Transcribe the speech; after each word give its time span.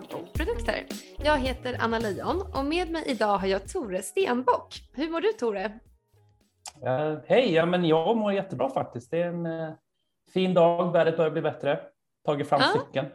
techföretag 0.00 0.20
och 0.20 0.32
produkter. 0.32 0.86
Jag 1.24 1.38
heter 1.38 1.76
Anna 1.80 1.98
Leijon 1.98 2.42
och 2.54 2.64
med 2.64 2.90
mig 2.90 3.04
idag 3.06 3.38
har 3.38 3.46
jag 3.46 3.68
Tore 3.68 4.02
Stenbock. 4.02 4.74
Hur 4.92 5.10
mår 5.10 5.20
du 5.20 5.32
Tore? 5.32 5.78
Uh, 6.86 7.18
Hej, 7.26 7.52
ja, 7.52 7.66
men 7.66 7.84
jag 7.84 8.16
mår 8.16 8.32
jättebra 8.32 8.70
faktiskt. 8.70 9.10
Det 9.10 9.22
är 9.22 9.28
en 9.28 9.46
uh, 9.46 9.72
fin 10.32 10.54
dag, 10.54 10.92
vädret 10.92 11.16
börjar 11.16 11.30
bli 11.30 11.42
bättre. 11.42 11.80
Tagit 12.24 12.48
fram 12.48 12.60
Ja. 12.60 12.80
cykeln. 12.86 13.06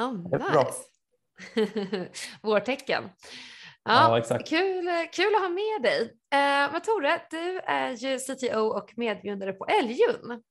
Oh, 0.00 0.34
är 0.34 0.38
bra. 0.38 0.64
nice. 0.64 2.10
Vårtecken. 2.42 3.04
Ja, 3.84 4.18
Ja, 4.30 4.38
kul, 4.38 4.88
kul 5.12 5.34
att 5.34 5.40
ha 5.42 5.48
med 5.48 5.82
dig. 5.82 6.00
Eh, 6.32 6.72
men 6.72 6.80
Tore, 6.80 7.20
du 7.30 7.58
är 7.60 7.90
ju 7.90 8.18
CTO 8.18 8.60
och 8.60 8.92
medgrundare 8.96 9.52
på 9.52 9.64
Älgjun. 9.64 10.42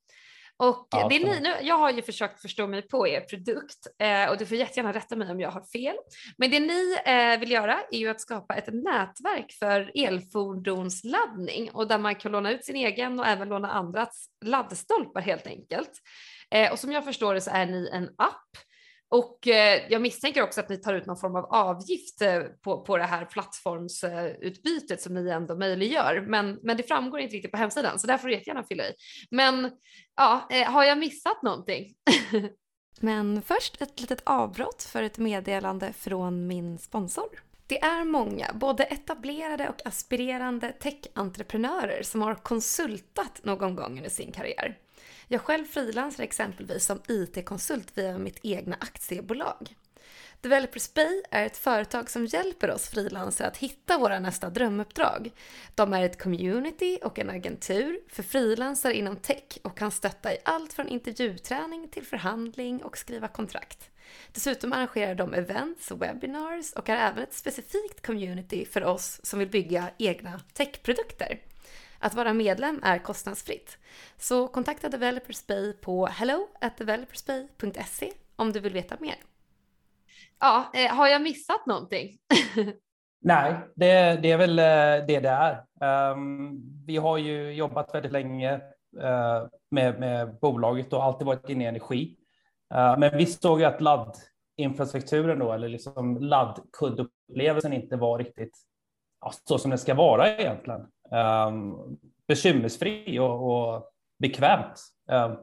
Och 0.58 0.88
Ja, 0.92 1.08
det 1.10 1.20
ni, 1.20 1.40
nu, 1.40 1.54
jag 1.62 1.78
har 1.78 1.92
ju 1.92 2.02
försökt 2.02 2.42
förstå 2.42 2.68
mig 2.68 2.82
på 2.82 3.08
er 3.08 3.22
produkt 3.22 3.88
eh, 4.00 4.30
och 4.30 4.38
du 4.38 4.46
får 4.46 4.58
jättegärna 4.58 4.94
rätta 4.94 5.16
mig 5.16 5.32
om 5.32 5.40
jag 5.40 5.52
har 5.52 5.62
fel. 5.62 5.96
Men 6.38 6.52
det 6.52 6.60
ni 6.60 6.98
eh, 7.06 7.40
vill 7.40 7.52
göra 7.52 7.80
är 7.92 7.98
ju 7.98 8.10
att 8.10 8.22
skapa 8.22 8.56
ett 8.56 8.74
nätverk 8.74 9.52
för 9.60 9.92
elfordonsladdning 9.96 11.72
och 11.72 11.88
där 11.88 11.98
man 11.98 12.16
kan 12.16 12.32
låna 12.32 12.52
ut 12.52 12.66
sin 12.66 12.76
egen 12.76 13.20
och 13.20 13.28
även 13.28 13.50
låna 13.50 13.72
andras 13.72 14.30
laddstolpar 14.46 15.22
helt 15.22 15.48
enkelt. 15.48 15.92
Eh, 16.52 16.72
och 16.72 16.80
som 16.80 16.92
jag 16.92 17.06
förstår 17.06 17.34
det 17.34 17.42
så 17.42 17.52
är 17.52 17.66
ni 17.66 17.90
en 17.94 18.10
app 18.18 18.50
och 19.10 19.48
eh, 19.48 19.82
jag 19.90 20.02
misstänker 20.02 20.42
också 20.42 20.60
att 20.60 20.70
ni 20.70 20.78
tar 20.78 20.94
ut 20.94 21.06
någon 21.06 21.18
form 21.18 21.36
av 21.36 21.46
avgift 21.46 22.22
eh, 22.22 22.42
på, 22.42 22.82
på 22.82 22.98
det 22.98 23.04
här 23.04 23.26
plattformsutbytet 23.26 25.02
som 25.02 25.14
ni 25.14 25.30
ändå 25.30 25.56
möjliggör. 25.56 26.26
Men, 26.28 26.60
men 26.64 26.78
det 26.78 26.84
framgår 26.84 27.20
inte 27.20 27.36
riktigt 27.36 27.52
på 27.52 27.58
hemsidan 27.58 28.00
så 28.00 28.08
där 28.08 28.18
får 28.18 28.28
du 28.28 28.34
jättegärna 28.34 28.64
fylla 28.64 28.84
i. 28.84 28.94
Men 29.32 29.72
ja, 30.16 30.48
eh, 30.52 30.72
har 30.72 30.84
jag 30.84 30.98
missat 30.98 31.42
någonting? 31.44 31.94
Men 33.00 33.42
först 33.42 33.82
ett 33.82 34.02
litet 34.02 34.22
avbrott 34.24 34.84
för 34.84 35.04
ett 35.04 35.18
meddelande 35.18 35.94
från 35.94 36.48
min 36.48 36.78
sponsor. 36.78 37.28
Det 37.68 37.84
är 37.84 38.04
många, 38.04 38.52
både 38.54 38.84
etablerade 38.84 39.70
och 39.70 39.88
aspirerande 39.88 40.72
tech-entreprenörer 40.72 42.04
som 42.04 42.22
har 42.22 42.36
konsultat 42.36 43.40
någon 43.44 43.76
gång 43.76 43.98
under 43.98 44.10
sin 44.10 44.32
karriär. 44.32 44.78
Jag 45.28 45.42
själv 45.42 45.66
frilansar 45.66 46.24
exempelvis 46.24 46.86
som 46.86 47.02
IT-konsult 47.08 47.98
via 47.98 48.18
mitt 48.18 48.40
egna 48.44 48.76
aktiebolag. 48.80 49.76
Developers 50.42 50.94
Bay 50.94 51.22
är 51.32 51.46
ett 51.46 51.58
företag 51.58 52.10
som 52.10 52.26
hjälper 52.26 52.72
oss 52.72 52.90
frilansare 52.90 53.48
att 53.48 53.58
hitta 53.58 53.98
våra 53.98 54.20
nästa 54.20 54.50
drömuppdrag. 54.50 55.32
De 55.76 55.94
är 55.94 56.04
ett 56.04 56.22
community 56.22 57.00
och 57.04 57.20
en 57.20 57.30
agentur 57.30 58.00
för 58.10 58.24
frilansare 58.24 58.94
inom 58.94 59.16
tech 59.16 59.58
och 59.62 59.78
kan 59.78 59.92
stötta 59.92 60.34
i 60.34 60.38
allt 60.46 60.74
från 60.74 60.88
intervjuträning 60.88 61.88
till 61.88 62.06
förhandling 62.06 62.84
och 62.84 62.98
skriva 62.98 63.28
kontrakt. 63.28 63.90
Dessutom 64.32 64.74
arrangerar 64.74 65.16
de 65.16 65.34
events 65.34 65.92
och 65.92 66.02
webinars 66.02 66.74
och 66.74 66.90
är 66.90 66.98
även 66.98 67.24
ett 67.24 67.34
specifikt 67.34 68.06
community 68.06 68.66
för 68.66 68.84
oss 68.84 69.20
som 69.24 69.40
vill 69.40 69.50
bygga 69.50 69.90
egna 69.98 70.40
techprodukter. 70.54 71.40
Att 72.00 72.14
vara 72.14 72.34
medlem 72.34 72.80
är 72.84 72.98
kostnadsfritt. 72.98 73.78
Så 74.18 74.48
kontakta 74.48 74.90
Developers 74.90 75.48
Bay 75.48 75.74
på 75.74 76.06
hello 76.06 76.48
developersbay.se 76.78 78.12
om 78.36 78.52
du 78.52 78.60
vill 78.60 78.74
veta 78.74 78.96
mer. 79.00 79.16
Ja, 80.40 80.72
eh, 80.74 80.96
har 80.96 81.08
jag 81.08 81.22
missat 81.22 81.66
någonting? 81.66 82.18
Nej, 83.22 83.56
det, 83.76 84.20
det 84.22 84.32
är 84.32 84.38
väl 84.38 84.60
eh, 84.60 85.06
det 85.08 85.20
det 85.20 85.30
är. 85.30 85.64
Ehm, 85.82 86.62
vi 86.86 86.98
har 86.98 87.18
ju 87.18 87.54
jobbat 87.54 87.96
väldigt 87.96 88.12
länge 88.12 88.54
eh, 89.02 89.44
med, 89.72 90.00
med 90.00 90.40
bolaget 90.42 90.94
och 90.94 91.04
alltid 91.04 91.28
varit 91.28 91.50
inne 91.50 91.64
i 91.64 91.68
energi. 91.68 92.18
Eh, 92.74 92.98
men 92.98 93.18
vi 93.18 93.26
såg 93.26 93.60
ju 93.60 93.66
att 93.66 93.82
laddinfrastrukturen 93.82 95.40
då, 95.40 95.54
eller 95.54 95.70
liksom 95.70 96.18
laddkundupplevelsen 96.18 97.74
inte 97.74 97.96
var 97.96 98.18
riktigt 98.18 98.58
ja, 99.22 99.32
så 99.44 99.58
som 99.58 99.70
den 99.70 99.80
ska 99.80 99.94
vara 99.94 100.38
egentligen. 100.38 100.88
Um, 101.12 101.98
bekymmersfri 102.28 103.20
och, 103.20 103.52
och 103.52 103.90
bekvämt. 104.20 104.82
Ehm, 105.12 105.36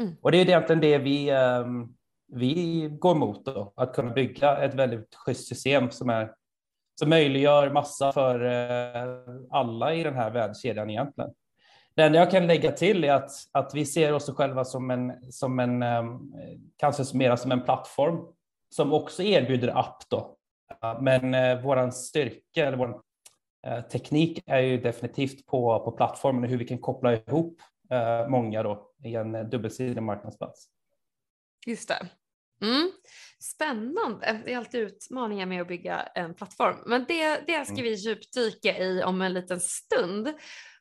Mm. 0.00 0.16
Och 0.20 0.32
det 0.32 0.38
är 0.38 0.48
egentligen 0.48 0.80
det 0.80 0.98
vi, 0.98 1.30
ehm, 1.30 1.88
vi 2.32 2.88
går 2.98 3.16
emot 3.16 3.44
då, 3.44 3.72
att 3.76 3.94
kunna 3.94 4.12
bygga 4.12 4.58
ett 4.58 4.74
väldigt 4.74 5.14
schysst 5.14 5.48
system 5.48 5.90
som 5.90 6.10
är 6.10 6.32
som 7.00 7.10
möjliggör 7.10 7.70
massa 7.70 8.12
för 8.12 8.44
eh, 8.44 9.18
alla 9.50 9.94
i 9.94 10.02
den 10.02 10.14
här 10.14 10.30
värdekedjan 10.30 10.90
egentligen. 10.90 11.30
Det 11.94 12.02
enda 12.02 12.18
jag 12.18 12.30
kan 12.30 12.46
lägga 12.46 12.72
till 12.72 13.04
är 13.04 13.12
att, 13.12 13.30
att 13.52 13.74
vi 13.74 13.86
ser 13.86 14.12
oss 14.12 14.30
själva 14.30 14.64
som 14.64 14.90
en, 14.90 15.32
som 15.32 15.58
en 15.58 15.84
kanske 16.76 17.16
mera 17.16 17.36
som 17.36 17.52
en 17.52 17.64
plattform 17.64 18.26
som 18.74 18.92
också 18.92 19.22
erbjuder 19.22 19.78
app 19.78 20.02
då. 20.08 20.36
Men 21.00 21.34
eh, 21.34 21.62
våran 21.62 21.92
styrka 21.92 22.66
eller 22.66 22.76
vår 22.76 23.00
teknik 23.90 24.42
är 24.46 24.60
ju 24.60 24.80
definitivt 24.80 25.46
på, 25.46 25.80
på 25.84 25.92
plattformen 25.92 26.44
och 26.44 26.50
hur 26.50 26.58
vi 26.58 26.64
kan 26.64 26.78
koppla 26.78 27.14
ihop 27.14 27.60
eh, 27.90 28.28
många 28.28 28.62
då 28.62 28.90
i 29.04 29.14
en 29.14 29.34
eh, 29.34 29.44
dubbelsidig 29.44 30.02
marknadsplats. 30.02 30.68
Just 31.66 31.88
det. 31.88 32.08
Mm. 32.62 32.90
Spännande. 33.38 34.42
Det 34.44 34.52
är 34.52 34.58
alltid 34.58 34.80
utmaningar 34.80 35.46
med 35.46 35.62
att 35.62 35.68
bygga 35.68 36.00
en 36.14 36.34
plattform. 36.34 36.76
Men 36.86 37.04
det, 37.08 37.40
det 37.46 37.64
ska 37.64 37.72
Mm. 37.72 37.84
vi 37.84 37.94
djupdyka 37.94 38.78
i 38.78 39.02
om 39.02 39.22
en 39.22 39.32
liten 39.32 39.60
stund. 39.60 40.32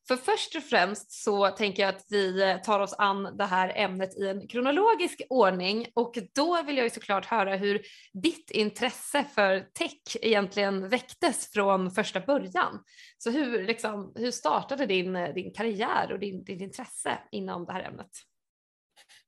För 0.07 0.15
först 0.15 0.55
och 0.55 0.63
främst 0.63 1.11
så 1.11 1.47
tänker 1.47 1.83
jag 1.83 1.95
att 1.95 2.05
vi 2.09 2.43
eh, 2.43 2.57
tar 2.57 2.79
oss 2.79 2.95
an 2.97 3.37
det 3.37 3.43
här 3.43 3.71
ämnet 3.75 4.17
i 4.17 4.27
en 4.27 4.47
kronologisk 4.47 5.21
ordning 5.29 5.87
och 5.93 6.17
då 6.35 6.63
vill 6.63 6.77
jag 6.77 6.83
ju 6.83 6.89
såklart 6.89 7.25
höra 7.25 7.55
hur 7.55 7.81
ditt 8.13 8.51
intresse 8.51 9.23
för 9.23 9.59
tech 9.59 10.17
egentligen 10.21 10.89
väcktes 10.89 11.51
från 11.53 11.91
första 11.91 12.19
början. 12.19 12.83
Så 13.17 13.29
hur, 13.29 13.63
liksom, 13.67 14.13
hur 14.15 14.31
startade 14.31 14.85
din, 14.85 15.15
eh, 15.15 15.33
din 15.33 15.53
karriär 15.53 16.11
och 16.11 16.19
din, 16.19 16.43
ditt 16.43 16.61
intresse 16.61 17.17
inom 17.31 17.65
det 17.65 17.73
här 17.73 17.83
ämnet? 17.83 18.11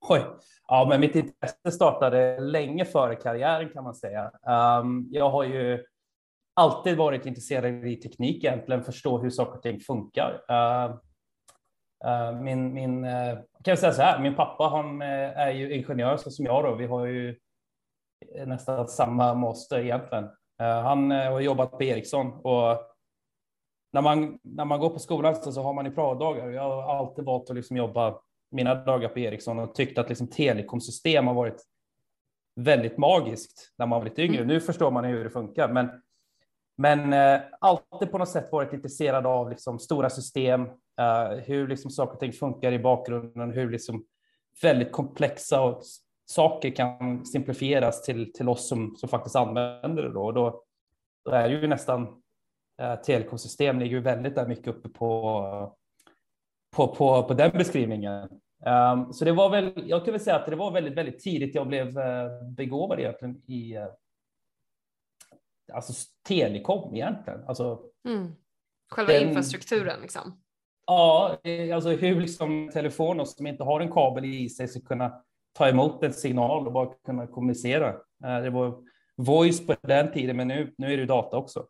Oj. 0.09 0.21
Ja, 0.67 0.85
men 0.89 0.99
mitt 0.99 1.15
intresse 1.15 1.71
startade 1.71 2.39
länge 2.39 2.85
före 2.85 3.15
karriären 3.15 3.69
kan 3.69 3.83
man 3.83 3.95
säga. 3.95 4.31
Um, 4.81 5.07
jag 5.11 5.29
har 5.29 5.43
ju 5.43 5.83
alltid 6.57 6.97
varit 6.97 7.25
intresserad 7.25 7.87
i 7.87 7.95
teknik 7.95 8.43
egentligen, 8.43 8.83
förstå 8.83 9.17
hur 9.17 9.29
saker 9.29 9.55
och 9.57 9.61
ting 9.61 9.79
funkar. 9.79 10.41
Uh, 10.51 10.95
uh, 12.05 12.41
min, 12.41 12.73
min, 12.73 13.05
uh, 13.05 13.33
kan 13.63 13.71
jag 13.71 13.79
säga 13.79 13.93
så 13.93 14.01
här, 14.01 14.19
min 14.19 14.35
pappa 14.35 14.63
han 14.63 15.01
eh, 15.01 15.39
är 15.39 15.51
ju 15.51 15.75
ingenjör 15.75 16.17
så 16.17 16.31
som 16.31 16.45
jag 16.45 16.63
då. 16.63 16.75
Vi 16.75 16.85
har 16.85 17.05
ju 17.05 17.35
nästan 18.45 18.87
samma 18.87 19.33
master 19.33 19.79
egentligen. 19.79 20.29
Han 20.57 21.11
eh, 21.11 21.31
har 21.31 21.39
jobbat 21.39 21.71
på 21.71 21.83
Ericsson 21.83 22.33
och 22.33 22.77
när 23.93 24.01
man, 24.01 24.39
när 24.41 24.65
man 24.65 24.79
går 24.79 24.89
på 24.89 24.99
skolan 24.99 25.35
så, 25.35 25.51
så 25.51 25.61
har 25.61 25.73
man 25.73 25.85
ju 25.85 25.91
praodagar. 25.91 26.49
Jag 26.49 26.61
har 26.61 26.97
alltid 26.97 27.25
valt 27.25 27.49
att 27.49 27.55
liksom 27.55 27.77
jobba 27.77 28.19
mina 28.51 28.75
dagar 28.75 29.09
på 29.09 29.19
Ericsson 29.19 29.59
och 29.59 29.75
tyckt 29.75 29.97
att 29.97 30.09
liksom 30.09 30.27
telekomsystem 30.27 31.27
har 31.27 31.33
varit 31.33 31.63
väldigt 32.55 32.97
magiskt 32.97 33.73
när 33.77 33.85
man 33.85 33.99
var 33.99 34.05
lite 34.05 34.21
yngre. 34.21 34.37
Mm. 34.37 34.47
Nu 34.47 34.61
förstår 34.61 34.91
man 34.91 35.05
hur 35.05 35.23
det 35.23 35.29
funkar, 35.29 35.69
men, 35.69 35.89
men 36.77 37.13
eh, 37.13 37.41
alltid 37.59 38.11
på 38.11 38.17
något 38.17 38.29
sätt 38.29 38.51
varit 38.51 38.73
intresserad 38.73 39.25
av 39.25 39.49
liksom 39.49 39.79
stora 39.79 40.09
system, 40.09 40.61
eh, 40.99 41.29
hur 41.45 41.67
liksom 41.67 41.91
saker 41.91 42.13
och 42.13 42.19
ting 42.19 42.33
funkar 42.33 42.71
i 42.71 42.79
bakgrunden, 42.79 43.51
hur 43.51 43.71
liksom 43.71 44.05
väldigt 44.61 44.91
komplexa 44.91 45.61
och 45.61 45.81
saker 46.25 46.69
kan 46.69 47.25
simplifieras 47.25 48.03
till, 48.03 48.33
till 48.33 48.49
oss 48.49 48.67
som, 48.67 48.95
som 48.95 49.09
faktiskt 49.09 49.35
använder 49.35 50.03
det. 50.03 50.13
Då. 50.13 50.25
Och 50.25 50.33
då, 50.33 50.63
då 51.25 51.31
är 51.31 51.49
ju 51.49 51.67
nästan 51.67 52.21
eh, 52.81 52.95
telekomsystem 52.95 53.79
ligger 53.79 53.95
ju 53.95 54.01
väldigt 54.01 54.35
där 54.35 54.47
mycket 54.47 54.67
uppe 54.67 54.89
på, 54.89 55.75
på, 56.75 56.87
på, 56.87 57.23
på 57.23 57.33
den 57.33 57.51
beskrivningen. 57.51 58.29
Um, 58.65 59.13
så 59.13 59.25
det 59.25 59.31
var 59.31 59.49
väl, 59.49 59.83
jag 59.85 60.05
kan 60.05 60.11
väl 60.11 60.21
säga 60.21 60.35
att 60.35 60.45
det 60.45 60.55
var 60.55 60.71
väldigt, 60.71 60.93
väldigt 60.93 61.19
tidigt 61.19 61.55
jag 61.55 61.67
blev 61.67 61.97
uh, 61.97 62.49
begåvad 62.55 62.99
egentligen 62.99 63.41
i 63.47 63.77
uh, 63.77 63.85
alltså 65.73 65.93
telekom 66.27 66.95
egentligen. 66.95 67.43
Alltså, 67.47 67.79
Mm. 68.07 68.31
Själva 68.91 69.13
Den- 69.13 69.27
infrastrukturen 69.27 70.01
liksom. 70.01 70.41
ja, 70.87 71.37
eh, 71.43 71.75
alltså 71.75 71.89
hur 71.89 72.21
liksom 72.21 72.69
telefoner 72.73 73.25
som 73.25 73.47
inte 73.47 73.63
har 73.63 73.79
en 73.81 73.91
kabel 73.91 74.25
i 74.25 74.49
sig 74.49 74.67
ska 74.67 74.79
kunna 74.79 75.21
ta 75.53 75.67
emot 75.69 76.03
en 76.03 76.13
signal 76.13 76.67
och 76.67 76.73
bara 76.73 76.93
kunna 77.05 77.27
kommunicera. 77.27 77.89
Uh, 78.25 78.41
det 78.43 78.49
var 78.49 78.77
voice 79.17 79.67
på 79.67 79.75
den 79.81 80.11
tiden, 80.11 80.37
men 80.37 80.47
nu, 80.47 80.73
nu 80.77 80.93
är 80.93 80.97
det 80.97 81.05
data 81.05 81.37
också. 81.37 81.65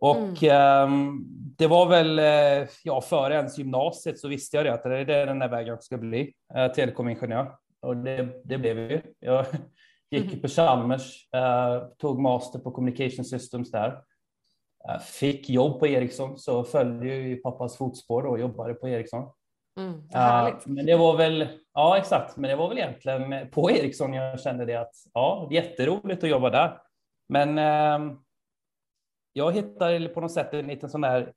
Och 0.00 0.42
ehm, 0.42 1.24
det 1.58 1.66
var 1.66 1.88
väl, 1.88 2.18
eh, 2.18 2.68
ja, 2.84 3.00
före 3.00 3.34
ens 3.34 3.58
gymnasiet 3.58 4.18
så 4.18 4.28
visste 4.28 4.56
jag 4.56 4.66
det 4.66 4.72
att 4.74 4.82
det 4.82 5.14
är 5.14 5.26
den 5.26 5.42
här 5.42 5.48
vägen 5.48 5.68
jag 5.68 5.82
ska 5.82 5.98
bli, 5.98 6.34
eh, 6.54 6.72
telekomingenjör. 6.72 7.56
Och 7.80 7.96
det, 7.96 8.28
det 8.44 8.58
blev 8.58 8.78
ju. 8.90 9.00
Jag 9.20 9.46
gick 10.14 10.42
på 10.42 10.48
Chalmers, 10.48 11.28
eh, 11.34 11.82
tog 11.98 12.20
master 12.20 12.58
på 12.58 12.70
communication 12.70 13.24
systems 13.24 13.70
där. 13.70 13.88
Eh, 14.88 14.98
fick 15.00 15.50
jobb 15.50 15.80
på 15.80 15.86
Ericsson, 15.86 16.38
så 16.38 16.64
följde 16.64 17.06
ju 17.06 17.36
pappas 17.36 17.76
fotspår 17.76 18.26
och 18.26 18.40
jobbade 18.40 18.74
på 18.74 18.88
Ericsson. 18.88 19.30
Mm, 19.80 20.02
härligt. 20.12 20.66
men 20.66 20.86
det 20.86 20.96
var 20.96 21.16
väl, 21.16 21.48
Ja, 21.74 21.98
exakt. 21.98 22.36
Men 22.36 22.50
det 22.50 22.56
var 22.56 22.68
väl 22.68 22.78
egentligen 22.78 23.50
på 23.50 23.70
Ericsson 23.70 24.14
jag 24.14 24.40
kände 24.40 24.64
det 24.64 24.74
att 24.74 24.94
ja, 25.14 25.48
jätteroligt 25.50 26.24
att 26.24 26.30
jobba 26.30 26.50
där. 26.50 26.78
Men 27.28 27.58
eh, 27.58 28.16
jag 29.32 29.52
hittade 29.52 30.08
på 30.08 30.20
något 30.20 30.32
sätt 30.32 30.54
en 30.54 30.66
liten 30.66 30.90
sån 30.90 31.00
där 31.00 31.32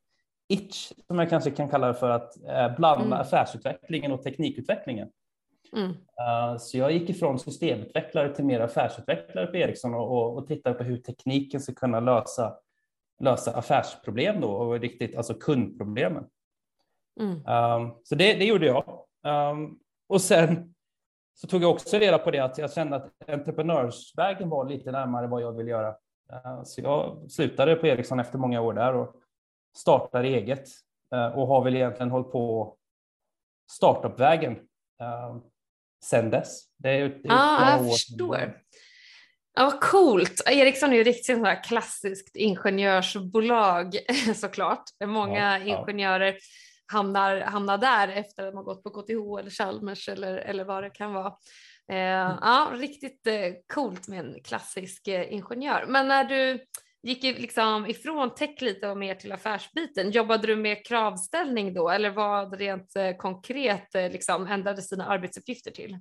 itch 0.49 0.91
som 1.07 1.19
jag 1.19 1.29
kanske 1.29 1.51
kan 1.51 1.69
kalla 1.69 1.87
det 1.87 1.93
för 1.93 2.09
att 2.09 2.43
eh, 2.43 2.75
blanda 2.75 3.05
mm. 3.05 3.19
affärsutvecklingen 3.19 4.11
och 4.11 4.23
teknikutvecklingen. 4.23 5.09
Mm. 5.73 5.89
Uh, 5.89 6.57
så 6.57 6.77
jag 6.77 6.91
gick 6.91 7.09
ifrån 7.09 7.39
systemutvecklare 7.39 8.35
till 8.35 8.45
mer 8.45 8.59
affärsutvecklare 8.59 9.47
på 9.47 9.57
Ericsson 9.57 9.93
och, 9.93 10.11
och, 10.11 10.37
och 10.37 10.47
tittade 10.47 10.75
på 10.75 10.83
hur 10.83 10.97
tekniken 10.97 11.61
ska 11.61 11.73
kunna 11.73 11.99
lösa, 11.99 12.57
lösa 13.19 13.57
affärsproblem 13.57 14.41
då 14.41 14.49
och 14.49 14.79
riktigt 14.79 15.17
alltså 15.17 15.33
kundproblemen. 15.33 16.27
Mm. 17.19 17.31
Um, 17.31 17.95
så 18.03 18.15
det, 18.15 18.33
det, 18.33 18.45
gjorde 18.45 18.65
jag. 18.65 19.05
Um, 19.23 19.79
och 20.09 20.21
sen 20.21 20.73
så 21.33 21.47
tog 21.47 21.63
jag 21.63 21.71
också 21.71 21.97
reda 21.97 22.17
på 22.17 22.31
det 22.31 22.39
att 22.39 22.57
jag 22.57 22.73
kände 22.73 22.95
att 22.95 23.29
entreprenörsvägen 23.29 24.49
var 24.49 24.65
lite 24.65 24.91
närmare 24.91 25.27
vad 25.27 25.41
jag 25.41 25.51
vill 25.51 25.67
göra. 25.67 25.89
Uh, 25.89 26.63
så 26.63 26.81
jag 26.81 27.31
slutade 27.31 27.75
på 27.75 27.87
Ericsson 27.87 28.19
efter 28.19 28.37
många 28.37 28.61
år 28.61 28.73
där 28.73 28.95
och 28.95 29.15
startade 29.75 30.27
eget 30.27 30.67
uh, 31.15 31.39
och 31.39 31.47
har 31.47 31.63
väl 31.63 31.75
egentligen 31.75 32.11
hållit 32.11 32.31
på 32.31 32.75
startupvägen 33.71 34.59
sen 36.05 36.29
dess. 36.29 36.63
Det 36.77 36.89
är, 36.89 37.09
det 37.09 37.29
är 37.29 37.29
ah, 37.29 37.71
jag 37.71 37.91
förstår. 37.91 38.61
Ja, 39.55 39.63
vad 39.63 39.81
coolt. 39.81 40.41
Ericsson 40.45 40.91
är 40.91 40.97
ju 40.97 41.03
riktigt 41.03 41.25
sån 41.25 41.45
här 41.45 41.63
klassiskt 41.63 42.35
ingenjörsbolag 42.35 43.95
såklart. 44.35 44.83
Många 45.05 45.59
ja, 45.59 45.65
ingenjörer 45.65 46.31
ja. 46.31 46.39
Hamnar, 46.91 47.41
hamnar 47.41 47.77
där 47.77 48.07
efter 48.07 48.43
att 48.43 48.53
de 48.53 48.57
har 48.57 48.63
gått 48.63 48.83
på 48.83 48.89
KTH 48.89 49.39
eller 49.39 49.49
Chalmers 49.49 50.09
eller, 50.09 50.37
eller 50.37 50.63
vad 50.63 50.83
det 50.83 50.89
kan 50.89 51.13
vara. 51.13 51.33
Eh, 51.91 51.95
mm. 51.97 52.37
Ja, 52.41 52.71
riktigt 52.73 53.27
eh, 53.27 53.53
coolt 53.73 54.07
med 54.07 54.19
en 54.19 54.43
klassisk 54.43 55.07
eh, 55.07 55.33
ingenjör. 55.33 55.85
Men 55.87 56.07
när 56.07 56.23
du 56.23 56.65
gick 57.03 57.23
liksom 57.23 57.85
ifrån 57.85 58.35
tech 58.35 58.61
lite 58.61 58.89
och 58.89 58.97
mer 58.97 59.15
till 59.15 59.31
affärsbiten, 59.31 60.11
jobbade 60.11 60.47
du 60.47 60.55
med 60.55 60.85
kravställning 60.85 61.73
då 61.73 61.89
eller 61.89 62.09
vad 62.09 62.53
rent 62.53 62.95
eh, 62.95 63.11
konkret 63.11 63.95
eh, 63.95 64.11
liksom 64.11 64.47
ändrades 64.47 64.89
dina 64.89 65.05
arbetsuppgifter 65.05 65.71
till? 65.71 65.97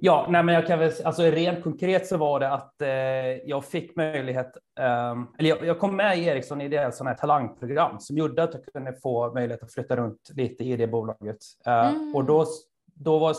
Ja, 0.00 0.26
nej, 0.28 0.42
men 0.42 0.54
jag 0.54 0.66
kan 0.66 0.78
väl, 0.78 0.92
alltså 1.04 1.22
rent 1.22 1.62
konkret 1.62 2.06
så 2.06 2.16
var 2.16 2.40
det 2.40 2.50
att 2.50 2.82
eh, 2.82 2.88
jag 3.48 3.64
fick 3.64 3.96
möjlighet, 3.96 4.56
eh, 4.80 5.16
eller 5.38 5.48
jag, 5.48 5.64
jag, 5.64 5.78
kom 5.78 5.96
med 5.96 6.18
i 6.18 6.24
Ericsson 6.24 6.60
i 6.60 6.68
det 6.68 6.94
sådana 6.94 7.10
här 7.10 7.18
talangprogram 7.18 8.00
som 8.00 8.16
gjorde 8.16 8.42
att 8.42 8.54
jag 8.54 8.64
kunde 8.64 8.92
få 8.92 9.34
möjlighet 9.34 9.62
att 9.62 9.72
flytta 9.72 9.96
runt 9.96 10.30
lite 10.34 10.64
i 10.64 10.76
det 10.76 10.86
bolaget. 10.86 11.38
Eh, 11.66 11.88
mm. 11.88 12.14
Och 12.14 12.24
då, 12.24 12.46
då 12.94 13.18
var 13.18 13.34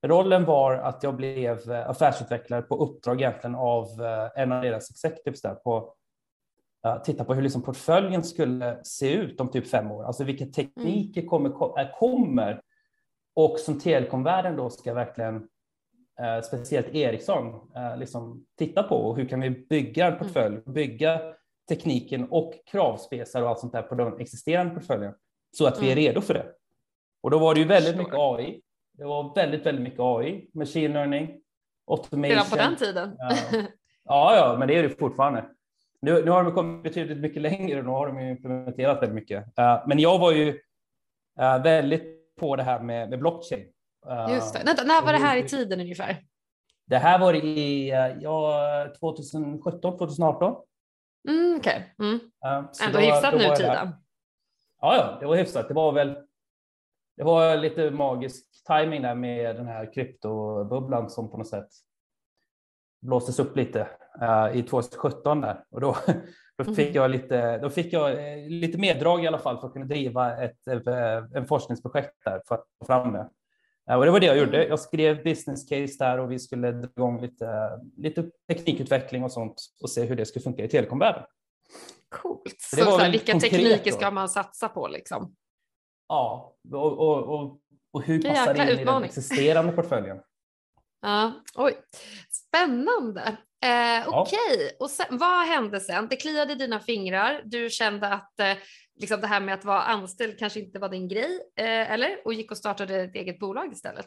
slutrollen 0.00 0.44
var 0.44 0.74
att 0.74 1.02
jag 1.02 1.16
blev 1.16 1.70
eh, 1.70 1.90
affärsutvecklare 1.90 2.62
på 2.62 2.76
uppdrag 2.76 3.20
egentligen 3.20 3.54
av 3.54 3.84
eh, 3.84 4.42
en 4.42 4.52
av 4.52 4.62
deras 4.62 4.90
executives 4.90 5.42
där 5.42 5.54
på 5.54 5.94
uh, 6.86 7.02
titta 7.02 7.24
på 7.24 7.34
hur 7.34 7.42
liksom 7.42 7.62
portföljen 7.62 8.24
skulle 8.24 8.84
se 8.84 9.14
ut 9.14 9.40
om 9.40 9.50
typ 9.50 9.66
fem 9.66 9.90
år, 9.90 10.04
alltså 10.04 10.24
vilka 10.24 10.46
tekniker 10.46 11.20
mm. 11.20 11.28
kommer, 11.28 11.92
kommer 11.98 12.60
och 13.36 13.58
som 13.58 13.78
telekomvärlden 13.78 14.56
då 14.56 14.70
ska 14.70 14.94
verkligen, 14.94 15.36
eh, 16.20 16.42
speciellt 16.42 16.94
Ericsson, 16.94 17.70
eh, 17.76 17.96
liksom 17.96 18.46
titta 18.58 18.82
på. 18.82 18.94
Och 18.94 19.16
hur 19.16 19.28
kan 19.28 19.40
vi 19.40 19.50
bygga 19.50 20.06
en 20.06 20.12
mm. 20.12 20.24
portfölj, 20.24 20.60
bygga 20.66 21.20
tekniken 21.68 22.28
och 22.30 22.54
kravspesar 22.70 23.42
och 23.42 23.48
allt 23.48 23.58
sånt 23.58 23.72
där 23.72 23.82
på 23.82 23.94
den 23.94 24.20
existerande 24.20 24.74
portföljen 24.74 25.14
så 25.50 25.66
att 25.66 25.82
vi 25.82 25.86
är 25.86 25.92
mm. 25.92 26.04
redo 26.04 26.20
för 26.20 26.34
det. 26.34 26.46
Och 27.22 27.30
då 27.30 27.38
var 27.38 27.54
det 27.54 27.60
ju 27.60 27.66
väldigt 27.66 27.96
mycket 27.96 28.14
AI. 28.14 28.60
Det 28.98 29.04
var 29.04 29.34
väldigt, 29.34 29.66
väldigt 29.66 29.82
mycket 29.82 30.00
AI, 30.00 30.50
machine 30.54 30.92
learning, 30.92 31.40
automation. 31.86 32.22
Redan 32.22 32.50
på 32.50 32.56
den 32.56 32.76
tiden? 32.76 33.16
Ja, 34.08 34.36
ja, 34.36 34.56
men 34.58 34.68
det 34.68 34.78
är 34.78 34.82
det 34.82 34.88
fortfarande. 34.88 35.44
Nu, 36.02 36.24
nu 36.24 36.30
har 36.30 36.44
de 36.44 36.52
kommit 36.52 36.82
betydligt 36.82 37.18
mycket 37.18 37.42
längre 37.42 37.78
och 37.78 37.84
nu 37.84 37.90
har 37.90 38.06
de 38.06 38.20
implementerat 38.20 39.02
väldigt 39.02 39.14
mycket. 39.14 39.38
Uh, 39.38 39.82
men 39.86 39.98
jag 39.98 40.18
var 40.18 40.32
ju 40.32 40.48
uh, 41.40 41.62
väldigt 41.62 42.36
på 42.40 42.56
det 42.56 42.62
här 42.62 42.80
med, 42.80 43.10
med 43.10 43.18
blockchain. 43.18 43.64
Just 44.30 44.54
det. 44.54 44.62
Vänta, 44.64 44.84
när 44.84 45.02
var 45.02 45.12
det 45.12 45.18
här 45.18 45.36
i 45.36 45.48
tiden 45.48 45.80
ungefär? 45.80 46.16
Det 46.86 46.98
här 46.98 47.18
var 47.18 47.34
i 47.34 47.88
ja, 48.20 48.88
2017, 49.00 49.80
2018. 49.80 50.56
Mm, 51.28 51.56
Okej. 51.56 51.94
Okay. 51.98 52.08
Mm. 52.08 52.20
Ändå 52.86 52.98
hyfsat 52.98 53.34
nutida. 53.34 53.92
Ja, 54.80 54.96
ja, 54.96 55.16
det 55.20 55.26
var 55.26 55.36
hyfsat. 55.36 55.68
Det 55.68 55.74
var 55.74 55.92
väl 55.92 56.16
det 57.16 57.24
var 57.24 57.56
lite 57.56 57.90
magisk 57.90 58.66
timing 58.66 59.02
där 59.02 59.14
med 59.14 59.56
den 59.56 59.66
här 59.66 59.92
kryptobubblan 59.92 61.10
som 61.10 61.30
på 61.30 61.36
något 61.36 61.48
sätt 61.48 61.68
blåstes 63.02 63.38
upp 63.38 63.56
lite 63.56 63.88
uh, 64.22 64.58
i 64.58 64.62
2017 64.62 65.40
där 65.40 65.64
och 65.70 65.80
då, 65.80 65.96
då 66.58 66.64
fick 66.64 66.78
mm. 66.78 66.94
jag 66.94 67.10
lite, 67.10 67.58
då 67.58 67.70
fick 67.70 67.92
jag 67.92 68.10
eh, 68.10 68.48
lite 68.48 68.78
meddrag 68.78 69.24
i 69.24 69.26
alla 69.26 69.38
fall 69.38 69.60
för 69.60 69.66
att 69.66 69.72
kunna 69.72 69.86
driva 69.86 70.44
ett, 70.44 70.68
eh, 70.68 71.24
en 71.34 71.46
forskningsprojekt 71.46 72.14
där 72.24 72.42
för 72.48 72.54
att 72.54 72.64
få 72.78 72.86
fram 72.86 73.12
det. 73.12 73.28
Och 73.96 74.04
det 74.04 74.10
var 74.10 74.20
det 74.20 74.26
jag 74.26 74.38
gjorde. 74.38 74.56
Mm. 74.56 74.68
Jag 74.68 74.80
skrev 74.80 75.24
business 75.24 75.68
case 75.68 75.96
där 75.98 76.18
och 76.18 76.32
vi 76.32 76.38
skulle 76.38 76.72
dra 76.72 76.88
igång 76.96 77.20
lite, 77.20 77.70
lite 77.96 78.30
teknikutveckling 78.48 79.24
och 79.24 79.32
sånt 79.32 79.54
och 79.82 79.90
se 79.90 80.04
hur 80.04 80.16
det 80.16 80.26
skulle 80.26 80.42
funka 80.42 80.64
i 80.64 80.68
telekomvärlden. 80.68 81.22
Coolt. 82.08 82.56
Så, 82.58 82.84
så 82.84 82.98
här, 82.98 83.12
vilka 83.12 83.40
tekniker 83.40 83.90
ska 83.90 84.10
man 84.10 84.28
satsa 84.28 84.68
på 84.68 84.88
liksom? 84.88 85.34
Ja, 86.08 86.56
och, 86.72 86.98
och, 86.98 87.34
och, 87.34 87.60
och 87.92 88.02
hur 88.02 88.22
passar 88.22 88.54
det 88.54 88.62
in 88.62 88.68
utmaning. 88.68 88.82
i 88.82 88.84
den 88.84 89.04
existerande 89.04 89.72
portföljen? 89.72 90.20
Ja, 91.02 91.32
oj. 91.54 91.76
Spännande. 92.30 93.36
Eh, 93.64 94.08
Okej, 94.08 94.38
okay. 94.54 94.70
och 94.80 94.90
sen, 94.90 95.06
vad 95.10 95.46
hände 95.46 95.80
sen? 95.80 96.08
Det 96.08 96.16
kliade 96.16 96.52
i 96.52 96.56
dina 96.56 96.80
fingrar. 96.80 97.42
Du 97.44 97.70
kände 97.70 98.08
att 98.08 98.40
eh, 98.40 98.56
liksom 99.00 99.20
det 99.20 99.26
här 99.26 99.40
med 99.40 99.54
att 99.54 99.64
vara 99.64 99.82
anställd 99.82 100.38
kanske 100.38 100.60
inte 100.60 100.78
var 100.78 100.88
din 100.88 101.08
grej, 101.08 101.40
eh, 101.56 101.92
eller? 101.92 102.18
Och 102.24 102.34
gick 102.34 102.50
och 102.50 102.56
startade 102.56 103.00
ett 103.00 103.14
eget 103.14 103.38
bolag 103.38 103.72
istället? 103.72 104.06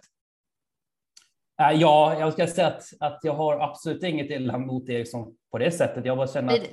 Eh, 1.62 1.72
ja, 1.72 2.20
jag 2.20 2.34
ska 2.34 2.48
säga 2.48 2.68
att, 2.68 2.84
att 3.00 3.20
jag 3.24 3.34
har 3.34 3.60
absolut 3.60 4.04
inget 4.04 4.32
illa 4.32 4.58
mot 4.58 4.90
Ericsson 4.90 5.36
på 5.52 5.58
det 5.58 5.72
sättet. 5.72 6.06
Jag 6.06 6.18
bara 6.18 6.28
känner 6.28 6.54
att, 6.54 6.70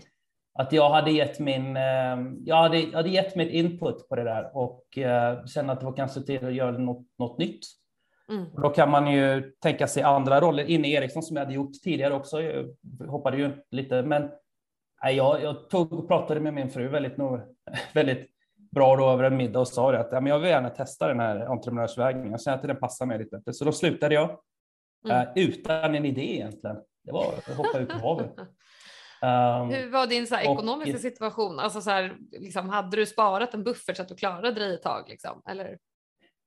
att 0.58 0.72
jag 0.72 0.90
hade 0.90 1.10
gett 1.10 1.40
min, 1.40 1.76
eh, 1.76 2.16
jag 2.44 2.56
hade, 2.56 2.78
jag 2.78 2.96
hade 2.96 3.08
gett 3.08 3.36
mitt 3.36 3.50
input 3.50 4.08
på 4.08 4.16
det 4.16 4.24
där 4.24 4.56
och 4.56 4.98
eh, 4.98 5.44
kände 5.44 5.72
att 5.72 5.80
det 5.80 5.86
var 5.86 5.96
kanske 5.96 6.20
tid 6.20 6.44
att 6.44 6.54
göra 6.54 6.78
något, 6.78 7.06
något 7.18 7.38
nytt. 7.38 7.60
Mm. 8.28 8.46
Då 8.62 8.68
kan 8.68 8.90
man 8.90 9.12
ju 9.12 9.52
tänka 9.62 9.86
sig 9.86 10.02
andra 10.02 10.40
roller. 10.40 10.64
Inne 10.64 10.88
Ericsson 10.88 11.22
som 11.22 11.36
jag 11.36 11.44
hade 11.44 11.54
gjort 11.54 11.72
tidigare 11.84 12.14
också. 12.14 12.42
Jag 12.42 12.66
hoppade 13.08 13.36
ju 13.36 13.52
lite, 13.70 14.02
men 14.02 14.30
nej, 15.02 15.16
jag, 15.16 15.42
jag 15.42 15.70
tog 15.70 15.92
och 15.92 16.08
pratade 16.08 16.40
med 16.40 16.54
min 16.54 16.70
fru 16.70 16.88
väldigt, 16.88 17.14
väldigt 17.94 18.30
bra 18.70 18.96
då 18.96 19.10
över 19.10 19.24
en 19.24 19.36
middag 19.36 19.60
och 19.60 19.68
sa 19.68 19.94
att 19.94 20.08
ja, 20.12 20.20
men 20.20 20.32
jag 20.32 20.38
vill 20.38 20.50
gärna 20.50 20.70
testa 20.70 21.08
den 21.08 21.20
här 21.20 21.40
entreprenörsvägen. 21.40 22.30
Jag 22.30 22.42
känner 22.42 22.56
att 22.56 22.62
den 22.62 22.76
passar 22.76 23.06
mig 23.06 23.18
lite 23.18 23.36
bättre. 23.36 23.52
Så 23.52 23.64
då 23.64 23.72
slutade 23.72 24.14
jag 24.14 24.38
mm. 25.04 25.16
uh, 25.16 25.32
utan 25.36 25.94
en 25.94 26.04
idé 26.04 26.34
egentligen. 26.34 26.76
Det 27.04 27.12
var 27.12 27.34
att 27.38 27.56
hoppa 27.56 27.78
ut 27.78 27.90
i 27.90 27.92
havet. 27.92 28.32
Um, 29.22 29.70
Hur 29.70 29.90
var 29.90 30.06
din 30.06 30.26
så 30.26 30.34
här, 30.34 30.42
ekonomiska 30.42 30.94
och, 30.94 31.00
situation? 31.00 31.58
Alltså, 31.58 31.80
så 31.80 31.90
här, 31.90 32.16
liksom, 32.32 32.68
hade 32.68 32.96
du 32.96 33.06
sparat 33.06 33.54
en 33.54 33.64
buffert 33.64 33.96
så 33.96 34.02
att 34.02 34.08
du 34.08 34.14
klarade 34.14 34.60
dig 34.60 34.74
ett 34.74 34.82
tag? 34.82 35.08
Liksom, 35.08 35.42
eller? 35.48 35.78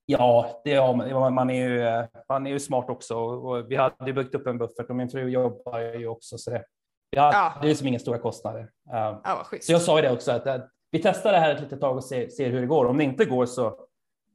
Ja, 0.05 0.61
det 0.63 0.73
är, 0.73 1.29
man, 1.29 1.49
är 1.49 1.69
ju, 1.69 2.07
man 2.29 2.47
är 2.47 2.51
ju 2.51 2.59
smart 2.59 2.89
också. 2.89 3.15
Och 3.17 3.71
vi 3.71 3.75
hade 3.75 4.13
byggt 4.13 4.35
upp 4.35 4.47
en 4.47 4.57
buffert 4.57 4.89
och 4.89 4.95
min 4.95 5.09
fru 5.09 5.29
jobbar 5.29 5.79
ju 5.79 6.07
också. 6.07 6.37
Så 6.37 6.51
det, 6.51 6.63
vi 7.11 7.17
hade 7.17 7.37
ja. 7.37 7.53
det 7.61 7.69
är 7.69 7.75
som 7.75 7.87
inga 7.87 7.99
stora 7.99 8.17
kostnader. 8.17 8.61
Um, 8.61 9.21
ja, 9.23 9.47
så 9.61 9.71
jag 9.71 9.81
sa 9.81 9.95
ju 9.95 10.01
det 10.01 10.11
också 10.11 10.31
att, 10.31 10.47
att 10.47 10.69
vi 10.91 11.01
testar 11.01 11.31
det 11.31 11.37
här 11.37 11.55
ett 11.55 11.61
litet 11.61 11.81
tag 11.81 11.97
och 11.97 12.03
ser, 12.03 12.29
ser, 12.29 12.49
hur 12.49 12.61
det 12.61 12.67
går. 12.67 12.85
Om 12.85 12.97
det 12.97 13.03
inte 13.03 13.25
går 13.25 13.45
så, 13.45 13.79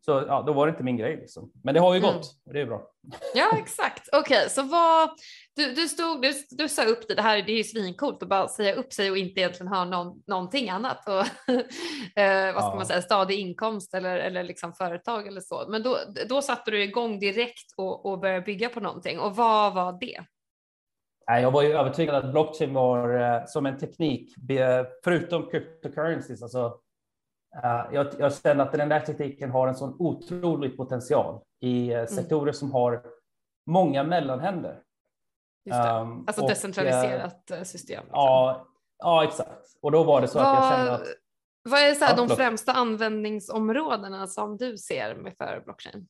så 0.04 0.24
ja, 0.28 0.42
då 0.46 0.52
var 0.52 0.66
det 0.66 0.70
inte 0.70 0.82
min 0.82 0.96
grej. 0.96 1.16
Liksom. 1.16 1.52
Men 1.64 1.74
det 1.74 1.80
har 1.80 1.94
ju 1.94 1.98
mm. 1.98 2.12
gått 2.12 2.26
och 2.46 2.52
det 2.52 2.60
är 2.60 2.66
bra. 2.66 2.82
Ja, 3.34 3.50
exakt. 3.58 4.08
Okej, 4.12 4.38
okay, 4.38 4.48
så 4.48 4.62
vad, 4.62 5.10
du, 5.56 5.74
du, 5.74 5.88
stod, 5.88 6.22
du, 6.22 6.32
du 6.50 6.68
sa 6.68 6.84
upp 6.84 7.08
det, 7.08 7.14
det 7.14 7.22
här 7.22 7.42
det 7.42 7.52
är 7.52 7.56
ju 7.56 7.64
svincoolt 7.64 8.22
att 8.22 8.28
bara 8.28 8.48
säga 8.48 8.74
upp 8.74 8.92
sig 8.92 9.10
och 9.10 9.16
inte 9.16 9.40
egentligen 9.40 9.68
ha 9.68 9.84
någon, 9.84 10.22
någonting 10.26 10.70
annat. 10.70 11.08
Och, 11.08 11.20
eh, 12.20 12.54
vad 12.54 12.62
ska 12.62 12.70
ja. 12.70 12.74
man 12.76 12.86
säga, 12.86 13.02
stadig 13.02 13.38
inkomst 13.38 13.94
eller, 13.94 14.16
eller 14.16 14.42
liksom 14.42 14.72
företag 14.72 15.26
eller 15.26 15.40
så. 15.40 15.64
Men 15.68 15.82
då, 15.82 15.98
då 16.28 16.42
satte 16.42 16.70
du 16.70 16.82
igång 16.82 17.18
direkt 17.18 17.72
och, 17.76 18.06
och 18.06 18.18
började 18.18 18.40
bygga 18.40 18.68
på 18.68 18.80
någonting. 18.80 19.20
Och 19.20 19.36
vad 19.36 19.74
var 19.74 19.98
det? 20.00 20.24
Jag 21.26 21.50
var 21.50 21.62
ju 21.62 21.72
övertygad 21.72 22.14
att 22.14 22.30
blockchain 22.32 22.74
var 22.74 23.20
eh, 23.20 23.44
som 23.46 23.66
en 23.66 23.78
teknik, 23.78 24.34
förutom 25.04 25.50
cryptocurrencies. 25.50 26.42
Alltså, 26.42 26.78
eh, 27.62 27.82
jag, 27.92 28.06
jag 28.18 28.34
känner 28.34 28.64
att 28.64 28.72
den 28.72 28.88
där 28.88 29.00
tekniken 29.00 29.50
har 29.50 29.68
en 29.68 29.74
sån 29.74 29.96
otrolig 29.98 30.76
potential 30.76 31.40
i 31.60 31.90
eh, 31.90 31.96
mm. 31.96 32.06
sektorer 32.06 32.42
mm. 32.42 32.54
som 32.54 32.72
har 32.72 33.02
många 33.66 34.04
mellanhänder. 34.04 34.80
Um, 35.66 36.24
alltså 36.26 36.42
och, 36.42 36.48
decentraliserat 36.48 37.50
uh, 37.52 37.62
system. 37.62 38.04
Liksom. 38.04 38.10
Ja, 38.12 38.66
ja, 38.98 39.24
exakt. 39.24 39.78
Och 39.82 39.92
då 39.92 40.04
var 40.04 40.20
det 40.20 40.28
så 40.28 40.38
vad, 40.38 40.48
att 40.48 40.64
jag 40.64 40.72
kände 40.72 40.92
att. 40.92 41.06
Vad 41.62 41.80
är 41.80 41.94
så 41.94 42.04
här, 42.04 42.16
de 42.16 42.28
främsta 42.28 42.72
användningsområdena 42.72 44.26
som 44.26 44.56
du 44.56 44.78
ser 44.78 45.14
med 45.14 45.36
för 45.36 45.62
blockchain? 45.64 46.08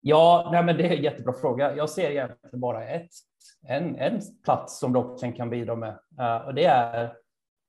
Ja, 0.00 0.48
nej, 0.52 0.64
men 0.64 0.76
det 0.76 0.86
är 0.86 0.96
en 0.96 1.02
jättebra 1.02 1.32
fråga. 1.32 1.76
Jag 1.76 1.90
ser 1.90 2.10
egentligen 2.10 2.60
bara 2.60 2.88
ett, 2.88 3.10
en, 3.68 3.96
en 3.96 4.20
plats 4.44 4.78
som 4.78 4.92
blockchain 4.92 5.32
kan 5.32 5.50
bidra 5.50 5.74
med 5.74 5.98
uh, 6.20 6.46
och 6.46 6.54
det 6.54 6.64
är 6.64 7.16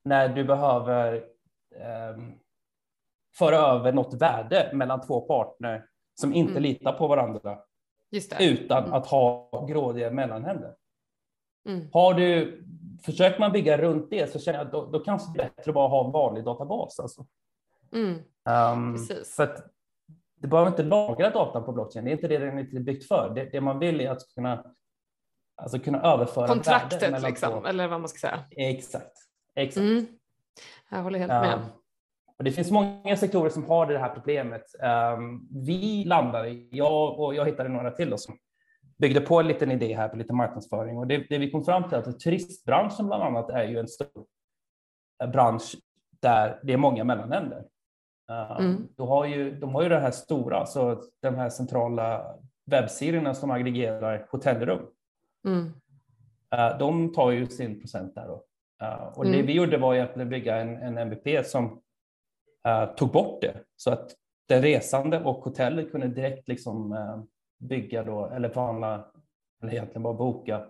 när 0.04 0.30
du 0.30 0.44
behöver 0.44 1.24
um, 2.16 2.40
föra 3.38 3.58
över 3.58 3.92
något 3.92 4.22
värde 4.22 4.70
mellan 4.74 5.02
två 5.02 5.22
partner 5.22 5.86
som 6.16 6.34
inte 6.34 6.52
mm. 6.52 6.64
litar 6.64 6.94
på 6.94 7.08
varandra 7.08 7.60
utan 8.40 8.84
mm. 8.84 8.94
att 8.94 9.08
ha 9.08 9.66
grådiga 9.68 10.12
mellanhänder. 10.12 10.76
Mm. 11.68 11.88
Har 11.94 12.14
du, 12.14 12.64
försöker 13.04 13.40
man 13.40 13.52
bygga 13.52 13.78
runt 13.78 14.10
det 14.10 14.32
så 14.32 14.40
känner 14.40 14.60
jag 14.60 14.72
då, 14.72 14.86
då 14.86 15.00
kanske 15.00 15.34
det 15.34 15.44
är 15.44 15.50
bättre 15.56 15.72
att 15.72 15.76
bara 15.76 15.88
ha 15.88 16.06
en 16.06 16.12
vanlig 16.12 16.44
databas. 16.44 17.00
Alltså. 17.00 17.26
Um, 17.92 18.98
för 19.36 19.44
att 19.44 19.72
det 20.42 20.48
behöver 20.48 20.72
inte 20.72 20.84
lagra 20.84 21.30
datan 21.30 21.66
på 21.66 21.72
blockchain, 21.72 22.06
det 22.06 22.12
är 22.12 22.14
inte 22.14 22.28
det 22.28 22.38
den 22.38 22.58
är 22.58 22.80
byggt 22.80 23.08
för. 23.08 23.32
Det, 23.36 23.46
det 23.46 23.62
man 23.62 23.80
vill 23.80 24.02
är 24.02 24.10
att 24.10 24.34
kunna, 24.36 24.66
alltså 25.56 25.80
kunna 25.80 26.02
överföra 26.02 26.48
Kontraktet 26.48 27.22
liksom, 27.24 27.52
två. 27.52 27.68
eller 27.68 27.88
vad 27.88 28.00
man 28.00 28.10
ska 28.10 28.20
säga. 28.20 28.44
Exakt. 28.52 29.18
Exakt. 29.56 29.78
Mm. 29.78 30.06
Jag 30.90 31.04
håller 31.04 31.20
helt 31.20 31.32
med. 31.32 31.54
Um, 31.54 31.60
och 31.60 31.85
det 32.44 32.52
finns 32.52 32.72
många 32.72 33.18
sektorer 33.18 33.50
som 33.50 33.66
har 33.66 33.86
det 33.86 34.00
här 34.00 34.14
problemet. 34.14 34.64
Um, 35.18 35.48
vi 35.66 36.04
landade, 36.06 36.50
jag 36.72 37.20
och 37.20 37.36
jag 37.36 37.46
hittade 37.46 37.70
några 37.70 37.92
till 37.92 38.14
som 38.18 38.38
byggde 38.98 39.22
på 39.22 39.40
en 39.40 39.48
liten 39.48 39.72
idé 39.72 39.96
här 39.96 40.10
på 40.10 40.18
lite 40.18 40.34
marknadsföring 40.34 40.98
och 40.98 41.08
det, 41.08 41.26
det 41.30 41.38
vi 41.38 41.52
kom 41.52 41.66
fram 41.66 41.90
till 41.90 41.98
att 41.98 42.20
turistbranschen 42.20 43.06
bland 43.08 43.24
annat 43.24 43.50
är 43.50 43.64
ju 43.64 43.80
en 43.80 43.88
stor 43.88 44.26
bransch 45.34 45.76
där 46.22 46.60
det 46.64 46.74
är 46.74 46.78
många 46.78 47.04
mellanhänder. 47.04 47.64
Um, 48.30 48.66
mm. 48.66 48.88
de, 48.96 49.08
har 49.08 49.26
ju, 49.26 49.60
de 49.60 49.76
har 49.76 49.84
ju 49.84 49.90
det 49.90 50.00
här 50.00 50.12
stora, 50.12 50.66
så 50.66 51.04
de 51.22 51.36
här 51.36 51.50
centrala 51.50 52.36
webbserierna 52.66 53.34
som 53.34 53.52
aggregerar 53.52 54.28
hotellrum. 54.32 54.86
Mm. 55.48 55.66
Uh, 56.56 56.78
de 56.80 57.14
tar 57.14 57.32
ju 57.32 57.48
sin 57.48 57.80
procent 57.80 58.16
där. 58.16 58.28
Då. 58.28 58.44
Och 59.16 59.26
mm. 59.26 59.38
det 59.38 59.44
vi 59.44 59.54
gjorde 59.54 59.78
var 59.78 59.96
att 59.96 60.16
bygga 60.16 60.56
en, 60.56 60.78
en 60.78 60.98
MVP 60.98 61.46
som 61.46 61.82
tog 62.98 63.12
bort 63.12 63.42
det 63.42 63.64
så 63.76 63.92
att 63.92 64.16
den 64.48 64.62
resande 64.62 65.20
och 65.20 65.36
hotellet 65.36 65.92
kunde 65.92 66.08
direkt 66.08 66.48
liksom 66.48 66.92
uh, 66.92 67.24
bygga 67.60 68.04
då, 68.04 68.26
eller 68.26 68.50
förhandla, 68.50 69.06
eller 69.62 69.74
egentligen 69.74 70.04
bara 70.04 70.14
boka 70.14 70.66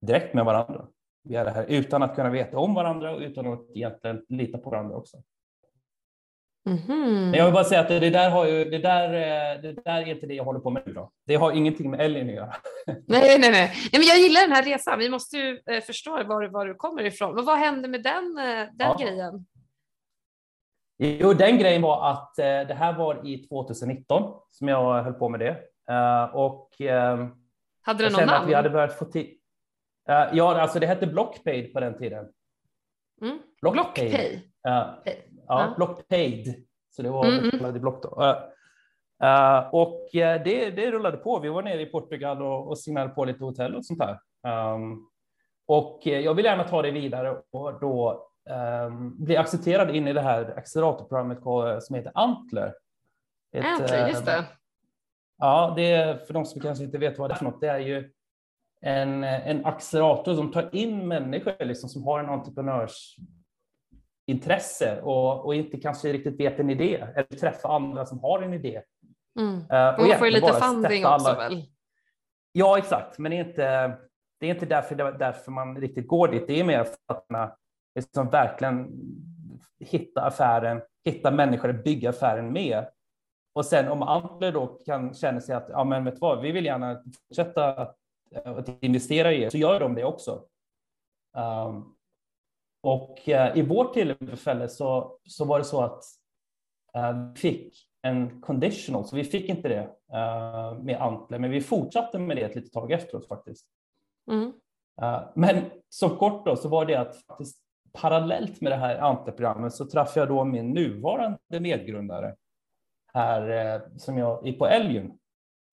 direkt 0.00 0.34
med 0.34 0.44
varandra 0.44 0.86
via 1.24 1.44
det 1.44 1.50
här 1.50 1.66
utan 1.68 2.02
att 2.02 2.14
kunna 2.14 2.30
veta 2.30 2.58
om 2.58 2.74
varandra 2.74 3.14
och 3.14 3.20
utan 3.20 3.52
att 3.52 3.70
egentligen 3.74 4.24
lita 4.28 4.58
på 4.58 4.70
varandra 4.70 4.96
också. 4.96 5.16
Mm 6.66 6.78
-hmm. 6.78 7.30
Men 7.30 7.34
jag 7.34 7.44
vill 7.44 7.54
bara 7.54 7.64
säga 7.64 7.80
att 7.80 7.88
det 7.88 8.10
där, 8.10 8.30
har 8.30 8.46
ju, 8.46 8.64
det, 8.64 8.78
där, 8.78 9.12
eh, 9.14 9.62
det 9.62 9.72
där 9.72 10.02
är 10.02 10.06
inte 10.06 10.26
det 10.26 10.34
jag 10.34 10.44
håller 10.44 10.60
på 10.60 10.70
med 10.70 10.82
nu. 10.86 10.92
Då. 10.92 11.10
Det 11.26 11.34
har 11.34 11.52
ingenting 11.52 11.90
med 11.90 12.00
Ellen 12.00 12.28
att 12.28 12.34
göra. 12.34 12.54
Nej, 12.86 12.98
nej, 13.06 13.38
nej, 13.38 13.50
nej. 13.50 13.72
men 13.92 14.02
jag 14.02 14.18
gillar 14.18 14.40
den 14.40 14.52
här 14.52 14.62
resan. 14.62 14.98
Vi 14.98 15.10
måste 15.10 15.36
ju 15.36 15.60
eh, 15.70 15.80
förstå 15.80 16.10
var, 16.10 16.48
var 16.48 16.66
du 16.66 16.74
kommer 16.74 17.04
ifrån. 17.04 17.34
Men 17.34 17.44
vad 17.44 17.58
hände 17.58 17.88
med 17.88 18.02
den, 18.02 18.34
den 18.72 18.88
ja. 18.88 18.96
grejen? 19.00 19.46
Jo, 20.98 21.32
den 21.32 21.58
grejen 21.58 21.82
var 21.82 22.10
att 22.10 22.38
eh, 22.38 22.44
det 22.44 22.74
här 22.74 22.92
var 22.92 23.26
i 23.26 23.48
2019 23.48 24.40
som 24.50 24.68
jag 24.68 25.02
höll 25.02 25.12
på 25.12 25.28
med 25.28 25.40
det. 25.40 25.56
Uh, 25.90 26.36
och 26.36 26.70
uh, 26.80 27.28
hade 27.82 28.04
det 28.04 28.10
någon 28.10 28.26
namn? 28.26 28.42
Att 28.42 28.48
vi 28.48 28.54
hade 28.54 28.70
börjat 28.70 28.98
få 28.98 29.04
uh, 29.04 29.24
ja, 30.06 30.60
alltså 30.60 30.78
det 30.78 30.86
hette 30.86 31.06
Blockpaid 31.06 31.72
på 31.72 31.80
den 31.80 31.98
tiden. 31.98 32.28
Mm. 33.22 33.38
Blockpay? 33.60 34.08
Blockpay. 34.08 34.42
ja, 35.46 35.74
Blockpaid. 35.76 36.66
Så 36.90 37.02
det 37.02 37.10
var 37.10 37.24
mm, 37.24 37.50
mm. 37.50 37.80
block 37.80 38.02
då. 38.02 38.36
och 39.72 40.08
det, 40.12 40.70
det 40.70 40.90
rullade 40.90 41.16
på. 41.16 41.38
Vi 41.38 41.48
var 41.48 41.62
nere 41.62 41.80
i 41.80 41.86
Portugal 41.86 42.42
och, 42.42 42.68
och 42.68 42.78
signade 42.78 43.08
på 43.08 43.24
lite 43.24 43.44
hotell 43.44 43.74
och 43.74 43.86
sånt 43.86 43.98
där. 43.98 44.18
Um, 44.74 45.08
och 45.66 46.00
jag 46.02 46.34
vill 46.34 46.44
gärna 46.44 46.64
ta 46.64 46.82
det 46.82 46.90
vidare 46.90 47.36
och 47.50 47.80
då 47.80 48.26
um, 48.50 49.24
bli 49.24 49.36
accepterad 49.36 49.96
in 49.96 50.08
i 50.08 50.12
det 50.12 50.20
här 50.20 50.58
acceleratorprogrammet 50.58 51.38
som 51.82 51.96
heter 51.96 52.12
Antler. 52.14 52.74
Ett, 53.52 53.64
Antler, 53.64 54.08
just 54.08 54.26
det. 54.26 54.44
Ja, 55.38 55.72
det 55.76 55.92
är 55.92 56.16
för 56.16 56.34
de 56.34 56.44
som 56.44 56.60
kanske 56.60 56.84
inte 56.84 56.98
vet 56.98 57.18
vad 57.18 57.30
det 57.30 57.34
är 57.34 57.36
för 57.36 57.44
något. 57.44 57.60
Det 57.60 57.68
är 57.68 57.78
ju 57.78 58.10
en, 58.80 59.24
en 59.24 59.66
accelerator 59.66 60.34
som 60.34 60.52
tar 60.52 60.74
in 60.74 61.08
människor 61.08 61.64
liksom, 61.64 61.88
som 61.88 62.04
har 62.04 62.20
en 62.20 62.28
entreprenörsintresse 62.28 65.00
och, 65.02 65.44
och 65.44 65.54
inte 65.54 65.80
kanske 65.80 66.12
riktigt 66.12 66.40
vet 66.40 66.60
en 66.60 66.70
idé 66.70 67.06
eller 67.14 67.38
träffa 67.38 67.68
andra 67.68 68.06
som 68.06 68.20
har 68.20 68.42
en 68.42 68.54
idé. 68.54 68.82
Mm. 69.38 69.54
Uh, 69.54 69.94
och 69.94 70.08
man 70.08 70.18
får 70.18 70.26
ju 70.26 70.32
lite 70.32 70.52
funding 70.52 71.06
också 71.06 71.34
väl? 71.34 71.62
Ja, 72.52 72.78
exakt, 72.78 73.18
men 73.18 73.30
det 73.30 73.36
är 73.36 73.44
inte, 73.44 73.98
det 74.40 74.46
är 74.46 74.50
inte 74.50 74.66
därför, 74.66 74.94
därför 74.94 75.50
man 75.50 75.80
riktigt 75.80 76.08
går 76.08 76.28
dit. 76.28 76.46
Det 76.46 76.60
är 76.60 76.64
mer 76.64 76.84
för 76.84 76.96
att 77.06 77.30
man 77.30 77.50
liksom 78.04 78.30
verkligen 78.30 78.90
hitta 79.80 80.22
affären, 80.22 80.80
hitta 81.04 81.30
människor 81.30 81.70
att 81.70 81.84
bygga 81.84 82.10
affären 82.10 82.52
med 82.52 82.86
och 83.56 83.66
sen 83.66 83.88
om 83.88 84.02
Antler 84.02 84.52
då 84.52 84.66
kan 84.66 85.14
känna 85.14 85.40
sig 85.40 85.54
att 85.54 85.68
ja, 85.68 85.84
men 85.84 86.04
vet 86.04 86.20
vad, 86.20 86.40
vi 86.40 86.52
vill 86.52 86.64
gärna 86.64 87.02
fortsätta 87.28 87.74
att, 87.74 87.96
att 88.44 88.82
investera 88.82 89.32
i 89.32 89.42
er, 89.42 89.50
så 89.50 89.58
gör 89.58 89.80
de 89.80 89.94
det 89.94 90.04
också. 90.04 90.42
Um, 91.36 91.96
och 92.82 93.20
uh, 93.28 93.58
i 93.58 93.62
vårt 93.62 93.94
tillfälle 93.94 94.68
så, 94.68 95.18
så 95.24 95.44
var 95.44 95.58
det 95.58 95.64
så 95.64 95.82
att 95.82 96.04
uh, 96.96 97.32
vi 97.32 97.40
fick 97.40 97.88
en 98.02 98.40
conditional, 98.40 99.04
så 99.04 99.16
vi 99.16 99.24
fick 99.24 99.48
inte 99.48 99.68
det 99.68 99.82
uh, 100.12 100.82
med 100.82 100.96
Antler, 101.00 101.38
men 101.38 101.50
vi 101.50 101.60
fortsatte 101.60 102.18
med 102.18 102.36
det 102.36 102.42
ett 102.42 102.54
litet 102.54 102.72
tag 102.72 102.92
efteråt 102.92 103.28
faktiskt. 103.28 103.66
Mm. 104.30 104.52
men 105.34 105.64
som 105.88 106.16
kort 106.16 106.46
då 106.46 106.56
så 106.56 106.68
var 106.68 106.86
det 106.86 106.94
att 106.94 107.16
faktiskt 107.16 107.65
parallellt 108.00 108.60
med 108.60 108.72
det 108.72 108.76
här 108.76 108.98
Antler-programmet 108.98 109.74
så 109.74 109.86
träffade 109.86 110.20
jag 110.20 110.28
då 110.28 110.44
min 110.44 110.70
nuvarande 110.70 111.60
medgrundare 111.60 112.34
här 113.16 113.74
eh, 113.74 113.80
som 113.96 114.18
jag 114.18 114.48
är 114.48 114.52
på 114.52 114.66
Älgen, 114.66 115.18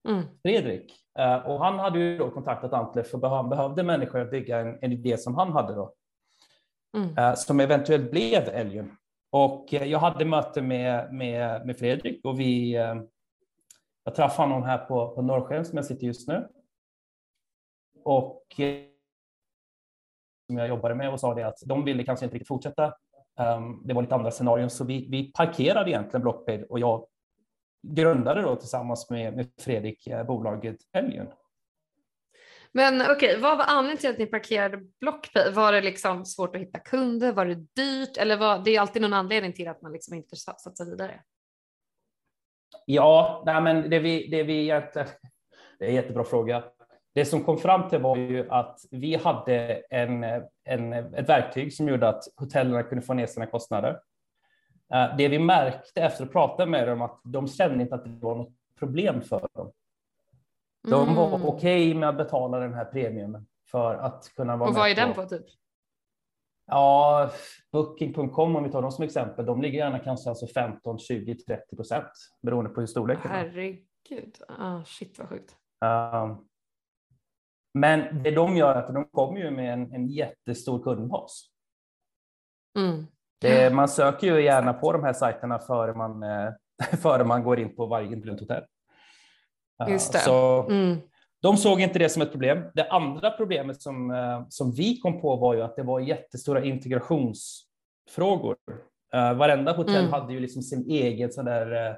mm. 0.08 0.22
Fredrik. 0.42 0.92
Eh, 1.18 1.36
och 1.36 1.64
han 1.64 1.78
hade 1.78 1.98
ju 1.98 2.18
då 2.18 2.30
kontaktat 2.30 2.72
Antler 2.72 3.02
för 3.02 3.28
han 3.28 3.48
behövde 3.48 3.82
människor 3.82 4.20
att 4.20 4.30
bygga 4.30 4.58
en, 4.58 4.78
en 4.80 4.92
idé 4.92 5.18
som 5.18 5.34
han 5.34 5.52
hade 5.52 5.74
då. 5.74 5.94
Mm. 6.96 7.18
Eh, 7.18 7.34
som 7.34 7.60
eventuellt 7.60 8.10
blev 8.10 8.48
Älgen. 8.48 8.96
Och 9.30 9.66
jag 9.70 9.98
hade 9.98 10.24
möte 10.24 10.62
med, 10.62 11.14
med, 11.14 11.66
med 11.66 11.78
Fredrik 11.78 12.24
och 12.24 12.40
vi, 12.40 12.72
jag 14.04 14.14
träffade 14.14 14.48
honom 14.48 14.62
här 14.62 14.78
på, 14.78 15.14
på 15.14 15.22
Norrsken 15.22 15.64
som 15.64 15.76
jag 15.76 15.84
sitter 15.84 16.06
just 16.06 16.28
nu. 16.28 16.48
Och 18.04 18.60
som 20.46 20.58
jag 20.58 20.68
jobbade 20.68 20.94
med 20.94 21.12
och 21.12 21.20
sa 21.20 21.34
det 21.34 21.46
att 21.46 21.58
de 21.66 21.84
ville 21.84 22.04
kanske 22.04 22.24
inte 22.24 22.34
riktigt 22.34 22.48
fortsätta. 22.48 22.94
Um, 23.56 23.82
det 23.84 23.94
var 23.94 24.02
lite 24.02 24.14
andra 24.14 24.30
scenarion, 24.30 24.70
så 24.70 24.84
vi, 24.84 25.08
vi 25.10 25.32
parkerade 25.32 25.90
egentligen 25.90 26.22
Blockpaid 26.22 26.64
och 26.68 26.78
jag 26.78 27.06
grundade 27.82 28.42
då 28.42 28.56
tillsammans 28.56 29.10
med, 29.10 29.36
med 29.36 29.50
Fredrik 29.60 30.06
eh, 30.06 30.26
bolaget 30.26 30.76
Helgen. 30.92 31.26
Men 32.72 33.00
okej, 33.00 33.14
okay, 33.16 33.36
vad 33.36 33.58
var 33.58 33.64
anledningen 33.64 33.98
till 33.98 34.10
att 34.10 34.18
ni 34.18 34.26
parkerade 34.26 34.80
Blockpay? 35.00 35.52
Var 35.52 35.72
det 35.72 35.80
liksom 35.80 36.24
svårt 36.24 36.56
att 36.56 36.62
hitta 36.62 36.78
kunder? 36.78 37.32
Var 37.32 37.46
det 37.46 37.54
dyrt? 37.54 38.16
Eller 38.16 38.36
var 38.36 38.58
det 38.58 38.76
är 38.76 38.80
alltid 38.80 39.02
någon 39.02 39.12
anledning 39.12 39.52
till 39.52 39.68
att 39.68 39.82
man 39.82 39.92
liksom 39.92 40.14
inte 40.16 40.36
satsar 40.36 40.84
vidare? 40.84 41.20
Ja, 42.86 43.42
nej 43.46 43.60
men 43.60 43.90
det 43.90 43.98
vi, 43.98 44.28
det 44.28 44.42
vi 44.42 44.62
egentligen, 44.62 45.08
det 45.78 45.84
är 45.84 45.88
en 45.88 45.94
jättebra 45.94 46.24
fråga. 46.24 46.64
Det 47.14 47.24
som 47.24 47.44
kom 47.44 47.58
fram 47.58 47.88
till 47.88 48.00
var 48.00 48.16
ju 48.16 48.50
att 48.50 48.80
vi 48.90 49.14
hade 49.14 49.82
en, 49.90 50.24
en, 50.64 50.92
ett 50.92 51.28
verktyg 51.28 51.74
som 51.74 51.88
gjorde 51.88 52.08
att 52.08 52.24
hotellen 52.36 52.84
kunde 52.84 53.02
få 53.02 53.14
ner 53.14 53.26
sina 53.26 53.46
kostnader. 53.46 54.00
Eh, 54.94 55.16
det 55.16 55.28
vi 55.28 55.38
märkte 55.38 56.02
efter 56.02 56.24
att 56.24 56.32
prata 56.32 56.66
med 56.66 56.88
dem 56.88 57.02
att 57.02 57.20
de 57.24 57.48
kände 57.48 57.82
inte 57.82 57.94
att 57.94 58.04
det 58.04 58.10
var 58.10 58.34
något 58.34 58.54
problem 58.78 59.22
för 59.22 59.48
dem. 59.54 59.72
De 60.88 61.02
mm. 61.02 61.14
var 61.14 61.34
okej 61.34 61.46
okay 61.46 61.94
med 61.94 62.08
att 62.08 62.16
betala 62.16 62.58
den 62.58 62.74
här 62.74 62.84
premien 62.84 63.46
för 63.70 63.94
att 63.94 64.32
kunna 64.36 64.56
vara 64.56 64.68
Och 64.68 64.74
vad 64.74 64.90
är 64.90 64.94
den 64.94 65.14
på 65.14 65.24
typ? 65.24 65.46
Ja, 66.66 67.30
Booking.com 67.72 68.56
om 68.56 68.64
vi 68.64 68.70
tar 68.70 68.82
dem 68.82 68.92
som 68.92 69.04
exempel, 69.04 69.46
de 69.46 69.62
ligger 69.62 69.78
gärna 69.78 69.98
kanske 69.98 70.30
alltså 70.30 70.46
15, 70.46 70.98
20, 70.98 71.34
30 71.34 71.76
procent 71.76 72.10
beroende 72.42 72.70
på 72.70 72.80
hur 72.80 72.86
storleken 72.86 73.30
är. 73.30 73.34
Herregud, 73.34 74.36
ah, 74.48 74.84
shit 74.84 75.18
vad 75.18 75.28
sjukt. 75.28 75.56
Um, 75.80 76.48
men 77.74 78.22
det 78.22 78.30
de 78.30 78.56
gör 78.56 78.74
är 78.74 78.78
att 78.78 78.94
de 78.94 79.04
kommer 79.04 79.40
ju 79.40 79.50
med 79.50 79.72
en, 79.72 79.92
en 79.92 80.08
jättestor 80.08 80.82
kundbas. 80.82 81.46
Mm. 82.78 83.06
Det, 83.40 83.74
man 83.74 83.88
söker 83.88 84.26
ju 84.26 84.42
gärna 84.42 84.72
på 84.72 84.92
de 84.92 85.04
här 85.04 85.12
sajterna 85.12 85.58
före 85.58 85.94
man, 85.94 86.22
eh, 86.22 86.52
före 87.02 87.24
man 87.24 87.42
går 87.42 87.58
in 87.58 87.76
på 87.76 87.86
varje 87.86 88.06
individuellt 88.06 88.40
hotell. 88.40 88.64
Just 89.88 90.12
det. 90.12 90.18
Så 90.18 90.62
mm. 90.62 91.00
De 91.44 91.56
såg 91.56 91.80
inte 91.80 91.98
det 91.98 92.08
som 92.08 92.22
ett 92.22 92.30
problem. 92.30 92.64
Det 92.74 92.88
andra 92.88 93.30
problemet 93.30 93.82
som, 93.82 94.10
eh, 94.10 94.46
som 94.48 94.72
vi 94.72 94.96
kom 95.00 95.20
på 95.20 95.36
var 95.36 95.54
ju 95.54 95.62
att 95.62 95.76
det 95.76 95.82
var 95.82 96.00
jättestora 96.00 96.64
integrationsfrågor. 96.64 98.56
Uh, 99.14 99.34
varenda 99.34 99.72
hotell 99.72 99.96
mm. 99.96 100.12
hade 100.12 100.32
ju 100.32 100.40
liksom 100.40 100.62
sin 100.62 100.90
egen 100.90 101.32
sån 101.32 101.44
där 101.44 101.96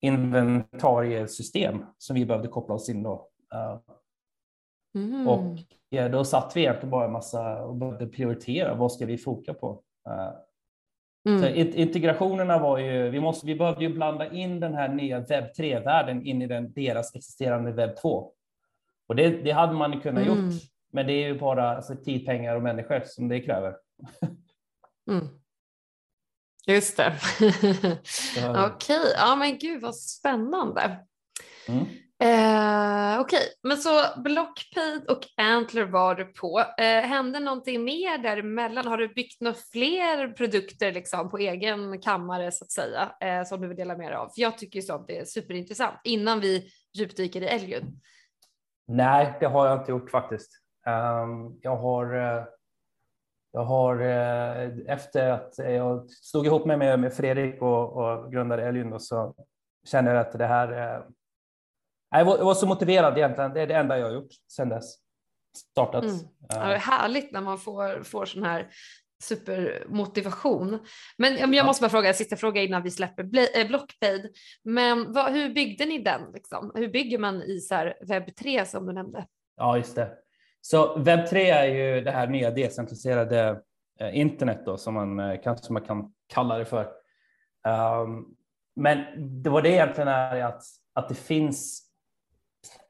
inventariesystem 0.00 1.84
som 1.98 2.16
vi 2.16 2.26
behövde 2.26 2.48
koppla 2.48 2.74
oss 2.74 2.88
in 2.88 3.02
då. 3.02 3.28
Uh, 3.54 3.78
mm. 4.94 5.28
Och 5.28 5.58
då 6.10 6.24
satt 6.24 6.56
vi 6.56 6.60
egentligen 6.60 6.90
bara 6.90 7.04
en 7.04 7.12
massa 7.12 7.64
och 7.64 7.76
började 7.76 8.06
prioritera. 8.06 8.74
Vad 8.74 8.92
ska 8.92 9.06
vi 9.06 9.18
foka 9.18 9.54
på? 9.54 9.82
Uh, 10.08 11.32
mm. 11.32 11.42
så 11.42 11.48
integrationerna 11.78 12.58
var 12.58 12.78
ju, 12.78 13.10
vi, 13.10 13.20
måste, 13.20 13.46
vi 13.46 13.54
behövde 13.54 13.84
ju 13.84 13.94
blanda 13.94 14.32
in 14.32 14.60
den 14.60 14.74
här 14.74 14.88
nya 14.88 15.20
webb 15.20 15.44
3-världen 15.58 16.26
in 16.26 16.42
i 16.42 16.46
den, 16.46 16.72
deras 16.72 17.14
existerande 17.14 17.72
webb 17.72 17.96
2. 17.96 18.32
Och 19.06 19.16
det, 19.16 19.28
det 19.28 19.50
hade 19.50 19.72
man 19.72 20.00
kunnat 20.00 20.26
mm. 20.26 20.44
gjort, 20.44 20.62
men 20.92 21.06
det 21.06 21.12
är 21.12 21.26
ju 21.26 21.38
bara 21.38 21.76
alltså, 21.76 21.96
tid, 21.96 22.26
pengar 22.26 22.56
och 22.56 22.62
människor 22.62 23.02
som 23.04 23.28
det 23.28 23.40
kräver. 23.40 23.76
Mm. 25.10 25.28
Just 26.66 26.96
det. 26.96 27.14
Okej, 27.40 28.66
okay. 28.74 29.12
ja 29.16 29.36
men 29.36 29.58
gud 29.58 29.82
vad 29.82 29.96
spännande. 29.96 31.06
Mm. 31.68 31.84
Eh, 32.22 33.20
Okej, 33.20 33.38
okay. 33.38 33.48
men 33.62 33.76
så 33.76 33.90
Blockpaid 34.16 35.10
och 35.10 35.20
Antler 35.36 35.84
var 35.84 36.14
du 36.14 36.24
på. 36.24 36.60
Eh, 36.78 36.84
hände 36.84 37.40
någonting 37.40 37.84
mer 37.84 38.18
däremellan? 38.18 38.86
Har 38.86 38.98
du 38.98 39.08
byggt 39.08 39.40
några 39.40 39.56
fler 39.72 40.28
produkter 40.28 40.92
liksom, 40.92 41.30
på 41.30 41.38
egen 41.38 42.00
kammare 42.00 42.52
så 42.52 42.64
att 42.64 42.70
säga 42.70 43.12
eh, 43.20 43.44
som 43.44 43.60
du 43.60 43.68
vill 43.68 43.76
dela 43.76 43.96
med 43.96 44.06
dig 44.06 44.16
av? 44.16 44.28
För 44.28 44.42
jag 44.42 44.58
tycker 44.58 44.78
ju 44.78 44.82
sånt 44.82 45.10
är 45.10 45.24
superintressant 45.24 46.00
innan 46.04 46.40
vi 46.40 46.68
djupdyker 46.98 47.42
i 47.42 47.46
Elgud. 47.46 47.84
Nej, 48.86 49.36
det 49.40 49.46
har 49.46 49.66
jag 49.66 49.80
inte 49.80 49.92
gjort 49.92 50.10
faktiskt. 50.10 50.50
Um, 50.86 51.58
jag 51.62 51.76
har 51.76 52.14
uh 52.14 52.44
jag 53.56 53.64
har 53.64 54.00
eh, 54.00 54.68
efter 54.86 55.30
att 55.30 55.54
jag 55.58 56.10
stod 56.10 56.46
ihop 56.46 56.66
mig 56.66 56.76
med, 56.76 57.14
Fredrik 57.14 57.62
och, 57.62 57.92
och 57.92 58.32
grundade 58.32 58.68
Elynd 58.68 59.02
så 59.02 59.34
känner 59.86 60.14
jag 60.14 60.20
att 60.20 60.38
det 60.38 60.46
här. 60.46 60.96
Eh, 60.96 61.02
Eh, 62.14 62.18
jag, 62.18 62.24
var, 62.24 62.38
jag 62.38 62.44
var 62.44 62.54
så 62.54 62.66
motiverad 62.66 63.18
egentligen. 63.18 63.54
Det 63.54 63.60
är 63.60 63.66
det 63.66 63.74
enda 63.74 63.98
jag 63.98 64.06
har 64.06 64.14
gjort 64.14 64.32
sedan 64.48 64.68
dess. 64.68 64.94
Startat. 65.70 66.04
Mm. 66.04 66.16
Ja, 66.48 66.66
det 66.66 66.74
är 66.74 66.78
härligt 66.78 67.32
när 67.32 67.40
man 67.40 67.58
får, 67.58 68.02
får 68.02 68.26
sån 68.26 68.42
här 68.42 68.68
supermotivation. 69.22 70.78
Men 71.18 71.52
jag 71.52 71.66
måste 71.66 71.82
bara 71.82 71.90
fråga 71.90 72.08
en 72.08 72.14
sista 72.14 72.36
fråga 72.36 72.62
innan 72.62 72.82
vi 72.82 72.90
släpper 72.90 73.22
eh, 73.58 73.66
Blockpaid. 73.66 74.36
Men 74.62 75.12
vad, 75.12 75.32
hur 75.32 75.54
byggde 75.54 75.86
ni 75.86 75.98
den? 75.98 76.20
Liksom? 76.34 76.72
Hur 76.74 76.88
bygger 76.88 77.18
man 77.18 77.42
i 77.42 77.60
så 77.60 77.74
här 77.74 77.96
webb 78.00 78.36
3 78.36 78.64
som 78.66 78.86
du 78.86 78.92
nämnde? 78.92 79.26
Ja, 79.56 79.76
just 79.76 79.94
det. 79.94 80.10
Så 80.60 80.98
webb 80.98 81.26
3 81.26 81.50
är 81.50 81.66
ju 81.66 82.00
det 82.00 82.10
här 82.10 82.26
nya 82.26 82.50
decentraliserade 82.50 83.60
eh, 84.00 84.18
internet 84.18 84.62
då, 84.64 84.76
som 84.76 84.94
man 84.94 85.20
eh, 85.20 85.40
kanske 85.42 85.72
man 85.72 85.82
kan 85.82 86.12
kalla 86.26 86.58
det 86.58 86.64
för. 86.64 86.84
Um, 88.02 88.26
men 88.76 89.04
det 89.42 89.50
var 89.50 89.62
det 89.62 89.68
egentligen 89.68 90.08
är 90.08 90.40
att, 90.40 90.62
att 90.94 91.08
det 91.08 91.14
finns 91.14 91.83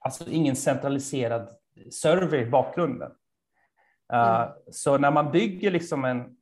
alltså 0.01 0.31
ingen 0.31 0.57
centraliserad 0.57 1.49
server 1.93 2.39
i 2.39 2.47
bakgrunden. 2.47 3.11
Uh, 4.13 4.41
mm. 4.41 4.49
Så 4.71 4.99
när 4.99 5.11
man 5.11 5.31
bygger 5.31 5.71
liksom 5.71 6.05
en, 6.05 6.37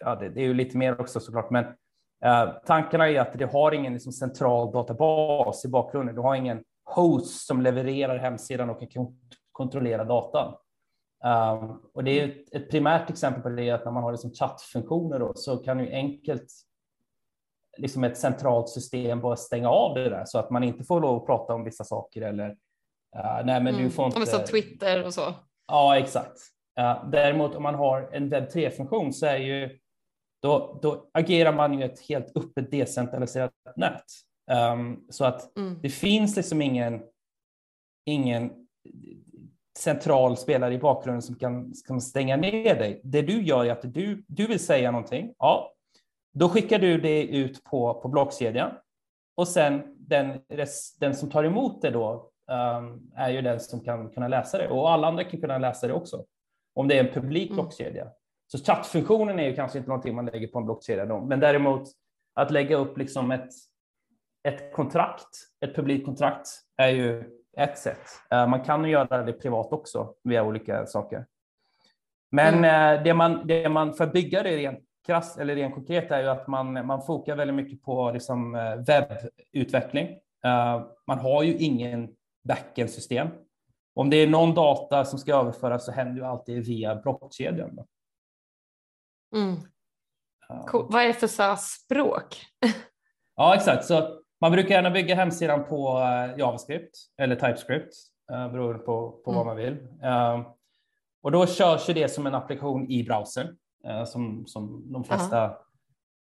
ja, 0.00 0.14
det, 0.14 0.28
det, 0.28 0.40
är 0.40 0.44
ju 0.44 0.54
lite 0.54 0.76
mer 0.76 1.00
också 1.00 1.20
såklart, 1.20 1.50
men 1.50 1.64
uh, 1.64 2.52
tankarna 2.66 3.08
är 3.08 3.20
att 3.20 3.38
det 3.38 3.52
har 3.52 3.72
ingen 3.72 3.92
liksom 3.92 4.12
central 4.12 4.72
databas 4.72 5.64
i 5.64 5.68
bakgrunden. 5.68 6.14
Du 6.14 6.20
har 6.20 6.34
ingen 6.34 6.64
host 6.84 7.46
som 7.46 7.62
levererar 7.62 8.18
hemsidan 8.18 8.70
och 8.70 8.90
kan 8.92 9.18
kontrollera 9.52 10.04
datan. 10.04 10.54
Um, 11.24 11.80
och 11.94 12.04
det 12.04 12.20
är 12.20 12.28
ett, 12.28 12.54
ett, 12.54 12.70
primärt 12.70 13.10
exempel 13.10 13.42
på 13.42 13.48
det 13.48 13.70
att 13.70 13.84
när 13.84 13.92
man 13.92 14.02
har 14.02 14.12
liksom 14.12 14.30
chattfunktioner 14.30 15.18
då, 15.18 15.32
så 15.34 15.56
kan 15.56 15.80
ju 15.80 15.92
enkelt 15.92 16.46
liksom 17.78 18.04
ett 18.04 18.18
centralt 18.18 18.68
system 18.68 19.20
bara 19.20 19.36
stänga 19.36 19.68
av 19.68 19.94
det 19.94 20.10
där 20.10 20.24
så 20.24 20.38
att 20.38 20.50
man 20.50 20.64
inte 20.64 20.84
får 20.84 21.00
lov 21.00 21.16
att 21.16 21.26
prata 21.26 21.54
om 21.54 21.64
vissa 21.64 21.84
saker 21.84 22.22
eller 22.22 22.48
uh, 22.48 23.44
nej, 23.44 23.62
men 23.62 23.66
mm. 23.66 23.82
du 23.82 23.90
får 23.90 24.06
inte. 24.06 24.26
Som 24.26 24.44
Twitter 24.44 25.06
och 25.06 25.14
så. 25.14 25.34
Ja, 25.66 25.98
exakt. 25.98 26.38
Uh, 26.80 27.10
däremot 27.10 27.54
om 27.54 27.62
man 27.62 27.74
har 27.74 28.10
en 28.12 28.28
webb 28.28 28.48
3-funktion 28.48 29.12
så 29.12 29.26
är 29.26 29.36
ju 29.36 29.78
då, 30.42 30.78
då 30.82 31.10
agerar 31.14 31.52
man 31.52 31.78
ju 31.78 31.84
ett 31.84 32.00
helt 32.00 32.36
öppet 32.36 32.70
decentraliserat 32.70 33.52
nät. 33.76 34.04
Um, 34.72 35.04
så 35.10 35.24
att 35.24 35.56
mm. 35.56 35.78
det 35.82 35.88
finns 35.88 36.36
liksom 36.36 36.62
ingen, 36.62 37.02
ingen 38.06 38.50
central 39.78 40.36
spelare 40.36 40.74
i 40.74 40.78
bakgrunden 40.78 41.22
som 41.22 41.34
kan, 41.34 41.72
kan 41.86 42.00
stänga 42.00 42.36
ner 42.36 42.74
dig. 42.74 43.00
Det 43.04 43.22
du 43.22 43.42
gör 43.42 43.64
är 43.64 43.72
att 43.72 43.94
du, 43.94 44.24
du 44.28 44.46
vill 44.46 44.64
säga 44.64 44.90
någonting. 44.90 45.34
Ja, 45.38 45.72
då 46.32 46.48
skickar 46.48 46.78
du 46.78 46.98
det 46.98 47.26
ut 47.26 47.64
på, 47.64 47.94
på 47.94 48.08
blockkedjan 48.08 48.70
och 49.36 49.48
sen 49.48 49.82
den, 49.98 50.40
den 51.00 51.14
som 51.14 51.30
tar 51.30 51.44
emot 51.44 51.82
det 51.82 51.90
då 51.90 52.30
um, 52.78 53.12
är 53.16 53.30
ju 53.30 53.42
den 53.42 53.60
som 53.60 53.80
kan 53.80 54.10
kunna 54.10 54.28
läsa 54.28 54.58
det 54.58 54.68
och 54.68 54.90
alla 54.90 55.08
andra 55.08 55.24
kan 55.24 55.40
kunna 55.40 55.58
läsa 55.58 55.86
det 55.86 55.92
också. 55.92 56.24
Om 56.74 56.88
det 56.88 56.98
är 56.98 57.04
en 57.04 57.12
publik 57.12 57.50
mm. 57.50 57.56
blockkedja. 57.56 58.08
Så 58.46 58.58
chattfunktionen 58.58 59.38
är 59.38 59.48
ju 59.48 59.54
kanske 59.54 59.78
inte 59.78 59.88
någonting 59.88 60.14
man 60.14 60.26
lägger 60.26 60.48
på 60.48 60.58
en 60.58 60.64
blockkedja 60.64 61.06
då, 61.06 61.20
men 61.20 61.40
däremot 61.40 61.88
att 62.34 62.50
lägga 62.50 62.76
upp 62.76 62.98
liksom 62.98 63.30
ett, 63.30 63.50
ett 64.48 64.72
kontrakt, 64.72 65.28
ett 65.64 65.76
publikt 65.76 66.04
kontrakt 66.04 66.48
är 66.76 66.88
ju 66.88 67.24
ett 67.56 67.78
sätt. 67.78 68.08
Eh, 68.30 68.48
man 68.48 68.64
kan 68.64 68.84
göra 68.84 69.22
det 69.22 69.32
privat 69.32 69.72
också 69.72 70.14
via 70.24 70.44
olika 70.44 70.86
saker. 70.86 71.26
Men 72.30 72.54
mm. 72.54 72.98
Eh, 72.98 73.04
det, 73.04 73.14
man, 73.14 73.46
det 73.46 73.68
man 73.68 73.94
för 73.94 74.04
att 74.04 74.12
bygga 74.12 74.42
det 74.42 74.56
rent 74.56 74.84
krass 75.06 75.38
eller 75.38 75.54
rent 75.54 75.74
konkret 75.74 76.10
är 76.10 76.22
ju 76.22 76.28
att 76.28 76.46
man, 76.46 76.86
man 76.86 77.02
fokar 77.02 77.36
väldigt 77.36 77.54
mycket 77.54 77.82
på 77.82 78.10
liksom 78.10 78.54
eh, 78.54 78.76
webbutveckling. 78.76 80.18
Man 81.06 81.18
har 81.18 81.42
ju 81.42 81.56
ingen 81.56 82.08
backend-system. 82.44 83.28
Om 83.94 84.10
det 84.10 84.16
är 84.16 84.26
någon 84.26 84.54
data 84.54 85.04
som 85.04 85.18
ska 85.18 85.34
överföras 85.34 85.84
så 85.84 85.92
händer 85.92 86.20
ju 86.20 86.26
alltid 86.26 86.66
via 86.66 86.94
blockkedjan. 86.94 87.78
Mm. 89.34 89.56
Cool. 90.66 90.86
Vad 90.90 91.02
är 91.02 91.06
det 91.06 91.14
för 91.14 91.26
SAS-språk? 91.26 92.36
ja, 93.36 93.54
exakt. 93.54 93.84
Så 93.84 94.20
man 94.40 94.52
brukar 94.52 94.74
gärna 94.74 94.90
bygga 94.90 95.14
hemsidan 95.14 95.64
på 95.64 95.98
eh, 95.98 96.38
JavaScript 96.38 96.98
eller 97.16 97.36
TypeScript 97.36 97.94
eh, 98.32 98.52
beroende 98.52 98.78
på, 98.78 99.10
på 99.24 99.30
mm. 99.30 99.36
vad 99.36 99.46
man 99.46 99.56
vill. 99.56 99.78
Och 101.22 101.32
då 101.32 101.46
körs 101.46 101.86
det 101.86 102.08
som 102.08 102.26
en 102.26 102.34
applikation 102.34 102.90
i 102.90 103.04
browsern 103.04 103.56
som, 104.06 104.46
som 104.46 104.92
de 104.92 105.04
flesta 105.04 105.36
-huh. 105.36 105.54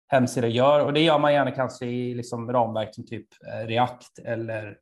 hemsidor 0.08 0.50
gör. 0.50 0.86
Och 0.86 0.93
det 0.93 1.02
gör 1.02 1.19
man 1.19 1.34
gärna 1.34 1.52
kanske 1.52 1.86
i 1.86 2.13
liksom 2.13 2.52
ramverk 2.52 2.95
som 2.95 3.06
typ 3.06 3.28
React 3.65 4.19
eller 4.26 4.78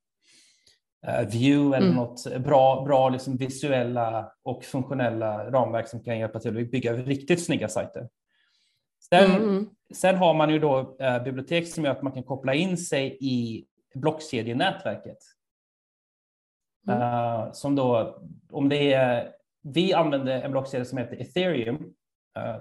Vue 1.32 1.78
eller 1.78 1.88
mm. 1.88 1.96
något 1.96 2.38
bra, 2.40 2.84
bra 2.86 3.10
liksom 3.10 3.38
visuella 3.38 4.32
och 4.44 4.64
funktionella 4.64 5.52
ramverk 5.52 5.88
som 5.88 6.04
kan 6.04 6.20
hjälpa 6.20 6.40
till 6.40 6.58
att 6.58 6.72
bygga 6.72 6.94
riktigt 6.94 7.46
snygga 7.46 7.70
sajter. 7.70 8.10
Sen, 9.10 9.32
mm, 9.32 9.50
mm. 9.50 9.70
sen 9.94 10.16
har 10.16 10.34
man 10.34 10.50
ju 10.50 10.60
då 10.60 10.98
eh, 11.00 11.24
bibliotek 11.24 11.68
som 11.68 11.86
gör 11.86 11.92
att 11.92 12.02
man 12.02 12.14
kan 12.14 12.24
koppla 12.24 12.54
in 12.54 12.78
sig 12.78 13.18
i 13.22 13.66
blockkedjenätverket. 13.96 15.18
Mm. 16.88 17.02
Uh, 17.02 17.52
som 17.52 17.76
då, 17.76 18.20
om 18.52 18.70
det 18.70 18.94
är, 18.94 19.32
vi 19.62 19.94
använder 19.94 20.42
en 20.42 20.52
blockkedja 20.52 20.86
som 20.86 20.98
heter 20.98 21.22
ethereum, 21.22 21.94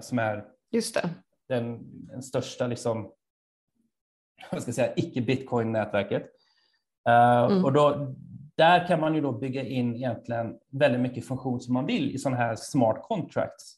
som 0.01 0.19
är. 0.19 0.45
Den, 1.47 1.79
den 2.05 2.23
största 2.23 2.67
liksom, 2.67 3.11
vad 4.51 4.61
ska 4.61 4.69
jag 4.69 4.75
säga, 4.75 4.93
icke-bitcoin-nätverket. 4.95 6.23
Uh, 7.09 7.51
mm. 7.51 7.65
Och 7.65 7.73
då, 7.73 8.15
där 8.55 8.87
kan 8.87 8.99
man 8.99 9.15
ju 9.15 9.21
då 9.21 9.31
bygga 9.31 9.63
in 9.63 9.95
egentligen 9.95 10.59
väldigt 10.71 11.01
mycket 11.01 11.27
funktion 11.27 11.59
som 11.59 11.73
man 11.73 11.85
vill 11.85 12.15
i 12.15 12.17
sådana 12.17 12.37
här 12.37 12.55
smart 12.55 13.01
contracts. 13.01 13.75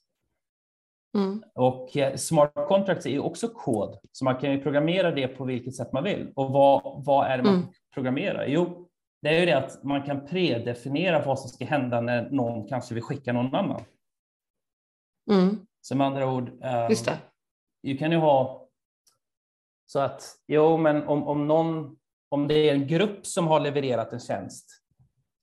Mm. 1.18 1.44
Och 1.56 1.98
eh, 1.98 2.16
smart 2.16 2.54
contracts 2.68 3.06
är 3.06 3.20
också 3.20 3.48
kod, 3.48 4.00
så 4.12 4.26
man 4.26 4.38
kan 4.38 4.52
ju 4.52 4.62
programmera 4.62 5.12
det 5.12 5.28
på 5.28 5.46
vilket 5.46 5.76
sätt 5.76 5.94
man 5.94 6.04
vill. 6.04 6.32
Och 6.36 6.52
vad, 6.52 7.06
vad 7.06 7.28
är 7.28 7.38
det 7.38 7.44
man 7.44 7.56
mm. 7.56 7.68
programmerar? 7.94 8.46
Jo, 8.46 8.90
det 9.22 9.30
är 9.30 9.40
ju 9.40 9.46
det 9.46 9.58
att 9.58 9.84
man 9.84 10.04
kan 10.04 10.26
predefiniera 10.26 11.26
vad 11.26 11.40
som 11.40 11.50
ska 11.50 11.66
hända 11.66 12.02
när 12.02 12.30
någon 12.30 12.68
kanske 12.68 12.94
vill 12.94 13.04
skicka 13.04 13.34
någon 13.34 13.56
annan. 13.56 13.82
Mm. 15.32 15.66
Så 15.82 15.96
med 15.96 16.08
andra 16.08 16.32
ord, 16.32 16.50
um, 16.50 17.16
du 17.84 17.98
kan 17.98 18.12
ju 18.12 18.18
ha 18.18 18.68
så 19.86 20.00
att 20.00 20.24
jo, 20.48 20.78
men 20.78 21.08
om, 21.08 21.28
om 21.28 21.48
någon, 21.48 21.96
om 22.30 22.48
det 22.48 22.70
är 22.70 22.74
en 22.74 22.88
grupp 22.88 23.26
som 23.28 23.48
har 23.48 23.60
levererat 23.60 24.14
en 24.14 24.20
tjänst 24.20 24.82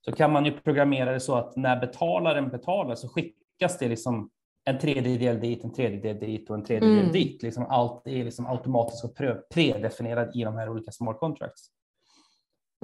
så 0.04 0.12
kan 0.12 0.32
man 0.32 0.44
ju 0.44 0.60
programmera 0.60 1.12
det 1.12 1.20
så 1.20 1.34
att 1.34 1.56
när 1.56 1.80
betalaren 1.80 2.48
betalar 2.48 2.94
så 2.94 3.08
skickas 3.08 3.78
det 3.78 3.88
liksom 3.88 4.30
en 4.64 4.78
tredjedel 4.78 5.40
dit, 5.40 5.64
en 5.64 5.72
tredjedel 5.72 6.18
dit 6.20 6.50
och 6.50 6.56
en 6.56 6.64
tredjedel 6.64 6.98
mm. 6.98 7.12
dit. 7.12 7.42
Liksom 7.42 7.66
allt 7.66 8.06
är 8.06 8.24
liksom 8.24 8.46
automatiskt 8.46 9.04
och 9.04 9.16
predefinierat 9.54 10.36
i 10.36 10.44
de 10.44 10.54
här 10.54 10.68
olika 10.68 10.90
smart 10.90 11.18
contracts. 11.18 11.68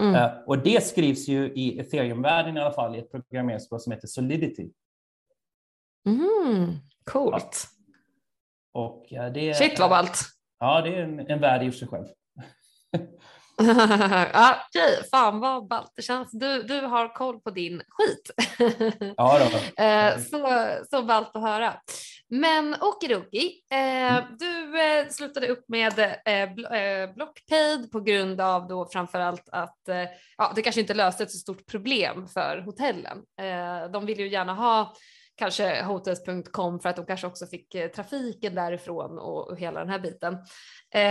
Mm. 0.02 0.14
Uh, 0.14 0.30
och 0.46 0.58
det 0.58 0.84
skrivs 0.84 1.28
ju 1.28 1.52
i 1.54 1.78
ethereum-världen 1.78 2.56
i 2.56 2.60
alla 2.60 2.72
fall 2.72 2.96
i 2.96 2.98
ett 2.98 3.10
programmeringsspråk 3.10 3.82
som 3.82 3.92
heter 3.92 4.06
Solidity. 4.06 4.70
Mm, 6.06 6.78
coolt. 7.04 7.66
Ja. 8.72 8.80
Och, 8.80 9.06
det 9.34 9.54
Shit 9.54 9.78
vad 9.78 9.90
ballt. 9.90 10.20
Ja, 10.60 10.80
det 10.80 10.94
är 10.94 11.02
en, 11.02 11.30
en 11.30 11.40
värld 11.40 11.62
i 11.62 11.72
sig 11.72 11.88
själv. 11.88 12.06
ja, 14.32 14.56
okej, 14.68 15.08
fan 15.10 15.40
vad 15.40 15.68
ballt 15.68 15.92
det 15.96 16.02
känns. 16.02 16.30
Du, 16.32 16.62
du 16.62 16.80
har 16.80 17.14
koll 17.14 17.40
på 17.40 17.50
din 17.50 17.82
skit. 17.88 18.30
ja, 19.16 19.38
då. 19.38 19.58
Eh, 19.84 20.18
så, 20.18 20.68
så 20.90 21.02
ballt 21.02 21.36
att 21.36 21.42
höra. 21.42 21.74
Men 22.28 22.76
okidoki, 22.80 23.62
eh, 23.70 24.16
mm. 24.16 24.24
du 24.38 24.80
eh, 24.80 25.08
slutade 25.08 25.48
upp 25.48 25.64
med 25.68 25.98
eh, 25.98 26.42
eh, 26.80 27.14
Blockpaid 27.14 27.90
på 27.92 28.00
grund 28.00 28.40
av 28.40 28.68
då 28.68 28.88
framförallt 28.92 29.48
att 29.52 29.88
eh, 29.88 30.04
ja, 30.38 30.52
det 30.56 30.62
kanske 30.62 30.80
inte 30.80 30.94
löste 30.94 31.22
ett 31.22 31.30
så 31.30 31.38
stort 31.38 31.66
problem 31.66 32.28
för 32.28 32.58
hotellen. 32.58 33.18
Eh, 33.40 33.90
de 33.90 34.06
vill 34.06 34.20
ju 34.20 34.28
gärna 34.28 34.54
ha 34.54 34.94
kanske 35.36 35.82
hotels.com 35.82 36.80
för 36.80 36.88
att 36.88 36.96
de 36.96 37.06
kanske 37.06 37.26
också 37.26 37.46
fick 37.46 37.74
eh, 37.74 37.90
trafiken 37.90 38.54
därifrån 38.54 39.18
och, 39.18 39.50
och 39.50 39.58
hela 39.58 39.80
den 39.80 39.88
här 39.88 39.98
biten. 39.98 40.34
Eh, 40.94 41.02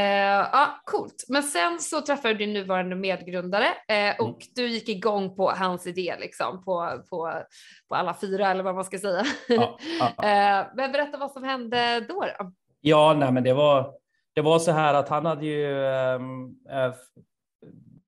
ja, 0.52 0.82
coolt. 0.86 1.26
Men 1.28 1.44
sen 1.44 1.80
så 1.80 2.02
träffade 2.02 2.34
du 2.34 2.38
din 2.38 2.54
nuvarande 2.54 2.96
medgrundare 2.96 3.68
eh, 3.88 4.20
och 4.20 4.28
mm. 4.28 4.38
du 4.56 4.68
gick 4.68 4.90
igång 4.90 5.36
på 5.36 5.52
hans 5.52 5.88
idé 5.88 6.16
liksom 6.20 6.64
på, 6.64 7.04
på, 7.10 7.44
på 7.90 7.96
alla 7.96 8.18
fyra 8.22 8.52
eller 8.52 8.64
vad 8.64 8.76
man 8.76 8.84
ska 8.84 9.00
säga. 9.00 9.24
Ja, 9.48 9.80
ja, 10.00 10.08
eh, 10.24 10.68
men 10.76 10.92
berätta 10.92 11.18
vad 11.18 11.32
som 11.32 11.44
hände 11.44 12.00
då. 12.00 12.26
då? 12.40 12.52
Ja, 12.82 13.16
nej, 13.20 13.32
men 13.32 13.44
det 13.44 13.54
var, 13.54 13.94
det 14.34 14.42
var 14.42 14.60
så 14.60 14.72
här 14.72 14.94
att 14.94 15.10
han 15.10 15.26
hade 15.26 15.46
ju 15.46 15.86
äh, 15.86 16.94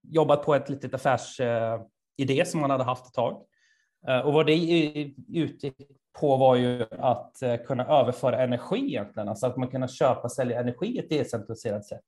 jobbat 0.04 0.46
på 0.46 0.56
ett 0.56 0.70
litet 0.70 0.94
affärsidé 0.94 2.40
äh, 2.40 2.46
som 2.46 2.62
han 2.62 2.72
hade 2.72 2.84
haft 2.84 3.08
ett 3.08 3.14
tag. 3.14 3.42
Och 4.24 4.34
vad 4.34 4.46
det 4.46 4.54
ute 5.34 5.72
på 6.20 6.38
var 6.38 6.56
ju 6.56 6.86
att 6.92 7.42
eh, 7.42 7.58
kunna 7.58 7.86
överföra 7.86 8.44
energi 8.44 8.88
egentligen, 8.88 9.30
alltså 9.30 9.48
att 9.48 9.58
man 9.58 9.68
kunna 9.68 9.88
köpa 9.88 10.22
och 10.22 10.32
sälja 10.32 10.60
energi 10.60 11.00
ett 11.00 11.10
decentraliserat 11.10 11.86
sätt. 11.86 12.06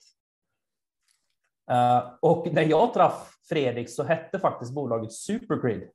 Eh, 1.71 2.13
och 2.19 2.53
när 2.53 2.63
jag 2.63 2.93
träffade 2.93 3.25
Fredrik 3.49 3.89
så 3.89 4.03
hette 4.03 4.39
faktiskt 4.39 4.73
bolaget 4.73 5.13
Supergrid. 5.13 5.89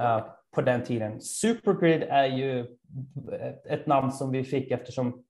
Eh, 0.00 0.26
på 0.54 0.62
den 0.62 0.84
tiden. 0.84 1.20
Supergrid 1.20 2.02
är 2.02 2.24
ju 2.24 2.60
ett, 3.40 3.66
ett 3.66 3.86
namn 3.86 4.12
som 4.12 4.30
vi 4.30 4.44
fick 4.44 4.70
eftersom 4.70 5.24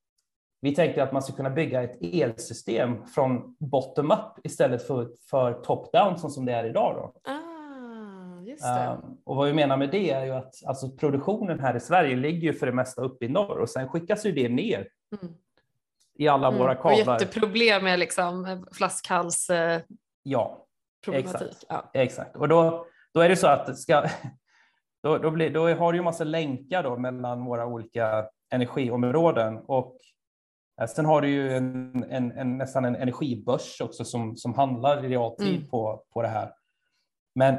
vi 0.61 0.75
tänkte 0.75 1.03
att 1.03 1.13
man 1.13 1.23
skulle 1.23 1.37
kunna 1.37 1.51
bygga 1.51 1.83
ett 1.83 1.99
elsystem 2.01 3.07
från 3.07 3.57
bottom 3.59 4.11
up 4.11 4.47
istället 4.47 4.87
för, 4.87 5.09
för 5.31 5.53
top 5.53 5.93
down 5.93 6.19
som 6.19 6.45
det 6.45 6.53
är 6.53 6.65
idag. 6.65 6.95
Då. 6.95 7.31
Ah. 7.31 7.46
Um, 8.65 9.19
och 9.25 9.37
vad 9.37 9.47
vi 9.47 9.53
menar 9.53 9.77
med 9.77 9.91
det 9.91 10.11
är 10.11 10.25
ju 10.25 10.31
att 10.31 10.55
alltså, 10.67 10.91
produktionen 10.91 11.61
här 11.61 11.77
i 11.77 11.81
Sverige 11.81 12.17
ligger 12.17 12.53
ju 12.53 12.53
för 12.53 12.67
det 12.67 12.73
mesta 12.73 13.03
uppe 13.03 13.25
i 13.25 13.29
norr 13.29 13.59
och 13.59 13.71
sen 13.71 13.89
skickas 13.89 14.27
ju 14.27 14.33
det 14.33 14.49
ner 14.49 14.89
mm. 15.23 15.35
i 16.19 16.29
alla 16.29 16.49
mm. 16.49 16.61
våra 16.61 16.75
kablar. 16.75 17.15
Och 17.15 17.21
jätteproblem 17.23 17.85
med 17.85 17.99
liksom 17.99 18.67
flaskhals. 18.73 19.51
Eh, 19.51 19.81
ja, 20.23 20.67
exakt. 21.13 21.65
Ja. 21.69 21.91
exakt. 21.95 22.37
Och 22.37 22.49
då, 22.49 22.87
då 23.15 23.21
är 23.21 23.29
det 23.29 23.37
så 23.37 23.47
att 23.47 23.79
ska, 23.79 24.09
då, 25.03 25.19
då, 25.19 25.31
blir, 25.31 25.51
då 25.51 25.69
har 25.69 25.93
du 25.93 25.99
ju 25.99 26.05
massa 26.05 26.25
länkar 26.25 26.83
då 26.83 26.97
mellan 26.97 27.45
våra 27.45 27.67
olika 27.67 28.27
energiområden 28.51 29.57
och 29.57 29.97
eh, 30.81 30.87
Sen 30.87 31.05
har 31.05 31.21
du 31.21 31.29
ju 31.29 31.57
en, 31.57 32.05
en, 32.11 32.33
en, 32.33 32.59
nästan 32.59 32.85
en 32.85 32.97
energibörs 32.97 33.81
också 33.81 34.05
som, 34.05 34.37
som 34.37 34.55
handlar 34.55 35.05
i 35.05 35.09
realtid 35.09 35.57
mm. 35.57 35.69
på, 35.69 36.05
på 36.13 36.23
det 36.23 36.29
här. 36.29 36.53
Men 37.35 37.55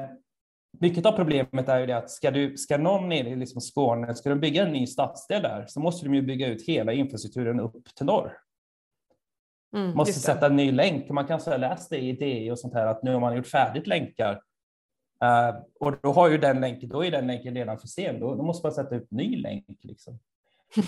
mycket 0.80 1.06
av 1.06 1.12
problemet 1.12 1.70
är 1.70 1.80
ju 1.80 1.86
det 1.86 1.98
att 1.98 2.10
ska, 2.10 2.32
du, 2.32 2.58
ska 2.58 2.78
någon 2.78 3.10
nere 3.10 3.30
i 3.30 3.36
liksom 3.36 3.62
Skåne, 3.62 4.16
ska 4.16 4.30
de 4.30 4.40
bygga 4.40 4.66
en 4.66 4.74
ny 4.74 4.88
stadsdel 4.88 5.42
där 5.42 5.66
så 5.68 5.80
måste 5.80 6.06
de 6.06 6.16
ju 6.16 6.22
bygga 6.22 6.48
ut 6.48 6.68
hela 6.68 6.94
infrastrukturen 6.94 7.60
upp 7.60 7.96
till 7.96 8.06
norr. 8.06 8.38
Mm, 9.76 9.92
måste 9.92 10.20
sätta 10.20 10.46
en 10.46 10.56
ny 10.56 10.72
länk. 10.72 11.10
Man 11.10 11.28
kanske 11.28 11.50
ha 11.50 11.58
läst 11.58 11.90
det 11.90 11.98
i 11.98 12.12
DI 12.12 12.52
och 12.52 12.60
sånt 12.60 12.74
här 12.74 12.88
att 12.88 13.04
nu 13.04 13.14
har 13.14 13.20
man 13.20 13.36
gjort 13.36 13.48
färdigt 13.48 13.88
länkar. 13.88 14.42
Uh, 15.24 15.62
och 15.80 15.94
då 16.02 16.12
har 16.12 16.30
ju 16.30 16.38
den 16.38 16.62
länken, 16.62 16.90
då 16.90 17.06
är 17.06 17.12
den 17.12 17.28
länken 17.28 17.56
redan 17.56 17.80
för 17.80 17.88
sen. 17.88 18.20
Då, 18.20 18.36
då 18.36 18.44
måste 18.44 18.66
man 18.66 18.74
sätta 18.74 18.96
upp 18.96 19.12
ny 19.12 19.42
länk. 19.42 19.66
Liksom. 19.82 20.20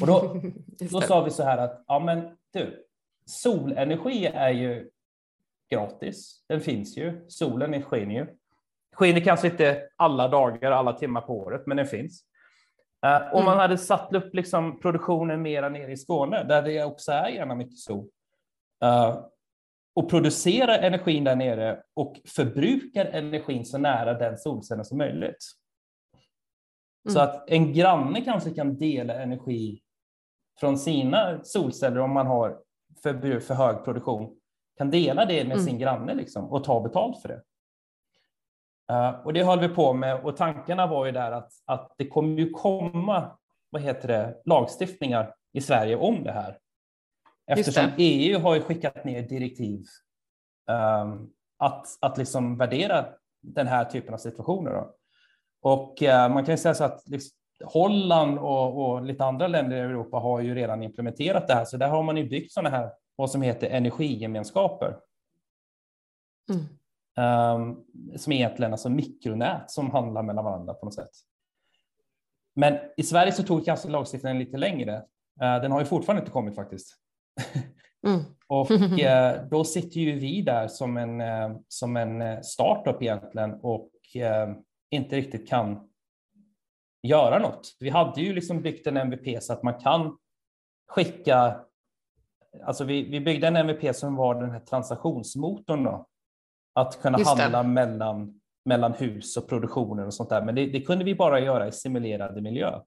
Och 0.02 0.08
då, 0.08 0.42
då 0.92 1.02
sa 1.02 1.24
vi 1.24 1.32
så 1.32 1.44
här 1.44 1.58
att 1.58 1.84
ja, 1.88 2.00
men 2.00 2.38
du, 2.54 2.86
solenergi 3.26 4.26
är 4.26 4.50
ju 4.50 4.90
gratis. 5.70 6.44
Den 6.48 6.62
finns 6.62 6.98
ju. 6.98 7.26
Solen 7.28 7.84
skiner 7.84 8.16
ju. 8.16 8.28
Skiner 8.96 9.20
kanske 9.20 9.48
inte 9.48 9.82
alla 9.96 10.28
dagar, 10.28 10.72
alla 10.72 10.94
timmar 10.94 11.22
på 11.22 11.38
året, 11.38 11.68
men 11.68 11.78
den 11.78 11.88
finns. 11.88 12.24
Uh, 13.06 13.16
mm. 13.16 13.34
Om 13.34 13.46
man 13.46 13.58
hade 13.58 13.78
satt 13.78 14.14
upp 14.14 14.34
liksom 14.34 14.80
produktionen 14.80 15.42
mera 15.42 15.70
nere 15.70 15.92
i 15.92 15.98
Skåne, 15.98 16.44
där 16.44 16.62
det 16.62 16.84
också 16.84 17.12
är 17.12 17.28
gärna 17.28 17.56
mycket 17.56 17.78
sol, 17.78 18.10
uh, 18.86 19.26
och 19.96 20.10
producera 20.10 20.78
energin 20.78 21.24
där 21.24 21.36
nere 21.36 21.84
och 21.94 22.20
förbrukar 22.36 23.06
energin 23.06 23.66
så 23.66 23.78
nära 23.78 24.14
den 24.14 24.38
solcellen 24.38 24.86
som 24.86 24.98
möjligt. 24.98 25.46
Mm. 27.06 27.14
Så 27.14 27.20
att 27.20 27.50
en 27.50 27.74
granne 27.74 28.22
kanske 28.22 28.50
kan 28.50 28.78
dela 28.78 29.14
energi 29.14 29.82
från 30.60 30.78
sina 30.78 31.44
solceller 31.44 32.00
om 32.00 32.12
man 32.12 32.28
har 32.28 32.58
för, 33.04 33.40
för 33.40 33.54
hög 33.54 33.84
produktion, 33.84 34.36
kan 34.78 34.92
dela 34.92 35.26
det 35.26 35.44
med 35.44 35.58
mm. 35.58 35.66
sin 35.66 35.80
granne 35.80 36.14
liksom, 36.14 36.46
och 36.46 36.64
ta 36.64 36.82
betalt 36.82 37.22
för 37.22 37.30
det. 37.30 37.42
Uh, 38.92 39.26
och 39.26 39.34
det 39.34 39.44
höll 39.44 39.60
vi 39.60 39.70
på 39.70 39.94
med 39.94 40.20
och 40.24 40.38
tankarna 40.38 40.88
var 40.88 41.06
ju 41.06 41.12
där 41.12 41.32
att, 41.32 41.52
att 41.66 41.94
det 41.98 42.08
kommer 42.08 42.40
ju 42.40 42.50
komma 42.50 43.38
vad 43.70 43.82
heter 43.82 44.08
det, 44.08 44.42
lagstiftningar 44.46 45.36
i 45.54 45.62
Sverige 45.62 45.96
om 45.96 46.24
det 46.24 46.32
här. 46.32 46.58
Eftersom 47.48 47.92
EU 47.98 48.40
har 48.40 48.56
ju 48.56 48.62
skickat 48.62 49.04
ner 49.04 49.22
direktiv 49.22 49.86
um, 51.02 51.30
att, 51.58 51.88
att 52.02 52.18
liksom 52.18 52.58
värdera 52.58 53.06
den 53.42 53.68
här 53.68 53.86
typen 53.86 54.14
av 54.14 54.18
situationer. 54.18 54.72
Då. 54.72 54.96
Och 55.62 56.02
uh, 56.02 56.34
man 56.34 56.46
kan 56.46 56.54
ju 56.54 56.58
säga 56.58 56.74
så 56.74 56.84
att 56.84 57.08
liksom, 57.08 57.38
Holland 57.64 58.40
och, 58.40 58.90
och, 58.90 59.02
lite 59.04 59.26
andra 59.26 59.48
länder 59.48 59.78
i 59.78 59.80
Europa 59.80 60.18
har 60.18 60.40
ju 60.40 60.56
redan 60.56 60.84
implementerat 60.84 61.48
det 61.48 61.54
här, 61.54 61.66
så 61.66 61.78
där 61.78 61.90
har 61.90 62.04
man 62.04 62.18
ju 62.18 62.30
byggt 62.30 62.52
sådana 62.52 62.70
här, 62.70 62.92
vad 63.16 63.32
som 63.32 63.42
heter 63.42 63.70
energigemenskaper. 63.70 64.98
Mm. 66.50 66.66
Um, 67.20 67.86
som 68.16 68.34
egentligen 68.34 68.72
alltså 68.72 68.90
mikronät 68.90 69.72
som 69.72 69.92
handlar 69.92 70.24
mellan 70.24 70.46
varandra 70.46 70.74
på 70.74 70.86
något 70.86 70.94
sätt. 70.94 71.12
Men 72.56 72.80
i 72.98 73.04
Sverige 73.04 73.32
så 73.32 73.44
tog 73.44 73.66
kanske 73.66 73.90
lagstiftningen 73.90 74.40
lite 74.40 74.58
längre. 74.58 74.96
Uh, 75.42 75.62
den 75.62 75.72
har 75.72 75.80
ju 75.80 75.86
fortfarande 75.86 76.22
inte 76.22 76.32
kommit 76.32 76.56
faktiskt. 76.56 76.96
Mm. 78.08 78.22
och 78.48 78.72
uh, 78.72 79.48
då 79.50 79.64
sitter 79.64 80.00
ju 80.00 80.20
vi 80.20 80.42
där 80.42 80.68
som 80.68 80.98
en, 80.98 81.22
uh, 81.22 81.58
som 81.68 81.98
en 81.98 82.44
startup 82.44 83.02
egentligen 83.02 83.54
och 83.62 83.92
inte 84.92 85.16
riktigt 85.16 85.50
kan 85.50 85.90
göra 87.04 87.40
något. 87.40 87.78
Vi 87.80 87.90
hade 87.90 88.22
ju 88.22 88.34
liksom 88.34 88.62
byggt 88.62 88.88
en 88.88 88.98
MVP 88.98 89.44
så 89.44 89.54
att 89.54 89.64
man 89.64 89.80
kan 89.80 90.18
skicka 90.88 91.66
Alltså 92.64 92.84
vi, 92.84 93.10
vi 93.10 93.20
byggde 93.20 93.48
en 93.48 93.56
MVP 93.56 93.96
som 93.96 94.16
var 94.16 94.42
den 94.42 94.52
här 94.52 94.60
transaktionsmotorn 94.60 95.84
då, 95.84 96.09
att 96.82 97.02
kunna 97.02 97.18
handla 97.24 97.64
mellan, 97.64 98.40
mellan 98.66 98.94
hus 98.94 99.38
och 99.38 99.50
produktioner 99.50 100.06
och 100.06 100.14
sånt 100.14 100.30
där. 100.30 100.42
Men 100.42 100.56
det, 100.56 100.66
det 100.66 100.82
kunde 100.82 101.06
vi 101.06 101.16
bara 101.16 101.40
göra 101.40 101.68
i 101.68 101.72
simulerade 101.72 102.42
miljö. 102.42 102.80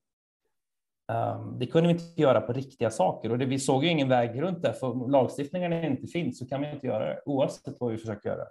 Um, 1.12 1.58
det 1.58 1.66
kunde 1.66 1.88
vi 1.88 1.94
inte 1.94 2.22
göra 2.22 2.40
på 2.40 2.52
riktiga 2.52 2.90
saker 2.90 3.30
och 3.32 3.38
det, 3.38 3.46
vi 3.46 3.58
såg 3.58 3.84
ju 3.84 3.90
ingen 3.90 4.08
väg 4.08 4.42
runt 4.42 4.62
det. 4.62 4.72
För 4.72 5.10
lagstiftningen 5.10 5.72
inte 5.72 6.06
finns 6.06 6.38
så 6.38 6.48
kan 6.48 6.60
vi 6.60 6.70
inte 6.70 6.86
göra 6.86 7.04
det 7.04 7.22
oavsett 7.26 7.76
vad 7.80 7.92
vi 7.92 7.98
försöker 7.98 8.28
göra. 8.28 8.44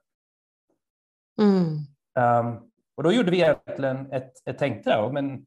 Mm. 1.41 2.47
Um, 2.49 2.71
och 2.95 3.03
då 3.03 3.11
gjorde 3.11 3.31
vi 3.31 3.41
egentligen 3.41 4.11
ett, 4.11 4.31
ett 4.45 4.57
tänk 4.59 4.83
där, 4.83 5.09
men 5.11 5.45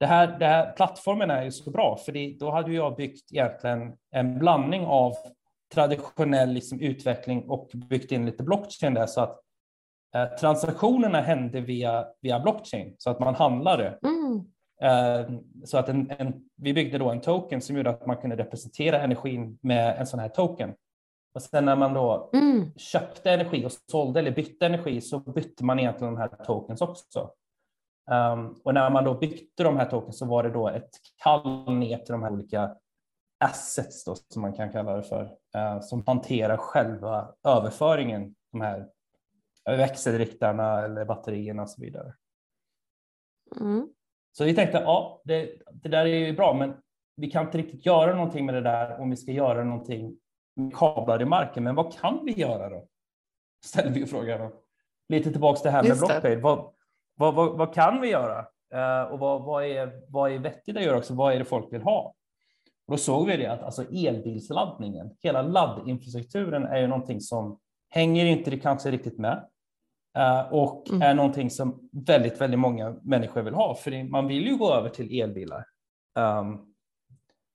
det 0.00 0.06
här, 0.06 0.38
det 0.38 0.46
här 0.46 0.72
plattformen 0.72 1.30
är 1.30 1.44
ju 1.44 1.50
så 1.50 1.70
bra, 1.70 1.96
för 1.96 2.12
det, 2.12 2.36
då 2.40 2.50
hade 2.50 2.72
jag 2.72 2.96
byggt 2.96 3.32
egentligen 3.32 3.96
en 4.10 4.38
blandning 4.38 4.86
av 4.86 5.14
traditionell 5.74 6.52
liksom 6.52 6.80
utveckling 6.80 7.50
och 7.50 7.70
byggt 7.74 8.12
in 8.12 8.26
lite 8.26 8.42
blockchain 8.42 8.94
där 8.94 9.06
så 9.06 9.20
att 9.20 9.40
eh, 10.14 10.26
transaktionerna 10.26 11.20
hände 11.20 11.60
via, 11.60 12.06
via 12.20 12.40
blockchain 12.40 12.94
så 12.98 13.10
att 13.10 13.20
man 13.20 13.34
handlade. 13.34 13.98
Mm. 14.02 14.44
Eh, 14.82 15.30
så 15.64 15.78
att 15.78 15.88
en, 15.88 16.10
en, 16.18 16.34
vi 16.56 16.74
byggde 16.74 16.98
då 16.98 17.10
en 17.10 17.20
token 17.20 17.60
som 17.60 17.76
gjorde 17.76 17.90
att 17.90 18.06
man 18.06 18.16
kunde 18.16 18.36
representera 18.36 19.00
energin 19.00 19.58
med 19.62 19.98
en 19.98 20.06
sån 20.06 20.20
här 20.20 20.28
token. 20.28 20.74
Och 21.34 21.42
sen 21.42 21.64
när 21.64 21.76
man 21.76 21.94
då 21.94 22.30
mm. 22.32 22.70
köpte 22.76 23.30
energi 23.30 23.66
och 23.66 23.72
sålde 23.90 24.20
eller 24.20 24.30
bytte 24.30 24.66
energi 24.66 25.00
så 25.00 25.18
bytte 25.18 25.64
man 25.64 25.78
egentligen 25.78 26.14
de 26.14 26.20
här 26.20 26.28
tokens 26.28 26.80
också. 26.80 27.30
Um, 28.10 28.60
och 28.64 28.74
när 28.74 28.90
man 28.90 29.04
då 29.04 29.14
bytte 29.14 29.62
de 29.62 29.76
här 29.76 29.90
tokens 29.90 30.18
så 30.18 30.26
var 30.26 30.42
det 30.42 30.50
då 30.50 30.68
ett 30.68 30.90
kall 31.22 31.74
ner 31.74 31.98
till 31.98 32.12
de 32.12 32.22
här 32.22 32.32
olika 32.32 32.76
assets 33.44 34.04
då, 34.04 34.14
som 34.28 34.42
man 34.42 34.52
kan 34.52 34.72
kalla 34.72 34.96
det 34.96 35.02
för, 35.02 35.30
som 35.82 36.02
hanterar 36.06 36.56
själva 36.56 37.34
överföringen, 37.44 38.34
de 38.52 38.60
här 38.60 38.88
växelriktarna 39.64 40.84
eller 40.84 41.04
batterierna 41.04 41.62
och 41.62 41.70
så 41.70 41.82
vidare. 41.82 42.14
Mm. 43.60 43.88
Så 44.32 44.44
vi 44.44 44.54
tänkte, 44.54 44.78
ja, 44.78 45.22
det, 45.24 45.52
det 45.72 45.88
där 45.88 46.06
är 46.06 46.26
ju 46.26 46.36
bra, 46.36 46.54
men 46.54 46.74
vi 47.16 47.30
kan 47.30 47.46
inte 47.46 47.58
riktigt 47.58 47.86
göra 47.86 48.14
någonting 48.14 48.46
med 48.46 48.54
det 48.54 48.60
där 48.60 49.00
om 49.00 49.10
vi 49.10 49.16
ska 49.16 49.32
göra 49.32 49.64
någonting 49.64 50.16
med 50.56 50.76
kablar 50.76 51.22
i 51.22 51.24
marken. 51.24 51.64
Men 51.64 51.74
vad 51.74 51.98
kan 51.98 52.24
vi 52.24 52.32
göra 52.32 52.68
då? 52.68 52.86
ställer 53.64 53.90
vi 53.90 54.06
frågan. 54.06 54.52
Lite 55.08 55.30
tillbaks 55.30 55.62
till 55.62 55.66
det 55.66 55.72
här 55.72 55.88
med 55.88 55.98
blockchain. 55.98 56.40
Vad, 56.40 56.72
vad, 57.16 57.34
vad, 57.34 57.58
vad, 57.58 57.74
kan 57.74 58.00
vi 58.00 58.10
göra? 58.10 58.46
Uh, 58.74 59.12
och 59.12 59.18
vad, 59.18 59.42
vad, 59.42 59.64
är, 59.64 60.02
vad 60.08 60.32
är 60.32 60.38
vettigt 60.38 60.76
att 60.76 60.84
göra 60.84 60.98
också? 60.98 61.14
Vad 61.14 61.34
är 61.34 61.38
det 61.38 61.44
folk 61.44 61.72
vill 61.72 61.82
ha? 61.82 62.14
Då 62.88 62.96
såg 62.96 63.26
vi 63.26 63.36
det 63.36 63.46
att 63.46 63.62
alltså 63.62 63.82
elbilsladdningen, 63.82 65.10
hela 65.20 65.42
laddinfrastrukturen 65.42 66.64
är 66.64 66.80
ju 66.80 66.86
någonting 66.86 67.20
som 67.20 67.58
hänger 67.88 68.26
inte 68.26 68.50
det 68.50 68.58
kanske 68.58 68.90
riktigt 68.90 69.18
med. 69.18 69.48
Uh, 70.18 70.52
och 70.52 70.90
mm. 70.90 71.02
är 71.02 71.14
någonting 71.14 71.50
som 71.50 71.88
väldigt, 71.92 72.40
väldigt 72.40 72.60
många 72.60 72.96
människor 73.02 73.42
vill 73.42 73.54
ha, 73.54 73.74
för 73.74 74.10
man 74.10 74.26
vill 74.26 74.46
ju 74.46 74.56
gå 74.56 74.72
över 74.74 74.88
till 74.88 75.20
elbilar. 75.20 75.64
Um, 76.18 76.74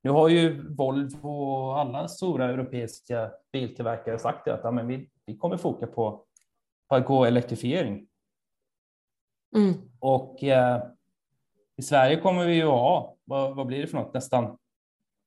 nu 0.04 0.10
har 0.10 0.30
ju 0.30 0.68
Volvo 0.76 1.30
och 1.30 1.80
alla 1.80 2.08
stora 2.08 2.46
europeiska 2.46 3.32
biltillverkare 3.52 4.20
sagt 4.20 4.48
att 4.48 4.60
ja, 4.64 4.72
men 4.72 4.88
vi, 4.88 5.10
vi 5.26 5.38
kommer 5.38 5.58
foka 5.58 5.88
på, 5.88 6.24
på 6.90 6.96
att 6.96 7.06
gå 7.06 7.26
elektrifiering. 7.26 8.08
Mm. 9.56 9.74
Och 10.00 10.44
eh, 10.44 10.84
i 11.78 11.82
Sverige 11.82 12.22
kommer 12.22 12.46
vi 12.46 12.54
ju 12.54 12.66
ha, 12.66 13.16
vad, 13.24 13.56
vad, 13.56 13.68
blir 13.68 13.82
det 13.82 13.88
för 13.88 13.98
något, 13.98 14.14
nästan, 14.14 14.58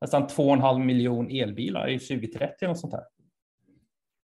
nästan 0.02 0.26
2,5 0.26 0.78
miljon 0.78 1.30
elbilar 1.30 1.88
i 1.88 1.98
2030 1.98 2.66
och 2.66 2.78
sånt 2.78 2.92
här. 2.92 3.04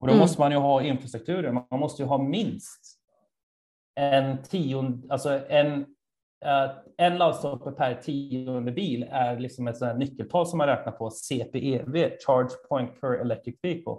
Och 0.00 0.06
då 0.06 0.12
mm. 0.12 0.20
måste 0.20 0.40
man 0.40 0.52
ju 0.52 0.58
ha 0.58 0.82
infrastrukturen. 0.82 1.54
Man 1.54 1.80
måste 1.80 2.02
ju 2.02 2.08
ha 2.08 2.18
minst 2.18 2.98
en 3.94 4.42
tionde, 4.42 5.12
alltså 5.12 5.48
en 5.48 5.86
en 6.96 7.18
laddstolpe 7.18 7.70
per 7.70 7.94
tionde 7.94 8.72
bil 8.72 9.06
är 9.10 9.38
liksom 9.38 9.68
ett 9.68 9.76
sånt 9.76 9.98
nyckeltal 9.98 10.46
som 10.46 10.58
man 10.58 10.66
räknar 10.66 10.92
på, 10.92 11.10
CPEV, 11.10 12.10
Charge 12.26 12.50
Point 12.68 13.00
Per 13.00 13.20
Electric 13.20 13.56
Vehicle. 13.62 13.96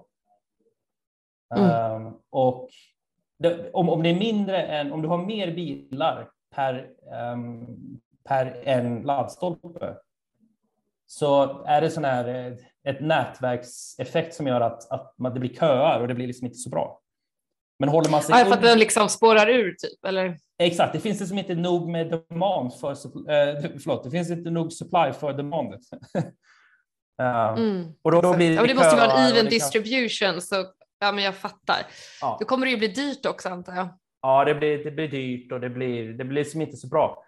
Mm. 1.55 1.95
Um, 1.95 2.19
och 2.29 2.69
det, 3.39 3.71
om, 3.71 3.89
om 3.89 4.03
det 4.03 4.09
är 4.09 4.19
mindre 4.19 4.63
än, 4.63 4.91
om 4.91 5.01
du 5.01 5.07
har 5.07 5.25
mer 5.25 5.51
bilar 5.51 6.29
per, 6.55 6.89
um, 7.33 7.99
per 8.23 8.61
en 8.63 9.01
laddstolpe 9.01 9.97
så 11.07 11.63
är 11.65 11.81
det 11.81 11.89
sån 11.89 12.05
här, 12.05 12.27
eh, 12.27 12.53
ett 12.87 13.01
nätverkseffekt 13.01 14.33
som 14.33 14.47
gör 14.47 14.61
att, 14.61 14.91
att 14.91 15.15
det 15.33 15.39
blir 15.39 15.53
köer 15.53 16.01
och 16.01 16.07
det 16.07 16.13
blir 16.13 16.27
liksom 16.27 16.45
inte 16.47 16.57
så 16.57 16.69
bra. 16.69 17.01
Men 17.79 17.89
håller 17.89 18.09
man 18.09 18.21
sig... 18.21 18.39
Ja, 18.39 18.45
för 18.45 18.53
att 18.53 18.61
den 18.61 18.79
liksom 18.79 19.09
spårar 19.09 19.49
ur 19.49 19.71
typ, 19.71 20.05
eller? 20.05 20.37
Exakt, 20.59 20.93
det 20.93 20.99
finns 20.99 21.19
liksom 21.19 21.37
inte 21.37 21.55
nog 21.55 21.89
med 21.89 22.23
demand 22.29 22.73
för, 22.73 22.91
eh, 22.91 22.95
förlåt, 23.83 24.03
det 24.03 24.11
finns 24.11 24.31
inte 24.31 24.49
nog 24.49 24.73
supply 24.73 25.13
för 25.19 25.33
demandet. 25.33 25.81
uh, 27.21 27.57
mm, 27.57 27.93
och 28.01 28.11
då, 28.11 28.21
då 28.21 28.33
blir 28.33 28.49
det, 28.49 28.55
ja, 28.55 28.67
det 28.67 28.75
måste 28.75 28.95
vara 28.95 29.11
en 29.11 29.31
even 29.31 29.45
distribution, 29.45 30.41
så 30.41 30.65
ja, 30.99 31.11
men 31.11 31.23
jag 31.23 31.35
fattar. 31.35 31.85
Ja. 32.21 32.37
Då 32.39 32.45
kommer 32.45 32.65
det 32.65 32.71
ju 32.71 32.77
bli 32.77 32.87
dyrt 32.87 33.25
också 33.25 33.49
antar 33.49 33.75
jag. 33.75 33.87
Ja, 34.21 34.45
det 34.45 34.55
blir, 34.55 34.83
det 34.83 34.91
blir 34.91 35.07
dyrt 35.07 35.51
och 35.51 35.59
det 35.59 35.69
blir, 35.69 36.13
det 36.13 36.23
blir 36.25 36.43
liksom 36.43 36.61
inte 36.61 36.77
så 36.77 36.87
bra. 36.87 37.23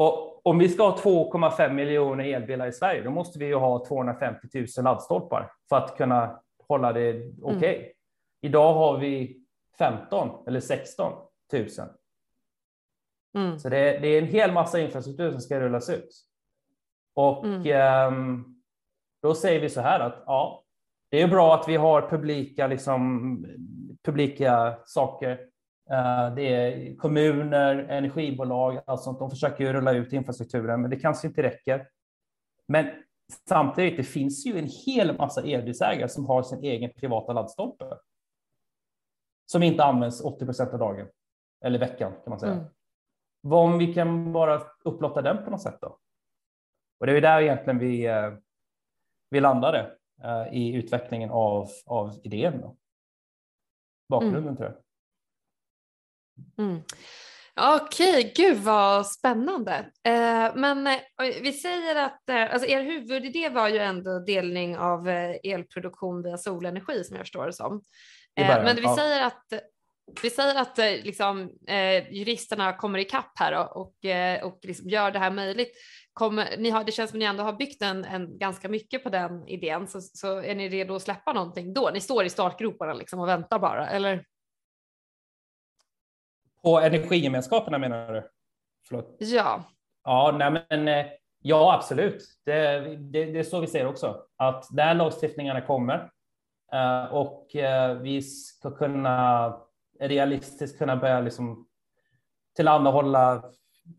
Och 0.00 0.46
om 0.46 0.58
vi 0.58 0.68
ska 0.68 0.82
ha 0.82 0.96
2,5 0.96 1.72
miljoner 1.72 2.24
elbilar 2.24 2.66
i 2.66 2.72
Sverige, 2.72 3.02
då 3.02 3.10
måste 3.10 3.38
vi 3.38 3.46
ju 3.46 3.54
ha 3.54 3.86
250 3.86 4.48
000 4.54 4.66
laddstolpar 4.84 5.52
för 5.68 5.76
att 5.76 5.96
kunna 5.96 6.40
hålla 6.68 6.92
det 6.92 7.32
okej. 7.42 7.56
Okay. 7.56 7.76
Mm. 7.76 7.90
Idag 8.42 8.74
har 8.74 8.98
vi 8.98 9.42
15 9.78 10.46
eller 10.46 10.60
16 10.60 11.12
000. 11.52 11.66
Mm. 13.34 13.58
Så 13.58 13.68
det, 13.68 13.98
det, 13.98 14.08
är 14.08 14.22
en 14.22 14.28
hel 14.28 14.52
massa 14.52 14.80
infrastruktur 14.80 15.30
som 15.30 15.40
ska 15.40 15.60
rullas 15.60 15.90
ut. 15.90 16.10
Och 17.14 17.44
mm. 17.44 18.12
um, 18.14 18.62
då 19.22 19.34
säger 19.34 19.60
vi 19.60 19.68
så 19.68 19.80
här 19.80 20.00
att 20.00 20.22
ja, 20.26 20.64
det 21.10 21.22
är 21.22 21.28
bra 21.28 21.54
att 21.54 21.68
vi 21.68 21.76
har 21.76 22.10
publika, 22.10 22.66
liksom, 22.66 23.46
publika 24.02 24.78
saker. 24.84 25.49
Uh, 25.92 26.34
det 26.34 26.42
är 26.42 26.96
kommuner, 26.96 27.76
energibolag, 27.76 28.80
allt 28.86 29.02
sånt. 29.02 29.18
De 29.18 29.30
försöker 29.30 29.64
ju 29.64 29.72
rulla 29.72 29.92
ut 29.92 30.12
infrastrukturen, 30.12 30.80
men 30.80 30.90
det 30.90 30.96
kanske 30.96 31.28
inte 31.28 31.42
räcker. 31.42 31.88
Men 32.68 32.86
samtidigt, 33.48 33.96
det 33.96 34.04
finns 34.04 34.46
ju 34.46 34.58
en 34.58 34.68
hel 34.86 35.16
massa 35.16 35.42
elbilsägare 35.42 36.08
som 36.08 36.26
har 36.26 36.42
sin 36.42 36.64
egen 36.64 36.90
privata 36.92 37.32
laddstolpe 37.32 37.84
som 39.50 39.62
inte 39.62 39.84
används 39.84 40.20
80 40.20 40.44
procent 40.44 40.72
av 40.72 40.78
dagen 40.78 41.08
eller 41.64 41.78
veckan 41.78 42.12
kan 42.12 42.30
man 42.30 42.40
säga. 42.40 42.52
Mm. 42.52 42.64
Vad 43.40 43.64
om 43.64 43.78
vi 43.78 43.94
kan 43.94 44.32
bara 44.32 44.62
upplåta 44.84 45.22
den 45.22 45.44
på 45.44 45.50
något 45.50 45.62
sätt 45.62 45.78
då? 45.80 45.98
Och 47.00 47.06
det 47.06 47.16
är 47.16 47.20
där 47.20 47.40
egentligen 47.40 47.78
vi, 47.78 48.06
eh, 48.06 48.32
vi 49.30 49.40
landade 49.40 49.96
eh, 50.22 50.54
i 50.54 50.74
utvecklingen 50.74 51.30
av, 51.30 51.68
av 51.86 52.20
idén. 52.22 52.60
Då. 52.60 52.76
Bakgrunden 54.08 54.42
mm. 54.42 54.56
tror 54.56 54.68
jag. 54.68 54.76
Mm. 56.58 56.82
Okej, 57.62 58.32
gud 58.36 58.58
vad 58.58 59.06
spännande. 59.06 59.74
Eh, 60.04 60.54
men 60.54 60.86
eh, 60.86 61.00
vi 61.42 61.52
säger 61.52 61.96
att 61.96 62.28
eh, 62.28 62.52
alltså 62.52 62.68
er 62.68 62.82
huvudidé 62.82 63.48
var 63.48 63.68
ju 63.68 63.78
ändå 63.78 64.18
delning 64.18 64.78
av 64.78 65.08
eh, 65.08 65.36
elproduktion 65.44 66.22
via 66.22 66.36
solenergi 66.36 67.04
som 67.04 67.16
jag 67.16 67.26
förstår 67.26 67.46
det 67.46 67.52
som. 67.52 67.82
Eh, 68.40 68.64
men 68.64 68.76
vi 68.76 68.82
ja. 68.82 68.96
säger 68.96 69.26
att 69.26 69.44
vi 70.22 70.30
säger 70.30 70.60
att 70.60 70.78
eh, 70.78 70.84
liksom, 70.84 71.50
juristerna 72.10 72.72
kommer 72.72 72.98
ikapp 72.98 73.32
här 73.34 73.52
och, 73.58 73.76
och, 73.76 73.94
och 74.42 74.58
liksom 74.62 74.88
gör 74.88 75.10
det 75.10 75.18
här 75.18 75.30
möjligt. 75.30 75.72
Kommer, 76.12 76.56
ni 76.58 76.70
har, 76.70 76.84
det 76.84 76.92
känns 76.92 77.10
som 77.10 77.16
att 77.16 77.20
ni 77.20 77.24
ändå 77.24 77.44
har 77.44 77.52
byggt 77.52 77.82
en, 77.82 78.04
en 78.04 78.38
ganska 78.38 78.68
mycket 78.68 79.04
på 79.04 79.10
den 79.10 79.48
idén, 79.48 79.88
så, 79.88 80.00
så 80.00 80.42
är 80.42 80.54
ni 80.54 80.68
redo 80.68 80.94
att 80.94 81.02
släppa 81.02 81.32
någonting 81.32 81.74
då? 81.74 81.90
Ni 81.94 82.00
står 82.00 82.24
i 82.24 82.30
startgroparna 82.30 82.92
liksom 82.92 83.20
och 83.20 83.28
väntar 83.28 83.58
bara, 83.58 83.88
eller? 83.88 84.24
På 86.62 86.80
energigemenskaperna 86.80 87.78
menar 87.78 88.12
du? 88.12 88.30
Förlåt. 88.88 89.16
Ja. 89.18 89.64
Ja, 90.04 90.36
nej 90.38 90.64
men 90.68 90.88
eh, 90.88 91.06
ja, 91.42 91.74
absolut. 91.74 92.22
Det, 92.44 92.80
det, 92.96 93.24
det 93.24 93.38
är 93.38 93.42
så 93.42 93.60
vi 93.60 93.66
ser 93.66 93.86
också, 93.86 94.22
att 94.36 94.70
när 94.70 94.94
lagstiftningarna 94.94 95.60
kommer 95.60 96.10
Eh, 96.72 97.14
och 97.14 97.56
eh, 97.56 97.94
vi 97.94 98.22
ska 98.22 98.70
kunna 98.70 99.56
realistiskt 100.00 100.78
kunna 100.78 100.96
börja 100.96 101.20
liksom 101.20 101.66
tillhandahålla 102.56 103.44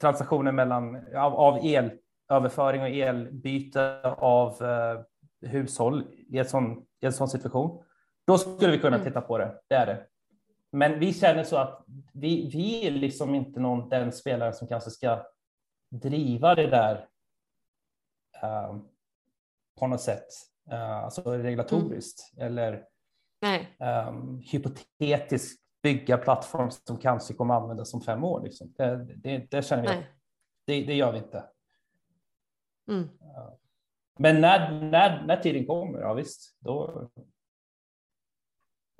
transaktioner 0.01 0.51
mellan 0.51 1.15
av, 1.15 1.35
av 1.35 1.59
elöverföring 1.63 2.81
och 2.81 2.89
elbyte 2.89 4.01
av 4.17 4.63
eh, 4.63 5.01
hushåll 5.49 6.03
i, 6.27 6.37
ett 6.37 6.49
sån, 6.49 6.85
i 7.01 7.05
en 7.05 7.13
sån 7.13 7.27
situation. 7.27 7.83
Då 8.27 8.37
skulle 8.37 8.71
vi 8.71 8.79
kunna 8.79 8.95
mm. 8.95 9.07
titta 9.07 9.21
på 9.21 9.37
det. 9.37 9.51
Det 9.69 9.75
är 9.75 9.85
det. 9.85 10.05
Men 10.71 10.99
vi 10.99 11.13
känner 11.13 11.43
så 11.43 11.57
att 11.57 11.85
vi, 12.13 12.49
vi 12.53 12.87
är 12.87 12.91
liksom 12.91 13.35
inte 13.35 13.59
någon 13.59 13.89
den 13.89 14.11
spelare 14.11 14.53
som 14.53 14.67
kanske 14.67 14.89
ska 14.89 15.25
driva 15.89 16.55
det 16.55 16.67
där 16.67 17.07
uh, 18.43 18.77
på 19.79 19.87
något 19.87 20.01
sätt 20.01 20.27
uh, 20.71 20.97
alltså 20.97 21.21
reglatoriskt 21.37 22.33
mm. 22.37 22.47
eller 22.47 22.85
um, 24.07 24.41
hypotetiskt 24.45 25.61
bygga 25.83 26.17
plattform 26.17 26.71
som 26.71 26.97
kanske 26.97 27.33
kommer 27.33 27.53
användas 27.53 27.93
om 27.93 28.01
fem 28.01 28.23
år. 28.23 28.41
Liksom. 28.43 28.73
Det, 28.77 29.05
det, 29.15 29.51
det 29.51 29.65
känner 29.65 29.83
vi. 29.83 30.05
Det, 30.65 30.85
det, 30.85 30.93
gör 30.93 31.11
vi 31.11 31.17
inte. 31.17 31.43
Mm. 32.87 33.09
Men 34.19 34.41
när, 34.41 34.71
när, 34.81 35.25
när 35.25 35.37
tiden 35.37 35.65
kommer, 35.65 35.99
ja 35.99 36.13
visst, 36.13 36.55
då, 36.59 37.09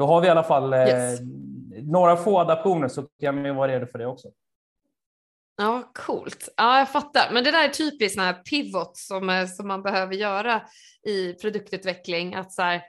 då 0.02 0.08
har 0.08 0.22
vi 0.22 0.28
i 0.28 0.30
alla 0.30 0.44
fall 0.44 0.74
eh, 0.74 0.80
yes. 0.80 1.20
några 1.84 2.18
få 2.18 2.40
adaptioner 2.40 2.88
så 2.88 3.04
kan 3.20 3.44
vi 3.44 3.52
vara 3.52 3.72
redo 3.72 3.86
för 3.86 4.00
det 4.00 4.06
också. 4.06 4.28
Ja, 5.58 5.92
coolt. 5.94 6.50
Ja, 6.58 6.80
jag 6.80 6.92
fattar. 6.92 7.34
Men 7.34 7.44
det 7.44 7.52
där 7.52 7.64
är 7.64 7.70
typiskt 7.70 8.14
sådana 8.14 8.32
här 8.32 8.44
pivot 8.44 8.98
som, 8.98 9.30
eh, 9.30 9.48
som 9.48 9.68
man 9.68 9.84
behöver 9.84 10.16
göra 10.16 10.62
i 11.08 11.34
produktutveckling. 11.34 12.36
Att 12.36 12.54
så 12.54 12.62
här, 12.62 12.82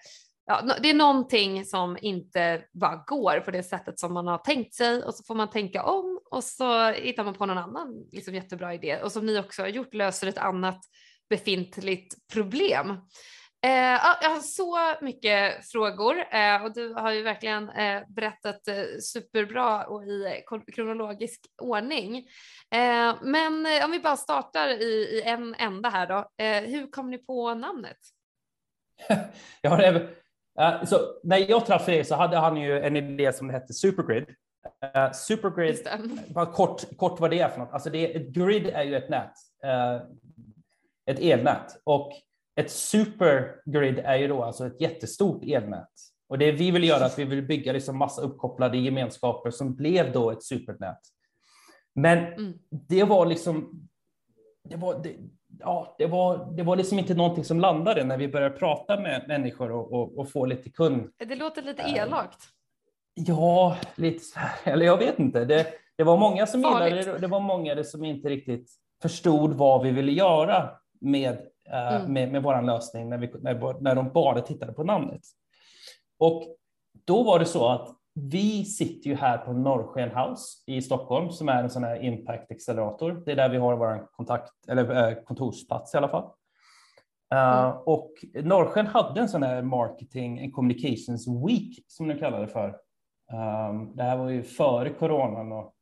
ja, 0.46 0.62
det 0.83 0.90
är 0.90 0.94
någonting 0.94 1.64
som 1.64 1.98
inte 2.03 2.62
bara 2.72 3.05
går 3.07 3.40
på 3.40 3.51
det 3.51 3.62
sättet 3.62 3.98
som 3.98 4.14
man 4.14 4.27
har 4.27 4.38
tänkt 4.38 4.75
sig 4.75 5.03
och 5.03 5.14
så 5.14 5.25
får 5.25 5.35
man 5.35 5.51
tänka 5.51 5.85
om 5.85 6.20
och 6.31 6.44
så 6.44 6.90
hittar 6.90 7.25
man 7.25 7.35
på 7.35 7.46
någon 7.46 7.59
annan 7.59 8.09
liksom, 8.12 8.35
jättebra 8.35 8.75
idé 8.75 9.03
och 9.03 9.12
som 9.12 9.27
ni 9.27 9.38
också 9.38 9.62
har 9.62 9.68
gjort 9.68 9.94
löser 9.94 10.27
ett 10.27 10.38
annat 10.38 10.81
befintligt 11.31 12.14
problem. 12.33 12.96
Eh, 13.66 13.98
jag 14.22 14.31
har 14.31 14.40
så 14.40 15.05
mycket 15.05 15.70
frågor 15.70 16.16
eh, 16.31 16.64
och 16.64 16.75
du 16.75 16.94
har 16.94 17.12
ju 17.12 17.22
verkligen 17.22 17.68
eh, 17.68 18.03
berättat 18.09 18.68
eh, 18.68 18.85
superbra 19.01 19.85
och 19.85 20.05
i 20.05 20.42
kronologisk 20.75 21.40
ordning. 21.62 22.16
Eh, 22.70 23.14
men 23.22 23.66
eh, 23.66 23.85
om 23.85 23.90
vi 23.90 24.01
bara 24.01 24.16
startar 24.16 24.68
i, 24.68 24.85
i 24.85 25.22
en 25.25 25.55
ända 25.55 25.88
här 25.88 26.07
då. 26.07 26.29
hur 26.66 26.90
kom 26.90 27.11
ni 27.11 27.18
på 27.18 27.55
namnet? 27.55 27.96
ja, 29.61 29.77
det 29.77 30.09
så 30.87 30.96
när 31.22 31.38
jag 31.38 31.66
träffade 31.66 31.96
er 31.96 32.05
så 32.05 32.14
hade 32.14 32.37
han 32.37 32.57
ju 32.57 32.81
en 32.81 32.96
idé 32.96 33.33
som 33.33 33.51
hette 33.51 33.72
Supergrid. 33.72 34.27
Supergrid, 35.14 35.88
bara 36.35 36.46
kort, 36.53 36.96
kort 36.96 37.20
vad 37.20 37.31
det 37.31 37.40
är 37.40 37.48
för 37.48 37.59
något. 37.59 37.72
Alltså 37.72 37.90
det, 37.90 38.16
ett 38.16 38.29
grid 38.29 38.66
är 38.66 38.83
ju 38.83 38.96
ett 38.96 39.09
nät, 39.09 39.33
ett 41.07 41.18
elnät 41.18 41.81
och 41.85 42.12
ett 42.57 42.71
supergrid 42.71 43.99
är 43.99 44.17
ju 44.17 44.29
då 44.29 44.43
alltså 44.43 44.67
ett 44.67 44.81
jättestort 44.81 45.45
elnät 45.45 45.88
Och 46.29 46.38
det 46.38 46.53
vi 46.53 46.71
vill 46.71 46.85
göra 46.85 47.01
är 47.01 47.07
att 47.07 47.19
vi 47.19 47.25
vill 47.25 47.43
bygga 47.43 47.73
liksom 47.73 47.99
massa 47.99 48.23
uppkopplade 48.23 48.79
gemenskaper 48.79 49.51
som 49.51 49.75
blev 49.75 50.12
då 50.12 50.31
ett 50.31 50.43
supernät. 50.43 51.01
Men 51.95 52.19
mm. 52.19 52.53
det 52.71 53.05
var 53.05 53.27
liksom, 53.27 53.88
det 54.65 54.77
var, 54.77 55.03
det, 55.03 55.17
ja, 55.59 55.95
det 55.99 56.07
var, 56.07 56.53
det 56.57 56.62
var 56.62 56.77
liksom 56.77 56.99
inte 56.99 57.15
någonting 57.15 57.45
som 57.45 57.61
landade 57.61 58.05
när 58.05 58.17
vi 58.17 58.29
började 58.29 58.57
prata 58.57 59.01
med 59.01 59.25
människor 59.29 59.71
och, 59.73 59.93
och, 59.93 60.19
och 60.19 60.31
få 60.31 60.47
lite 60.47 60.71
kund. 60.71 61.11
Det 61.17 61.35
låter 61.35 61.62
lite 61.62 61.83
eh, 61.83 61.95
elakt. 61.95 62.38
Ja, 63.15 63.77
lite 63.95 64.25
så 64.25 64.38
här, 64.38 64.73
eller 64.73 64.87
jag 64.87 64.97
vet 64.97 65.19
inte. 65.19 65.45
Det, 65.45 65.67
det 65.97 66.05
var 66.05 66.17
många 66.17 66.47
som 66.47 66.62
Farligt. 66.62 66.88
gillade 66.88 67.12
det, 67.12 67.19
det 67.19 67.27
var 67.27 67.41
många 67.41 67.85
som 67.85 68.05
inte 68.05 68.29
riktigt 68.29 68.71
förstod 69.03 69.55
vad 69.55 69.83
vi 69.83 69.91
ville 69.91 70.12
göra 70.12 70.71
med, 71.03 71.35
uh, 71.69 71.95
mm. 71.95 72.12
med, 72.12 72.33
med 72.33 72.43
vår 72.43 72.62
lösning 72.62 73.09
när, 73.09 73.19
vi, 73.19 73.31
när, 73.41 73.81
när 73.81 73.95
de 73.95 74.09
bara 74.12 74.41
tittade 74.41 74.73
på 74.73 74.85
namnet. 74.85 75.21
Och 76.19 76.43
då 77.05 77.23
var 77.23 77.38
det 77.38 77.45
så 77.45 77.69
att 77.69 77.88
vi 78.15 78.65
sitter 78.65 79.11
ju 79.11 79.17
här 79.17 79.38
på 79.38 79.53
Norrsken 79.53 80.11
House 80.11 80.62
i 80.67 80.83
Stockholm 80.83 81.31
som 81.31 81.49
är 81.49 81.62
en 81.62 81.71
sån 81.71 81.85
här 81.85 82.05
impact 82.05 82.51
accelerator. 82.51 83.23
Det 83.27 83.33
är 83.33 83.37
där 83.37 83.49
vi 83.49 83.57
har 83.57 83.77
vår 83.77 84.07
kontakt, 84.12 84.53
eller 84.69 85.09
äh, 85.09 85.15
kontorsplats 85.25 85.95
i 85.95 85.97
alla 85.97 86.09
fall. 86.09 86.31
Uh, 87.35 87.69
och 87.69 88.12
Norrsken 88.35 88.87
hade 88.87 89.21
en 89.21 89.29
sån 89.29 89.43
här 89.43 89.62
marketing 89.62 90.45
and 90.45 90.55
communications 90.55 91.29
week 91.49 91.85
som 91.87 92.09
de 92.09 92.19
kallade 92.19 92.47
det 92.47 92.53
för. 92.53 92.69
Um, 93.33 93.97
det 93.97 94.03
här 94.03 94.17
var 94.17 94.29
ju 94.29 94.43
före 94.43 94.91
coronan 94.91 95.53
och, 95.53 95.75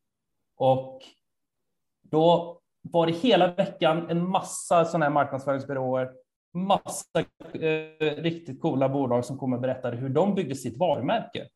och 0.57 1.03
då 2.03 2.60
var 2.83 3.07
det 3.07 3.12
hela 3.12 3.55
veckan 3.55 4.11
en 4.11 4.29
massa 4.29 4.85
sådana 4.85 5.05
här 5.05 5.12
marknadsföringsbyråer, 5.12 6.11
massa 6.55 7.21
eh, 7.53 8.14
riktigt 8.16 8.61
coola 8.61 8.88
bolag 8.88 9.25
som 9.25 9.38
kom 9.38 9.53
och 9.53 9.61
berättade 9.61 9.97
hur 9.97 10.09
de 10.09 10.35
byggde 10.35 10.55
sitt 10.55 10.79
varumärke. 10.79 11.47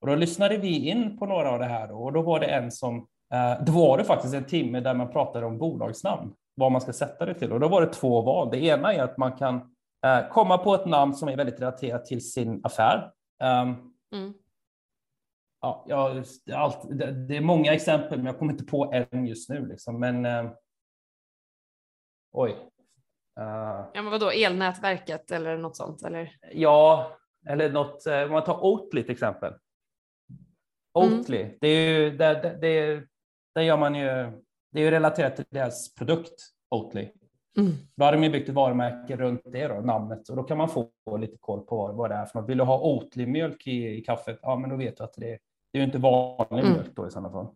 Och 0.00 0.06
då 0.06 0.14
lyssnade 0.14 0.56
vi 0.56 0.88
in 0.88 1.18
på 1.18 1.26
några 1.26 1.50
av 1.50 1.58
det 1.58 1.64
här 1.64 1.92
och 1.92 2.12
då 2.12 2.22
var 2.22 2.40
det 2.40 2.46
en 2.46 2.70
som, 2.70 2.96
eh, 3.34 3.64
då 3.64 3.72
var 3.72 3.98
det 3.98 4.04
faktiskt 4.04 4.34
en 4.34 4.44
timme 4.44 4.80
där 4.80 4.94
man 4.94 5.10
pratade 5.10 5.46
om 5.46 5.58
bolagsnamn, 5.58 6.32
vad 6.54 6.72
man 6.72 6.80
ska 6.80 6.92
sätta 6.92 7.26
det 7.26 7.34
till. 7.34 7.52
Och 7.52 7.60
då 7.60 7.68
var 7.68 7.80
det 7.80 7.92
två 7.92 8.22
val. 8.22 8.50
Det 8.50 8.64
ena 8.64 8.94
är 8.94 9.02
att 9.02 9.16
man 9.16 9.32
kan 9.32 9.56
eh, 10.06 10.28
komma 10.30 10.58
på 10.58 10.74
ett 10.74 10.86
namn 10.86 11.14
som 11.14 11.28
är 11.28 11.36
väldigt 11.36 11.60
relaterat 11.60 12.04
till 12.04 12.30
sin 12.32 12.60
affär. 12.64 13.10
Um, 13.42 13.92
mm. 14.14 14.34
Ja, 15.60 15.84
ja, 15.88 16.22
allt, 16.52 16.98
det, 16.98 17.12
det, 17.12 17.36
är 17.36 17.40
många 17.40 17.74
exempel, 17.74 18.18
men 18.18 18.26
jag 18.26 18.38
kommer 18.38 18.52
inte 18.52 18.64
på 18.64 19.06
en 19.12 19.26
just 19.26 19.50
nu. 19.50 19.66
Liksom. 19.66 20.00
Men 20.00 20.26
eh, 20.26 20.50
oj. 22.32 22.50
Uh, 23.40 23.90
ja, 23.94 24.02
men 24.02 24.10
vadå, 24.10 24.30
elnätverket 24.30 25.30
eller 25.30 25.56
något 25.56 25.76
sånt? 25.76 26.02
Eller? 26.02 26.36
Ja, 26.52 27.16
eller 27.48 27.72
något, 27.72 28.06
eh, 28.06 28.22
om 28.22 28.30
man 28.30 28.44
tar 28.44 28.64
Oatly 28.64 29.02
till 29.02 29.12
exempel. 29.12 29.54
Oatly, 30.94 31.42
mm. 31.42 31.56
det 31.60 31.68
är 31.68 31.90
ju, 31.90 32.16
det, 32.16 32.58
det, 32.60 33.04
det 33.54 33.64
gör 33.64 33.76
man 33.76 33.94
ju, 33.94 34.06
det 34.72 34.80
är 34.80 34.84
ju 34.84 34.90
relaterat 34.90 35.36
till 35.36 35.44
deras 35.50 35.94
produkt 35.94 36.34
Oatly. 36.70 37.08
Mm. 37.58 37.72
Då 37.96 38.04
har 38.04 38.12
de 38.12 38.24
ju 38.24 38.30
byggt 38.30 38.48
ett 38.48 38.54
varumärke 38.54 39.16
runt 39.16 39.42
det 39.44 39.68
då, 39.68 39.74
namnet 39.74 40.28
och 40.28 40.36
då 40.36 40.42
kan 40.42 40.58
man 40.58 40.68
få 40.68 40.90
lite 41.18 41.36
koll 41.40 41.60
på 41.60 41.92
vad, 41.92 42.10
det 42.10 42.14
är 42.14 42.26
för 42.26 42.40
något. 42.40 42.50
Vill 42.50 42.58
du 42.58 42.64
ha 42.64 42.80
Oatly-mjölk 42.80 43.66
i, 43.66 43.88
i, 43.88 44.00
kaffet? 44.00 44.38
Ja, 44.42 44.56
men 44.56 44.70
då 44.70 44.76
vet 44.76 44.96
du 44.96 45.04
att 45.04 45.14
det, 45.16 45.38
det 45.72 45.78
är 45.78 45.80
ju 45.80 45.86
inte 45.86 45.98
vanlig 45.98 46.64
mm. 46.64 46.72
mjölk 46.72 46.96
då 46.96 47.06
i 47.06 47.10
sådana 47.10 47.30
fall. 47.30 47.48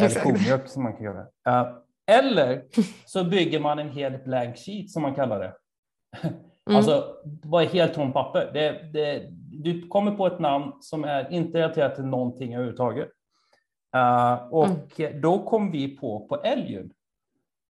Eller 0.00 0.20
komjölk 0.20 0.68
som 0.68 0.82
man 0.82 0.92
kan 0.92 1.04
göra. 1.04 1.20
Uh, 1.48 1.78
eller 2.06 2.64
så 3.06 3.24
bygger 3.24 3.60
man 3.60 3.78
en 3.78 3.90
hel 3.90 4.18
blank 4.18 4.56
sheet 4.56 4.90
som 4.90 5.02
man 5.02 5.14
kallar 5.14 5.38
det. 5.38 5.56
Mm. 6.70 6.76
Alltså, 6.76 7.16
vad 7.44 7.62
är 7.62 7.66
helt 7.66 7.94
tomt 7.94 8.14
papper? 8.14 8.50
Det, 8.52 8.92
det, 8.92 9.28
du 9.50 9.88
kommer 9.88 10.12
på 10.12 10.26
ett 10.26 10.38
namn 10.38 10.72
som 10.80 11.04
är 11.04 11.32
inte 11.32 11.58
relaterat 11.58 11.94
till 11.94 12.04
någonting 12.04 12.54
överhuvudtaget. 12.54 13.08
Uh, 13.96 14.52
och 14.52 14.98
mm. 14.98 15.20
då 15.20 15.44
kom 15.44 15.70
vi 15.70 15.96
på 15.96 16.26
på 16.26 16.36
älgen. 16.36 16.90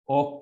Och 0.06 0.40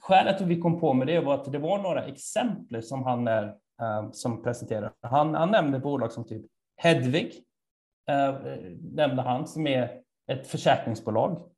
skälet 0.00 0.36
till 0.36 0.44
att 0.44 0.50
vi 0.50 0.60
kom 0.60 0.80
på 0.80 0.94
med 0.94 1.06
det 1.06 1.20
var 1.20 1.34
att 1.34 1.52
det 1.52 1.58
var 1.58 1.78
några 1.78 2.04
exempel 2.04 2.82
som 2.82 3.02
han 3.02 3.28
är, 3.28 3.44
uh, 3.82 4.10
som 4.12 4.42
presenterade. 4.42 4.92
Han, 5.00 5.34
han 5.34 5.50
nämnde 5.50 5.78
bolag 5.78 6.12
som 6.12 6.26
typ 6.26 6.42
Hedvig, 6.76 7.32
uh, 8.10 8.56
nämnde 8.92 9.22
han, 9.22 9.46
som 9.46 9.66
är 9.66 10.00
ett 10.30 10.46
försäkringsbolag. 10.46 11.50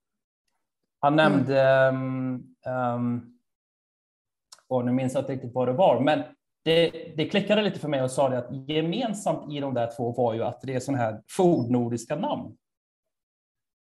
Han 1.01 1.19
mm. 1.19 1.33
nämnde 1.33 1.63
mm. 1.63 2.45
um, 2.67 3.39
och 4.69 4.85
nu 4.85 4.93
minns 4.93 5.15
jag 5.15 5.23
inte 5.23 5.33
riktigt 5.33 5.55
vad 5.55 5.69
det 5.69 5.73
var, 5.73 6.01
men 6.01 6.23
det, 6.65 6.91
det 7.17 7.29
klickade 7.29 7.63
lite 7.63 7.79
för 7.79 7.89
mig 7.89 8.03
och 8.03 8.11
sa 8.11 8.29
det 8.29 8.39
att 8.39 8.69
gemensamt 8.69 9.53
i 9.53 9.61
de 9.61 9.75
där 9.75 9.91
två 9.97 10.13
var 10.13 10.35
ju 10.35 10.43
att 10.43 10.61
det 10.63 10.75
är 10.75 10.81
sådana 10.81 11.03
här 11.03 11.23
fordnordiska 11.29 12.17
namn. 12.17 12.57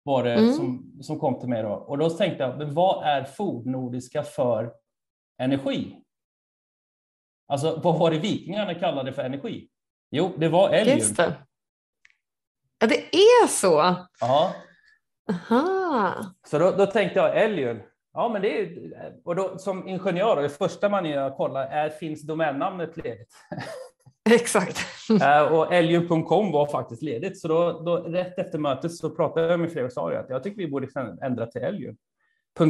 Var 0.03 0.25
det 0.25 0.35
mm. 0.35 0.53
som, 0.53 0.99
som 1.01 1.19
kom 1.19 1.41
till 1.41 1.49
mig 1.49 1.63
då. 1.63 1.73
Och 1.73 1.99
då 1.99 2.11
tänkte 2.11 2.43
jag, 2.43 2.59
men 2.59 2.75
vad 2.75 3.05
är 3.05 3.25
fordnordiska 3.25 4.23
för 4.23 4.73
energi? 5.39 6.03
Alltså 7.47 7.81
vad 7.85 7.99
var 7.99 8.11
det 8.11 8.19
vikingarna 8.19 8.75
kallade 8.75 9.13
för 9.13 9.23
energi? 9.23 9.69
Jo, 10.11 10.33
det 10.39 10.49
var 10.49 10.71
älgen. 10.71 11.01
Ja, 12.79 12.87
det 12.87 13.17
är 13.17 13.47
så? 13.47 13.97
Ja. 14.21 14.55
Aha. 15.31 16.15
Så 16.47 16.59
då, 16.59 16.71
då 16.71 16.87
tänkte 16.87 17.19
jag 17.19 17.43
älgen, 17.43 17.83
Ja, 18.19 18.29
men 18.29 18.43
det 18.43 18.61
är 18.61 18.93
och 19.25 19.37
då, 19.37 19.59
som 19.59 19.89
ingenjör, 19.89 20.43
det 20.43 20.49
första 20.49 20.89
man 20.89 21.05
gör 21.05 21.37
kollar 21.37 21.67
är 21.67 21.91
finns 21.91 22.23
domännamnet 22.23 22.97
ledigt? 22.97 23.35
Exakt. 24.31 24.79
Eh, 25.23 25.43
och 25.43 25.75
Elium.com 25.75 26.53
var 26.53 26.67
faktiskt 26.67 27.03
ledigt, 27.03 27.41
så 27.41 27.49
då, 27.49 27.73
då, 27.73 27.97
rätt 27.97 28.39
efter 28.39 28.59
mötet 28.59 28.95
så 28.95 29.11
pratade 29.11 29.47
jag 29.47 29.61
med 29.61 29.73
Fredrik 29.73 29.91
och 29.91 29.93
sa 29.93 30.13
att 30.13 30.31
jag 30.31 30.43
tycker 30.43 30.57
vi 30.57 30.69
borde 30.69 30.89
ändra 31.23 31.47
till 31.47 31.63
Elium. 31.63 31.97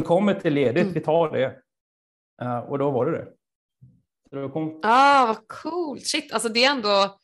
.com 0.05 0.29
är 0.29 0.49
ledigt, 0.49 0.81
mm. 0.81 0.93
vi 0.93 0.99
tar 0.99 1.29
det. 1.29 1.55
Eh, 2.41 2.59
och 2.59 2.79
då 2.79 2.91
var 2.91 3.05
det 3.05 3.11
det. 3.11 3.27
Så 4.29 4.49
kom... 4.49 4.79
Ah, 4.83 5.25
vad 5.25 5.47
coolt! 5.47 6.07
Shit, 6.07 6.33
alltså 6.33 6.49
det 6.49 6.65
är 6.65 6.71
ändå 6.71 7.18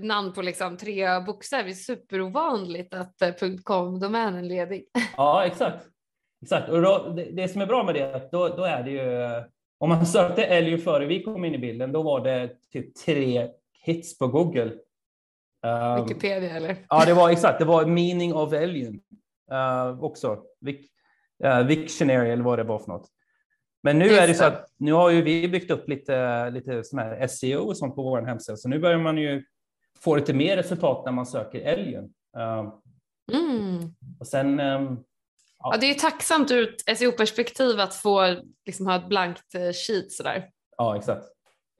namn 0.00 0.32
på 0.32 0.42
liksom 0.42 0.76
tre 0.76 1.20
bokstäver. 1.20 1.64
Det 1.64 1.70
är 1.70 1.74
superovanligt 1.74 2.94
att 2.94 3.22
eh, 3.22 3.34
.com-domänen 3.64 4.44
är 4.44 4.48
ledig. 4.48 4.84
Ja, 5.16 5.46
exakt. 5.46 5.86
Exakt, 6.42 6.68
och 6.68 6.82
då, 6.82 7.12
det, 7.16 7.24
det, 7.24 7.48
som 7.48 7.60
är 7.60 7.66
bra 7.66 7.84
med 7.84 7.94
det 7.94 8.00
är 8.00 8.12
att 8.12 8.32
då, 8.32 8.48
då 8.48 8.64
är 8.64 8.82
det 8.82 8.90
ju, 8.90 9.42
om 9.78 9.88
man 9.88 10.06
sökte 10.06 10.44
älg 10.44 10.78
före 10.78 11.06
vi 11.06 11.22
kom 11.22 11.44
in 11.44 11.54
i 11.54 11.58
bilden, 11.58 11.92
då 11.92 12.02
var 12.02 12.24
det 12.24 12.50
typ 12.72 12.94
tre 12.94 13.48
hits 13.84 14.18
på 14.18 14.26
Google. 14.26 14.72
Um, 15.66 16.04
Wikipedia 16.04 16.56
eller? 16.56 16.76
Ja, 16.88 17.04
det 17.06 17.14
var 17.14 17.30
exakt, 17.30 17.58
det 17.58 17.64
var 17.64 17.86
meaning 17.86 18.34
of 18.34 18.52
alien 18.52 19.00
uh, 19.52 20.04
också. 20.04 20.42
Vic, 20.60 20.90
uh, 21.44 21.66
Victionary 21.66 22.30
eller 22.30 22.42
vad 22.44 22.58
det 22.58 22.64
var 22.64 22.78
för 22.78 22.88
något. 22.88 23.08
Men 23.82 23.98
nu 23.98 24.04
Just 24.04 24.20
är 24.20 24.28
det 24.28 24.34
så 24.34 24.44
att 24.44 24.66
nu 24.76 24.92
har 24.92 25.10
ju 25.10 25.22
vi 25.22 25.48
byggt 25.48 25.70
upp 25.70 25.88
lite, 25.88 26.50
lite 26.50 26.84
sån 26.84 26.98
här 26.98 27.26
SEO 27.26 27.60
och 27.60 27.76
sånt 27.76 27.94
på 27.94 28.02
vår 28.02 28.22
hemsida, 28.22 28.56
så 28.56 28.68
nu 28.68 28.78
börjar 28.78 28.98
man 28.98 29.18
ju 29.18 29.44
få 30.00 30.16
lite 30.16 30.34
mer 30.34 30.56
resultat 30.56 31.04
när 31.04 31.12
man 31.12 31.26
söker 31.26 31.60
älgen. 31.60 32.04
Uh, 32.36 32.72
mm. 33.32 33.94
Och 34.20 34.26
sen 34.26 34.60
um, 34.60 35.04
Ja. 35.58 35.70
ja. 35.72 35.78
det 35.80 35.90
är 35.90 35.94
tacksamt 35.94 36.50
ur 36.50 36.74
ett 36.88 36.98
SEO-perspektiv 36.98 37.80
att 37.80 37.94
få 37.94 38.36
liksom, 38.66 38.86
ha 38.86 38.96
ett 38.96 39.08
blankt 39.08 39.54
eh, 39.54 39.72
sheet 39.72 40.12
sådär. 40.12 40.50
Ja, 40.76 40.96
exakt. 40.96 41.24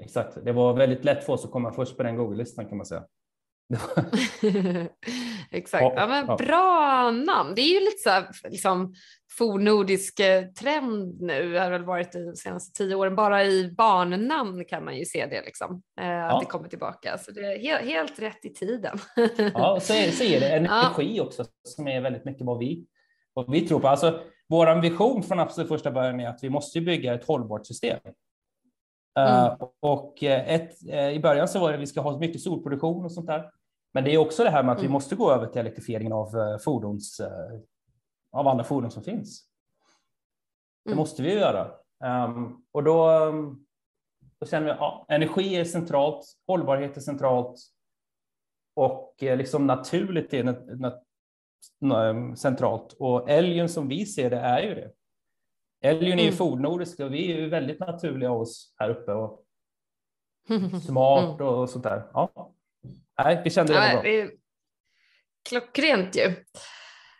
Exakt. 0.02 0.44
Det 0.44 0.52
var 0.52 0.72
väldigt 0.72 1.04
lätt 1.04 1.24
för 1.24 1.32
oss 1.32 1.44
att 1.44 1.50
komma 1.50 1.72
först 1.72 1.96
på 1.96 2.02
den 2.02 2.16
Google-listan 2.16 2.66
kan 2.66 2.76
man 2.76 2.86
säga. 2.86 3.04
Exakt. 5.50 5.92
Ja, 5.96 6.06
men 6.06 6.26
ja. 6.26 6.36
Bra 6.36 7.10
namn. 7.10 7.54
Det 7.54 7.60
är 7.60 7.74
ju 7.74 7.80
lite 7.80 8.02
så 8.02 8.10
här, 8.10 8.28
liksom, 8.50 8.94
fornordisk 9.38 10.20
eh, 10.20 10.44
trend 10.44 11.20
nu, 11.20 11.52
Det 11.52 11.60
har 11.60 11.70
väl 11.70 11.84
varit 11.84 12.12
de 12.12 12.36
senaste 12.36 12.78
tio 12.78 12.94
åren. 12.94 13.16
Bara 13.16 13.44
i 13.44 13.74
barnnamn 13.76 14.64
kan 14.64 14.84
man 14.84 14.96
ju 14.96 15.04
se 15.04 15.26
det, 15.26 15.42
liksom, 15.42 15.82
eh, 16.00 16.06
ja. 16.06 16.24
att 16.24 16.40
det 16.40 16.46
kommer 16.46 16.68
tillbaka. 16.68 17.18
Så 17.18 17.30
det 17.30 17.40
är 17.40 17.58
helt, 17.58 17.84
helt 17.84 18.18
rätt 18.18 18.44
i 18.44 18.54
tiden. 18.54 18.98
ja, 19.54 19.80
så 19.80 19.92
är, 19.92 20.10
så 20.10 20.24
är 20.24 20.40
det 20.40 20.48
energi 20.48 21.20
också, 21.20 21.44
som 21.62 21.88
är 21.88 22.00
väldigt 22.00 22.24
mycket 22.24 22.46
vad 22.46 22.58
vi 22.58 22.86
vad 23.38 23.50
vi 23.50 23.60
tror 23.60 23.80
på. 23.80 23.88
Alltså, 23.88 24.20
vår 24.48 24.80
vision 24.80 25.22
från 25.22 25.40
absolut 25.40 25.68
första 25.68 25.90
början 25.90 26.20
är 26.20 26.28
att 26.28 26.38
vi 26.42 26.50
måste 26.50 26.80
bygga 26.80 27.14
ett 27.14 27.24
hållbart 27.24 27.66
system. 27.66 27.98
Eh, 29.18 29.44
mm. 29.44 29.52
Uh, 29.52 29.68
och 29.80 30.22
ett, 30.22 30.70
uh, 30.88 31.10
i 31.10 31.20
början 31.20 31.48
så 31.48 31.58
var 31.58 31.68
det 31.68 31.74
att 31.74 31.80
vi 31.80 31.86
ska 31.86 32.00
ha 32.00 32.18
mycket 32.18 32.40
solproduktion 32.40 33.04
och 33.04 33.12
sånt 33.12 33.26
där. 33.26 33.50
Men 33.94 34.04
det 34.04 34.14
är 34.14 34.18
också 34.18 34.44
det 34.44 34.50
här 34.50 34.62
med 34.62 34.72
att 34.72 34.78
mm. 34.78 34.88
vi 34.88 34.92
måste 34.92 35.16
gå 35.16 35.32
över 35.32 35.46
till 35.46 35.60
elektrifieringen 35.60 36.12
av 36.12 36.36
uh, 36.36 36.58
fordons, 36.58 37.20
av 38.32 38.48
alla 38.48 38.64
fordon 38.64 38.90
som 38.90 39.02
finns. 39.02 39.48
Det 40.84 40.90
mm. 40.90 40.98
måste 40.98 41.22
vi 41.22 41.34
göra. 41.34 41.70
Um, 42.04 42.64
och 42.72 42.84
då, 42.84 43.10
um, 43.10 43.66
då 44.40 44.46
känner 44.46 44.66
vi 44.66 44.70
att 44.70 44.78
ja, 44.80 45.06
energi 45.08 45.56
är 45.56 45.64
centralt, 45.64 46.24
hållbarhet 46.46 46.96
är 46.96 47.00
centralt 47.00 47.60
och 48.74 49.14
liksom 49.20 49.66
naturligt 49.66 50.34
är 50.34 50.44
nat 50.76 51.04
centralt. 52.38 52.92
Och 52.92 53.30
älgen 53.30 53.68
som 53.68 53.88
vi 53.88 54.06
ser 54.06 54.30
det 54.30 54.36
är 54.36 54.62
ju 54.62 54.74
det. 54.74 54.92
Älgen 55.80 56.18
är 56.18 56.22
ju 56.22 56.28
mm. 56.28 56.36
fornnordisk 56.36 57.00
och 57.00 57.14
vi 57.14 57.32
är 57.32 57.36
ju 57.36 57.48
väldigt 57.48 57.80
naturliga 57.80 58.30
av 58.30 58.40
oss 58.40 58.74
här 58.76 58.90
uppe. 58.90 59.12
Och 59.12 59.44
smart 60.82 61.40
och 61.40 61.70
sånt 61.70 61.84
där. 61.84 62.10
Ja. 62.12 62.54
Nej, 63.24 63.40
vi 63.44 63.50
kände 63.50 63.72
det 63.72 63.94
var 63.94 64.02
bra. 64.02 64.30
Klockrent 65.48 66.16
ju. 66.16 66.34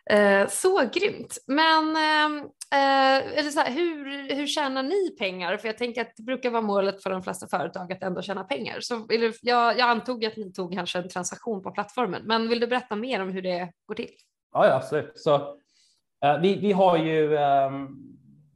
Eh, 0.09 0.47
så 0.47 0.89
grymt. 0.93 1.37
Men 1.47 1.95
ehm, 1.95 2.37
eh, 2.73 3.39
eller 3.39 3.49
så 3.49 3.59
här, 3.59 3.71
hur, 3.71 4.35
hur 4.35 4.47
tjänar 4.47 4.83
ni 4.83 5.15
pengar? 5.19 5.57
För 5.57 5.67
jag 5.67 5.77
tänker 5.77 6.01
att 6.01 6.13
det 6.17 6.23
brukar 6.23 6.49
vara 6.49 6.61
målet 6.61 7.03
för 7.03 7.09
de 7.09 7.23
flesta 7.23 7.47
företag 7.47 7.93
att 7.93 8.03
ändå 8.03 8.21
tjäna 8.21 8.43
pengar. 8.43 8.79
Så 8.79 9.07
eller, 9.09 9.33
jag, 9.41 9.79
jag 9.79 9.89
antog 9.89 10.25
att 10.25 10.37
ni 10.37 10.53
tog 10.53 10.73
kanske 10.73 10.99
en 10.99 11.09
transaktion 11.09 11.63
på 11.63 11.71
plattformen, 11.71 12.21
men 12.25 12.49
vill 12.49 12.59
du 12.59 12.67
berätta 12.67 12.95
mer 12.95 13.21
om 13.21 13.29
hur 13.29 13.41
det 13.41 13.71
går 13.85 13.95
till? 13.95 14.11
Ja, 14.53 14.67
ja 14.67 14.75
absolut. 14.75 15.11
Så, 15.15 15.35
eh, 16.25 16.39
vi, 16.41 16.55
vi 16.55 16.71
har 16.71 16.97
ju, 16.97 17.37
ehm, 17.37 17.87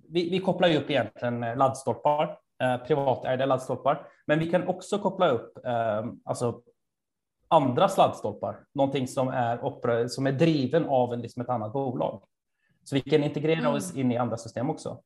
vi, 0.09 0.29
vi 0.29 0.39
kopplar 0.39 0.67
ju 0.67 0.77
upp 0.77 0.89
egentligen 0.89 1.39
laddstolpar, 1.39 2.37
eh, 2.63 2.77
privatägda 2.77 3.45
laddstolpar, 3.45 4.07
men 4.27 4.39
vi 4.39 4.49
kan 4.49 4.67
också 4.67 4.99
koppla 4.99 5.29
upp 5.29 5.65
ehm, 5.65 6.19
alltså 6.25 6.61
andra 7.53 7.89
sladdstolpar, 7.89 8.59
någonting 8.73 9.07
som 9.07 9.27
är, 9.27 10.07
som 10.07 10.27
är 10.27 10.31
driven 10.31 10.85
av 10.85 11.13
en, 11.13 11.21
liksom 11.21 11.41
ett 11.41 11.49
annat 11.49 11.73
bolag. 11.73 12.23
Så 12.83 12.95
vi 12.95 13.01
kan 13.01 13.23
integrera 13.23 13.59
mm. 13.59 13.73
oss 13.73 13.95
in 13.95 14.11
i 14.11 14.17
andra 14.17 14.37
system 14.37 14.69
också. 14.69 15.01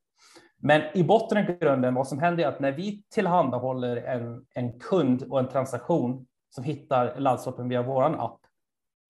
Men 0.57 0.81
i 0.93 1.03
botten 1.03 1.37
och 1.37 1.59
grunden, 1.59 1.93
vad 1.93 2.07
som 2.07 2.19
händer 2.19 2.43
är 2.43 2.47
att 2.47 2.59
när 2.59 2.71
vi 2.71 3.03
tillhandahåller 3.09 3.97
en, 3.97 4.45
en 4.53 4.79
kund 4.79 5.23
och 5.23 5.39
en 5.39 5.47
transaktion 5.47 6.27
som 6.49 6.63
hittar 6.63 7.19
laddstolpen 7.19 7.69
via 7.69 7.81
vår 7.81 8.03
app, 8.03 8.39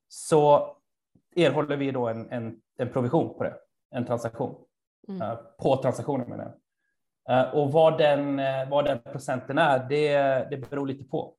så 0.07 0.75
erhåller 1.35 1.77
vi 1.77 1.91
då 1.91 2.07
en, 2.07 2.29
en, 2.31 2.61
en 2.77 2.89
provision 2.89 3.37
på 3.37 3.43
det, 3.43 3.55
en 3.91 4.05
transaktion. 4.05 4.55
Mm. 5.07 5.21
Uh, 5.21 5.37
på 5.59 5.75
transaktionen 5.75 6.29
menar 6.29 6.43
jag. 7.25 7.47
Uh, 7.47 7.55
och 7.55 7.71
vad 7.71 7.97
den, 7.97 8.39
uh, 8.39 8.69
vad 8.69 8.85
den 8.85 8.99
procenten 8.99 9.57
är, 9.57 9.89
det, 9.89 10.17
det 10.49 10.69
beror 10.69 10.87
lite 10.87 11.03
på. 11.03 11.33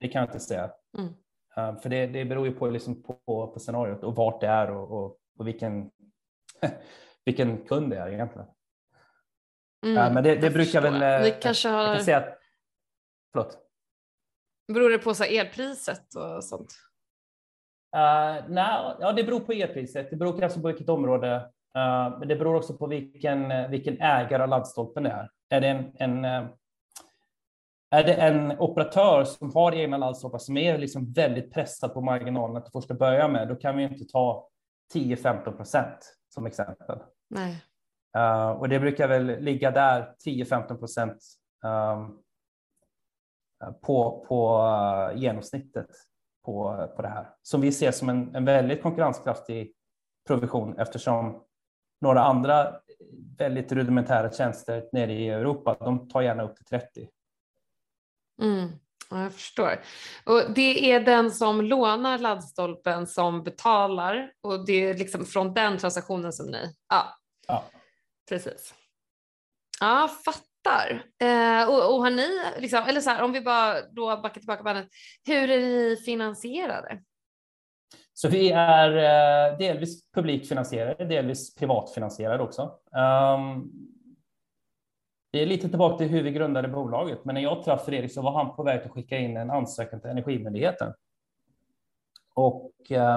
Det 0.00 0.08
kan 0.08 0.20
jag 0.20 0.28
inte 0.28 0.40
säga. 0.40 0.70
Mm. 0.98 1.12
Uh, 1.58 1.80
för 1.80 1.88
det, 1.88 2.06
det 2.06 2.24
beror 2.24 2.46
ju 2.46 2.52
på, 2.52 2.70
liksom 2.70 3.02
på, 3.02 3.46
på 3.46 3.58
scenariot 3.58 4.04
och 4.04 4.14
vart 4.14 4.40
det 4.40 4.46
är 4.46 4.70
och, 4.70 4.90
och, 4.90 5.18
och 5.38 5.46
vilken, 5.46 5.90
vilken 7.24 7.64
kund 7.64 7.90
det 7.90 7.96
är 7.96 8.08
egentligen. 8.08 8.46
Mm, 9.86 10.06
uh, 10.06 10.14
men 10.14 10.24
det, 10.24 10.36
det 10.36 10.50
brukar 10.50 10.80
väl... 10.80 11.22
Ni 11.22 11.30
uh, 11.30 11.36
kanske 11.40 11.68
har... 11.68 11.84
Jag 11.84 11.96
kan 11.96 12.04
säga 12.04 12.16
att, 12.16 12.38
förlåt. 13.32 13.58
Beror 14.72 14.90
det 14.90 14.98
på 14.98 15.14
så 15.14 15.24
elpriset 15.24 16.14
och 16.14 16.44
sånt? 16.44 16.74
Uh, 17.96 18.44
nej, 18.48 18.96
ja, 19.00 19.12
det 19.16 19.24
beror 19.24 19.40
på 19.40 19.52
elpriset. 19.52 20.10
Det 20.10 20.16
beror 20.16 20.38
kanske 20.38 20.60
på 20.60 20.68
vilket 20.68 20.88
område. 20.88 21.36
Uh, 21.78 22.18
men 22.18 22.28
det 22.28 22.36
beror 22.36 22.54
också 22.54 22.76
på 22.76 22.86
vilken, 22.86 23.70
vilken 23.70 24.00
ägare 24.00 24.42
av 24.42 24.48
laddstolpen 24.48 25.02
det 25.02 25.10
är. 25.10 25.30
Är 25.50 25.60
det 25.60 25.68
en, 25.98 26.24
en 26.24 26.48
är 27.94 28.04
det 28.04 28.14
en 28.14 28.58
operatör 28.58 29.24
som 29.24 29.54
har 29.54 29.72
egna 29.72 29.96
laddstolpar 29.96 30.38
som 30.38 30.56
är 30.56 30.78
liksom 30.78 31.12
väldigt 31.12 31.52
pressad 31.52 31.94
på 31.94 32.00
marginalerna 32.00 32.60
till 32.60 32.72
första 32.72 32.94
början 32.94 33.32
med, 33.32 33.48
då 33.48 33.54
kan 33.54 33.76
vi 33.76 33.82
inte 33.82 34.04
ta 34.04 34.48
10-15 34.94 35.56
procent 35.56 36.16
som 36.28 36.46
exempel. 36.46 36.98
Nej. 37.30 37.64
Uh, 38.16 38.50
och 38.50 38.68
det 38.68 38.80
brukar 38.80 39.08
väl 39.08 39.26
ligga 39.40 39.70
där 39.70 40.14
10-15 40.26 40.78
procent 40.78 41.18
um, 41.64 42.18
på, 43.82 44.24
på 44.28 44.58
uh, 44.58 45.20
genomsnittet 45.20 45.88
på, 46.44 46.88
på 46.96 47.02
det 47.02 47.08
här 47.08 47.30
som 47.42 47.60
vi 47.60 47.72
ser 47.72 47.90
som 47.90 48.08
en, 48.08 48.34
en 48.34 48.44
väldigt 48.44 48.82
konkurrenskraftig 48.82 49.72
provision 50.26 50.78
eftersom 50.78 51.42
några 52.00 52.20
andra 52.20 52.80
väldigt 53.38 53.72
rudimentära 53.72 54.30
tjänster 54.30 54.88
nere 54.92 55.12
i 55.12 55.28
Europa, 55.28 55.76
de 55.80 56.08
tar 56.08 56.22
gärna 56.22 56.42
upp 56.42 56.56
till 56.56 56.64
30. 56.64 57.08
Mm. 58.42 58.72
jag 59.10 59.32
förstår. 59.32 59.80
Och 60.24 60.50
det 60.54 60.92
är 60.92 61.00
den 61.00 61.30
som 61.30 61.60
lånar 61.60 62.18
laddstolpen 62.18 63.06
som 63.06 63.44
betalar 63.44 64.32
och 64.42 64.66
det 64.66 64.72
är 64.72 64.94
liksom 64.94 65.24
från 65.24 65.54
den 65.54 65.78
transaktionen 65.78 66.32
som 66.32 66.46
ni... 66.46 66.74
Ja, 66.88 67.16
ja. 67.48 67.64
precis. 68.28 68.74
Ja, 69.80 70.10
fattar. 70.24 71.04
Eh, 71.22 71.68
och, 71.68 71.94
och, 71.94 72.02
har 72.02 72.10
ni, 72.10 72.28
liksom, 72.58 72.84
eller 72.88 73.00
så 73.00 73.10
här, 73.10 73.22
om 73.22 73.32
vi 73.32 73.40
bara 73.40 73.80
då 73.82 74.16
backar 74.16 74.40
tillbaka 74.40 74.62
bandet, 74.62 74.88
hur 75.26 75.50
är 75.50 75.60
ni 75.60 75.96
finansierade? 76.04 77.02
Så 78.14 78.28
vi 78.28 78.50
är 78.50 78.96
eh, 78.96 79.58
delvis 79.58 80.10
publikfinansierade, 80.12 81.04
delvis 81.04 81.54
privatfinansierade 81.54 82.42
också. 82.42 82.62
Um, 82.62 83.70
det 85.34 85.42
är 85.42 85.46
lite 85.46 85.68
tillbaka 85.68 85.98
till 85.98 86.08
hur 86.08 86.22
vi 86.22 86.30
grundade 86.30 86.68
bolaget, 86.68 87.24
men 87.24 87.34
när 87.34 87.42
jag 87.42 87.62
träffade 87.62 87.84
Fredrik 87.84 88.12
så 88.12 88.22
var 88.22 88.32
han 88.32 88.56
på 88.56 88.62
väg 88.62 88.80
att 88.84 88.90
skicka 88.90 89.18
in 89.18 89.36
en 89.36 89.50
ansökan 89.50 90.00
till 90.00 90.10
Energimyndigheten. 90.10 90.92
Och 92.34 92.72
eh, 92.90 93.14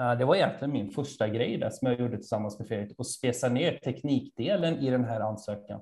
eh, 0.00 0.18
det 0.18 0.24
var 0.24 0.34
egentligen 0.34 0.72
min 0.72 0.90
första 0.90 1.28
grej 1.28 1.58
där 1.58 1.70
som 1.70 1.88
jag 1.88 2.00
gjorde 2.00 2.16
tillsammans 2.16 2.58
med 2.58 2.68
Fredrik 2.68 2.98
och 2.98 3.06
spesa 3.06 3.48
ner 3.48 3.78
teknikdelen 3.84 4.78
i 4.78 4.90
den 4.90 5.04
här 5.04 5.20
ansökan. 5.20 5.80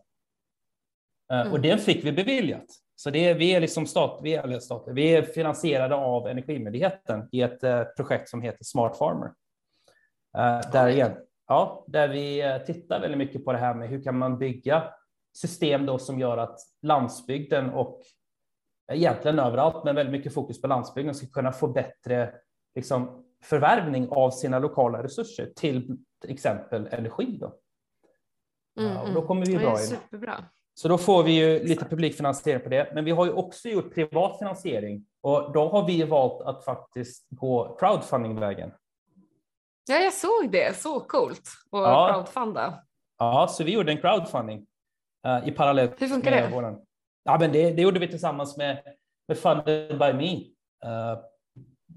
Eh, 1.32 1.40
mm. 1.40 1.52
Och 1.52 1.60
den 1.60 1.78
fick 1.78 2.04
vi 2.04 2.12
beviljat. 2.12 2.66
Så 2.96 3.10
det 3.10 3.28
är, 3.28 3.34
vi 3.34 3.54
är 3.54 3.60
liksom 3.60 3.86
stat, 3.86 4.20
vi 4.22 4.34
är, 4.34 4.58
stat, 4.58 4.84
vi 4.86 5.14
är 5.14 5.22
finansierade 5.22 5.94
av 5.94 6.28
Energimyndigheten 6.28 7.28
i 7.32 7.42
ett 7.42 7.64
eh, 7.64 7.82
projekt 7.82 8.28
som 8.28 8.42
heter 8.42 8.64
Smart 8.64 8.96
Farmer. 8.98 9.32
Eh, 10.36 10.70
där, 10.72 10.88
igen, 10.88 11.12
ja, 11.48 11.84
där 11.86 12.08
vi 12.08 12.40
eh, 12.40 12.58
tittar 12.58 13.00
väldigt 13.00 13.18
mycket 13.18 13.44
på 13.44 13.52
det 13.52 13.58
här 13.58 13.74
med 13.74 13.88
hur 13.88 14.02
kan 14.02 14.18
man 14.18 14.38
bygga 14.38 14.92
system 15.32 15.86
då 15.86 15.98
som 15.98 16.18
gör 16.18 16.38
att 16.38 16.58
landsbygden 16.82 17.70
och 17.70 18.02
egentligen 18.92 19.38
överallt, 19.38 19.84
men 19.84 19.94
väldigt 19.94 20.12
mycket 20.12 20.34
fokus 20.34 20.60
på 20.60 20.66
landsbygden 20.66 21.14
ska 21.14 21.26
kunna 21.26 21.52
få 21.52 21.68
bättre 21.68 22.34
liksom, 22.74 23.24
förvärvning 23.44 24.08
av 24.10 24.30
sina 24.30 24.58
lokala 24.58 25.02
resurser 25.02 25.52
till, 25.56 25.98
exempel 26.28 26.88
energi. 26.90 27.38
Då. 27.40 27.54
Mm, 28.80 28.96
och 28.96 29.06
då 29.06 29.10
mm. 29.10 29.26
kommer 29.26 29.46
vi 29.46 29.56
bra 29.56 29.70
in. 29.70 29.86
Superbra. 29.86 30.44
Så 30.74 30.88
då 30.88 30.98
får 30.98 31.22
vi 31.22 31.32
ju 31.32 31.64
lite 31.64 31.84
publikfinansiering 31.84 32.62
på 32.62 32.68
det. 32.68 32.92
Men 32.94 33.04
vi 33.04 33.10
har 33.10 33.26
ju 33.26 33.32
också 33.32 33.68
gjort 33.68 33.94
privat 33.94 34.38
finansiering 34.38 35.06
och 35.20 35.52
då 35.52 35.68
har 35.68 35.86
vi 35.86 36.02
valt 36.02 36.42
att 36.42 36.64
faktiskt 36.64 37.26
gå 37.30 37.76
crowdfunding-vägen. 37.80 38.72
Ja, 39.88 39.96
jag 39.96 40.12
såg 40.12 40.50
det. 40.50 40.76
Så 40.76 41.00
coolt 41.00 41.42
att 41.70 41.80
ja. 41.80 42.12
crowdfunda. 42.12 42.82
Ja, 43.18 43.48
så 43.50 43.64
vi 43.64 43.72
gjorde 43.72 43.92
en 43.92 43.98
crowdfunding 43.98 44.66
i 45.44 45.50
parallellt 45.50 46.02
Hur 46.02 46.06
funkar 46.06 46.30
det? 46.30 46.48
Våran. 46.52 46.80
Ja, 47.24 47.36
men 47.40 47.52
det, 47.52 47.70
det 47.70 47.82
gjorde 47.82 48.00
vi 48.00 48.08
tillsammans 48.08 48.56
med, 48.56 48.82
med 49.28 49.38
Funded 49.38 49.98
by 49.98 50.12
Me, 50.12 50.36
uh, 50.90 51.18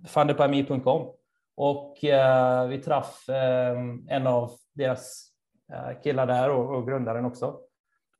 fundedbyme.com. 0.08 1.12
Och 1.58 1.98
uh, 2.04 2.68
vi 2.68 2.78
träff 2.78 3.30
um, 3.30 4.08
en 4.10 4.28
av 4.28 4.52
deras 4.74 5.30
uh, 5.74 6.02
killar 6.02 6.28
där 6.28 6.50
och, 6.50 6.76
och 6.76 6.88
grundaren 6.88 7.26
också. 7.26 7.60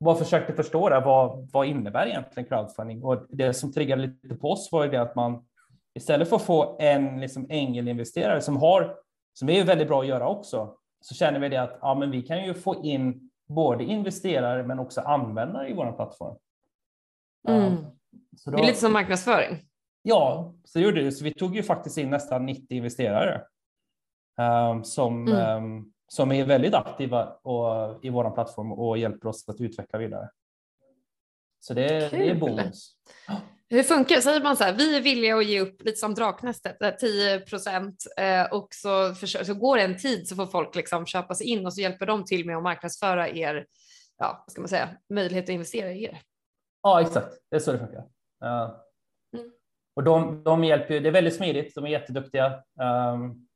Bara 0.00 0.16
försökte 0.16 0.52
förstå 0.52 0.88
det, 0.88 1.00
vad, 1.00 1.50
vad 1.52 1.66
innebär 1.66 2.06
egentligen 2.06 2.48
crowdfunding? 2.48 3.04
Och 3.04 3.26
det 3.28 3.54
som 3.54 3.72
triggade 3.72 4.02
lite 4.02 4.34
på 4.34 4.50
oss 4.50 4.68
var 4.72 4.84
ju 4.84 4.90
det 4.90 5.02
att 5.02 5.14
man 5.14 5.46
istället 5.94 6.28
för 6.28 6.36
att 6.36 6.42
få 6.42 6.76
en 6.80 7.20
liksom, 7.20 7.46
ängelinvesterare 7.48 8.40
som 8.40 8.56
har, 8.56 8.96
som 9.32 9.48
är 9.48 9.64
väldigt 9.64 9.88
bra 9.88 10.00
att 10.00 10.06
göra 10.06 10.28
också, 10.28 10.74
så 11.00 11.14
känner 11.14 11.40
vi 11.40 11.48
det 11.48 11.62
att 11.62 11.78
ja, 11.80 11.94
men 11.94 12.10
vi 12.10 12.22
kan 12.22 12.44
ju 12.44 12.54
få 12.54 12.84
in 12.84 13.25
både 13.46 13.84
investerare 13.84 14.62
men 14.62 14.78
också 14.78 15.00
användare 15.00 15.68
i 15.68 15.74
vår 15.74 15.92
plattform. 15.92 16.36
Mm. 17.48 17.76
Då, 18.44 18.50
det 18.50 18.62
är 18.62 18.66
lite 18.66 18.78
som 18.78 18.92
marknadsföring. 18.92 19.66
Ja, 20.02 20.54
så 20.64 20.80
gjorde 20.80 21.02
det. 21.02 21.12
Så 21.12 21.24
vi 21.24 21.34
tog 21.34 21.56
ju 21.56 21.62
faktiskt 21.62 21.98
in 21.98 22.10
nästan 22.10 22.46
90 22.46 22.66
investerare 22.68 23.42
um, 24.70 24.84
som, 24.84 25.28
mm. 25.28 25.64
um, 25.64 25.92
som 26.08 26.32
är 26.32 26.44
väldigt 26.44 26.74
aktiva 26.74 27.26
och, 27.26 28.04
i 28.04 28.08
vår 28.08 28.30
plattform 28.30 28.72
och 28.72 28.98
hjälper 28.98 29.28
oss 29.28 29.48
att 29.48 29.60
utveckla 29.60 29.98
vidare. 29.98 30.30
Så 31.60 31.74
det, 31.74 32.10
det 32.10 32.30
är 32.30 32.34
bonus. 32.34 32.96
Hur 33.68 33.82
funkar 33.82 34.16
det? 34.16 34.22
Säger 34.22 34.42
man 34.42 34.56
så 34.56 34.64
här, 34.64 34.72
vi 34.72 34.96
är 34.96 35.00
villiga 35.00 35.36
att 35.36 35.46
ge 35.46 35.60
upp 35.60 35.82
lite 35.84 35.96
som 35.96 36.14
Draknästet, 36.14 36.98
10 36.98 37.40
procent 37.40 38.06
eh, 38.16 38.44
och 38.44 38.68
så, 38.70 39.14
för, 39.14 39.26
så 39.26 39.54
går 39.54 39.76
det 39.76 39.82
en 39.82 39.96
tid 39.96 40.28
så 40.28 40.36
får 40.36 40.46
folk 40.46 40.74
liksom 40.74 41.06
köpa 41.06 41.34
sig 41.34 41.46
in 41.46 41.66
och 41.66 41.74
så 41.74 41.80
hjälper 41.80 42.06
de 42.06 42.24
till 42.24 42.46
med 42.46 42.56
att 42.56 42.62
marknadsföra 42.62 43.28
er, 43.28 43.66
ja, 44.18 44.44
vad 44.46 44.52
ska 44.52 44.60
man 44.60 44.68
säga, 44.68 44.88
möjlighet 45.14 45.44
att 45.44 45.48
investera 45.48 45.92
i 45.92 46.04
er. 46.04 46.20
Ja, 46.82 47.00
exakt. 47.00 47.38
Det 47.50 47.56
är 47.56 47.60
så 47.60 47.72
det 47.72 47.78
funkar. 47.78 47.98
Uh, 48.44 48.74
mm. 49.36 49.50
Och 49.96 50.04
de, 50.04 50.42
de 50.44 50.64
hjälper, 50.64 51.00
det 51.00 51.08
är 51.08 51.12
väldigt 51.12 51.36
smidigt, 51.36 51.74
de 51.74 51.84
är 51.84 51.88
jätteduktiga. 51.88 52.62
Um, 53.12 53.46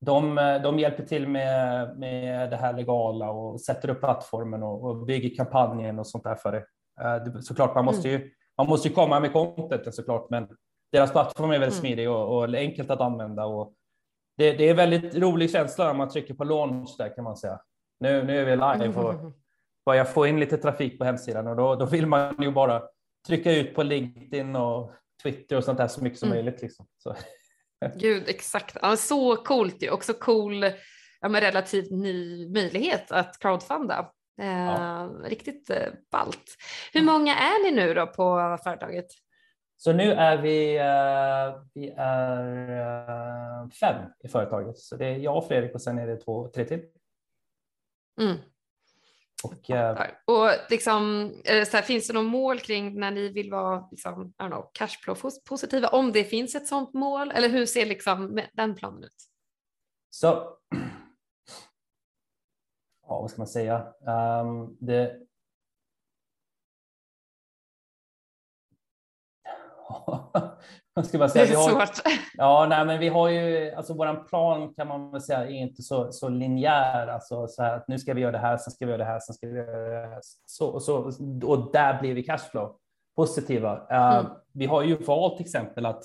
de, 0.00 0.34
de 0.62 0.78
hjälper 0.78 1.04
till 1.04 1.28
med, 1.28 1.98
med 1.98 2.50
det 2.50 2.56
här 2.56 2.72
legala 2.72 3.30
och 3.30 3.60
sätter 3.60 3.88
upp 3.88 4.00
plattformen 4.00 4.62
och, 4.62 4.84
och 4.84 5.06
bygger 5.06 5.36
kampanjen 5.36 5.98
och 5.98 6.06
sånt 6.06 6.24
där 6.24 6.34
för 6.34 6.52
det. 6.52 6.64
Uh, 7.26 7.40
såklart, 7.40 7.74
man 7.74 7.84
måste 7.84 8.08
ju 8.08 8.16
mm 8.16 8.30
man 8.58 8.68
måste 8.68 8.88
ju 8.88 8.94
komma 8.94 9.20
med 9.20 9.32
contenten 9.32 9.92
såklart, 9.92 10.30
men 10.30 10.48
deras 10.92 11.12
plattform 11.12 11.50
är 11.50 11.58
väldigt 11.58 11.78
mm. 11.78 11.80
smidig 11.80 12.10
och, 12.10 12.36
och, 12.36 12.54
enkelt 12.54 12.90
att 12.90 13.00
använda. 13.00 13.44
Och 13.44 13.74
det, 14.36 14.52
det 14.52 14.68
är 14.68 14.74
väldigt 14.74 15.14
rolig 15.14 15.50
känsla 15.50 15.86
när 15.86 15.94
man 15.94 16.08
trycker 16.08 16.34
på 16.34 16.44
launch 16.44 16.94
där 16.98 17.14
kan 17.14 17.24
man 17.24 17.36
säga. 17.36 17.60
Nu, 18.00 18.24
nu 18.24 18.38
är 18.38 18.44
vi 18.44 18.50
live 18.50 19.00
och 19.00 19.14
börjar 19.86 20.04
få 20.04 20.26
in 20.26 20.40
lite 20.40 20.56
trafik 20.56 20.98
på 20.98 21.04
hemsidan 21.04 21.46
och 21.46 21.56
då, 21.56 21.74
då 21.74 21.86
vill 21.86 22.06
man 22.06 22.42
ju 22.42 22.50
bara 22.50 22.82
trycka 23.26 23.52
ut 23.52 23.74
på 23.74 23.82
LinkedIn 23.82 24.56
och 24.56 24.92
Twitter 25.22 25.56
och 25.56 25.64
sånt 25.64 25.78
där 25.78 25.88
så 25.88 26.04
mycket 26.04 26.18
som 26.18 26.32
mm. 26.32 26.44
möjligt. 26.44 26.62
Liksom. 26.62 26.86
Så. 26.98 27.16
Gud, 27.96 28.24
exakt. 28.26 28.76
Ja, 28.82 28.96
så 28.96 29.36
coolt 29.36 29.82
ju. 29.82 29.90
Också 29.90 30.12
cool, 30.12 30.64
ja, 31.20 31.28
relativt 31.28 31.90
ny 31.90 32.48
möjlighet 32.48 33.12
att 33.12 33.38
crowdfunda. 33.38 34.10
Eh, 34.38 34.64
ja. 34.64 35.10
Riktigt 35.24 35.70
eh, 35.70 35.92
ballt. 36.10 36.56
Hur 36.92 37.02
många 37.02 37.36
är 37.36 37.64
ni 37.64 37.70
nu 37.70 37.94
då 37.94 38.06
på 38.06 38.58
företaget? 38.64 39.06
Så 39.76 39.92
nu 39.92 40.12
är 40.12 40.36
vi, 40.36 40.78
uh, 40.78 41.62
vi 41.74 41.94
är 41.96 43.70
fem 43.70 44.04
i 44.24 44.28
företaget. 44.28 44.78
Så 44.78 44.96
det 44.96 45.06
är 45.06 45.16
jag 45.16 45.36
och 45.36 45.48
Fredrik 45.48 45.74
och 45.74 45.82
sen 45.82 45.98
är 45.98 46.06
det 46.06 46.16
två, 46.16 46.48
tre 46.48 46.64
till. 46.64 46.82
Mm. 48.20 48.36
Och, 49.44 49.70
och 50.24 50.50
liksom, 50.70 51.32
så 51.44 51.76
här, 51.76 51.82
finns 51.82 52.06
det 52.06 52.12
något 52.12 52.30
mål 52.30 52.60
kring 52.60 53.00
när 53.00 53.10
ni 53.10 53.28
vill 53.28 53.50
vara 53.50 53.88
liksom, 53.90 54.32
know, 54.32 54.70
cashflow 54.74 55.18
positiva? 55.48 55.88
Om 55.88 56.12
det 56.12 56.24
finns 56.24 56.54
ett 56.54 56.66
sådant 56.66 56.94
mål 56.94 57.30
eller 57.30 57.48
hur 57.48 57.66
ser 57.66 57.86
liksom 57.86 58.40
den 58.52 58.74
planen 58.74 59.04
ut? 59.04 59.16
Så, 60.10 60.58
ja, 63.08 63.20
vad 63.20 63.30
ska 63.30 63.40
man 63.40 63.46
säga? 63.46 63.86
Um, 64.42 64.76
det, 64.80 65.20
ska 71.04 71.18
man 71.18 71.30
säga? 71.30 71.44
Det 71.44 71.52
är 71.52 71.68
svårt. 71.68 72.02
Ja, 72.36 72.66
nej, 72.68 72.84
men 72.86 73.00
vi 73.00 73.08
har 73.08 73.28
ju, 73.28 73.70
alltså 73.74 73.94
våran 73.94 74.24
plan 74.24 74.74
kan 74.74 74.88
man 74.88 75.10
väl 75.10 75.20
säga 75.20 75.44
är 75.44 75.50
inte 75.50 75.82
så, 75.82 76.12
så 76.12 76.28
linjär, 76.28 77.06
alltså 77.06 77.46
så 77.48 77.62
här 77.62 77.76
att 77.76 77.88
nu 77.88 77.98
ska 77.98 78.14
vi 78.14 78.20
göra 78.20 78.32
det 78.32 78.38
här, 78.38 78.56
sen 78.56 78.72
ska 78.72 78.86
vi 78.86 78.90
göra 78.90 79.04
det 79.04 79.10
här, 79.10 79.20
sen 79.20 79.34
ska 79.34 79.46
vi 79.46 79.58
göra 79.58 80.00
det 80.00 80.08
här. 80.08 80.20
Så, 80.46 80.80
så, 80.80 81.12
och 81.44 81.72
där 81.72 82.00
blir 82.00 82.14
vi 82.14 82.22
cashflow 82.22 82.76
positiva. 83.16 83.76
Uh, 83.76 84.16
mm. 84.16 84.32
Vi 84.52 84.66
har 84.66 84.82
ju 84.82 84.96
valt 84.96 85.36
till 85.36 85.46
exempel 85.46 85.86
att, 85.86 86.04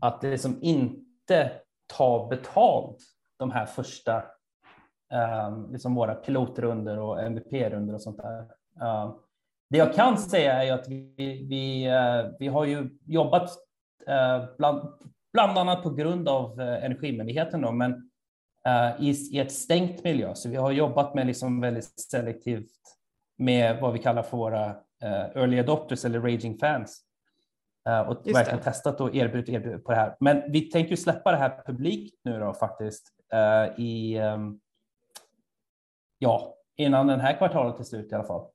att 0.00 0.20
det 0.20 0.38
som 0.38 0.58
inte 0.62 1.52
tar 1.86 2.28
betalt 2.28 2.98
de 3.36 3.50
här 3.50 3.66
första, 3.66 4.22
um, 5.12 5.72
liksom 5.72 5.94
våra 5.94 6.14
pilotrunder 6.14 6.98
och 6.98 7.22
MVP-runder 7.22 7.94
och 7.94 8.02
sånt 8.02 8.16
där. 8.16 8.40
Uh, 8.82 9.16
det 9.70 9.78
jag 9.78 9.94
kan 9.94 10.18
säga 10.18 10.64
är 10.64 10.72
att 10.72 10.88
vi, 10.88 11.14
vi, 11.48 11.88
uh, 11.88 12.36
vi 12.38 12.48
har 12.48 12.64
ju 12.64 12.98
jobbat 13.06 13.50
Eh, 14.06 14.44
bland, 14.58 14.88
bland 15.32 15.58
annat 15.58 15.82
på 15.82 15.90
grund 15.90 16.28
av 16.28 16.60
eh, 16.60 16.84
Energimyndigheten, 16.84 17.60
då, 17.60 17.72
men 17.72 18.10
i, 18.98 19.10
i 19.10 19.38
ett 19.38 19.52
stängt 19.52 20.04
miljö. 20.04 20.34
Så 20.34 20.48
vi 20.48 20.56
har 20.56 20.70
jobbat 20.70 21.14
med 21.14 21.26
liksom 21.26 21.60
väldigt 21.60 22.00
selektivt 22.00 22.72
med 23.38 23.80
vad 23.80 23.92
vi 23.92 23.98
kallar 23.98 24.22
för 24.22 24.36
våra 24.36 24.76
early 25.34 25.58
adopters 25.58 26.04
eller 26.04 26.20
raging 26.20 26.58
fans. 26.58 27.02
och 28.06 28.22
Just 28.24 28.38
verkligen 28.38 28.58
det. 28.58 28.64
testat 28.64 29.00
och 29.00 29.14
erbjudit, 29.14 29.48
erbjudit 29.48 29.84
på 29.84 29.90
det 29.92 29.96
här. 29.96 30.16
Men 30.20 30.52
vi 30.52 30.60
tänker 30.60 30.96
släppa 30.96 31.30
det 31.30 31.36
här 31.36 31.62
publikt 31.66 32.20
nu 32.24 32.38
då 32.40 32.52
faktiskt 32.54 33.08
i 33.76 34.16
ehm, 34.16 34.58
ja, 36.18 36.54
innan 36.76 37.06
den 37.06 37.20
här 37.20 37.36
kvartalet 37.38 37.80
är 37.80 37.84
slut 37.84 38.12
i 38.12 38.14
alla 38.14 38.24
fall. 38.24 38.50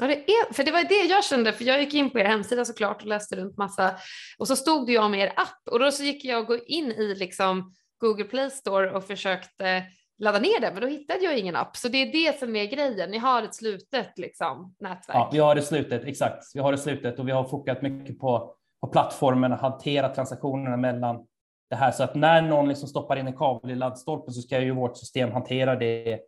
Ja, 0.00 0.06
det 0.06 0.14
är, 0.14 0.52
för 0.54 0.64
det 0.64 0.70
var 0.70 0.84
det 0.88 1.14
jag 1.14 1.24
kände, 1.24 1.52
för 1.52 1.64
jag 1.64 1.80
gick 1.80 1.94
in 1.94 2.10
på 2.10 2.18
er 2.18 2.24
hemsida 2.24 2.64
såklart 2.64 3.02
och 3.02 3.08
läste 3.08 3.36
runt 3.36 3.56
massa 3.56 3.94
och 4.38 4.48
så 4.48 4.56
stod 4.56 4.86
det 4.86 4.92
ju 4.92 4.98
om 4.98 5.14
er 5.14 5.32
app 5.36 5.68
och 5.70 5.78
då 5.78 5.90
så 5.90 6.02
gick 6.02 6.24
jag 6.24 6.68
in 6.68 6.92
i 6.92 7.14
liksom 7.14 7.74
Google 7.98 8.24
Play 8.24 8.50
Store 8.50 8.90
och 8.90 9.04
försökte 9.04 9.84
ladda 10.18 10.38
ner 10.38 10.60
den, 10.60 10.74
men 10.74 10.82
då 10.82 10.88
hittade 10.88 11.24
jag 11.24 11.38
ingen 11.38 11.56
app. 11.56 11.76
Så 11.76 11.88
det 11.88 11.98
är 11.98 12.12
det 12.12 12.38
som 12.38 12.56
är 12.56 12.64
grejen. 12.64 13.10
Ni 13.10 13.18
har 13.18 13.42
ett 13.42 13.54
slutet 13.54 14.18
liksom, 14.18 14.74
nätverk. 14.80 15.16
Ja, 15.16 15.30
vi 15.32 15.38
har 15.38 15.54
det 15.54 15.62
slutet, 15.62 16.04
exakt. 16.04 16.44
Vi 16.54 16.60
har 16.60 16.72
det 16.72 16.78
slutet 16.78 17.18
och 17.18 17.28
vi 17.28 17.32
har 17.32 17.44
fokat 17.44 17.82
mycket 17.82 18.18
på, 18.18 18.54
på 18.80 18.86
plattformen 18.86 19.52
och 19.52 19.58
hantera 19.58 20.08
transaktionerna 20.08 20.76
mellan 20.76 21.26
det 21.70 21.76
här 21.76 21.90
så 21.90 22.02
att 22.02 22.14
när 22.14 22.42
någon 22.42 22.68
liksom 22.68 22.88
stoppar 22.88 23.16
in 23.16 23.26
en 23.26 23.36
kabel 23.36 23.70
i 23.70 23.74
laddstolpen 23.74 24.34
så 24.34 24.42
ska 24.42 24.60
ju 24.60 24.70
vårt 24.70 24.96
system 24.96 25.32
hantera 25.32 25.76
det 25.76 26.20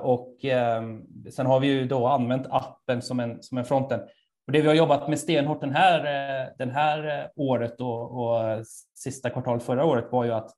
och 0.00 0.44
uh, 0.44 1.30
sen 1.30 1.46
har 1.46 1.60
vi 1.60 1.66
ju 1.66 1.84
då 1.86 2.06
använt 2.06 2.46
appen 2.50 3.02
som 3.02 3.20
en, 3.20 3.42
som 3.42 3.58
en 3.58 3.64
fronten. 3.64 4.00
Och 4.46 4.52
det 4.52 4.60
vi 4.60 4.68
har 4.68 4.74
jobbat 4.74 5.08
med 5.08 5.18
stenhårt 5.18 5.60
den 5.60 5.74
här, 5.74 6.00
uh, 6.00 6.52
den 6.58 6.70
här 6.70 7.30
året 7.36 7.80
och, 7.80 8.20
och 8.20 8.66
sista 8.94 9.30
kvartalet 9.30 9.62
förra 9.62 9.84
året 9.84 10.12
var 10.12 10.24
ju 10.24 10.32
att 10.32 10.50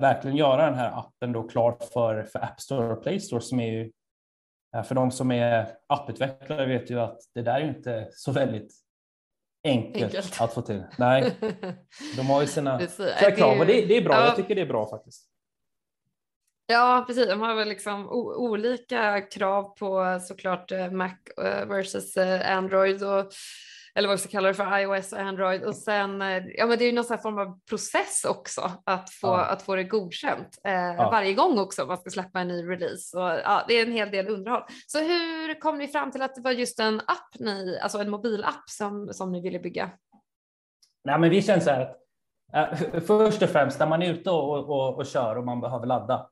verkligen 0.00 0.36
göra 0.36 0.66
den 0.66 0.74
här 0.74 0.98
appen 0.98 1.32
då 1.32 1.42
klar 1.42 1.78
för, 1.92 2.22
för 2.22 2.44
App 2.44 2.60
Store 2.60 2.92
och 2.92 3.02
Play 3.02 3.20
Store 3.20 3.40
som 3.40 3.60
är 3.60 3.72
ju 3.72 3.90
för 4.84 4.94
de 4.94 5.10
som 5.10 5.30
är 5.30 5.66
apputvecklare 5.86 6.66
vet 6.66 6.90
ju 6.90 7.00
att 7.00 7.18
det 7.34 7.42
där 7.42 7.54
är 7.54 7.60
ju 7.60 7.68
inte 7.68 8.08
så 8.12 8.32
väldigt 8.32 8.74
enkelt, 9.64 10.04
enkelt. 10.04 10.40
att 10.40 10.52
få 10.52 10.62
till. 10.62 10.84
Nej, 10.98 11.36
de 12.16 12.26
har 12.26 12.40
ju 12.40 12.46
sina, 12.46 12.78
sina 12.78 13.30
krav 13.36 13.58
och 13.58 13.66
det, 13.66 13.86
det 13.86 13.96
är 13.96 14.04
bra. 14.04 14.14
Jag 14.14 14.36
tycker 14.36 14.54
det 14.54 14.60
är 14.60 14.66
bra 14.66 14.90
faktiskt. 14.90 15.29
Ja, 16.70 17.04
precis. 17.06 17.28
De 17.28 17.40
har 17.40 17.54
väl 17.54 17.68
liksom 17.68 18.08
olika 18.36 19.20
krav 19.20 19.62
på 19.62 20.18
såklart 20.22 20.72
eh, 20.72 20.90
Mac 20.90 21.14
eh, 21.44 21.66
versus 21.66 22.16
eh, 22.16 22.56
Android 22.56 23.02
och 23.02 23.32
eller 23.94 24.08
vad 24.08 24.16
vi 24.16 24.20
ska 24.20 24.30
kalla 24.30 24.48
det 24.48 24.54
för, 24.54 24.78
iOS 24.78 25.12
och 25.12 25.18
Android. 25.18 25.62
Och 25.62 25.74
sen, 25.74 26.20
ja 26.56 26.66
men 26.66 26.78
det 26.78 26.84
är 26.84 26.86
ju 26.86 26.92
någon 26.92 27.18
form 27.18 27.38
av 27.38 27.60
process 27.68 28.24
också 28.24 28.72
att 28.84 29.10
få, 29.10 29.26
ja. 29.26 29.44
att 29.44 29.62
få 29.62 29.76
det 29.76 29.84
godkänt 29.84 30.58
eh, 30.64 30.72
ja. 30.72 31.10
varje 31.10 31.34
gång 31.34 31.58
också 31.58 31.86
man 31.86 31.98
ska 31.98 32.10
släppa 32.10 32.40
en 32.40 32.48
ny 32.48 32.68
release. 32.68 33.18
Och, 33.18 33.30
ja, 33.44 33.64
det 33.68 33.74
är 33.74 33.86
en 33.86 33.92
hel 33.92 34.10
del 34.10 34.28
underhåll. 34.28 34.62
Så 34.86 34.98
hur 34.98 35.60
kom 35.60 35.78
ni 35.78 35.88
fram 35.88 36.10
till 36.10 36.22
att 36.22 36.34
det 36.34 36.40
var 36.40 36.50
just 36.50 36.80
en 36.80 37.00
app, 37.00 37.34
ni, 37.38 37.78
alltså 37.82 37.98
en 37.98 38.10
mobilapp 38.10 38.70
som, 38.70 39.08
som 39.12 39.32
ni 39.32 39.40
ville 39.40 39.58
bygga? 39.58 39.90
Nej, 41.04 41.18
men 41.18 41.30
vi 41.30 41.42
känner 41.42 41.60
så 41.60 41.70
här 41.70 41.80
att 42.52 42.94
eh, 42.94 43.00
först 43.00 43.42
och 43.42 43.48
främst 43.48 43.78
när 43.78 43.86
man 43.86 44.02
är 44.02 44.12
ute 44.12 44.30
och, 44.30 44.70
och, 44.70 44.96
och 44.96 45.06
kör 45.06 45.36
och 45.36 45.44
man 45.44 45.60
behöver 45.60 45.86
ladda 45.86 46.29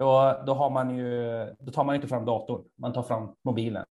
då, 0.00 0.42
då, 0.46 0.54
har 0.54 0.70
man 0.70 0.96
ju, 0.96 1.46
då 1.58 1.72
tar 1.72 1.84
man 1.84 1.94
inte 1.94 2.08
fram 2.08 2.24
datorn, 2.24 2.64
man 2.78 2.92
tar 2.92 3.02
fram 3.02 3.34
mobilen 3.44 3.84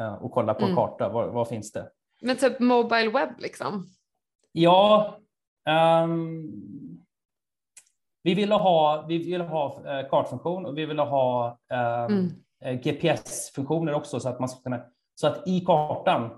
eh, 0.00 0.14
och 0.14 0.32
kollar 0.32 0.54
på 0.54 0.60
en 0.60 0.70
mm. 0.70 0.76
karta. 0.76 1.08
Vad, 1.08 1.32
vad, 1.32 1.48
finns 1.48 1.72
det? 1.72 1.90
Men 2.22 2.36
typ 2.36 2.60
Mobile 2.60 3.10
Web 3.10 3.28
liksom? 3.38 3.86
Ja. 4.52 5.16
Um, 6.04 7.04
vi 8.22 8.34
ville 8.34 8.54
ha, 8.54 9.04
vi 9.08 9.18
ville 9.18 9.44
ha 9.44 9.80
uh, 9.80 10.08
kartfunktion 10.08 10.66
och 10.66 10.78
vi 10.78 10.86
ville 10.86 11.02
ha 11.02 11.58
um, 11.70 12.14
mm. 12.14 12.30
Eh, 12.64 12.80
GPS-funktioner 12.80 13.94
också 13.94 14.20
så 14.20 14.28
att 14.28 14.40
man 14.40 14.48
ska 14.48 14.62
kunna, 14.62 14.82
så 15.14 15.26
att 15.26 15.48
i 15.48 15.60
kartan 15.60 16.30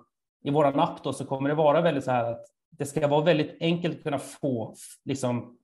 i 0.45 0.51
våran 0.51 0.81
app 0.81 1.03
då 1.03 1.13
så 1.13 1.27
kommer 1.27 1.49
det 1.49 1.55
vara 1.55 1.81
väldigt 1.81 2.05
så 2.05 2.11
här 2.11 2.33
att 2.33 2.45
det 2.71 2.87
ska 2.87 3.09
vara 3.09 3.25
väldigt 3.25 3.57
enkelt 3.61 3.97
att 3.97 4.03
kunna 4.03 4.19
få 4.19 4.75
liksom 5.05 5.59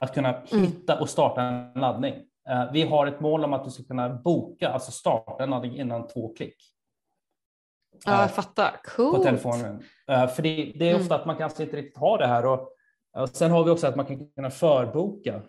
att 0.00 0.14
kunna 0.14 0.34
mm. 0.34 0.64
hitta 0.64 1.00
och 1.00 1.10
starta 1.10 1.42
en 1.42 1.80
laddning. 1.80 2.27
Eh, 2.48 2.72
vi 2.72 2.82
har 2.82 3.06
ett 3.06 3.20
mål 3.20 3.44
om 3.44 3.52
att 3.52 3.64
du 3.64 3.70
ska 3.70 3.82
kunna 3.82 4.08
boka, 4.08 4.68
alltså 4.68 4.92
starta 4.92 5.44
en 5.44 5.50
laddning 5.50 5.76
innan 5.76 6.06
två 6.06 6.34
klick. 6.34 6.56
Ja, 8.04 8.12
jag 8.12 8.22
eh, 8.22 8.28
fattar. 8.28 8.80
Coolt. 8.84 9.16
På 9.16 9.22
telefonen. 9.22 9.82
Eh, 10.08 10.28
för 10.28 10.42
det, 10.42 10.72
det 10.78 10.90
är 10.90 10.94
ofta 10.94 11.14
mm. 11.14 11.20
att 11.20 11.26
man 11.26 11.36
kanske 11.36 11.62
inte 11.62 11.76
riktigt 11.76 11.98
har 11.98 12.18
det 12.18 12.26
här. 12.26 12.46
Och, 12.46 12.72
och 13.16 13.28
sen 13.28 13.50
har 13.50 13.64
vi 13.64 13.70
också 13.70 13.86
att 13.86 13.96
man 13.96 14.06
kan 14.06 14.30
kunna 14.30 14.50
förboka. 14.50 15.42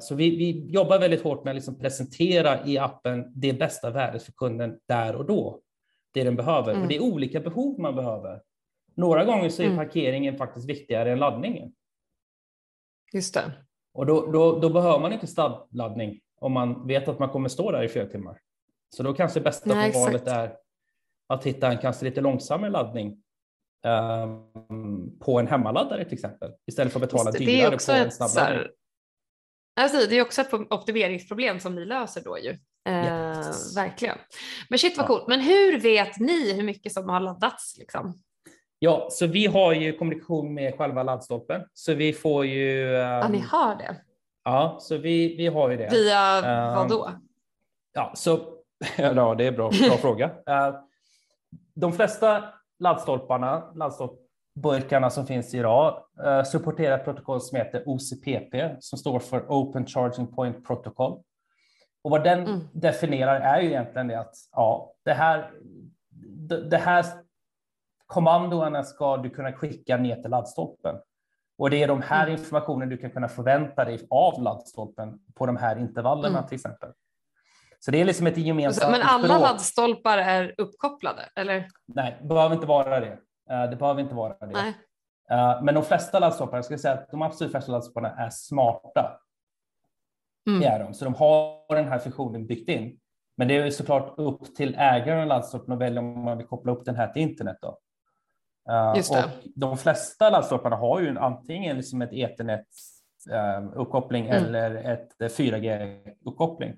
Så 0.00 0.14
vi, 0.14 0.36
vi 0.36 0.70
jobbar 0.70 0.98
väldigt 0.98 1.22
hårt 1.22 1.44
med 1.44 1.50
att 1.50 1.54
liksom 1.54 1.78
presentera 1.78 2.66
i 2.66 2.78
appen 2.78 3.32
det 3.34 3.52
bästa 3.52 3.90
värdet 3.90 4.22
för 4.22 4.32
kunden 4.32 4.78
där 4.88 5.16
och 5.16 5.26
då. 5.26 5.60
Det 6.12 6.24
den 6.24 6.36
behöver. 6.36 6.70
Mm. 6.70 6.82
För 6.82 6.88
det 6.88 6.96
är 6.96 7.02
olika 7.02 7.40
behov 7.40 7.80
man 7.80 7.94
behöver. 7.94 8.42
Några 8.94 9.24
gånger 9.24 9.48
så 9.48 9.62
är 9.62 9.66
mm. 9.66 9.78
parkeringen 9.78 10.36
faktiskt 10.36 10.68
viktigare 10.68 11.12
än 11.12 11.18
laddningen. 11.18 11.72
Just 13.12 13.34
det. 13.34 13.52
Och 13.96 14.06
då, 14.06 14.32
då, 14.32 14.58
då 14.58 14.70
behöver 14.70 14.98
man 14.98 15.12
inte 15.12 15.26
snabbladdning 15.26 16.20
om 16.40 16.52
man 16.52 16.86
vet 16.86 17.08
att 17.08 17.18
man 17.18 17.28
kommer 17.28 17.48
stå 17.48 17.70
där 17.70 17.82
i 17.82 17.88
flera 17.88 18.06
timmar. 18.06 18.38
Så 18.96 19.02
då 19.02 19.14
kanske 19.14 19.40
bästa 19.40 19.74
Nej, 19.74 19.92
valet 19.92 20.26
är 20.26 20.56
att 21.28 21.44
hitta 21.44 21.72
en 21.72 21.78
kanske 21.78 22.04
lite 22.04 22.20
långsammare 22.20 22.70
laddning 22.70 23.22
um, 23.86 25.18
på 25.18 25.38
en 25.38 25.46
hemmaladdare 25.46 26.04
till 26.04 26.14
exempel, 26.14 26.52
istället 26.66 26.92
för 26.92 27.00
att 27.00 27.10
betala 27.10 27.30
det, 27.30 27.38
dyrare 27.38 27.70
det 27.70 27.86
på 27.86 27.92
en 27.92 28.10
snabbladdning. 28.10 28.68
Alltså, 29.80 30.08
det 30.08 30.18
är 30.18 30.22
också 30.22 30.40
ett 30.40 30.52
optimeringsproblem 30.52 31.60
som 31.60 31.74
ni 31.74 31.84
löser 31.84 32.22
då 32.24 32.38
ju. 32.38 32.56
Yes. 32.88 33.76
verkligen. 33.76 34.18
Men 34.68 34.78
shit 34.78 34.96
vad 34.96 35.04
ja. 35.04 35.08
coolt. 35.08 35.28
Men 35.28 35.40
hur 35.40 35.80
vet 35.80 36.18
ni 36.18 36.52
hur 36.52 36.62
mycket 36.62 36.92
som 36.92 37.08
har 37.08 37.20
laddats? 37.20 37.78
Liksom? 37.78 38.14
Ja, 38.78 39.08
så 39.10 39.26
vi 39.26 39.46
har 39.46 39.72
ju 39.72 39.92
kommunikation 39.92 40.54
med 40.54 40.74
själva 40.74 41.02
laddstolpen, 41.02 41.62
så 41.72 41.94
vi 41.94 42.12
får 42.12 42.46
ju. 42.46 42.86
Um, 42.86 42.94
ja, 42.94 43.28
ni 43.28 43.38
har 43.38 43.74
det. 43.76 43.96
Ja, 44.44 44.76
så 44.80 44.96
vi, 44.96 45.36
vi 45.36 45.46
har 45.46 45.70
ju 45.70 45.76
det. 45.76 45.88
Via 45.90 46.38
um, 46.38 46.76
vad 46.76 46.88
då? 46.88 47.10
Ja, 47.92 48.12
så 48.14 48.38
ja, 48.98 49.34
det 49.34 49.44
är 49.44 49.52
bra, 49.52 49.70
bra 49.88 49.96
fråga. 50.00 50.26
Uh, 50.26 50.80
de 51.74 51.92
flesta 51.92 52.44
laddstolparna, 52.78 53.72
laddstolpburkarna 53.74 55.10
som 55.10 55.26
finns 55.26 55.54
idag, 55.54 56.02
uh, 56.26 56.42
supporterar 56.42 56.98
ett 56.98 57.04
protokoll 57.04 57.40
som 57.40 57.58
heter 57.58 57.82
OCPP, 57.86 58.76
som 58.80 58.98
står 58.98 59.18
för 59.18 59.44
Open 59.48 59.86
Charging 59.86 60.26
Point 60.26 60.66
Protocol. 60.66 61.22
Och 62.02 62.10
vad 62.10 62.24
den 62.24 62.46
mm. 62.46 62.60
definierar 62.72 63.40
är 63.40 63.60
ju 63.60 63.68
egentligen 63.68 64.08
det 64.08 64.20
att 64.20 64.34
ja, 64.52 64.92
det 65.04 65.12
här, 65.12 65.50
det, 66.48 66.68
det 66.68 66.76
här 66.76 67.06
kommandona 68.06 68.82
ska 68.82 69.16
du 69.16 69.30
kunna 69.30 69.52
skicka 69.52 69.96
ner 69.96 70.16
till 70.16 70.30
laddstolpen. 70.30 70.96
Och 71.58 71.70
det 71.70 71.82
är 71.82 71.88
de 71.88 72.02
här 72.02 72.26
mm. 72.26 72.38
informationen 72.38 72.88
du 72.88 72.96
kan 72.96 73.10
kunna 73.10 73.28
förvänta 73.28 73.84
dig 73.84 74.06
av 74.10 74.42
laddstolpen 74.42 75.18
på 75.34 75.46
de 75.46 75.56
här 75.56 75.78
intervallerna 75.78 76.38
mm. 76.38 76.48
till 76.48 76.54
exempel. 76.54 76.90
Så 77.80 77.90
det 77.90 78.00
är 78.00 78.04
liksom 78.04 78.26
ett 78.26 78.36
gemensamt 78.36 78.92
Men 78.92 79.02
alla 79.02 79.24
språk. 79.24 79.40
laddstolpar 79.40 80.18
är 80.18 80.54
uppkopplade, 80.58 81.28
eller? 81.34 81.68
Nej, 81.86 82.18
det 82.20 82.28
behöver 82.28 82.54
inte 82.54 82.66
vara 82.66 83.00
det. 83.00 83.18
Eh, 83.50 83.70
det 83.70 83.76
behöver 83.76 84.00
inte 84.00 84.14
vara 84.14 84.46
det. 84.46 84.46
Nej. 84.46 84.74
Eh, 85.30 85.62
men 85.62 85.74
de 85.74 85.84
flesta 85.84 86.18
laddstolpar, 86.18 86.56
jag 86.56 86.64
skulle 86.64 86.78
säga 86.78 86.94
att 86.94 87.10
de 87.10 87.22
absolut 87.22 87.50
flesta 87.50 87.72
laddstolparna 87.72 88.10
är 88.10 88.30
smarta. 88.30 89.20
Mm. 90.46 90.60
Det 90.60 90.66
är 90.66 90.84
de, 90.84 90.94
så 90.94 91.04
de 91.04 91.14
har 91.14 91.74
den 91.74 91.88
här 91.88 91.98
funktionen 91.98 92.46
byggt 92.46 92.68
in. 92.68 92.98
Men 93.36 93.48
det 93.48 93.56
är 93.56 93.70
såklart 93.70 94.14
upp 94.18 94.54
till 94.54 94.74
ägaren 94.78 95.20
av 95.20 95.26
laddstolpen 95.26 95.74
att 95.74 95.80
välja 95.80 96.00
om 96.00 96.24
man 96.24 96.38
vill 96.38 96.46
koppla 96.46 96.72
upp 96.72 96.84
den 96.84 96.96
här 96.96 97.08
till 97.08 97.22
internet. 97.22 97.56
Då. 97.60 97.78
Uh, 98.70 98.90
och 98.90 98.96
de 99.54 99.78
flesta 99.78 100.30
laddstolparna 100.30 100.76
har 100.76 101.00
ju 101.00 101.18
antingen 101.18 101.76
liksom 101.76 102.02
ett 102.02 102.12
ethernet-uppkoppling 102.12 104.24
uh, 104.24 104.30
mm. 104.30 104.44
eller 104.44 104.74
ett 104.74 105.08
4G-uppkoppling. 105.18 106.76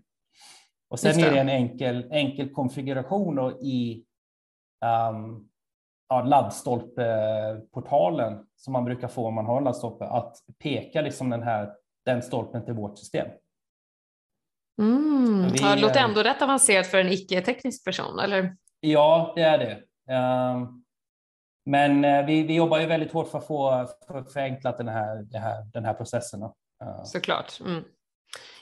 Och 0.90 1.00
sen 1.00 1.24
är 1.24 1.30
det 1.30 1.40
en 1.40 1.48
enkel, 1.48 2.08
enkel 2.10 2.50
konfiguration 2.50 3.56
i 3.60 4.04
um, 5.10 5.48
ja, 6.08 6.22
laddstolpeportalen 6.22 8.46
som 8.56 8.72
man 8.72 8.84
brukar 8.84 9.08
få 9.08 9.26
om 9.26 9.34
man 9.34 9.46
har 9.46 9.58
en 9.58 9.64
laddstolpe, 9.64 10.04
att 10.04 10.36
peka 10.58 11.02
liksom 11.02 11.30
den, 11.30 11.42
här, 11.42 11.70
den 12.04 12.22
stolpen 12.22 12.64
till 12.64 12.74
vårt 12.74 12.98
system. 12.98 13.28
Mm. 14.80 15.48
Vi, 15.52 15.58
ja, 15.58 15.74
det 15.74 15.80
låter 15.80 16.00
ändå 16.00 16.22
rätt 16.22 16.42
avancerat 16.42 16.86
för 16.86 16.98
en 16.98 17.08
icke-teknisk 17.08 17.84
person, 17.84 18.18
eller? 18.18 18.56
Ja, 18.80 19.32
det 19.36 19.42
är 19.42 19.58
det. 19.58 19.82
Um, 20.14 20.84
men 21.68 22.04
eh, 22.04 22.26
vi, 22.26 22.42
vi 22.42 22.54
jobbar 22.54 22.78
ju 22.78 22.86
väldigt 22.86 23.12
hårt 23.12 23.30
för 23.30 23.38
att 23.38 23.46
få 23.46 23.88
för 24.06 24.22
förenklat 24.22 24.78
den 24.78 24.88
här, 24.88 25.16
den 25.22 25.42
här, 25.42 25.64
den 25.72 25.84
här 25.84 25.94
processen. 25.94 26.40
Såklart. 27.04 27.60
Mm. 27.60 27.84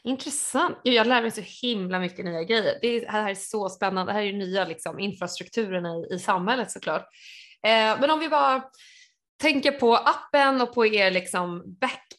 Intressant. 0.02 0.78
Jag 0.82 1.07
lär 1.07 1.22
mig 1.22 1.30
så 1.30 1.42
himla 1.66 1.98
mycket 1.98 2.24
nya 2.24 2.42
grejer. 2.42 2.78
Det 2.82 3.09
här 3.09 3.30
är 3.30 3.34
så 3.34 3.68
spännande. 3.68 4.12
Det 4.12 4.14
här 4.14 4.22
är 4.22 4.26
ju 4.26 4.38
nya 4.38 4.64
liksom, 4.64 4.98
infrastrukturen 4.98 5.86
i, 5.86 6.14
i 6.14 6.18
samhället 6.18 6.70
såklart. 6.70 7.02
Eh, 7.66 8.00
men 8.00 8.11
om 8.11 8.20
vi 8.20 8.28
bara 8.28 8.64
tänker 9.42 9.72
på 9.72 9.96
appen 9.96 10.61
och 10.61 10.74
på 10.74 10.86
er 10.86 11.11
liksom, 11.11 11.76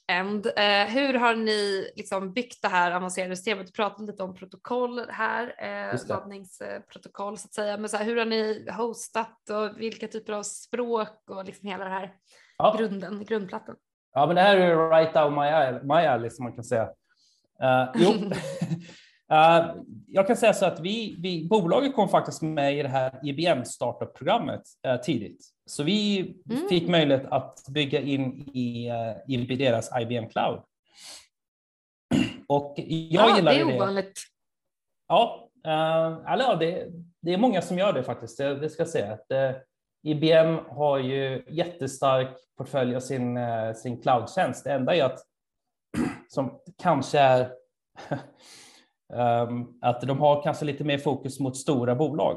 backend. 0.07 0.45
Eh, 0.45 0.85
hur 0.87 1.13
har 1.13 1.35
ni 1.35 1.91
liksom, 1.95 2.33
byggt 2.33 2.61
det 2.61 2.67
här 2.67 2.91
avancerade 2.91 3.35
systemet? 3.35 3.67
Du 3.67 3.71
pratade 3.71 4.11
lite 4.11 4.23
om 4.23 4.35
protokoll 4.35 5.09
här, 5.09 5.55
eh, 5.57 6.07
laddningsprotokoll 6.07 7.37
så 7.37 7.45
att 7.47 7.53
säga. 7.53 7.77
Men 7.77 7.89
så 7.89 7.97
här, 7.97 8.05
hur 8.05 8.17
har 8.17 8.25
ni 8.25 8.67
hostat 8.71 9.49
och 9.49 9.81
vilka 9.81 10.07
typer 10.07 10.33
av 10.33 10.43
språk 10.43 11.29
och 11.29 11.45
liksom 11.45 11.69
hela 11.69 11.83
det 11.83 11.89
här 11.89 12.13
ja. 12.57 12.75
grunden, 12.77 13.25
grundplattan? 13.25 13.75
Ja, 14.13 14.25
men 14.25 14.35
det 14.35 14.41
här 14.41 14.57
är 14.57 14.89
right 14.89 15.15
out 15.15 15.33
my, 15.33 15.93
my 15.95 16.05
alley 16.07 16.29
som 16.29 16.43
man 16.43 16.53
kan 16.53 16.63
säga. 16.63 16.89
Uh, 17.63 17.91
jo. 17.95 18.13
uh, 19.31 19.75
jag 20.07 20.27
kan 20.27 20.37
säga 20.37 20.53
så 20.53 20.65
att 20.65 20.79
vi, 20.79 21.15
vi, 21.19 21.47
bolaget 21.47 21.95
kom 21.95 22.09
faktiskt 22.09 22.41
med 22.41 22.77
i 22.77 22.83
det 22.83 22.89
här 22.89 23.19
IBM 23.23 23.65
startup-programmet 23.65 24.61
uh, 24.87 25.01
tidigt. 25.01 25.45
Så 25.65 25.83
vi 25.83 26.19
mm. 26.49 26.67
fick 26.69 26.89
möjlighet 26.89 27.25
att 27.25 27.65
bygga 27.69 28.01
in 28.01 28.49
i, 28.53 28.91
uh, 29.27 29.51
i 29.51 29.55
deras 29.55 29.89
IBM 30.01 30.29
Cloud. 30.29 30.61
Och 32.47 32.73
jag 32.77 33.29
ja, 33.29 33.35
gillar 33.35 33.53
det. 33.53 33.59
är 33.59 33.75
ovanligt. 33.75 34.19
Ja, 35.07 35.49
uh, 35.67 36.31
alltså, 36.31 36.55
det, 36.55 36.87
det 37.21 37.33
är 37.33 37.37
många 37.37 37.61
som 37.61 37.77
gör 37.77 37.93
det 37.93 38.03
faktiskt, 38.03 38.37
det, 38.37 38.55
det 38.55 38.69
ska 38.69 38.81
jag 38.81 38.89
säga. 38.89 39.13
Att, 39.13 39.31
IBM 40.03 40.57
har 40.69 40.97
ju 40.97 41.43
jättestark 41.47 42.37
portfölj 42.57 42.95
av 42.95 42.99
sin, 42.99 43.39
sin 43.75 44.01
cloudtjänst. 44.01 44.63
Det 44.63 44.71
enda 44.71 44.95
är 44.95 45.03
att 45.03 45.19
som 46.29 46.59
kanske 46.77 47.19
är 47.19 47.51
att 49.81 50.01
de 50.01 50.19
har 50.19 50.43
kanske 50.43 50.65
lite 50.65 50.83
mer 50.83 50.97
fokus 50.97 51.39
mot 51.39 51.57
stora 51.57 51.95
bolag. 51.95 52.35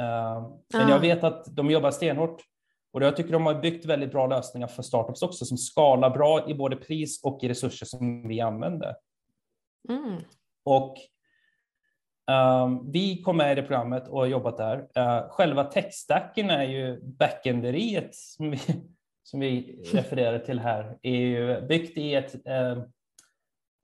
Uh, 0.00 0.56
men 0.72 0.88
jag 0.88 0.98
vet 0.98 1.24
att 1.24 1.56
de 1.56 1.70
jobbar 1.70 1.90
stenhårt 1.90 2.42
och 2.92 3.02
jag 3.02 3.16
tycker 3.16 3.32
de 3.32 3.46
har 3.46 3.54
byggt 3.54 3.84
väldigt 3.84 4.12
bra 4.12 4.26
lösningar 4.26 4.66
för 4.66 4.82
startups 4.82 5.22
också 5.22 5.44
som 5.44 5.58
skalar 5.58 6.10
bra 6.10 6.50
i 6.50 6.54
både 6.54 6.76
pris 6.76 7.24
och 7.24 7.38
i 7.42 7.48
resurser 7.48 7.86
som 7.86 8.28
vi 8.28 8.40
använder. 8.40 8.94
Mm. 9.88 10.20
Och 10.64 10.96
um, 12.30 12.90
vi 12.92 13.22
kom 13.22 13.36
med 13.36 13.52
i 13.52 13.54
det 13.54 13.62
programmet 13.62 14.08
och 14.08 14.18
har 14.18 14.26
jobbat 14.26 14.56
där. 14.56 14.78
Uh, 14.98 15.28
själva 15.28 15.64
techstacken 15.64 16.50
är 16.50 16.64
ju 16.64 17.00
backenderiet 17.02 18.14
som 18.14 18.50
vi, 18.50 18.60
som 19.22 19.40
vi 19.40 19.82
refererar 19.92 20.38
till 20.38 20.58
här, 20.58 20.98
är 21.02 21.16
ju 21.16 21.60
byggt 21.60 21.98
i 21.98 22.14
ett 22.14 22.34
uh, 22.34 22.84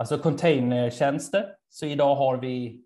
Alltså 0.01 0.19
containertjänster. 0.19 1.55
Så 1.71 1.87
idag 1.87 2.15
har 2.15 2.37
vi 2.37 2.85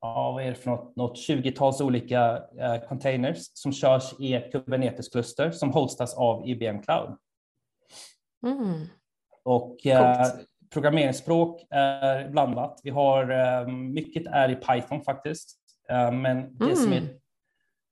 ja, 0.00 0.32
vad 0.32 0.44
är 0.44 0.48
det 0.48 0.54
för 0.54 0.70
något, 0.70 0.96
något 0.96 1.16
20-tals 1.28 1.80
olika 1.80 2.38
uh, 2.38 2.88
containers 2.88 3.50
som 3.54 3.72
körs 3.72 4.14
i 4.18 4.34
ett 4.34 4.52
Kubernetes-kluster 4.52 5.50
som 5.50 5.72
hostas 5.72 6.14
av 6.14 6.48
IBM 6.48 6.82
Cloud. 6.82 7.16
Mm. 8.46 8.86
Och 9.42 9.86
uh, 9.86 10.26
programmeringsspråk 10.72 11.66
är 11.70 12.28
blandat. 12.28 12.80
Vi 12.82 12.90
har 12.90 13.30
uh, 13.30 13.68
mycket 13.68 14.26
är 14.26 14.48
i 14.48 14.54
Python 14.54 15.04
faktiskt, 15.04 15.58
men 15.88 16.26
mm. 16.26 16.56
det, 16.58 16.76
som 16.76 16.92
är, 16.92 17.02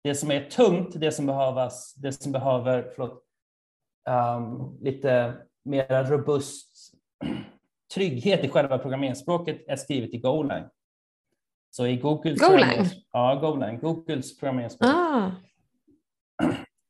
det 0.04 0.14
som 0.14 0.30
är 0.30 0.50
tungt, 0.50 1.00
det 1.00 1.12
som 1.12 1.26
behövas, 1.26 1.94
det 1.94 2.12
som 2.12 2.32
behöver 2.32 2.92
förlåt, 2.94 3.22
um, 4.10 4.78
lite 4.80 5.34
mer 5.64 6.04
robust 6.04 6.92
trygghet 7.94 8.44
i 8.44 8.48
själva 8.48 8.78
programmeringsspråket 8.78 9.64
är 9.68 9.76
skrivet 9.76 10.14
i 10.14 10.18
Golang. 10.18 10.64
Så 11.70 11.86
i 11.86 11.96
Googles, 11.96 12.40
Golang? 12.40 12.86
Ja, 13.12 13.34
Golang, 13.34 13.78
Googles 13.78 14.38
programmeringsspråk. 14.38 14.90
Ah. 14.90 15.30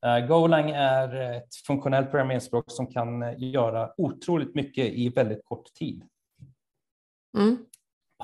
Uh, 0.07 0.27
Golang 0.29 0.71
är 0.71 1.37
ett 1.37 1.55
funktionellt 1.67 2.11
programmeringsspråk 2.11 2.65
som 2.67 2.87
kan 2.87 3.23
eh, 3.23 3.35
göra 3.39 3.93
otroligt 3.97 4.55
mycket 4.55 4.93
i 4.93 5.09
väldigt 5.09 5.45
kort 5.45 5.75
tid. 5.75 6.03
Mm. 7.39 7.59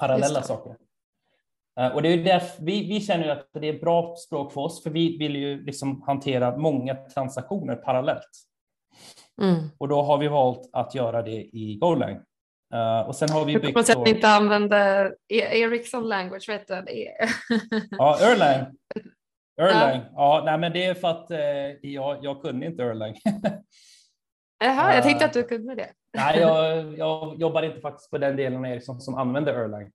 Parallella 0.01 0.43
saker. 0.43 0.77
Uh, 1.81 1.95
och 1.95 2.03
det 2.03 2.09
är 2.09 2.25
därför 2.25 2.65
vi, 2.65 2.89
vi 2.89 3.01
känner 3.01 3.29
att 3.29 3.49
det 3.53 3.69
är 3.69 3.75
ett 3.75 3.81
bra 3.81 4.15
språk 4.17 4.53
för 4.53 4.61
oss, 4.61 4.83
för 4.83 4.91
vi 4.91 5.19
vill 5.19 5.37
ju 5.37 5.65
liksom 5.65 6.03
hantera 6.03 6.57
många 6.57 6.95
transaktioner 6.95 7.77
parallellt. 7.77 8.31
Mm. 9.43 9.69
Och 9.79 9.89
då 9.89 10.03
har 10.03 10.19
vi 10.19 10.29
valt 10.29 10.71
att 10.73 10.95
göra 10.95 11.23
det 11.23 11.57
i 11.57 11.79
Golang. 11.81 12.21
Uh, 12.75 13.09
och 13.09 13.17
sen 13.17 13.31
har 13.31 13.45
vi 13.45 13.59
byggt... 13.59 13.75
På 13.75 13.83
sätt 13.83 13.99
inte 14.07 14.29
använder 14.29 15.15
e- 15.29 15.61
Ericsson 15.61 16.09
language, 16.09 16.49
vet 16.49 16.69
du? 16.69 16.75
ja, 17.91 18.19
Erlang. 18.21 18.77
Erlang. 19.61 20.01
Ja. 20.01 20.11
ja, 20.15 20.43
nej, 20.45 20.59
men 20.59 20.73
det 20.73 20.85
är 20.85 20.95
för 20.95 21.09
att 21.09 21.31
uh, 21.31 21.91
jag, 21.93 22.25
jag 22.25 22.43
kunde 22.43 22.67
inte 22.67 22.83
Erlang. 22.83 23.15
Jaha, 24.65 24.95
jag 24.95 25.03
tänkte 25.03 25.25
att 25.25 25.33
du 25.33 25.43
kunde 25.43 25.75
det. 25.75 25.91
nej, 26.13 26.39
jag, 26.39 26.93
jag 26.99 27.41
jobbar 27.41 27.63
inte 27.63 27.81
faktiskt 27.81 28.11
på 28.11 28.19
den 28.19 28.37
delen 28.37 28.59
av 28.59 28.67
Ericsson 28.67 29.01
som 29.01 29.15
använder 29.15 29.55
Erlang. 29.55 29.91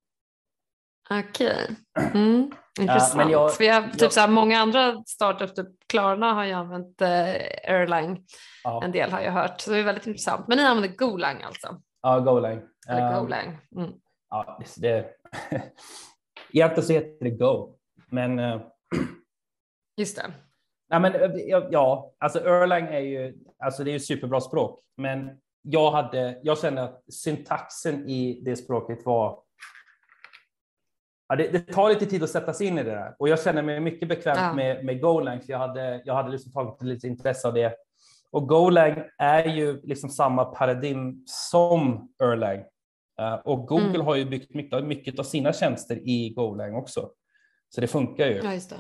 Okej, 1.10 1.76
okay. 1.96 2.12
mm, 2.14 2.52
intressant. 2.80 3.22
Ja, 3.22 3.32
jag, 3.32 3.56
För 3.56 3.64
jag, 3.64 3.92
typ 3.92 4.02
jag, 4.02 4.14
så 4.14 4.20
här, 4.20 4.28
många 4.28 4.60
andra 4.60 5.04
startups, 5.06 5.54
typ 5.54 5.68
Klarna 5.88 6.34
har 6.34 6.46
ju 6.46 6.52
använt 6.52 7.02
uh, 7.02 7.08
Erlang. 7.64 8.26
Ja. 8.64 8.84
En 8.84 8.92
del 8.92 9.12
har 9.12 9.22
jag 9.22 9.32
hört, 9.32 9.62
så 9.62 9.72
det 9.72 9.78
är 9.78 9.84
väldigt 9.84 10.08
intressant. 10.08 10.48
Men 10.48 10.58
ni 10.58 10.64
använder 10.64 10.98
Golang 10.98 11.42
alltså? 11.42 11.82
Ja, 12.04 12.20
Golang. 12.20 12.62
Eller 12.88 13.20
Golang. 13.20 13.58
Mm. 13.76 13.92
Ja, 14.30 14.60
det, 14.78 15.06
egentligen 16.54 16.84
så 16.84 16.94
heter 16.94 17.26
det 17.26 17.30
Go, 17.30 17.76
men. 18.10 18.40
Eh, 18.40 18.62
Just 19.98 20.16
det. 20.16 20.34
Ja, 20.90 21.00
men, 21.00 21.16
eh, 21.16 21.32
ja, 21.72 22.14
alltså 22.20 22.40
Erlang 22.40 22.86
är 22.86 23.00
ju, 23.00 23.38
alltså 23.60 23.84
det 23.84 23.92
är 23.92 23.94
ju 23.94 24.00
superbra 24.00 24.42
språk, 24.42 24.80
men 24.98 25.30
jag 25.62 25.92
hade, 25.92 26.40
jag 26.44 26.60
kände 26.60 26.84
att 26.84 27.14
syntaxen 27.14 28.10
i 28.10 28.42
det 28.46 28.56
språket 28.56 29.06
var 29.06 29.44
Ja, 31.28 31.36
det, 31.36 31.48
det, 31.48 31.60
tar 31.60 31.90
lite 31.90 32.06
tid 32.06 32.24
att 32.24 32.30
sätta 32.30 32.54
sig 32.54 32.68
in 32.68 32.78
i 32.78 32.84
det 32.84 32.92
där 32.92 33.16
och 33.20 33.30
jag 33.30 33.42
känner 33.42 33.62
mig 33.62 33.80
mycket 33.80 34.08
bekväm 34.08 34.38
ja. 34.38 34.54
med, 34.54 34.86
med 34.86 35.02
Golang 35.02 35.42
för 35.42 35.52
jag 35.52 35.60
hade, 35.60 36.02
jag 36.06 36.14
hade 36.14 36.32
liksom 36.32 36.52
tagit 36.52 36.82
lite 36.82 37.08
intresse 37.08 37.48
av 37.48 37.54
det 37.54 37.76
och 38.34 38.48
Golang 38.48 39.04
är 39.18 39.46
ju 39.46 39.82
liksom 39.82 40.10
samma 40.10 40.46
paradigm 40.46 41.24
som 41.26 42.10
Erlang. 42.24 42.60
Uh, 43.22 43.34
och 43.46 43.68
Google 43.68 43.88
mm. 43.88 44.02
har 44.02 44.16
ju 44.16 44.26
byggt 44.26 44.54
mycket, 44.54 44.84
mycket 44.84 45.20
av 45.20 45.24
sina 45.24 45.54
tjänster 45.54 45.96
i 45.96 46.34
Golang 46.36 46.76
också. 46.76 47.12
Så 47.70 47.82
det 47.82 47.88
funkar 47.88 48.28
ju. 48.28 48.42
Ja, 48.44 48.54
just 48.54 48.70
det. 48.70 48.80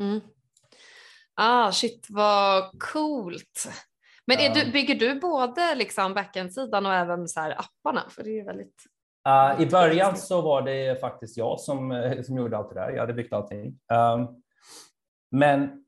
Mm. 0.00 0.20
Ah, 1.34 1.72
shit 1.72 2.06
vad 2.10 2.80
coolt. 2.80 3.68
Men 4.26 4.38
är 4.38 4.54
du, 4.54 4.72
bygger 4.72 4.94
du 4.94 5.20
både 5.20 5.74
liksom 5.74 6.14
backend-sidan 6.14 6.86
och 6.86 6.94
även 6.94 7.28
så 7.28 7.40
apparna? 7.40 8.02
För 8.10 8.24
det 8.24 8.40
är 8.40 8.44
väldigt... 8.44 8.82
Uh, 9.28 9.62
I 9.62 9.66
början 9.66 10.16
så 10.16 10.40
var 10.40 10.62
det 10.62 11.00
faktiskt 11.00 11.36
jag 11.36 11.60
som, 11.60 12.12
som 12.26 12.36
gjorde 12.36 12.56
allt 12.56 12.68
det 12.68 12.80
där. 12.80 12.90
Jag 12.90 13.00
hade 13.00 13.14
byggt 13.14 13.32
allting. 13.32 13.66
Um, 13.66 14.42
men 15.30 15.85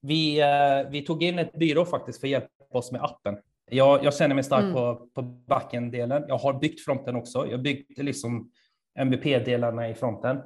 vi, 0.00 0.40
eh, 0.40 0.90
vi 0.90 1.02
tog 1.02 1.22
in 1.22 1.38
ett 1.38 1.52
byrå 1.52 1.84
faktiskt 1.84 2.20
för 2.20 2.26
att 2.26 2.30
hjälpa 2.30 2.48
oss 2.70 2.92
med 2.92 3.04
appen. 3.04 3.36
Jag, 3.70 4.04
jag 4.04 4.14
känner 4.14 4.34
mig 4.34 4.44
stark 4.44 4.62
mm. 4.62 4.74
på, 4.74 5.08
på 5.14 5.22
backend-delen. 5.22 6.24
Jag 6.28 6.38
har 6.38 6.52
byggt 6.52 6.80
fronten 6.80 7.16
också. 7.16 7.46
Jag 7.50 7.62
byggde 7.62 8.02
liksom 8.02 8.50
MVP-delarna 8.98 9.88
i 9.88 9.94
fronten. 9.94 10.38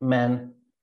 Men 0.00 0.32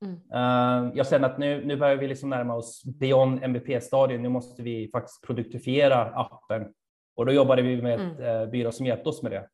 mm. 0.05 0.15
uh, 0.33 0.91
jag 0.95 1.07
känner 1.07 1.29
att 1.29 1.37
nu, 1.37 1.65
nu 1.65 1.77
börjar 1.77 1.95
vi 1.95 2.07
liksom 2.07 2.29
närma 2.29 2.55
oss 2.55 2.83
beyond 2.85 3.43
MVP-stadion. 3.43 4.21
Nu 4.21 4.29
måste 4.29 4.63
vi 4.63 4.89
faktiskt 4.91 5.23
produktifiera 5.23 6.01
appen 6.01 6.73
och 7.15 7.25
då 7.25 7.31
jobbade 7.31 7.61
vi 7.61 7.81
med 7.81 7.93
ett 7.93 8.19
mm. 8.19 8.41
uh, 8.41 8.49
byrå 8.49 8.71
som 8.71 8.85
hjälpte 8.85 9.09
oss 9.09 9.23
med 9.23 9.31
det. 9.31 9.47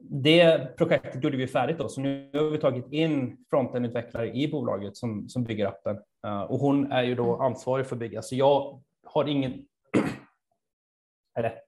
Det 0.00 0.76
projektet 0.76 1.24
gjorde 1.24 1.36
vi 1.36 1.46
färdigt 1.46 1.78
då, 1.78 1.88
så 1.88 2.00
nu 2.00 2.30
har 2.32 2.50
vi 2.50 2.58
tagit 2.58 2.92
in 2.92 3.36
frontendutvecklare 3.50 4.32
i 4.36 4.48
bolaget 4.48 4.96
som, 4.96 5.28
som 5.28 5.44
bygger 5.44 5.66
appen 5.66 5.98
och 6.26 6.58
hon 6.58 6.92
är 6.92 7.02
ju 7.02 7.14
då 7.14 7.34
mm. 7.34 7.40
ansvarig 7.40 7.86
för 7.86 7.96
bygga. 7.96 8.22
Så 8.22 8.34
jag 8.34 8.82
har 9.06 9.24
ingen 9.24 9.66
eller 11.38 11.60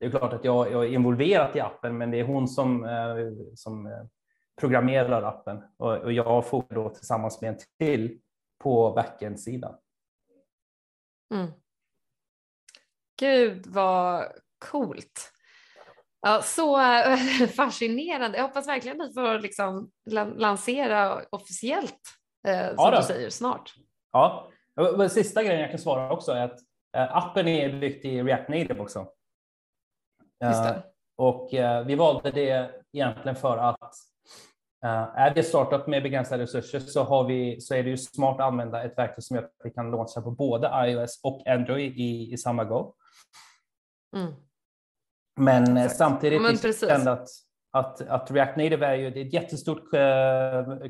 det 0.00 0.06
är 0.06 0.10
klart 0.10 0.32
att 0.32 0.44
jag, 0.44 0.72
jag, 0.72 0.84
är 0.84 0.88
involverad 0.88 1.56
i 1.56 1.60
appen, 1.60 1.98
men 1.98 2.10
det 2.10 2.20
är 2.20 2.24
hon 2.24 2.48
som, 2.48 2.84
eh, 2.84 3.16
som 3.54 3.86
eh, 3.86 4.04
programmerar 4.60 5.22
appen 5.22 5.62
och, 5.76 5.96
och 5.96 6.12
jag 6.12 6.46
får 6.46 6.64
då 6.68 6.88
tillsammans 6.88 7.40
med 7.40 7.50
en 7.50 7.58
till 7.78 8.20
på 8.58 8.92
backend-sidan. 8.92 9.74
Mm. 11.34 11.50
Gud 13.20 13.66
vad 13.66 14.24
coolt. 14.70 15.32
Ja, 16.20 16.42
så 16.42 16.76
fascinerande. 17.56 18.38
Jag 18.38 18.44
hoppas 18.44 18.68
verkligen 18.68 19.00
att 19.00 19.08
ni 19.08 19.14
får 19.14 19.38
liksom 19.38 19.90
lansera 20.36 21.22
officiellt 21.30 22.00
äh, 22.46 22.66
som 22.66 22.74
ja, 22.76 22.96
du 22.96 23.06
säger 23.06 23.30
snart. 23.30 23.74
Ja, 24.12 24.50
och 24.74 25.10
sista 25.10 25.42
grejen 25.42 25.60
jag 25.60 25.70
kan 25.70 25.78
svara 25.78 26.12
också 26.12 26.32
är 26.32 26.44
att 26.44 26.58
äh, 26.96 27.16
appen 27.16 27.48
är 27.48 27.80
byggt 27.80 28.04
i 28.04 28.22
React 28.22 28.48
Native 28.48 28.80
också. 28.80 29.00
Uh, 30.44 30.78
och 31.16 31.52
uh, 31.54 31.80
vi 31.86 31.94
valde 31.94 32.30
det 32.30 32.70
egentligen 32.92 33.36
för 33.36 33.56
att 33.56 33.94
är 35.16 35.34
det 35.34 35.42
startup 35.42 35.86
med 35.86 36.02
begränsade 36.02 36.42
resurser 36.42 36.80
så, 36.80 37.02
har 37.02 37.24
vi, 37.24 37.60
så 37.60 37.74
är 37.74 37.82
det 37.82 37.90
ju 37.90 37.96
smart 37.96 38.40
att 38.40 38.46
använda 38.46 38.84
ett 38.84 38.98
verktyg 38.98 39.24
som 39.24 39.36
gör 39.36 39.44
att 39.44 39.52
vi 39.64 39.70
kan 39.70 39.90
launcha 39.90 40.20
på 40.20 40.30
både 40.30 40.70
iOS 40.74 41.20
och 41.22 41.46
Android 41.46 41.96
i, 41.96 42.32
i 42.32 42.36
samma 42.36 42.64
go. 42.64 42.94
Mm. 44.16 44.32
Men 45.36 45.76
Exakt. 45.76 45.96
samtidigt 45.96 46.42
Men 46.42 47.08
att, 47.08 47.28
att, 47.72 48.00
att 48.00 48.30
React 48.30 48.56
Native 48.56 48.86
är 48.86 48.94
ju 48.94 49.10
det 49.10 49.20
är 49.20 49.26
ett 49.26 49.32
jättestort 49.32 49.84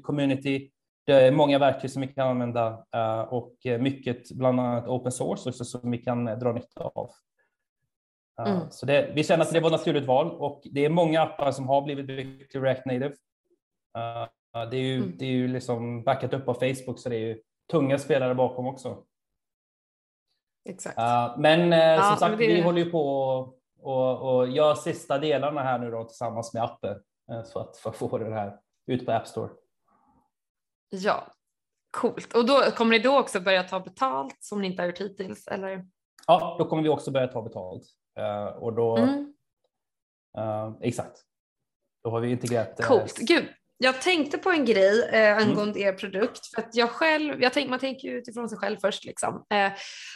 community. 0.03 0.71
Det 1.09 1.27
är 1.27 1.33
många 1.33 1.59
verktyg 1.59 1.91
som 1.91 2.03
vi 2.03 2.09
kan 2.09 2.29
använda 2.29 2.85
och 3.31 3.55
mycket, 3.81 4.31
bland 4.31 4.61
annat 4.61 4.89
open 4.89 5.13
source 5.13 5.49
också, 5.49 5.65
som 5.65 5.91
vi 5.91 5.99
kan 5.99 6.25
dra 6.25 6.53
nytta 6.53 6.83
av. 6.95 7.11
Mm. 8.47 8.71
Så 8.71 8.87
det, 8.87 9.13
vi 9.15 9.25
känner 9.25 9.45
att 9.45 9.53
det 9.53 9.61
var 9.61 9.69
ett 9.69 9.73
naturligt 9.73 10.07
val 10.07 10.31
och 10.31 10.63
det 10.65 10.85
är 10.85 10.91
många 10.91 11.23
appar 11.23 11.53
som 11.53 11.69
har 11.69 11.83
blivit 11.83 12.07
byggt 12.07 12.51
till 12.51 12.61
React 12.61 12.87
Native. 12.87 13.15
det 14.71 14.77
är 14.77 14.83
ju, 14.83 14.97
mm. 14.97 15.15
det 15.19 15.25
är 15.25 15.31
ju 15.31 15.49
liksom 15.49 16.03
backat 16.03 16.35
upp 16.35 16.49
av 16.49 16.55
Facebook 16.55 16.99
så 16.99 17.09
det 17.09 17.17
är 17.17 17.27
ju 17.27 17.41
tunga 17.71 17.99
spelare 17.99 18.35
bakom 18.35 18.67
också. 18.67 19.05
Exakt. 20.69 20.97
men 21.39 21.73
eh, 21.73 21.79
ja, 21.79 22.03
som 22.03 22.17
sagt, 22.17 22.31
men 22.31 22.39
det... 22.39 22.55
vi 22.55 22.61
håller 22.61 22.85
ju 22.85 22.91
på 22.91 23.05
och, 23.81 24.37
och 24.37 24.49
gör 24.49 24.75
sista 24.75 25.19
delarna 25.19 25.63
här 25.63 25.79
nu 25.79 25.91
då 25.91 26.05
tillsammans 26.05 26.55
med 26.55 26.63
appen 26.63 27.03
eh, 27.31 27.43
så 27.43 27.59
att 27.59 27.77
för 27.77 27.91
att 27.91 27.97
få 27.97 28.19
det 28.19 28.35
här 28.35 28.57
ut 28.87 29.07
på 29.07 29.13
App 29.13 29.27
Store. 29.27 29.51
Ja, 30.91 31.33
coolt. 31.91 32.35
Och 32.35 32.47
då 32.47 32.61
kommer 32.71 32.91
ni 32.91 32.99
då 32.99 33.19
också 33.19 33.41
börja 33.41 33.63
ta 33.63 33.81
betalt 33.81 34.37
som 34.41 34.61
ni 34.61 34.67
inte 34.67 34.83
har 34.83 34.87
gjort 34.87 35.01
hittills? 35.01 35.47
Eller? 35.47 35.87
Ja, 36.27 36.57
då 36.59 36.65
kommer 36.65 36.83
vi 36.83 36.89
också 36.89 37.11
börja 37.11 37.27
ta 37.27 37.43
betalt. 37.43 37.83
Uh, 38.19 38.63
och 38.63 38.73
då, 38.73 38.97
mm. 38.97 39.35
uh, 40.39 40.77
exakt, 40.81 41.23
då 42.05 42.11
har 42.11 42.21
vi 42.21 42.31
integrerat. 42.31 42.81
Uh, 42.81 42.87
Coolt. 42.87 43.19
Gud, 43.19 43.45
jag 43.81 44.03
tänkte 44.03 44.39
på 44.39 44.51
en 44.51 44.65
grej 44.65 45.09
eh, 45.13 45.33
mm. 45.33 45.49
angående 45.49 45.81
mm. 45.81 45.95
er 45.95 45.99
produkt. 45.99 46.47
För 46.55 46.63
att 46.63 46.75
jag 46.75 46.91
själv, 46.91 47.43
jag 47.43 47.53
tänk, 47.53 47.71
man 47.71 47.79
tänker 47.79 48.09
ju 48.09 48.19
utifrån 48.19 48.49
sig 48.49 48.59
själv 48.59 48.77
först. 48.77 49.05
Liksom. 49.05 49.47
Eh, 49.55 49.73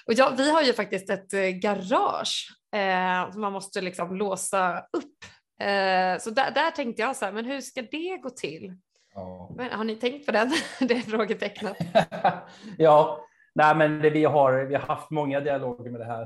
och 0.06 0.12
jag, 0.12 0.36
vi 0.36 0.50
har 0.50 0.62
ju 0.62 0.72
faktiskt 0.72 1.10
ett 1.10 1.32
eh, 1.32 1.40
garage 1.40 2.48
eh, 2.76 3.32
som 3.32 3.40
man 3.40 3.52
måste 3.52 3.80
liksom 3.80 4.16
låsa 4.16 4.78
upp. 4.78 5.24
Eh, 5.60 6.18
så 6.18 6.30
där, 6.30 6.50
där, 6.50 6.70
tänkte 6.70 7.02
jag 7.02 7.16
så 7.16 7.24
här, 7.24 7.32
men 7.32 7.44
hur 7.44 7.60
ska 7.60 7.82
det 7.82 8.16
gå 8.22 8.30
till? 8.30 8.76
Ja. 9.14 9.50
Men, 9.56 9.72
har 9.72 9.84
ni 9.84 9.96
tänkt 9.96 10.26
på 10.26 10.32
den? 10.32 10.50
det 10.80 10.94
är 10.94 11.00
frågetecknet. 11.00 11.76
ja, 12.78 13.26
nej, 13.54 13.76
men 13.76 13.98
det, 13.98 14.10
vi, 14.10 14.24
har, 14.24 14.64
vi 14.64 14.74
har 14.74 14.82
haft 14.82 15.10
många 15.10 15.40
dialoger 15.40 15.90
med 15.90 16.00
det 16.00 16.04
här. 16.04 16.22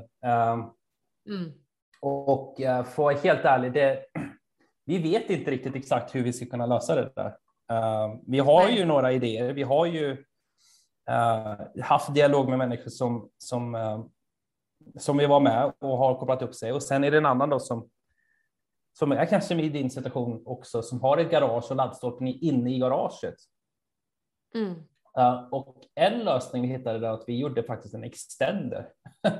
Um, 0.53 0.73
mm. 1.29 1.51
Och 2.01 2.59
uh, 2.59 2.65
för 2.65 2.81
att 2.81 2.97
vara 2.97 3.15
helt 3.15 3.45
ärlig, 3.45 3.73
det, 3.73 4.05
vi 4.85 4.97
vet 4.97 5.29
inte 5.29 5.51
riktigt 5.51 5.75
exakt 5.75 6.15
hur 6.15 6.23
vi 6.23 6.33
ska 6.33 6.45
kunna 6.45 6.65
lösa 6.65 6.95
det 6.95 7.11
där. 7.15 7.35
Uh, 7.71 8.19
vi 8.27 8.39
har 8.39 8.63
Nej. 8.63 8.77
ju 8.77 8.85
några 8.85 9.11
idéer. 9.11 9.53
Vi 9.53 9.63
har 9.63 9.85
ju 9.85 10.11
uh, 11.09 11.83
haft 11.83 12.13
dialog 12.13 12.49
med 12.49 12.57
människor 12.57 12.89
som, 12.89 13.29
som, 13.37 13.75
uh, 13.75 14.05
som 14.97 15.17
vi 15.17 15.25
var 15.25 15.39
med 15.39 15.73
och 15.79 15.97
har 15.97 16.15
kopplat 16.15 16.41
upp 16.41 16.55
sig. 16.55 16.73
Och 16.73 16.83
sen 16.83 17.03
är 17.03 17.11
det 17.11 17.17
en 17.17 17.25
annan 17.25 17.49
då 17.49 17.59
som, 17.59 17.89
som 18.99 19.11
är 19.11 19.25
kanske 19.25 19.55
i 19.55 19.69
din 19.69 19.89
situation 19.89 20.43
också, 20.45 20.81
som 20.81 21.01
har 21.01 21.17
ett 21.17 21.31
garage 21.31 21.71
och 21.71 21.75
laddstolpen 21.75 22.27
inne 22.27 22.75
i 22.75 22.79
garaget. 22.79 23.35
Mm. 24.55 24.71
Uh, 25.17 25.47
och 25.51 25.75
en 25.95 26.19
lösning 26.19 26.61
vi 26.61 26.67
hittade 26.67 26.99
där 26.99 27.09
att 27.09 27.23
vi 27.27 27.37
gjorde 27.39 27.63
faktiskt 27.63 27.93
en 27.93 28.03
extender. 28.03 28.89
uh, 29.27 29.31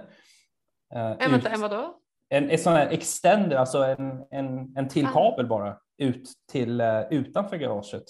en, 1.20 1.32
vänta, 1.32 1.50
en 1.50 1.62
vadå? 1.62 2.00
en, 2.30 2.50
en 2.50 2.58
sån 2.58 2.74
här 2.74 2.88
extender, 2.88 3.56
alltså 3.56 3.84
en, 3.84 4.26
en, 4.32 4.78
en 4.78 4.88
till 4.88 5.06
ah. 5.06 5.12
kabel 5.12 5.48
bara 5.48 5.80
ut 5.98 6.30
till 6.52 6.82
uh, 6.82 7.02
utanför 7.12 7.58
garaget. 7.58 8.04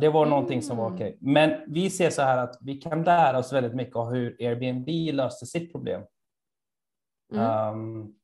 Det 0.00 0.08
var 0.08 0.22
mm. 0.22 0.30
någonting 0.30 0.62
som 0.62 0.76
var 0.76 0.86
okej. 0.86 1.08
Okay. 1.08 1.18
Men 1.20 1.72
vi 1.72 1.90
ser 1.90 2.10
så 2.10 2.22
här 2.22 2.38
att 2.38 2.58
vi 2.60 2.74
kan 2.74 3.02
lära 3.02 3.38
oss 3.38 3.52
väldigt 3.52 3.74
mycket 3.74 3.96
av 3.96 4.12
hur 4.12 4.36
Airbnb 4.40 5.14
löste 5.14 5.46
sitt 5.46 5.72
problem. 5.72 6.02
Mm. 7.32 7.74
Um, 7.74 8.14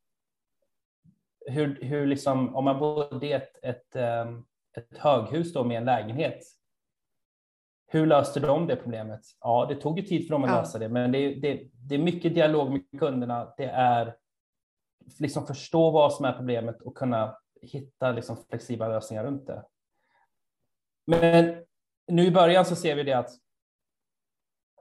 hur, 1.50 1.82
hur 1.82 2.06
liksom, 2.06 2.56
om 2.56 2.64
man 2.64 2.78
bodde 2.78 3.26
i 3.26 3.32
ett, 3.32 3.64
ett, 3.64 3.96
um, 4.26 4.46
ett 4.76 4.98
höghus 4.98 5.52
då 5.52 5.64
med 5.64 5.76
en 5.76 5.84
lägenhet, 5.84 6.42
hur 7.86 8.06
löste 8.06 8.40
de 8.40 8.66
det 8.66 8.76
problemet? 8.76 9.20
Ja, 9.40 9.66
det 9.68 9.74
tog 9.74 9.98
ju 9.98 10.04
tid 10.04 10.26
för 10.26 10.32
dem 10.32 10.44
att 10.44 10.50
ja. 10.50 10.60
lösa 10.60 10.78
det, 10.78 10.88
men 10.88 11.12
det, 11.12 11.34
det, 11.34 11.70
det 11.72 11.94
är 11.94 11.98
mycket 11.98 12.34
dialog 12.34 12.70
med 12.70 12.82
kunderna. 12.98 13.54
Det 13.56 13.64
är 13.64 14.16
liksom 15.18 15.46
förstå 15.46 15.90
vad 15.90 16.12
som 16.12 16.24
är 16.24 16.32
problemet 16.32 16.82
och 16.82 16.96
kunna 16.96 17.36
hitta 17.62 18.12
liksom 18.12 18.36
flexibla 18.48 18.88
lösningar 18.88 19.24
runt 19.24 19.46
det. 19.46 19.64
Men 21.06 21.64
nu 22.06 22.26
i 22.26 22.30
början 22.30 22.64
så 22.64 22.76
ser 22.76 22.94
vi 22.94 23.02
det 23.02 23.12
att 23.12 23.30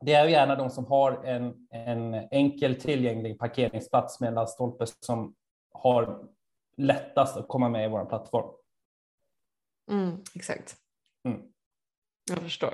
det 0.02 0.14
är 0.14 0.28
gärna 0.28 0.56
de 0.56 0.70
som 0.70 0.86
har 0.86 1.26
en, 1.26 1.68
en 1.70 2.14
enkel 2.14 2.76
tillgänglig 2.76 3.40
parkeringsplats 3.40 4.20
med 4.20 4.28
en 4.28 4.34
laddstolpe 4.34 4.86
som 5.00 5.36
har 5.72 6.28
lättast 6.80 7.38
att 7.38 7.48
komma 7.48 7.70
med 7.70 7.86
i 7.86 7.90
vår 7.90 8.06
plattform. 8.06 8.56
Mm, 9.92 10.24
exakt. 10.36 10.76
Mm. 11.28 11.42
Jag 12.30 12.40
förstår. 12.40 12.74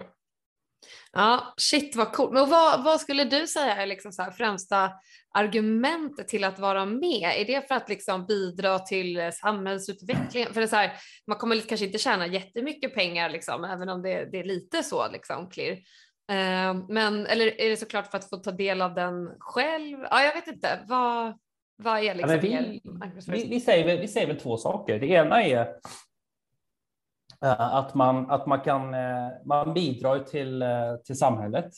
Ja, 1.12 1.54
shit 1.58 1.96
vad 1.96 2.14
coolt. 2.14 2.34
Men 2.34 2.50
vad, 2.50 2.84
vad 2.84 3.02
skulle 3.02 3.24
du 3.24 3.48
säga 3.48 3.76
är 3.76 3.86
liksom 3.86 4.12
så 4.12 4.22
här 4.22 4.32
främsta 4.32 4.92
argumentet 5.32 6.28
till 6.28 6.44
att 6.44 6.60
vara 6.60 6.86
med? 6.86 7.34
Är 7.36 7.46
det 7.46 7.68
för 7.68 7.76
att 7.76 7.90
liksom 7.90 8.26
bidra 8.26 8.80
till 8.80 9.32
samhällsutvecklingen? 9.34 10.54
För 10.54 10.62
det 10.62 10.66
är 10.66 10.68
så 10.68 10.76
här, 10.76 10.94
man 11.28 11.38
kommer 11.38 11.60
kanske 11.60 11.86
inte 11.86 11.98
tjäna 11.98 12.28
jättemycket 12.28 12.96
pengar, 12.96 13.30
liksom, 13.30 13.64
även 13.64 13.90
om 13.90 14.02
det, 14.02 14.32
det 14.32 14.40
är 14.40 14.44
lite 14.44 14.84
så 14.84 15.12
liksom, 15.12 15.50
clear. 15.50 15.76
Uh, 16.32 16.86
men, 16.90 17.26
eller 17.26 17.62
är 17.62 17.70
det 17.70 17.78
såklart 17.78 18.12
för 18.12 18.18
att 18.18 18.30
få 18.30 18.38
ta 18.38 18.52
del 18.52 18.82
av 18.82 18.94
den 18.94 19.30
själv? 19.40 19.98
Ja, 20.12 20.24
jag 20.24 20.34
vet 20.34 20.48
inte. 20.48 20.80
Vad, 20.88 21.40
vad 21.78 22.04
är 22.04 22.16
liksom 22.16 22.32
ja, 22.32 22.42
vi, 22.42 22.82
vi, 23.28 23.48
vi, 23.50 23.60
säger, 23.60 24.02
vi 24.02 24.08
säger 24.08 24.28
väl 24.28 24.40
två 24.40 24.58
saker. 24.58 25.00
Det 25.00 25.08
ena 25.08 25.44
är 25.44 25.76
Eh, 27.46 27.76
att 27.76 27.94
man, 27.94 28.32
att 28.32 28.46
man 28.46 28.60
kan 28.60 28.94
eh, 28.94 29.30
man 29.46 29.74
bidrar 29.74 30.20
till, 30.20 30.62
eh, 30.62 30.96
till 31.06 31.18
samhället. 31.18 31.72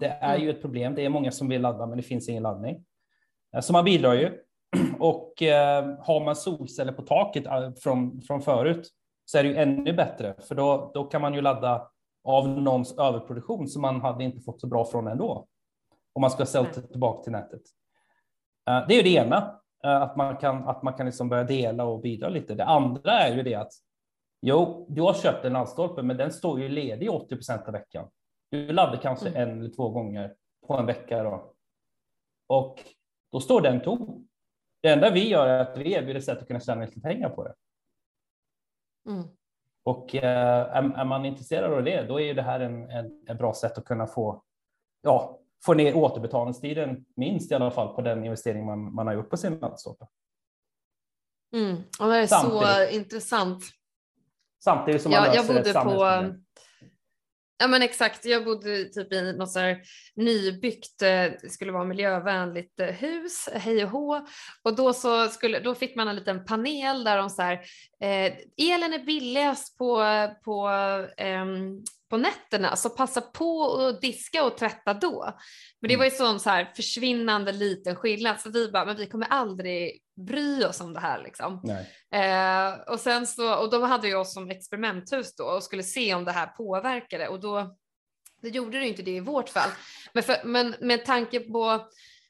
Det 0.00 0.06
är 0.06 0.36
ju 0.36 0.42
mm. 0.42 0.56
ett 0.56 0.62
problem. 0.62 0.94
Det 0.94 1.04
är 1.04 1.08
många 1.08 1.30
som 1.30 1.48
vill 1.48 1.62
ladda, 1.62 1.86
men 1.86 1.96
det 1.96 2.02
finns 2.02 2.28
ingen 2.28 2.42
laddning. 2.42 2.84
Så 3.60 3.72
man 3.72 3.84
bidrar 3.84 4.14
ju. 4.14 4.38
Och 4.98 5.32
har 5.98 6.24
man 6.24 6.36
solceller 6.36 6.92
på 6.92 7.02
taket 7.02 7.44
från, 7.82 8.22
från 8.22 8.42
förut 8.42 8.88
så 9.24 9.38
är 9.38 9.42
det 9.42 9.48
ju 9.48 9.56
ännu 9.56 9.92
bättre, 9.92 10.34
för 10.48 10.54
då, 10.54 10.90
då 10.94 11.04
kan 11.04 11.20
man 11.20 11.34
ju 11.34 11.40
ladda 11.40 11.88
av 12.24 12.48
någons 12.48 12.98
överproduktion 12.98 13.68
som 13.68 13.82
man 13.82 14.00
hade 14.00 14.24
inte 14.24 14.40
fått 14.40 14.60
så 14.60 14.66
bra 14.66 14.84
från 14.84 15.06
ändå. 15.06 15.46
Om 16.12 16.20
man 16.20 16.30
ska 16.30 16.46
sälja 16.46 16.70
tillbaka 16.72 17.22
till 17.22 17.32
nätet. 17.32 17.62
Det 18.64 18.94
är 18.94 18.96
ju 18.96 19.02
det 19.02 19.14
ena, 19.14 19.60
att 19.82 20.16
man 20.16 20.36
kan, 20.36 20.68
att 20.68 20.82
man 20.82 20.94
kan 20.94 21.06
liksom 21.06 21.28
börja 21.28 21.44
dela 21.44 21.84
och 21.84 22.00
bidra 22.00 22.28
lite. 22.28 22.54
Det 22.54 22.64
andra 22.64 23.12
är 23.12 23.36
ju 23.36 23.42
det 23.42 23.54
att 23.54 23.72
Jo, 24.46 24.86
du 24.88 25.02
har 25.02 25.14
köpt 25.14 25.44
en 25.44 25.52
laddstolpe, 25.52 26.02
men 26.02 26.16
den 26.16 26.32
står 26.32 26.60
ju 26.60 26.68
ledig 26.68 27.10
80 27.10 27.34
procent 27.34 27.66
av 27.66 27.72
veckan. 27.72 28.10
Du 28.50 28.72
laddar 28.72 28.96
kanske 28.96 29.28
Mm. 29.28 29.42
en 29.42 29.60
eller 29.60 29.70
två 29.70 29.88
gånger 29.88 30.34
på 30.66 30.74
en 30.74 30.86
vecka. 30.86 31.22
Då. 31.22 31.54
Och 32.46 32.84
då 33.32 33.40
står 33.40 33.60
den 33.60 33.80
tom. 33.80 34.28
Det 34.82 34.88
enda 34.88 35.10
vi 35.10 35.28
gör 35.28 35.46
är 35.46 35.58
att 35.58 35.76
vi 35.76 35.92
erbjuder 35.92 36.20
sätt 36.20 36.38
att 36.38 36.46
kunna 36.46 36.60
tjäna 36.60 36.84
lite 36.84 37.00
pengar 37.00 37.28
på 37.28 37.44
det. 37.44 37.54
Mm. 39.08 39.28
Och 39.84 40.14
eh, 40.14 40.76
är, 40.76 40.98
är 40.98 41.04
man 41.04 41.24
intresserad 41.24 41.72
av 41.72 41.84
det, 41.84 42.02
då 42.02 42.20
är 42.20 42.24
ju 42.24 42.34
det 42.34 42.42
här 42.42 42.60
en, 42.60 42.90
en, 42.90 43.24
en 43.26 43.36
bra 43.36 43.54
sätt 43.54 43.78
att 43.78 43.84
kunna 43.84 44.06
få, 44.06 44.42
ja, 45.02 45.38
få 45.64 45.74
ner 45.74 45.96
återbetalningstiden 45.96 47.04
minst 47.16 47.50
i 47.50 47.54
alla 47.54 47.70
fall 47.70 47.94
på 47.94 48.02
den 48.02 48.24
investering 48.24 48.66
man, 48.66 48.94
man 48.94 49.06
har 49.06 49.14
gjort 49.14 49.30
på 49.30 49.36
sin 49.36 49.58
laddstolpe. 49.58 50.06
Mm. 51.54 51.76
Och 52.00 52.08
det 52.08 52.16
är 52.16 52.26
så 52.26 52.34
Samtidigt. 52.34 52.92
intressant. 52.92 53.64
Samtidigt 54.64 55.02
som 55.02 55.10
man 55.10 55.24
Ja, 55.24 55.26
jag 55.26 55.36
löser 55.36 55.54
ett 55.54 55.64
bodde 55.64 55.72
på, 55.72 55.72
samhällsproblem. 55.72 56.44
Ja 57.62 57.68
men 57.68 57.82
exakt, 57.82 58.24
jag 58.24 58.44
bodde 58.44 58.84
typ 58.84 59.12
i 59.12 59.32
något 59.32 59.50
så 59.50 59.58
här 59.58 59.82
nybyggt, 60.16 61.02
eh, 61.02 61.08
det 61.42 61.50
skulle 61.50 61.72
vara 61.72 61.84
miljövänligt 61.84 62.80
eh, 62.80 62.86
hus, 62.86 63.48
hej 63.52 63.84
och 63.84 63.90
hå. 63.90 64.26
Och 64.62 64.76
då, 64.76 64.92
så 64.92 65.28
skulle, 65.28 65.60
då 65.60 65.74
fick 65.74 65.96
man 65.96 66.08
en 66.08 66.16
liten 66.16 66.44
panel 66.44 67.04
där 67.04 67.16
de 67.16 67.30
så 67.30 67.42
här, 67.42 67.52
eh, 68.02 68.32
elen 68.70 68.92
är 68.92 69.04
billigast 69.06 69.78
på, 69.78 70.04
på, 70.44 70.68
ehm, 71.16 71.84
på 72.10 72.16
nätterna, 72.16 72.76
så 72.76 72.90
passa 72.90 73.20
på 73.20 73.76
att 73.76 74.00
diska 74.00 74.44
och 74.44 74.58
tvätta 74.58 74.94
då. 74.94 75.24
Men 75.80 75.88
det 75.88 75.94
Mm. 75.94 75.98
var 75.98 76.04
ju 76.04 76.10
sån 76.10 76.40
så 76.40 76.50
här 76.50 76.72
försvinnande 76.76 77.52
liten 77.52 77.96
skillnad, 77.96 78.40
så 78.40 78.50
vi 78.50 78.70
bara, 78.70 78.84
men 78.84 78.96
vi 78.96 79.06
kommer 79.06 79.26
aldrig 79.26 80.02
bry 80.24 80.64
oss 80.64 80.80
om 80.80 80.92
det 80.92 81.00
här 81.00 81.22
liksom. 81.22 81.60
Eh, 82.20 82.92
och, 82.92 83.00
sen 83.00 83.26
så, 83.26 83.54
och 83.54 83.70
de 83.70 83.82
hade 83.82 84.08
ju 84.08 84.14
oss 84.14 84.34
som 84.34 84.50
experimenthus 84.50 85.36
då 85.36 85.44
och 85.44 85.62
skulle 85.62 85.82
se 85.82 86.14
om 86.14 86.24
det 86.24 86.32
här 86.32 86.46
påverkade 86.46 87.28
och 87.28 87.40
då 87.40 87.76
det 88.42 88.48
gjorde 88.48 88.78
det 88.78 88.88
inte 88.88 89.02
det 89.02 89.16
i 89.16 89.20
vårt 89.20 89.48
fall. 89.48 89.70
Men, 90.12 90.22
för, 90.22 90.36
men 90.44 90.74
med 90.80 91.04
tanke 91.04 91.40
på 91.40 91.88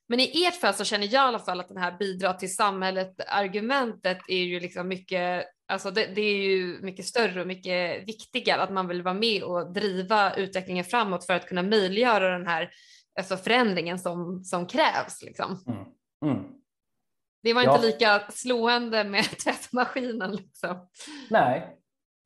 men 0.08 0.20
i 0.20 0.44
ert 0.46 0.60
fall 0.60 0.74
så 0.74 0.84
känner 0.84 1.04
jag 1.04 1.12
i 1.12 1.16
alla 1.16 1.38
fall 1.38 1.60
att 1.60 1.68
den 1.68 1.76
här 1.76 1.98
bidrar 1.98 2.32
till 2.32 2.54
samhället 2.54 3.14
argumentet 3.28 4.18
är 4.28 4.42
ju 4.42 4.60
liksom 4.60 4.88
mycket, 4.88 5.44
alltså 5.68 5.90
det, 5.90 6.06
det 6.14 6.20
är 6.20 6.36
ju 6.36 6.78
mycket 6.82 7.06
större 7.06 7.40
och 7.40 7.46
mycket 7.46 8.08
viktigare 8.08 8.62
att 8.62 8.72
man 8.72 8.88
vill 8.88 9.02
vara 9.02 9.14
med 9.14 9.42
och 9.42 9.72
driva 9.72 10.34
utvecklingen 10.34 10.84
framåt 10.84 11.26
för 11.26 11.34
att 11.34 11.48
kunna 11.48 11.62
möjliggöra 11.62 12.38
den 12.38 12.46
här 12.46 12.70
alltså 13.18 13.36
förändringen 13.36 13.98
som, 13.98 14.44
som 14.44 14.66
krävs. 14.66 15.22
Liksom. 15.22 15.64
Mm. 15.66 15.84
Mm. 16.24 16.44
Det 17.42 17.54
var 17.54 17.62
Ja. 17.62 17.74
inte 17.74 17.86
lika 17.86 18.22
slående 18.30 19.04
med 19.04 19.24
tvättmaskinen. 19.44 20.32
Liksom. 20.36 20.88
Nej, 21.30 21.78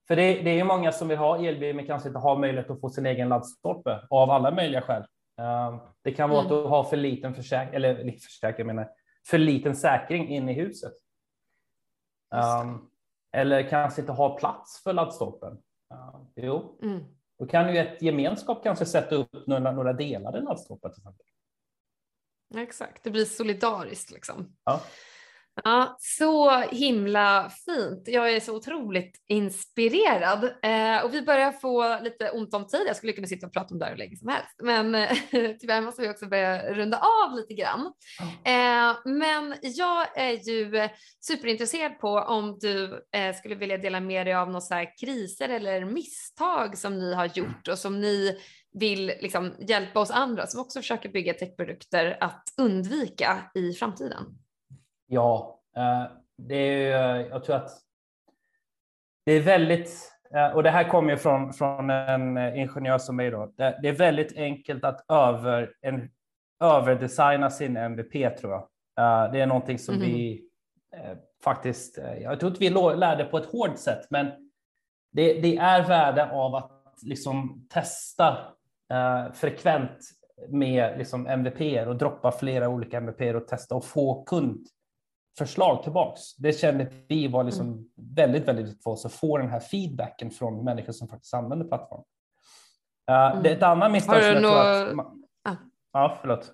för 0.08 0.16
det, 0.16 0.42
det 0.42 0.50
är 0.50 0.54
ju 0.54 0.64
många 0.64 0.92
som 0.92 1.08
vill 1.08 1.18
ha 1.18 1.38
elbil 1.38 1.76
men 1.76 1.86
kanske 1.86 2.08
inte 2.08 2.18
har 2.18 2.38
möjlighet 2.38 2.70
att 2.70 2.80
få 2.80 2.88
sin 2.90 3.06
egen 3.06 3.28
laddstolpe 3.28 4.06
av 4.10 4.30
alla 4.30 4.50
möjliga 4.50 4.82
skäl. 4.82 5.02
Eh, 5.40 5.80
Det 6.02 6.12
kan 6.12 6.30
vara 6.30 6.40
Mm. 6.40 6.52
att 6.52 6.62
du 6.64 6.68
har 6.68 6.84
för 6.84 6.96
liten 6.96 7.34
försäkring, 7.40 7.74
eller 7.74 8.12
försäkring, 8.12 8.66
menar, 8.66 8.88
för 9.30 9.38
liten 9.38 9.76
säkring 9.76 10.28
in 10.28 10.48
i 10.48 10.52
huset. 10.52 10.92
Um, 12.62 12.90
eller 13.36 13.68
kanske 13.68 14.00
inte 14.00 14.12
ha 14.12 14.38
plats 14.38 14.82
för 14.82 14.92
laddstolpen. 14.92 15.52
Uh, 15.94 16.20
jo, 16.36 16.78
Mm. 16.82 17.04
då 17.38 17.46
kan 17.46 17.74
ju 17.74 17.78
ett 17.80 18.02
gemenskap 18.02 18.62
kanske 18.62 18.86
sätta 18.86 19.14
upp 19.14 19.46
några, 19.46 19.72
några 19.72 19.92
delade 19.92 20.40
laddstolpar 20.40 20.88
till 20.88 21.00
exempel. 21.00 21.26
Exakt, 22.54 23.04
det 23.04 23.10
blir 23.10 23.24
solidariskt 23.24 24.10
liksom. 24.10 24.56
Ja. 24.64 24.82
Ja, 25.64 25.96
så 25.98 26.50
himla 26.60 27.50
fint. 27.50 28.08
Jag 28.08 28.32
är 28.32 28.40
så 28.40 28.56
otroligt 28.56 29.16
inspirerad 29.28 30.44
eh, 30.44 31.04
och 31.04 31.14
vi 31.14 31.22
börjar 31.22 31.52
få 31.52 32.00
lite 32.02 32.30
ont 32.30 32.54
om 32.54 32.66
tid. 32.66 32.84
Jag 32.86 32.96
skulle 32.96 33.12
kunna 33.12 33.26
sitta 33.26 33.46
och 33.46 33.52
prata 33.52 33.74
om 33.74 33.78
det 33.78 33.84
här 33.84 33.92
hur 33.92 33.98
länge 33.98 34.16
som 34.16 34.28
helst, 34.28 34.56
men 34.62 34.94
eh, 34.94 35.08
tyvärr 35.60 35.80
måste 35.80 36.02
vi 36.02 36.08
också 36.08 36.26
börja 36.26 36.72
runda 36.72 36.98
av 36.98 37.36
lite 37.36 37.54
grann. 37.54 37.92
Eh, 38.44 38.96
men 39.04 39.54
jag 39.62 40.18
är 40.18 40.48
ju 40.48 40.88
superintresserad 41.20 41.98
på 41.98 42.08
om 42.08 42.58
du 42.60 43.06
eh, 43.12 43.36
skulle 43.36 43.54
vilja 43.54 43.78
dela 43.78 44.00
med 44.00 44.26
dig 44.26 44.34
av 44.34 44.50
några 44.50 44.86
kriser 44.86 45.48
eller 45.48 45.84
misstag 45.84 46.78
som 46.78 46.98
ni 46.98 47.14
har 47.14 47.30
gjort 47.34 47.68
och 47.68 47.78
som 47.78 48.00
ni 48.00 48.40
vill 48.78 49.06
liksom 49.06 49.52
hjälpa 49.58 50.00
oss 50.00 50.10
andra 50.10 50.46
som 50.46 50.60
också 50.60 50.78
försöker 50.80 51.08
bygga 51.08 51.34
techprodukter 51.34 52.16
att 52.20 52.42
undvika 52.56 53.36
i 53.54 53.72
framtiden. 53.72 54.22
Ja, 55.06 55.60
eh, 55.76 56.04
det 56.38 56.54
är 56.54 56.76
ju, 57.20 57.26
jag 57.28 57.44
tror 57.44 57.56
att 57.56 57.70
det 59.26 59.32
är 59.32 59.40
väldigt, 59.40 60.12
eh, 60.34 60.46
och 60.48 60.62
det 60.62 60.70
här 60.70 60.88
kommer 60.88 61.10
ju 61.10 61.16
från, 61.16 61.52
från 61.52 61.90
en 61.90 62.36
eh, 62.36 62.58
ingenjör 62.58 62.98
som 62.98 63.16
mig 63.16 63.30
då, 63.30 63.52
det, 63.56 63.88
är 63.88 63.92
väldigt 63.92 64.36
enkelt 64.36 64.84
att 64.84 65.04
över, 65.10 65.72
en, 65.80 66.10
överdesigna 66.64 67.50
sin 67.50 67.76
MVP 67.76 68.30
tror 68.38 68.52
jag. 68.52 68.60
Eh, 68.98 69.32
Det 69.32 69.40
är 69.40 69.46
någonting 69.46 69.78
som 69.78 69.94
Mhm. 69.94 70.04
vi 70.04 70.48
eh, 70.96 71.16
faktiskt, 71.44 71.98
eh, 71.98 72.14
jag 72.14 72.40
tror 72.40 72.50
inte 72.50 72.60
vi 72.64 72.96
lärde 72.96 73.24
på 73.24 73.38
ett 73.38 73.46
hårt 73.52 73.78
sätt, 73.78 74.06
men 74.10 74.26
det, 75.12 75.40
det 75.40 75.56
är 75.56 75.88
värde 75.88 76.30
av 76.30 76.54
att 76.54 76.72
liksom 77.02 77.66
testa 77.70 78.55
eh, 78.92 79.32
frekvent 79.32 79.98
med 80.48 80.98
liksom 80.98 81.26
MVP 81.26 81.86
och 81.88 81.96
droppa 81.96 82.32
flera 82.32 82.68
olika 82.68 82.96
MVP 82.96 83.20
och 83.34 83.48
testa 83.48 83.74
och 83.74 83.84
få 83.84 84.24
kundförslag 84.24 85.82
tillbaks. 85.82 86.36
Det 86.36 86.52
kände 86.52 86.92
vi 87.08 87.28
var 87.28 87.44
liksom 87.44 87.66
Mm. 87.72 87.84
väldigt, 88.16 88.48
väldigt 88.48 88.66
viktigt 88.66 88.82
för 88.82 88.90
oss 88.90 89.06
att 89.06 89.12
få 89.12 89.38
den 89.38 89.48
här 89.50 89.60
feedbacken 89.60 90.30
från 90.30 90.64
människor 90.64 90.92
som 90.92 91.08
faktiskt 91.08 91.34
använder 91.34 91.66
plattformen. 91.66 92.04
Uh, 93.10 93.42
Det 93.42 93.50
är 93.50 93.56
ett 93.56 93.62
annat 93.62 93.92
misstag 93.92 94.14
Har 94.14 94.20
du 94.20 94.26
jag 94.26 94.36
tror 94.42 94.50
nå- 94.50 94.56
att... 94.88 94.94
man- 94.94 95.22
Ah. 95.42 95.56
Ja, 95.92 96.18
förlåt. 96.20 96.52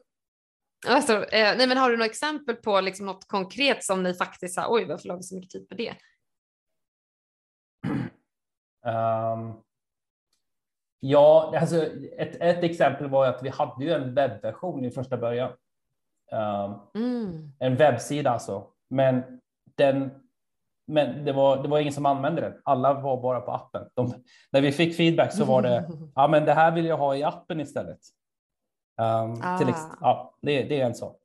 Alltså, 0.88 1.12
eh, 1.24 1.56
nej, 1.56 1.66
men 1.66 1.76
har 1.78 1.90
du 1.90 1.96
några 1.96 2.06
exempel 2.10 2.56
på 2.56 2.80
liksom 2.80 3.06
något 3.06 3.28
konkret 3.28 3.84
som 3.84 4.02
ni 4.02 4.14
faktiskt 4.14 4.54
sa, 4.54 4.66
oj 4.68 4.84
varför 4.84 5.08
la 5.08 5.16
vi 5.16 5.22
så 5.22 5.34
mycket 5.34 5.50
tid 5.50 5.68
på 5.68 5.74
det? 5.74 5.94
Ehm, 8.86 9.52
ja, 11.04 11.54
alltså 11.60 11.76
ett, 12.16 12.36
ett 12.40 12.64
exempel 12.64 13.08
var 13.08 13.26
att 13.26 13.42
vi 13.42 13.48
hade 13.48 13.84
ju 13.84 13.92
en 13.92 14.14
webbversion 14.14 14.84
i 14.84 14.90
första 14.90 15.16
början. 15.16 15.52
Ehm, 16.32 16.72
Mm. 16.94 17.52
en 17.58 17.76
webbsida 17.76 18.30
alltså. 18.30 18.66
Men, 18.90 19.40
den, 19.76 20.10
men 20.86 21.24
det, 21.24 21.32
var, 21.32 21.62
det 21.62 21.68
var 21.68 21.78
ingen 21.78 21.92
som 21.92 22.06
använde 22.06 22.40
den. 22.40 22.60
Alla 22.64 22.94
var 22.94 23.22
bara 23.22 23.40
på 23.40 23.52
appen. 23.52 23.88
De, 23.94 24.14
när 24.52 24.60
vi 24.60 24.72
fick 24.72 24.96
feedback 24.96 25.32
så 25.32 25.44
var 25.44 25.62
det, 25.62 25.90
ja 26.14 26.28
men 26.28 26.44
det 26.44 26.52
här 26.54 26.72
vill 26.72 26.86
jag 26.86 26.96
ha 26.96 27.16
i 27.16 27.22
appen 27.22 27.60
istället. 27.60 28.00
Till, 29.58 29.68
ex- 29.68 29.80
Ah. 29.80 29.96
ja, 30.00 30.34
det, 30.42 30.62
det 30.62 30.80
är 30.80 30.86
en 30.86 30.94
sak. 30.94 31.18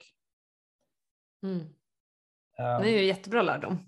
Mm. 1.44 1.60
Ehm, 2.58 2.82
Det 2.82 2.90
är 2.90 3.00
ju 3.00 3.04
jättebra 3.06 3.42
lärdom. 3.42 3.80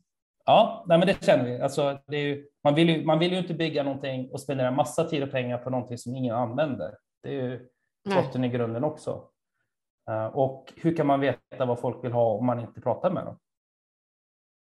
Ja, 0.45 0.85
nej, 0.87 0.97
men 0.97 1.07
det 1.07 1.25
känner 1.25 1.45
vi. 1.45 1.61
Alltså, 1.61 1.99
ju, 2.11 2.47
man, 2.63 2.75
vill 2.75 2.89
ju, 2.89 3.05
man 3.05 3.19
vill 3.19 3.31
ju 3.31 3.37
inte 3.37 3.53
bygga 3.53 3.83
någonting 3.83 4.29
och 4.31 4.41
spendera 4.41 4.71
massa 4.71 5.03
tid 5.03 5.23
och 5.23 5.31
pengar 5.31 5.57
på 5.57 5.69
någonting 5.69 5.97
som 5.97 6.15
ingen 6.15 6.35
använder. 6.35 6.95
Det 7.23 7.29
är 7.29 7.33
ju 7.33 7.67
botten 8.15 8.43
i 8.43 8.49
grunden 8.49 8.83
också. 8.83 9.29
Eh, 10.09 10.25
och 10.25 10.73
hur 10.75 10.95
kan 10.95 11.07
man 11.07 11.19
veta 11.19 11.65
vad 11.65 11.79
folk 11.79 12.03
vill 12.03 12.11
ha 12.11 12.31
om 12.33 12.45
man 12.45 12.59
inte 12.59 12.81
pratar 12.81 13.11
med 13.11 13.25
dem? 13.25 13.37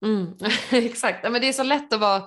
Mm. 0.06 0.34
Exakt, 0.72 1.24
men 1.32 1.42
det 1.42 1.48
är 1.48 1.54
så 1.54 1.64
lätt 1.64 1.94
att 1.94 2.00
vara 2.00 2.24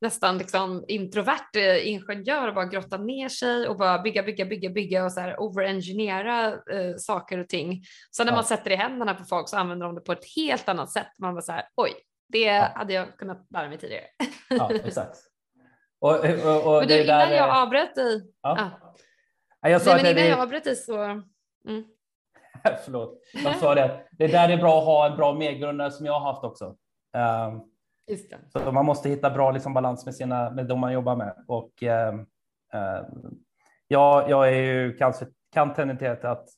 nästan 0.00 0.38
liksom 0.38 0.84
introvert 0.88 1.56
eh, 1.56 1.88
ingenjör 1.88 2.48
och 2.48 2.54
bara 2.54 2.64
grotta 2.64 2.96
ner 2.96 3.28
sig 3.28 3.68
och 3.68 3.76
bara 3.76 3.98
bygga, 3.98 4.22
bygga, 4.22 4.44
bygga, 4.44 4.70
bygga 4.70 5.04
och 5.04 5.12
så 5.12 5.20
här 5.20 5.40
overengineera 5.40 6.46
eh, 6.48 6.96
saker 6.98 7.38
och 7.38 7.48
ting. 7.48 7.82
Så 8.10 8.24
när 8.24 8.32
Ja. 8.32 8.36
man 8.36 8.44
sätter 8.44 8.70
i 8.70 8.76
händerna 8.76 9.14
på 9.14 9.24
folk 9.24 9.48
så 9.48 9.56
använder 9.56 9.86
de 9.86 9.94
det 9.94 10.00
på 10.00 10.12
ett 10.12 10.24
helt 10.36 10.68
annat 10.68 10.90
sätt. 10.90 11.08
Man 11.18 11.34
bara 11.34 11.42
så 11.42 11.52
här, 11.52 11.64
oj, 11.76 11.92
det 12.28 12.38
Ja. 12.38 12.68
hade 12.74 12.92
jag 12.92 13.16
kunnat 13.16 13.46
lära 13.50 13.68
mig 13.68 13.78
tidigare. 13.78 14.04
Ja, 14.50 14.70
exakt. 14.84 15.18
Och, 16.00 16.10
och, 16.10 16.76
och 16.76 16.86
du, 16.86 16.94
är 16.94 17.06
där, 17.06 17.26
innan 17.26 17.32
jag 17.32 17.62
avbröt 17.62 17.94
dig, 17.94 18.32
ja. 18.42 18.70
ah. 19.60 19.68
Jag 19.68 19.82
sa 19.82 19.94
nej, 19.94 20.02
men 20.02 20.14
det, 20.14 20.20
innan 20.20 20.30
jag 20.30 20.38
det, 20.38 20.42
avbröt 20.42 20.64
dig 20.64 20.76
så, 20.76 21.02
mm. 21.02 21.84
förlåt, 22.84 23.20
jag 23.44 23.56
sa 23.56 23.74
det. 23.74 24.06
Det 24.12 24.24
är 24.24 24.28
där 24.28 24.48
är 24.48 24.56
bra 24.56 24.78
att 24.78 24.84
ha 24.84 25.10
en 25.10 25.16
bra 25.16 25.34
medgrundare 25.34 25.90
som 25.90 26.06
jag 26.06 26.20
har 26.20 26.32
haft 26.32 26.44
också. 26.44 26.76
Just 28.08 28.30
det. 28.30 28.38
Så 28.48 28.72
man 28.72 28.86
måste 28.86 29.08
hitta 29.08 29.30
bra 29.30 29.50
liksom, 29.50 29.74
balans 29.74 30.04
med, 30.04 30.14
sina, 30.14 30.50
med 30.50 30.66
de 30.66 30.80
man 30.80 30.92
jobbar 30.92 31.16
med. 31.16 31.44
Och, 31.48 31.82
eh, 31.82 32.14
eh, 32.72 33.02
jag, 33.88 34.30
jag 34.30 34.48
är 34.48 34.62
ju 34.62 34.96
kanske 34.96 35.26
kan 35.52 35.74
tendera 35.74 36.16
till 36.16 36.28
att 36.28 36.48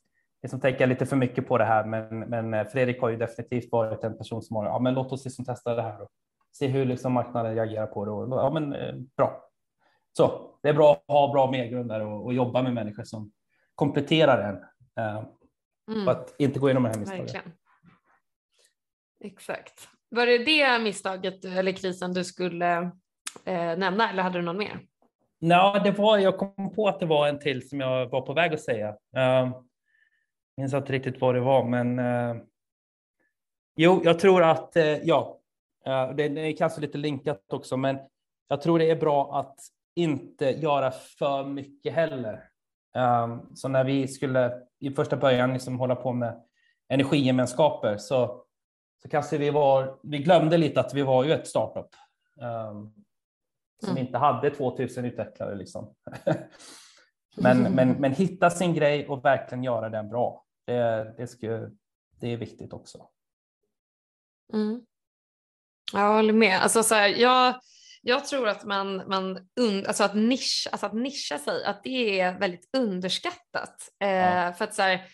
liksom, 0.43 0.61
tänka 0.61 0.87
lite 0.87 1.07
för 1.07 1.17
mycket 1.17 1.49
på 1.49 1.59
det 1.59 1.65
här, 1.65 1.85
men, 1.85 2.19
men 2.19 2.55
eh, 2.55 2.67
Fredrik 2.67 3.01
har 3.01 3.09
ju 3.09 3.17
definitivt 3.17 3.73
varit 3.73 4.05
en 4.05 4.19
person 4.19 4.43
som 4.43 4.57
har, 4.57 4.67
ja 4.67 4.79
men 4.79 4.95
låt 4.95 5.13
oss 5.13 5.25
liksom 5.25 5.45
testa 5.45 5.75
det 5.75 5.83
här 5.83 6.03
och 6.03 6.09
se 6.53 6.67
hur 6.67 6.85
liksom 6.85 7.13
marknaden 7.13 7.55
reagerar 7.55 7.87
på 7.87 8.05
det. 8.05 8.11
Och, 8.11 8.29
ja 8.29 8.51
men 8.51 8.73
eh, 8.73 8.95
bra. 9.17 9.45
Så 10.13 10.55
det 10.63 10.69
är 10.69 10.75
bra 10.75 10.93
att 10.93 11.05
ha 11.07 11.33
bra 11.33 11.51
medgrundare 11.51 12.05
och, 12.05 12.25
och 12.25 12.35
jobba 12.35 12.63
med 12.63 12.75
människor 12.75 13.05
som 13.05 13.33
kompletterar 13.75 14.49
en. 14.49 14.57
Eh, 15.05 15.23
Mm. 15.91 16.09
och 16.09 16.13
att 16.13 16.35
inte 16.39 16.59
gå 16.59 16.69
igenom 16.69 16.83
det 16.83 16.89
här 16.89 16.99
misstaget. 16.99 17.35
Verkligen. 17.35 17.53
Exakt. 19.25 19.89
Var 20.09 20.27
det 20.27 20.39
det 20.45 20.79
misstaget 20.79 21.45
eller 21.45 21.73
krisen 21.73 22.13
du 22.13 22.25
skulle 22.25 22.77
eh, 23.45 23.77
nämna 23.77 24.11
eller 24.11 24.23
hade 24.23 24.39
du 24.39 24.43
någon 24.43 24.59
mer? 24.59 24.81
Nej, 25.39 25.81
det 25.85 25.91
var, 25.91 26.19
jag 26.19 26.39
kom 26.39 26.75
på 26.75 26.89
att 26.89 27.01
det 27.01 27.07
var 27.07 27.29
en 27.29 27.39
till 27.39 27.69
som 27.69 27.81
jag 27.81 28.09
var 28.09 28.21
på 28.21 28.33
väg 28.33 28.55
att 28.55 28.61
säga. 28.61 28.97
Jag 29.11 29.65
minns 30.57 30.75
inte 30.75 30.93
riktigt 30.93 31.21
vad 31.21 31.35
det 31.35 31.41
var, 31.41 31.65
men 31.65 31.99
uh, 31.99 32.37
jo, 33.77 34.01
jag 34.05 34.19
tror 34.19 34.43
att, 34.43 34.77
uh, 34.77 34.83
ja, 34.83 35.41
det, 35.85 36.29
det 36.29 36.41
är 36.41 36.57
kanske 36.57 36.81
lite 36.81 36.99
linkat 36.99 37.53
också, 37.53 37.77
men 37.77 37.99
jag 38.49 38.63
tror 38.63 38.79
det 38.79 38.91
är 38.91 38.97
bra 38.97 39.39
att 39.41 39.59
inte 39.95 40.51
göra 40.51 40.91
för 40.91 41.45
mycket 41.45 41.95
heller. 41.95 42.45
Um, 42.95 43.57
så 43.57 43.69
när 43.69 43.85
vi 43.85 44.09
skulle 44.09 44.63
i 44.79 44.91
första 44.91 45.17
början 45.17 45.53
liksom 45.53 45.79
hålla 45.79 45.97
på 45.97 46.13
med 46.13 46.43
energigemenskaper 46.89 47.97
så, 47.97 48.45
så 49.03 49.09
kanske 49.09 49.39
vi 49.39 49.51
var, 49.51 49.99
vi 50.03 50.19
glömde 50.19 50.59
lite 50.59 50.81
att 50.81 50.95
vi 50.95 51.03
var 51.03 51.25
ju 51.25 51.33
ett 51.33 51.47
startup. 51.47 51.89
Um, 52.41 52.93
som 53.81 53.91
mm. 53.91 54.07
inte 54.07 54.19
hade 54.19 54.51
2000 54.51 55.05
utvecklare. 55.05 55.55
Liksom. 55.55 55.95
men, 57.37 57.63
men, 57.63 57.93
men 57.93 58.13
hitta 58.13 58.51
sin 58.51 58.75
grej 58.75 59.09
och 59.09 59.25
verkligen 59.25 59.65
göra 59.65 59.89
den 59.89 60.09
bra. 60.09 60.45
Det, 60.67 61.15
det, 61.17 61.27
ska, 61.27 61.47
det 62.21 62.33
är 62.33 62.37
viktigt 62.37 62.73
också. 62.73 63.09
Mm. 64.53 64.81
Jag 65.93 66.15
håller 66.15 66.33
med. 66.33 66.63
Alltså, 66.63 66.83
så 66.83 66.95
här, 66.95 67.09
jag, 67.09 67.55
jag 68.03 68.25
tror 68.25 68.49
att 68.49 68.65
man, 68.65 68.97
man 69.09 69.49
und, 69.61 69.87
alltså 69.87 70.05
att, 70.05 70.15
nisch, 70.15 70.69
alltså 70.73 70.87
att 70.87 70.95
nischa 70.95 71.39
sig, 71.39 71.65
att 71.65 71.83
det 71.85 72.21
är 72.21 72.39
väldigt 72.39 72.69
underskattat. 72.77 73.89
Eh, 74.01 74.09
ja. 74.09 74.53
För 74.53 74.65
att 74.65 74.75
så 74.75 74.83
här, 74.83 75.07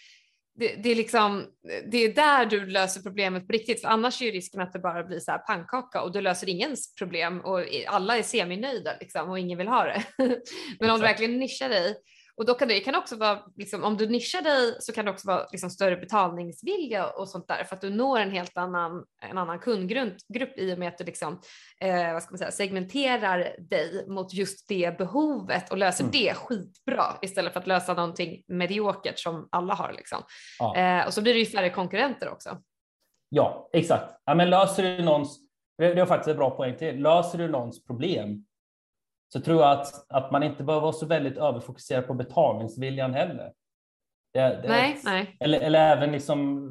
det, 0.58 0.82
det, 0.82 0.90
är 0.90 0.94
liksom, 0.94 1.46
det 1.90 1.96
är 1.96 2.14
där 2.14 2.46
du 2.46 2.66
löser 2.66 3.00
problemet 3.00 3.46
på 3.46 3.52
riktigt, 3.52 3.80
för 3.80 3.88
annars 3.88 4.22
är 4.22 4.26
ju 4.26 4.32
risken 4.32 4.60
att 4.60 4.72
det 4.72 4.78
bara 4.78 5.04
blir 5.04 5.20
så 5.20 5.30
här 5.30 5.38
pannkaka 5.38 6.02
och 6.02 6.12
du 6.12 6.20
löser 6.20 6.48
ingens 6.48 6.94
problem 6.94 7.40
och 7.40 7.60
alla 7.86 8.18
är 8.18 8.22
seminöjda 8.22 8.90
liksom, 9.00 9.30
och 9.30 9.38
ingen 9.38 9.58
vill 9.58 9.68
ha 9.68 9.84
det. 9.84 10.02
Men 10.80 10.90
om 10.90 10.96
du 10.96 11.02
verkligen 11.02 11.38
nischar 11.38 11.68
dig 11.68 11.96
och 12.36 12.46
då 12.46 12.54
kan 12.54 12.68
det, 12.68 12.74
det 12.74 12.80
kan 12.80 12.94
också 12.94 13.16
vara, 13.16 13.42
liksom, 13.56 13.84
om 13.84 13.96
du 13.96 14.08
nischar 14.08 14.42
dig 14.42 14.76
så 14.80 14.92
kan 14.92 15.04
det 15.04 15.10
också 15.10 15.28
vara 15.28 15.46
liksom, 15.52 15.70
större 15.70 15.96
betalningsvilja 15.96 17.06
och 17.06 17.28
sånt 17.28 17.48
där 17.48 17.64
för 17.64 17.76
att 17.76 17.80
du 17.80 17.90
når 17.90 18.18
en 18.18 18.30
helt 18.30 18.56
annan, 18.56 19.04
en 19.22 19.38
annan 19.38 19.58
kundgrupp 19.58 20.58
i 20.58 20.74
och 20.74 20.78
med 20.78 20.88
att 20.88 20.98
du 20.98 21.04
liksom, 21.04 21.40
eh, 21.80 22.12
vad 22.12 22.22
ska 22.22 22.32
man 22.32 22.38
säga, 22.38 22.50
segmenterar 22.50 23.56
dig 23.58 24.08
mot 24.08 24.32
just 24.32 24.68
det 24.68 24.98
behovet 24.98 25.70
och 25.70 25.78
löser 25.78 26.04
mm. 26.04 26.12
det 26.12 26.34
skitbra 26.34 27.04
istället 27.22 27.52
för 27.52 27.60
att 27.60 27.66
lösa 27.66 27.94
någonting 27.94 28.42
mediokert 28.46 29.18
som 29.18 29.48
alla 29.52 29.74
har. 29.74 29.92
Liksom. 29.92 30.18
Ja. 30.58 30.76
Eh, 30.76 31.06
och 31.06 31.14
så 31.14 31.22
blir 31.22 31.34
det 31.34 31.40
ju 31.40 31.46
färre 31.46 31.70
konkurrenter 31.70 32.28
också. 32.28 32.58
Ja, 33.28 33.68
exakt. 33.72 34.14
Ja, 34.24 34.34
men 34.34 34.50
löser 34.50 34.82
du 34.82 35.04
någons, 35.04 35.38
det 35.78 35.86
är 35.86 36.06
faktiskt 36.06 36.28
ett 36.28 36.36
bra 36.36 36.50
poäng 36.50 36.76
till, 36.76 37.02
löser 37.02 37.38
du 37.38 37.48
någons 37.48 37.84
problem 37.84 38.45
så 39.28 39.40
tror 39.40 39.60
jag 39.62 39.80
att, 39.80 40.06
att 40.08 40.32
man 40.32 40.42
inte 40.42 40.64
behöver 40.64 40.82
vara 40.82 40.92
så 40.92 41.06
väldigt 41.06 41.36
överfokuserad 41.38 42.06
på 42.06 42.14
betalningsviljan 42.14 43.14
heller. 43.14 43.52
Det, 44.32 44.40
det, 44.40 44.68
nej, 44.68 45.00
nej. 45.04 45.36
Eller, 45.40 45.60
eller 45.60 45.78
även 45.78 46.12
liksom, 46.12 46.68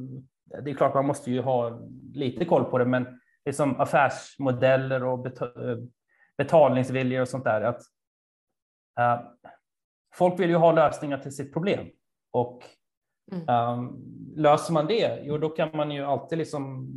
det 0.64 0.72
är 0.72 0.76
klart 0.76 0.94
man 0.94 1.08
måste 1.08 1.32
ju 1.32 1.42
ha 1.42 1.80
lite 2.14 2.46
koll 2.46 2.66
på 2.66 2.78
det, 2.78 2.86
men 2.86 3.20
liksom 3.46 3.80
affärsmodeller 3.80 5.04
och 5.04 5.28
betalningsviljor 6.38 7.22
och 7.22 7.28
sånt 7.28 7.44
där. 7.44 7.62
Att, 7.62 7.82
uh, 9.00 9.28
folk 10.16 10.40
vill 10.40 10.50
ju 10.50 10.56
ha 10.56 10.72
lösningar 10.72 11.18
till 11.18 11.36
sitt 11.36 11.54
problem 11.54 11.88
och 12.32 12.64
mm. 13.32 13.70
um, 13.70 14.04
löser 14.36 14.74
man 14.74 14.88
det, 14.88 15.20
jo, 15.24 15.38
då 15.38 15.50
kan 15.50 15.78
man 15.78 15.92
ju 15.92 16.04
alltid 16.04 16.38
liksom 16.38 16.88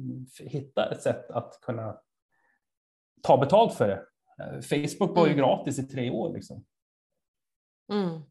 hitta 0.41 0.91
ett 0.91 1.03
sätt 1.03 1.31
att 1.31 1.61
kunna 1.63 1.99
ta 3.23 3.37
betalt 3.37 3.75
för 3.75 3.89
det. 3.89 4.05
Eh, 4.41 4.61
Facebook 4.61 5.17
var 5.17 5.27
ju 5.27 5.33
mm. 5.33 5.45
gratis 5.45 5.79
i 5.79 5.83
tre 5.83 6.11
år. 6.11 6.35
Liksom. 6.35 6.65
Mm. 7.93 8.23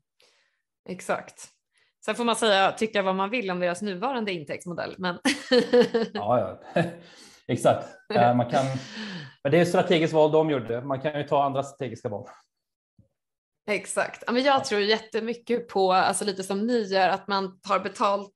Exakt. 0.89 1.49
Sen 2.05 2.15
får 2.15 2.23
man 2.23 2.35
säga, 2.35 2.71
tycka 2.71 3.01
vad 3.01 3.15
man 3.15 3.29
vill 3.29 3.51
om 3.51 3.59
deras 3.59 3.81
nuvarande 3.81 4.31
intäktsmodell. 4.33 4.95
Men... 4.97 5.19
ja, 6.13 6.59
ja. 6.73 6.83
exakt. 7.47 7.87
Eh, 8.13 8.35
man 8.35 8.49
kan... 8.49 8.65
Men 9.43 9.51
det 9.51 9.57
är 9.57 9.61
ett 9.61 9.69
strategiskt 9.69 10.13
val 10.13 10.31
de 10.31 10.49
gjorde. 10.49 10.81
Man 10.81 11.01
kan 11.01 11.17
ju 11.17 11.23
ta 11.23 11.43
andra 11.43 11.63
strategiska 11.63 12.09
val. 12.09 12.29
Exakt. 13.69 14.31
Men 14.31 14.43
jag 14.43 14.65
tror 14.65 14.81
jättemycket 14.81 15.67
på, 15.67 15.93
alltså 15.93 16.25
lite 16.25 16.43
som 16.43 16.67
ni 16.67 16.81
gör, 16.81 17.09
att 17.09 17.27
man 17.27 17.59
tar 17.59 17.79
betalt 17.79 18.33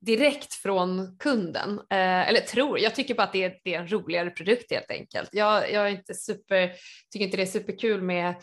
direkt 0.00 0.54
från 0.54 1.16
kunden. 1.18 1.78
Eh, 1.78 2.28
eller 2.28 2.40
tror, 2.40 2.78
jag 2.78 2.94
tycker 2.94 3.14
bara 3.14 3.22
att 3.22 3.32
det 3.32 3.44
är, 3.44 3.54
det 3.64 3.74
är 3.74 3.80
en 3.80 3.92
roligare 3.92 4.30
produkt 4.30 4.72
helt 4.72 4.90
enkelt. 4.90 5.28
Jag, 5.32 5.72
jag 5.72 5.86
är 5.86 5.90
inte 5.90 6.14
super, 6.14 6.72
tycker 7.12 7.24
inte 7.24 7.36
det 7.36 7.42
är 7.42 7.46
superkul 7.46 8.02
med, 8.02 8.34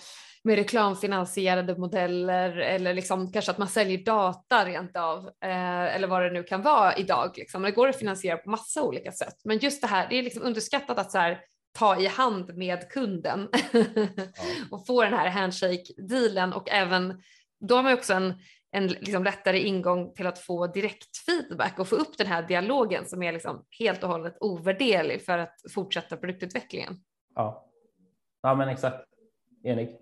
med 0.43 0.56
reklamfinansierade 0.56 1.78
modeller 1.78 2.58
eller 2.58 2.93
liksom 2.93 3.32
kanske 3.32 3.51
att 3.51 3.58
man 3.58 3.68
säljer 3.68 3.97
data 3.97 4.66
rent 4.66 4.97
av 4.97 5.28
eh, 5.43 5.95
eller 5.95 6.08
vad 6.08 6.22
det 6.22 6.32
nu 6.32 6.43
kan 6.43 6.62
vara 6.62 6.97
idag. 6.97 7.34
Liksom. 7.38 7.62
Det 7.62 7.72
går 7.72 7.88
att 7.88 7.99
finansiera 7.99 8.38
på 8.38 8.49
massa 8.49 8.84
olika 8.84 9.12
sätt. 9.12 9.36
Men 9.43 9.58
just 9.58 9.82
det 9.82 9.88
här, 9.88 10.08
det 10.10 10.16
är 10.16 10.24
liksom 10.24 10.43
underskattat 10.43 10.99
att 10.99 11.12
så 11.12 11.18
här, 11.18 11.39
ta 11.78 12.01
i 12.01 12.08
hand 12.08 12.58
med 12.58 12.89
kunden 12.89 13.47
ja. 13.72 14.08
och 14.72 14.88
få 14.88 15.03
den 15.03 15.14
här 15.14 15.30
handshake-dealen 15.30 16.53
och 16.53 16.70
även 16.70 17.22
då 17.60 17.76
har 17.76 17.84
man 17.84 17.93
också 17.93 18.14
en, 18.14 18.34
en 18.76 18.88
liksom 18.88 19.23
lättare 19.23 19.59
ingång 19.59 20.13
till 20.13 20.28
att 20.28 20.39
få 20.39 20.67
direkt 20.67 21.17
feedback 21.17 21.80
och 21.80 21.88
få 21.88 21.95
upp 21.95 22.17
den 22.17 22.28
här 22.28 22.43
dialogen 22.43 23.05
som 23.05 23.23
är 23.23 23.32
liksom 23.32 23.65
helt 23.80 24.03
och 24.03 24.09
hållet 24.09 24.38
ovärderlig 24.39 25.26
för 25.26 25.38
att 25.38 25.55
fortsätta 25.73 26.17
produktutvecklingen. 26.17 27.03
Ja, 27.36 27.65
ja 28.41 28.55
men 28.55 28.69
exakt. 28.69 29.05
Enig. 29.63 29.89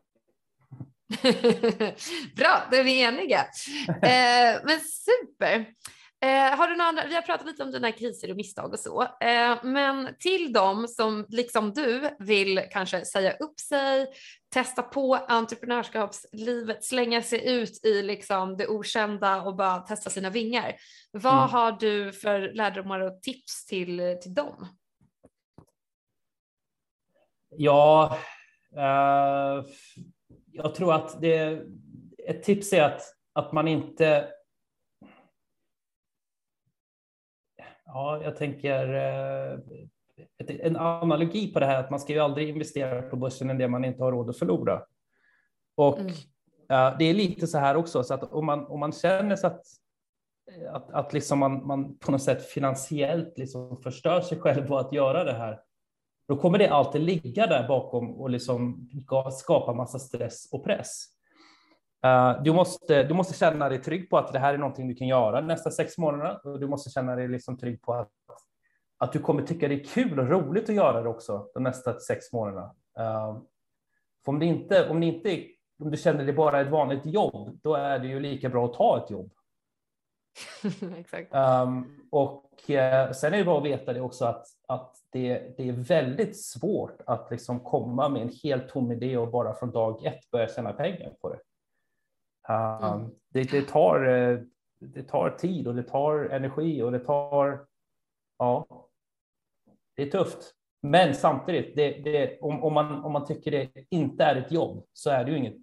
Bra, 2.35 2.61
då 2.71 2.77
är 2.77 2.83
vi 2.83 3.01
eniga. 3.01 3.39
Eh, 3.87 4.61
men 4.63 4.79
super. 4.79 5.65
Eh, 6.23 6.57
har 6.57 6.67
du 6.67 6.75
några 6.75 6.89
andra, 6.89 7.05
vi 7.07 7.15
har 7.15 7.21
pratat 7.21 7.47
lite 7.47 7.63
om 7.63 7.71
dina 7.71 7.91
kriser 7.91 8.31
och 8.31 8.37
misstag 8.37 8.73
och 8.73 8.79
så, 8.79 9.01
eh, 9.01 9.63
men 9.63 10.15
till 10.19 10.53
dem 10.53 10.87
som 10.87 11.25
liksom 11.29 11.73
du 11.73 12.09
vill 12.19 12.61
kanske 12.71 13.05
säga 13.05 13.33
upp 13.33 13.59
sig, 13.59 14.07
testa 14.53 14.81
på 14.81 15.15
entreprenörskapslivet, 15.15 16.83
slänga 16.83 17.21
sig 17.21 17.51
ut 17.51 17.85
i 17.85 18.01
liksom 18.01 18.57
det 18.57 18.67
okända 18.67 19.41
och 19.41 19.55
bara 19.55 19.79
testa 19.79 20.09
sina 20.09 20.29
vingar. 20.29 20.75
Vad 21.11 21.37
mm. 21.37 21.49
har 21.49 21.71
du 21.71 22.11
för 22.11 22.53
lärdomar 22.53 22.99
och 22.99 23.21
tips 23.21 23.65
till, 23.65 24.17
till 24.21 24.33
dem? 24.33 24.67
Ja, 27.57 28.17
eh, 28.75 29.65
jag 30.51 30.75
tror 30.75 30.93
att 30.93 31.21
det, 31.21 31.61
ett 32.27 32.43
tips 32.43 32.73
är 32.73 32.81
att, 32.81 33.01
att 33.33 33.51
man 33.51 33.67
inte 33.67 34.29
Ja, 37.93 38.23
jag 38.23 38.35
tänker 38.35 38.93
eh, 38.93 39.59
en 40.47 40.75
analogi 40.75 41.53
på 41.53 41.59
det 41.59 41.65
här 41.65 41.79
att 41.79 41.89
man 41.89 41.99
ska 41.99 42.13
ju 42.13 42.19
aldrig 42.19 42.49
investera 42.49 43.01
på 43.01 43.15
börsen 43.15 43.49
än 43.49 43.57
det 43.57 43.67
man 43.67 43.85
inte 43.85 44.03
har 44.03 44.11
råd 44.11 44.29
att 44.29 44.37
förlora. 44.37 44.83
Och 45.75 45.99
mm. 45.99 46.13
det 46.99 47.05
är 47.05 47.13
lite 47.13 47.47
så 47.47 47.57
här 47.57 47.75
också, 47.75 48.03
så 48.03 48.13
att 48.13 48.23
om 48.23 48.45
man, 48.45 48.65
om 48.65 48.79
man 48.79 48.91
känner 48.91 49.35
så 49.35 49.47
att, 49.47 49.61
att, 50.71 50.91
att 50.91 51.13
liksom 51.13 51.39
man, 51.39 51.67
man 51.67 51.97
på 51.97 52.11
något 52.11 52.23
sätt 52.23 52.45
finansiellt 52.45 53.37
liksom 53.37 53.77
förstör 53.77 54.21
sig 54.21 54.39
själv 54.39 54.67
på 54.67 54.77
att 54.77 54.93
göra 54.93 55.23
det 55.23 55.33
här, 55.33 55.59
då 56.27 56.37
kommer 56.37 56.57
det 56.57 56.69
alltid 56.69 57.01
ligga 57.01 57.47
där 57.47 57.67
bakom 57.67 58.15
och 58.15 58.29
liksom 58.29 58.89
skapa 59.31 59.73
massa 59.73 59.99
stress 59.99 60.49
och 60.51 60.63
press. 60.63 61.05
Uh, 62.05 62.43
du, 62.43 62.53
måste, 62.53 63.03
du 63.03 63.13
måste 63.13 63.33
känna 63.33 63.69
dig 63.69 63.81
trygg 63.81 64.09
på 64.09 64.17
att 64.17 64.33
det 64.33 64.39
här 64.39 64.53
är 64.53 64.57
någonting 64.57 64.87
du 64.87 64.95
kan 64.95 65.07
göra 65.07 65.41
nästa 65.41 65.71
sex 65.71 65.97
månader 65.97 66.39
och 66.43 66.59
du 66.59 66.67
måste 66.67 66.89
känna 66.89 67.15
dig 67.15 67.27
liksom 67.27 67.57
trygg 67.57 67.81
på 67.81 67.93
att, 67.93 68.11
att 68.97 69.13
du 69.13 69.19
kommer 69.19 69.43
tycka 69.43 69.67
det 69.67 69.75
är 69.75 69.83
kul 69.83 70.19
och 70.19 70.29
roligt 70.29 70.69
att 70.69 70.75
göra 70.75 71.01
det 71.01 71.09
också 71.09 71.47
de 71.53 71.63
nästa 71.63 71.99
sex 71.99 72.33
månaderna. 72.33 72.75
Uh, 72.99 73.41
om, 74.25 74.39
det 74.39 74.45
inte, 74.45 74.89
om, 74.89 74.99
det 74.99 75.05
inte, 75.05 75.43
om 75.79 75.91
du 75.91 75.97
känner 75.97 76.25
det 76.25 76.33
bara 76.33 76.61
ett 76.61 76.71
vanligt 76.71 77.05
jobb, 77.05 77.59
då 77.63 77.75
är 77.75 77.99
det 77.99 78.07
ju 78.07 78.19
lika 78.19 78.49
bra 78.49 78.65
att 78.65 78.73
ta 78.73 79.03
ett 79.03 79.09
jobb. 79.09 79.31
um, 81.31 81.99
och 82.11 82.45
uh, 82.69 83.11
sen 83.11 83.33
är 83.33 83.37
det 83.37 83.43
bra 83.43 83.57
att 83.57 83.65
veta 83.65 83.93
det 83.93 84.01
också 84.01 84.25
att, 84.25 84.45
att 84.67 84.95
det, 85.11 85.57
det 85.57 85.69
är 85.69 85.73
väldigt 85.73 86.41
svårt 86.41 87.01
att 87.05 87.31
liksom 87.31 87.59
komma 87.59 88.09
med 88.09 88.21
en 88.21 88.31
helt 88.43 88.69
tom 88.69 88.91
idé 88.91 89.17
och 89.17 89.31
bara 89.31 89.53
från 89.53 89.71
dag 89.71 90.05
ett 90.05 90.31
börja 90.31 90.47
tjäna 90.47 90.73
pengar 90.73 91.13
på 91.21 91.29
det. 91.29 91.39
Mm. 92.49 93.09
Det, 93.29 93.43
det, 93.51 93.67
tar, 93.67 94.05
eh, 94.05 94.39
det 94.79 95.03
tar 95.03 95.29
tid 95.29 95.67
och 95.67 95.75
det 95.75 95.83
tar 95.83 96.19
energi 96.19 96.81
och 96.81 96.91
det 96.91 96.99
tar... 96.99 97.65
Ja, 98.37 98.67
det 99.95 100.03
är 100.03 100.11
tufft. 100.11 100.53
Men 100.81 101.15
samtidigt, 101.15 101.75
det, 101.75 101.91
det, 101.91 102.39
om, 102.41 102.63
om, 102.63 102.73
man, 102.73 103.03
om 103.03 103.11
man 103.11 103.25
tycker 103.25 103.51
det 103.51 103.69
inte 103.89 104.23
är 104.23 104.35
ett 104.35 104.51
jobb 104.51 104.85
så 104.93 105.09
är 105.09 105.25
det 105.25 105.31
ju 105.31 105.37
inget. 105.37 105.61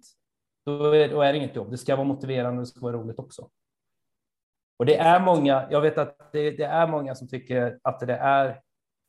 Då 0.65 0.95
är, 0.95 1.09
då 1.09 1.21
är 1.21 1.33
det 1.33 1.37
inget 1.37 1.55
jobb. 1.55 1.71
Det 1.71 1.77
ska 1.77 1.95
vara 1.95 2.07
motiverande 2.07 2.59
och 2.59 2.65
det 2.65 2.71
ska 2.71 2.79
vara 2.79 2.93
roligt 2.93 3.19
också. 3.19 3.49
Och 4.79 4.85
det 4.85 4.97
är 4.97 5.19
många. 5.19 5.67
Jag 5.71 5.81
vet 5.81 5.97
att 5.97 6.31
det, 6.31 6.51
det 6.51 6.63
är 6.63 6.87
många 6.87 7.15
som 7.15 7.27
tycker 7.27 7.79
att 7.81 7.99
det 7.99 8.15
är 8.15 8.61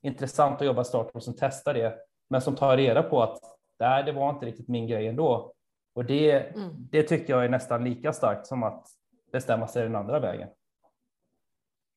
intressant 0.02 0.60
att 0.60 0.66
jobba 0.66 0.84
startup 0.84 1.16
och 1.16 1.22
som 1.22 1.34
testar 1.38 1.74
det, 1.74 1.98
men 2.30 2.40
som 2.40 2.56
tar 2.56 2.76
reda 2.76 3.02
på 3.02 3.22
att 3.22 3.38
nej, 3.78 4.04
det 4.04 4.12
var 4.12 4.30
inte 4.30 4.46
riktigt 4.46 4.68
min 4.68 4.86
grej 4.86 5.06
ändå. 5.06 5.54
Och 5.94 6.04
det, 6.04 6.32
mm. 6.32 6.70
det 6.90 7.02
tycker 7.02 7.32
jag 7.32 7.44
är 7.44 7.48
nästan 7.48 7.84
lika 7.84 8.12
starkt 8.12 8.46
som 8.46 8.62
att 8.62 8.86
bestämma 9.32 9.68
sig 9.68 9.82
den 9.82 9.96
andra 9.96 10.20
vägen. 10.20 10.48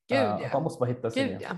Gud, 0.09 0.17
uh, 0.17 0.39
ja. 0.41 0.49
Man 0.53 0.63
måste 0.63 0.79
bara 0.79 0.89
hitta 0.89 1.11
sin 1.11 1.27
Gud, 1.27 1.41
ja. 1.41 1.57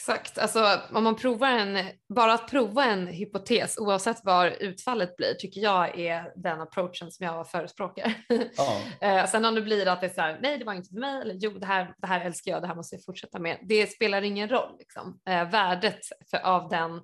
Exakt, 0.00 0.38
alltså 0.38 0.80
om 0.92 1.04
man 1.04 1.16
provar 1.16 1.48
en, 1.48 1.86
bara 2.08 2.32
att 2.32 2.50
prova 2.50 2.84
en 2.84 3.06
hypotes 3.06 3.78
oavsett 3.78 4.24
vad 4.24 4.52
utfallet 4.52 5.16
blir 5.16 5.34
tycker 5.34 5.60
jag 5.60 5.98
är 5.98 6.32
den 6.36 6.60
approachen 6.60 7.12
som 7.12 7.26
jag 7.26 7.50
förespråkar. 7.50 8.14
Ja. 8.56 8.80
Eh, 9.00 9.26
sen 9.26 9.44
om 9.44 9.54
det 9.54 9.62
blir 9.62 9.88
att 9.88 10.00
det 10.00 10.06
är 10.06 10.14
så 10.14 10.20
här, 10.20 10.38
nej 10.42 10.58
det 10.58 10.64
var 10.64 10.74
inte 10.74 10.88
för 10.88 11.00
mig 11.00 11.20
eller 11.20 11.34
jo 11.34 11.50
det 11.50 11.66
här, 11.66 11.94
det 11.98 12.06
här 12.06 12.20
älskar 12.20 12.50
jag, 12.52 12.62
det 12.62 12.66
här 12.66 12.74
måste 12.74 12.96
jag 12.96 13.04
fortsätta 13.04 13.38
med. 13.38 13.58
Det 13.62 13.86
spelar 13.86 14.22
ingen 14.22 14.48
roll 14.48 14.76
liksom. 14.78 15.20
Eh, 15.28 15.50
värdet 15.50 15.98
för, 16.30 16.38
av 16.38 16.68
den, 16.68 17.00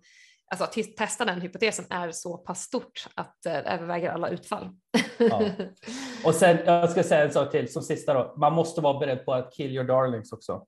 alltså 0.51 0.64
att 0.64 0.97
testa 0.97 1.24
den 1.24 1.40
hypotesen 1.40 1.84
är 1.90 2.11
så 2.11 2.38
pass 2.38 2.62
stort 2.62 3.07
att 3.14 3.47
eh, 3.47 3.74
överväger 3.74 4.11
alla 4.11 4.28
utfall. 4.28 4.70
Ja. 5.18 5.42
Och 6.24 6.34
sen, 6.34 6.59
jag 6.64 6.90
ska 6.90 7.03
säga 7.03 7.24
en 7.24 7.32
sak 7.32 7.51
till 7.51 7.72
som 7.72 7.82
sista 7.82 8.14
då, 8.14 8.34
man 8.36 8.53
måste 8.53 8.80
vara 8.80 8.99
beredd 8.99 9.24
på 9.24 9.32
att 9.32 9.55
kill 9.55 9.74
your 9.74 9.84
darlings 9.84 10.32
också. 10.32 10.66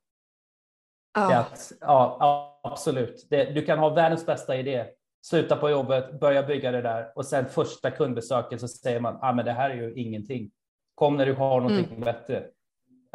Ja. 1.15 1.39
Att, 1.39 1.73
ja, 1.81 2.61
absolut. 2.63 3.27
Det, 3.31 3.45
du 3.45 3.65
kan 3.65 3.79
ha 3.79 3.89
världens 3.89 4.27
bästa 4.27 4.57
idé, 4.57 4.87
sluta 5.27 5.57
på 5.57 5.71
jobbet, 5.71 6.21
börja 6.21 6.43
bygga 6.43 6.73
det 6.73 6.83
där 6.83 7.13
och 7.15 7.27
sen 7.27 7.49
första 7.49 7.91
kundbesöket 7.91 8.61
så 8.61 8.69
säger 8.69 9.01
man 9.01 9.19
ah, 9.23 9.33
men 9.33 9.45
det 9.45 9.53
här 9.53 9.71
är 9.71 9.75
ju 9.75 9.95
ingenting. 9.95 10.51
Kom 10.95 11.17
när 11.17 11.27
du 11.27 11.35
har 11.35 11.61
någonting 11.61 11.87
mm. 11.91 12.01
bättre. 12.01 12.39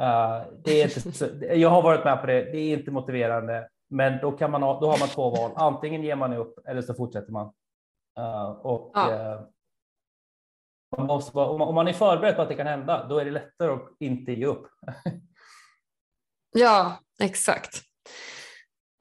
Uh, 0.02 0.42
det 0.64 0.82
är 0.82 1.08
inte 1.08 1.56
jag 1.56 1.70
har 1.70 1.82
varit 1.82 2.06
med 2.06 2.22
på 2.22 2.28
det. 2.28 2.52
Det 2.52 2.58
är 2.58 2.78
inte 2.78 2.92
motiverande, 2.92 3.70
men 3.94 4.20
då, 4.22 4.32
kan 4.32 4.52
man 4.52 4.64
ha, 4.64 4.80
då 4.80 4.92
har 4.92 5.00
man 5.00 5.08
två 5.08 5.30
val. 5.30 5.52
Antingen 5.56 6.04
ger 6.04 6.16
man 6.16 6.34
upp 6.34 6.68
eller 6.68 6.82
så 6.82 6.94
fortsätter 6.94 7.32
man. 7.32 7.54
Uh, 8.20 8.50
och, 8.50 8.92
ja. 8.94 9.36
uh, 9.36 9.42
man 10.98 11.08
måste, 11.08 11.38
om 11.38 11.76
man 11.76 11.88
är 11.88 11.94
förberedd 11.94 12.36
på 12.36 12.42
att 12.42 12.50
det 12.50 12.56
kan 12.56 12.68
hända, 12.68 13.08
då 13.08 13.20
är 13.20 13.26
det 13.26 13.32
lättare 13.32 13.72
att 13.72 13.90
inte 14.00 14.32
ge 14.32 14.46
upp. 14.46 14.68
ja, 16.52 17.00
exakt. 17.20 17.82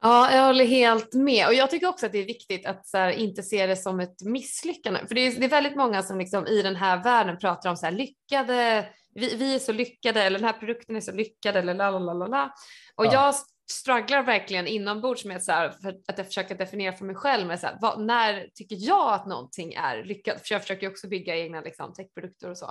Ja, 0.01 0.31
jag 0.31 0.45
håller 0.45 0.65
helt 0.65 1.13
med 1.13 1.47
och 1.47 1.53
jag 1.53 1.69
tycker 1.69 1.89
också 1.89 2.05
att 2.05 2.11
det 2.11 2.17
är 2.17 2.25
viktigt 2.25 2.65
att 2.65 2.89
här, 2.93 3.09
inte 3.09 3.43
se 3.43 3.65
det 3.65 3.75
som 3.75 3.99
ett 3.99 4.21
misslyckande. 4.25 4.99
För 5.07 5.15
det 5.15 5.21
är, 5.21 5.39
det 5.39 5.45
är 5.45 5.49
väldigt 5.49 5.75
många 5.75 6.03
som 6.03 6.17
liksom 6.17 6.47
i 6.47 6.61
den 6.61 6.75
här 6.75 7.03
världen 7.03 7.37
pratar 7.37 7.69
om 7.69 7.77
så 7.77 7.85
här, 7.85 7.93
lyckade, 7.93 8.89
vi, 9.15 9.35
vi 9.35 9.55
är 9.55 9.59
så 9.59 9.71
lyckade 9.71 10.23
eller 10.23 10.39
den 10.39 10.47
här 10.47 10.59
produkten 10.59 10.95
är 10.95 11.01
så 11.01 11.11
lyckad 11.11 11.55
eller 11.55 11.73
la 11.73 11.91
la 11.91 12.13
la 12.13 12.27
la. 12.27 12.53
Och 12.95 13.05
ja. 13.05 13.13
jag 13.13 13.35
strugglar 13.73 14.23
verkligen 14.23 14.67
inombords 14.67 15.25
med 15.25 15.43
så 15.43 15.51
här, 15.51 15.69
för 15.69 15.89
att 16.07 16.17
jag 16.17 16.27
försöker 16.27 16.55
definiera 16.55 16.93
för 16.93 17.05
mig 17.05 17.15
själv 17.15 17.47
med 17.47 17.59
så 17.59 17.67
här, 17.67 17.77
vad, 17.81 18.01
när 18.01 18.47
tycker 18.53 18.77
jag 18.79 19.13
att 19.13 19.25
någonting 19.25 19.73
är 19.73 20.03
lyckat? 20.03 20.47
För 20.47 20.55
jag 20.55 20.61
försöker 20.61 20.89
också 20.89 21.07
bygga 21.07 21.35
egna 21.35 21.61
liksom, 21.61 21.93
techprodukter 21.93 22.49
och 22.49 22.57
så. 22.57 22.65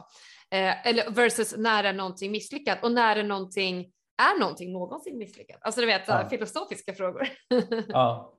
Eh, 0.51 0.87
eller 0.87 1.11
versus 1.11 1.57
när 1.57 1.85
är 1.85 1.93
någonting 1.93 2.33
misslyckat 2.33 2.85
och 2.85 2.93
när 2.93 3.17
är 3.17 3.25
någonting 3.25 3.93
är 4.23 4.41
någonting 4.41 4.73
någonsin 4.73 5.19
misslyckat? 5.19 5.59
Alltså 5.61 5.81
du 5.81 5.87
vet, 5.87 6.03
ja. 6.09 6.29
filosofiska 6.29 6.95
frågor. 6.95 7.29
ja. 7.89 8.33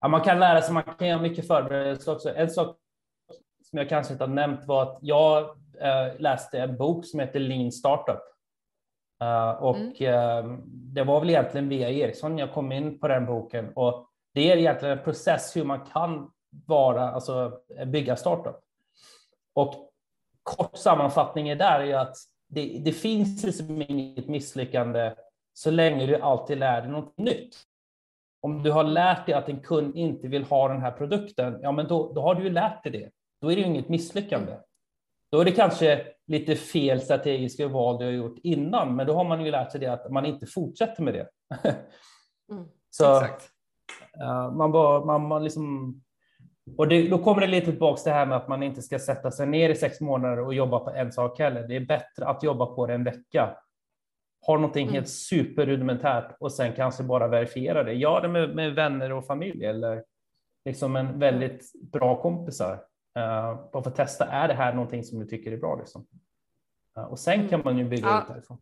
ja, 0.00 0.08
man 0.08 0.20
kan 0.20 0.40
lära 0.40 0.62
sig, 0.62 0.74
man 0.74 0.82
kan 0.82 1.08
göra 1.08 1.22
mycket 1.22 1.46
förberedelser 1.46 2.12
också. 2.12 2.34
En 2.34 2.50
sak 2.50 2.76
som 3.70 3.78
jag 3.78 3.88
kanske 3.88 4.12
inte 4.12 4.24
har 4.24 4.28
nämnt 4.28 4.64
var 4.64 4.82
att 4.82 4.98
jag 5.02 5.42
äh, 5.80 6.20
läste 6.20 6.58
en 6.58 6.76
bok 6.76 7.06
som 7.06 7.20
heter 7.20 7.40
Lean 7.40 7.72
Startup. 7.72 8.33
Uh, 9.22 9.62
och 9.62 10.00
mm. 10.00 10.46
uh, 10.46 10.58
det 10.66 11.04
var 11.04 11.20
väl 11.20 11.30
egentligen 11.30 11.68
via 11.68 11.90
Ericsson 11.90 12.38
jag 12.38 12.52
kom 12.52 12.72
in 12.72 12.98
på 13.00 13.08
den 13.08 13.26
boken 13.26 13.72
och 13.74 14.08
det 14.34 14.52
är 14.52 14.56
egentligen 14.56 14.98
en 14.98 15.04
process 15.04 15.56
hur 15.56 15.64
man 15.64 15.80
kan 15.92 16.30
vara, 16.66 17.10
alltså 17.10 17.52
bygga 17.86 18.16
startup. 18.16 18.60
Och 19.54 19.90
kort 20.42 20.76
sammanfattning 20.76 21.48
är 21.48 21.56
där 21.56 21.80
är 21.80 21.96
att 21.96 22.16
det, 22.48 22.80
det 22.84 22.92
finns 22.92 23.44
liksom 23.44 23.82
inget 23.82 24.28
misslyckande 24.28 25.14
så 25.52 25.70
länge 25.70 26.06
du 26.06 26.16
alltid 26.16 26.58
lär 26.58 26.82
dig 26.82 26.90
något 26.90 27.18
nytt. 27.18 27.56
Om 28.40 28.62
du 28.62 28.70
har 28.70 28.84
lärt 28.84 29.26
dig 29.26 29.34
att 29.34 29.48
en 29.48 29.60
kund 29.60 29.96
inte 29.96 30.28
vill 30.28 30.44
ha 30.44 30.68
den 30.68 30.80
här 30.80 30.90
produkten, 30.90 31.58
ja 31.62 31.72
men 31.72 31.88
då, 31.88 32.12
då 32.12 32.20
har 32.20 32.34
du 32.34 32.42
ju 32.42 32.50
lärt 32.50 32.82
dig 32.82 32.92
det. 32.92 33.10
Då 33.40 33.52
är 33.52 33.56
det 33.56 33.62
ju 33.62 33.68
inget 33.68 33.88
misslyckande. 33.88 34.52
Då 35.34 35.40
är 35.40 35.44
det 35.44 35.52
kanske 35.52 36.06
lite 36.26 36.56
fel 36.56 37.00
strategiska 37.00 37.68
val 37.68 37.98
du 37.98 38.04
har 38.04 38.12
gjort 38.12 38.38
innan, 38.42 38.96
men 38.96 39.06
då 39.06 39.14
har 39.14 39.24
man 39.24 39.44
ju 39.44 39.50
lärt 39.50 39.72
sig 39.72 39.80
det 39.80 39.86
att 39.86 40.10
man 40.10 40.26
inte 40.26 40.46
fortsätter 40.46 41.02
med 41.02 41.14
det. 41.14 41.28
Mm, 42.52 42.64
så 42.90 43.16
exakt. 43.16 43.48
Man, 44.56 44.72
bara, 44.72 45.04
man, 45.04 45.28
man 45.28 45.44
liksom 45.44 45.94
och 46.76 46.88
det, 46.88 47.08
då 47.08 47.18
kommer 47.18 47.40
det 47.40 47.46
lite 47.46 47.70
tillbaka 47.70 48.02
till 48.02 48.10
det 48.10 48.16
här 48.16 48.26
med 48.26 48.36
att 48.36 48.48
man 48.48 48.62
inte 48.62 48.82
ska 48.82 48.98
sätta 48.98 49.30
sig 49.30 49.46
ner 49.46 49.70
i 49.70 49.74
sex 49.74 50.00
månader 50.00 50.38
och 50.38 50.54
jobba 50.54 50.78
på 50.78 50.90
en 50.90 51.12
sak 51.12 51.38
heller. 51.38 51.68
Det 51.68 51.76
är 51.76 51.86
bättre 51.86 52.26
att 52.26 52.42
jobba 52.42 52.66
på 52.66 52.86
det 52.86 52.94
en 52.94 53.04
vecka. 53.04 53.56
Ha 54.46 54.54
någonting 54.54 54.82
mm. 54.82 54.94
helt 54.94 55.08
superrudimentärt 55.08 56.36
och 56.40 56.52
sen 56.52 56.72
kanske 56.72 57.02
bara 57.02 57.28
verifiera 57.28 57.84
det. 57.84 57.92
Gör 57.92 58.20
det 58.20 58.28
med, 58.28 58.54
med 58.54 58.74
vänner 58.74 59.12
och 59.12 59.26
familj 59.26 59.64
eller 59.64 60.04
liksom 60.64 60.96
en 60.96 61.18
väldigt 61.18 61.72
bra 61.92 62.22
kompisar. 62.22 62.80
Uh, 63.18 63.70
bara 63.72 63.82
för 63.82 63.90
att 63.90 63.96
testa, 63.96 64.26
är 64.26 64.48
det 64.48 64.54
här 64.54 64.72
någonting 64.72 65.04
som 65.04 65.18
du 65.18 65.26
tycker 65.26 65.52
är 65.52 65.56
bra? 65.56 65.76
Liksom? 65.76 66.06
Uh, 66.98 67.04
och 67.04 67.18
sen 67.18 67.48
kan 67.48 67.62
man 67.64 67.78
ju 67.78 67.84
bygga 67.84 68.08
ja. 68.08 68.22
ut 68.22 68.28
därifrån. 68.28 68.58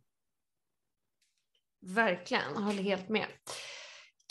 Verkligen, 1.80 2.57
håller 2.57 2.82
helt 2.82 3.09
med. 3.09 3.26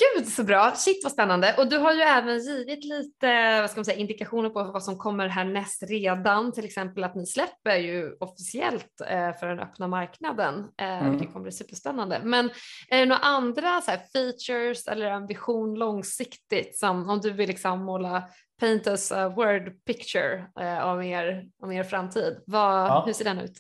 Gud 0.02 0.28
så 0.28 0.44
bra, 0.44 0.72
shit 0.76 1.04
vad 1.04 1.12
spännande. 1.12 1.56
Och 1.58 1.70
du 1.70 1.78
har 1.78 1.94
ju 1.94 2.02
även 2.02 2.40
givit 2.40 2.86
lite 2.86 3.62
vad 3.62 3.70
ska 3.70 3.80
man 3.80 3.86
säga, 3.86 3.98
indikationer 3.98 4.50
på 4.50 4.64
vad 4.64 4.84
som 4.84 4.98
kommer 4.98 5.28
härnäst 5.28 5.84
redan, 5.84 6.52
till 6.52 6.66
exempel 6.66 7.04
att 7.04 7.16
ni 7.16 7.26
släpper 7.26 7.76
ju 7.76 8.18
officiellt 8.20 9.02
eh, 9.08 9.34
för 9.34 9.48
den 9.48 9.60
öppna 9.60 9.88
marknaden, 9.88 10.68
eh, 10.78 10.88
mm. 10.88 11.12
vilket 11.12 11.34
kommer 11.34 11.44
bli 11.44 11.52
superspännande. 11.52 12.22
Men 12.24 12.50
är 12.90 13.00
det 13.00 13.06
några 13.06 13.22
andra 13.22 13.82
så 13.82 13.92
här, 13.92 14.02
features 14.14 14.88
eller 14.88 15.06
en 15.06 15.28
vision 15.28 15.76
långsiktigt 15.76 16.78
som 16.78 17.10
om 17.10 17.20
du 17.20 17.32
vill 17.32 17.50
liksom 17.50 17.84
måla 17.84 18.30
paint 18.62 18.88
us 18.88 19.12
a 19.12 19.30
word 19.30 19.86
picture 19.86 20.46
eh, 20.60 20.84
av, 20.84 21.04
er, 21.04 21.50
om 21.64 21.72
er 21.72 21.84
framtid, 21.84 22.44
vad, 22.46 22.88
ja. 22.88 23.04
hur 23.06 23.14
ser 23.14 23.26
den 23.26 23.40
ut? 23.40 23.58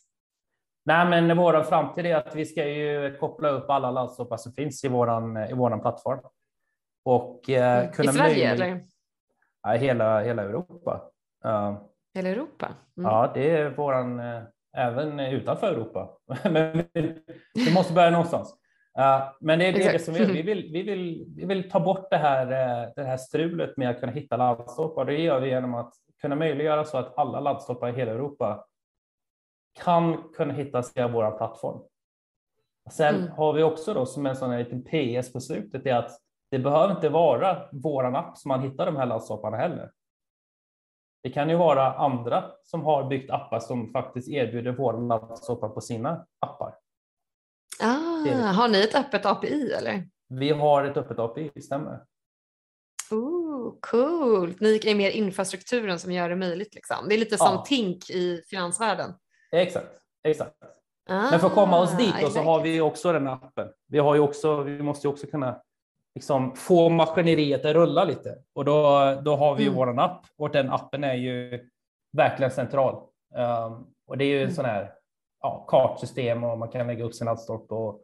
Nej, 0.85 1.21
men 1.21 1.37
vår 1.37 1.63
framtid 1.63 2.05
är 2.05 2.15
att 2.15 2.35
vi 2.35 2.45
ska 2.45 2.67
ju 2.67 3.17
koppla 3.19 3.49
upp 3.49 3.69
alla 3.69 3.91
laddstolpar 3.91 4.37
som 4.37 4.53
finns 4.53 4.83
i 4.83 4.87
våran, 4.87 5.37
i 5.37 5.53
våran 5.53 5.81
plattform. 5.81 6.19
Och 7.05 7.49
eh, 7.49 7.79
mm. 7.79 7.93
kunna 7.93 8.11
I 8.11 8.13
Sverige 8.13 8.51
eller? 8.51 8.83
Ja, 9.63 9.69
hela, 9.69 10.21
hela 10.21 10.43
Europa. 10.43 11.01
Uh, 11.45 11.81
hela 12.13 12.29
Europa? 12.29 12.65
Mm. 12.97 13.11
Ja, 13.11 13.31
det 13.33 13.49
är 13.49 13.69
våran, 13.69 14.19
eh, 14.19 14.41
även 14.77 15.19
utanför 15.19 15.67
Europa. 15.67 16.09
men 16.43 16.83
vi 17.53 17.73
måste 17.73 17.93
börja 17.93 18.09
någonstans. 18.09 18.60
Men 19.39 19.59
det 19.59 19.65
är 19.65 19.73
det, 19.73 19.91
det 19.91 19.99
som 19.99 20.13
vi, 20.13 20.25
vi, 20.25 20.41
vill, 20.41 20.71
vi, 20.71 20.83
vill, 20.83 21.25
vi 21.35 21.45
vill 21.45 21.69
ta 21.69 21.79
bort 21.79 22.09
det 22.09 22.17
här, 22.17 22.45
uh, 22.45 22.93
det 22.95 23.03
här 23.03 23.17
strulet 23.17 23.77
med 23.77 23.89
att 23.89 23.99
kunna 23.99 24.11
hitta 24.11 24.37
laddstolpar. 24.37 25.05
Det 25.05 25.17
gör 25.17 25.39
vi 25.39 25.49
genom 25.49 25.73
att 25.73 25.93
kunna 26.21 26.35
möjliggöra 26.35 26.85
så 26.85 26.97
att 26.97 27.17
alla 27.17 27.39
laddstolpar 27.39 27.89
i 27.89 27.93
hela 27.93 28.11
Europa 28.11 28.65
kan 29.73 30.23
kunna 30.33 30.53
hittas 30.53 30.97
via 30.97 31.07
vår 31.07 31.37
plattform. 31.37 31.81
Sen 32.91 33.15
mm. 33.15 33.31
har 33.31 33.53
vi 33.53 33.63
också 33.63 33.93
då 33.93 34.05
som 34.05 34.25
en 34.25 34.35
sån 34.35 34.51
här 34.51 34.59
liten 34.59 34.83
PS 34.83 35.33
på 35.33 35.39
slutet 35.39 35.85
är 35.85 35.95
att 35.95 36.11
det 36.51 36.59
behöver 36.59 36.95
inte 36.95 37.09
vara 37.09 37.69
våran 37.71 38.15
app 38.15 38.37
som 38.37 38.49
man 38.49 38.61
hittar 38.61 38.85
de 38.85 38.95
här 38.95 39.05
laddstolparna 39.05 39.57
heller. 39.57 39.91
Det 41.23 41.29
kan 41.29 41.49
ju 41.49 41.55
vara 41.55 41.93
andra 41.93 42.43
som 42.63 42.85
har 42.85 43.03
byggt 43.03 43.31
appar 43.31 43.59
som 43.59 43.91
faktiskt 43.91 44.29
erbjuder 44.29 44.71
våra 44.71 44.97
laddstolpar 44.97 45.69
på 45.69 45.81
sina 45.81 46.25
appar. 46.39 46.75
Ah, 48.29 48.51
har 48.51 48.67
ni 48.67 48.83
ett 48.83 48.95
öppet 48.95 49.25
API 49.25 49.71
eller? 49.71 50.03
Vi 50.29 50.49
har 50.49 50.83
ett 50.83 50.97
öppet 50.97 51.19
API, 51.19 51.61
stämmer. 51.61 51.99
Ooh, 53.11 53.73
coolt. 53.79 54.59
Ni 54.59 54.79
är 54.83 54.95
mer 54.95 55.09
infrastrukturen 55.09 55.99
som 55.99 56.11
gör 56.11 56.29
det 56.29 56.35
möjligt. 56.35 56.75
Liksom. 56.75 57.09
Det 57.09 57.15
är 57.15 57.19
lite 57.19 57.37
som 57.37 57.53
ja. 57.53 57.65
Tink 57.67 58.09
i 58.09 58.43
finansvärlden. 58.49 59.13
Exakt, 59.51 59.91
exakt. 60.23 60.55
Ah, 61.09 61.31
Men 61.31 61.39
för 61.39 61.47
att 61.47 61.53
komma 61.53 61.79
oss 61.79 61.97
dit 61.97 62.15
då, 62.21 62.29
så 62.29 62.39
har 62.39 62.61
vi 62.61 62.81
också 62.81 63.13
den 63.13 63.27
appen. 63.27 63.67
Vi, 63.87 63.99
har 63.99 64.15
ju 64.15 64.21
också, 64.21 64.61
vi 64.61 64.83
måste 64.83 65.07
ju 65.07 65.11
också 65.11 65.27
kunna 65.27 65.61
liksom 66.15 66.55
få 66.55 66.89
maskineriet 66.89 67.65
att 67.65 67.73
rulla 67.73 68.03
lite 68.03 68.37
och 68.55 68.65
då, 68.65 68.81
då 69.25 69.35
har 69.35 69.55
vi 69.55 69.63
mm. 69.63 69.75
våran 69.75 69.99
app 69.99 70.25
och 70.37 70.51
den 70.51 70.69
appen 70.69 71.03
är 71.03 71.13
ju 71.13 71.59
verkligen 72.17 72.51
central. 72.51 72.95
Um, 73.35 73.87
och 74.07 74.17
det 74.17 74.25
är 74.25 74.29
ju 74.29 74.41
mm. 74.41 74.53
sån 74.53 74.65
här 74.65 74.93
ja, 75.41 75.65
kartsystem 75.67 76.43
och 76.43 76.57
man 76.57 76.69
kan 76.69 76.87
lägga 76.87 77.03
upp 77.03 77.15
sin 77.15 77.25
laddstolpe 77.25 77.73
och 77.73 78.01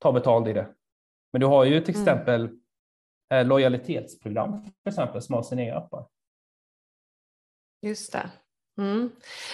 ta 0.00 0.12
betalt 0.12 0.48
i 0.48 0.52
det. 0.52 0.68
Men 1.32 1.40
du 1.40 1.46
har 1.46 1.64
ju 1.64 1.80
till 1.80 1.94
mm. 1.94 2.02
exempel 2.02 2.48
mm. 3.32 3.48
lojalitetsprogram 3.48 4.62
för 4.62 4.90
exempel 4.90 5.22
som 5.22 5.34
har 5.34 5.42
sina 5.42 5.62
egna 5.62 5.76
appar. 5.76 6.06
Just 7.82 8.12
det. 8.12 8.30
Mm. 8.78 9.10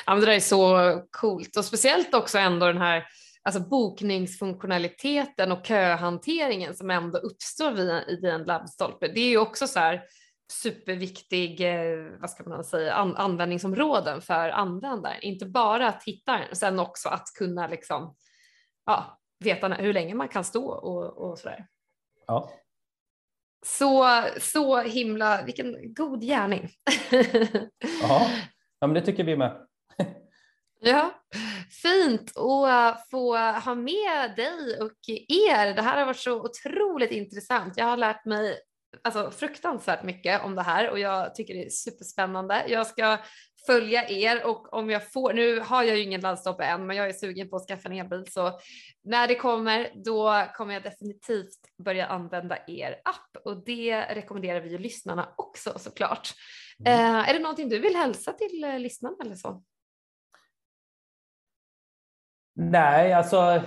Ja, 0.07 0.15
det 0.15 0.27
där 0.27 0.33
är 0.33 0.41
så 0.41 1.03
coolt 1.11 1.57
och 1.57 1.65
speciellt 1.65 2.15
också 2.15 2.39
ändå 2.39 2.67
den 2.67 2.79
här 2.79 3.07
alltså 3.47 3.61
bokningsfunktionaliteten 3.61 5.53
och 5.53 5.67
köhanteringen 5.67 6.75
som 6.75 6.91
ändå 6.91 7.19
uppstår 7.19 7.71
via, 7.71 8.05
i 8.07 8.27
en 8.27 8.45
laddstolpe. 8.45 9.09
Det 9.09 9.21
är 9.21 9.29
ju 9.29 9.39
också 9.39 9.67
så 9.67 9.79
här, 9.79 10.03
superviktig, 10.53 11.61
eh, 11.61 12.21
vad 12.21 12.31
ska 12.31 12.45
man 12.45 12.65
säga, 12.65 12.95
an 12.95 13.17
användningsområden 13.17 14.21
för 14.21 14.49
användaren. 14.51 15.23
Inte 15.23 15.47
bara 15.47 15.89
att 15.89 16.05
hitta 16.05 16.33
den, 16.33 16.57
sen 16.57 16.79
också 16.79 17.09
att 17.09 17.27
kunna 17.39 17.67
liksom, 17.67 18.17
ja, 18.87 19.19
veta 19.39 19.69
hur 19.69 19.93
länge 19.93 20.15
man 20.15 20.29
kan 20.29 20.45
stå 20.45 20.69
och, 20.69 21.31
och 21.31 21.39
sådär. 21.39 21.67
Ja. 22.27 22.51
Så, 23.67 24.23
så 24.41 24.81
himla, 24.81 25.43
vilken 25.43 25.95
god 25.95 26.23
gärning. 26.23 26.71
ja, 28.03 28.29
men 28.81 28.95
det 28.95 29.01
tycker 29.01 29.25
vi 29.25 29.37
med. 29.37 29.67
Ja, 30.81 31.25
fint 31.83 32.33
att 32.37 33.11
få 33.11 33.37
ha 33.37 33.75
med 33.75 34.37
dig 34.37 34.81
och 34.81 35.09
er. 35.29 35.75
Det 35.75 35.83
här 35.83 35.99
har 35.99 36.07
varit 36.07 36.17
så 36.17 36.41
otroligt 36.41 37.11
intressant. 37.11 37.75
Jag 37.77 37.85
har 37.85 37.97
lärt 37.97 38.25
mig 38.25 38.59
alltså, 39.03 39.31
fruktansvärt 39.31 40.03
mycket 40.03 40.45
om 40.45 40.55
det 40.55 40.63
här 40.63 40.91
och 40.91 40.99
jag 40.99 41.35
tycker 41.35 41.55
det 41.55 41.67
är 41.67 41.71
superspännande. 41.71 42.65
Jag 42.69 42.87
ska 42.87 43.19
följa 43.67 44.09
er 44.09 44.47
och 44.47 44.73
om 44.73 44.91
jag 44.91 45.13
får, 45.13 45.33
nu 45.33 45.61
har 45.61 45.83
jag 45.83 45.97
ju 45.97 46.03
ingen 46.03 46.21
laddstolpe 46.21 46.65
än, 46.65 46.87
men 46.87 46.97
jag 46.97 47.09
är 47.09 47.13
sugen 47.13 47.49
på 47.49 47.57
att 47.57 47.67
skaffa 47.67 47.89
en 47.89 47.99
elbil 47.99 48.25
så 48.29 48.59
när 49.05 49.29
det 49.29 49.35
kommer 49.35 49.93
då 50.05 50.45
kommer 50.55 50.75
jag 50.75 50.83
definitivt 50.83 51.59
börja 51.85 52.07
använda 52.07 52.59
er 52.67 53.01
app 53.05 53.37
och 53.45 53.65
det 53.65 54.15
rekommenderar 54.15 54.61
vi 54.61 54.71
ju 54.71 54.79
lyssnarna 54.79 55.29
också 55.37 55.79
såklart. 55.79 56.29
Mm. 56.87 56.93
Eh, 56.93 57.29
är 57.29 57.35
det 57.35 57.41
någonting 57.41 57.69
du 57.69 57.79
vill 57.79 57.97
hälsa 57.97 58.33
till 58.33 58.65
eh, 58.65 58.79
lyssnarna 58.79 59.17
eller 59.25 59.35
så? 59.35 59.63
Nej, 62.55 63.13
alltså 63.13 63.63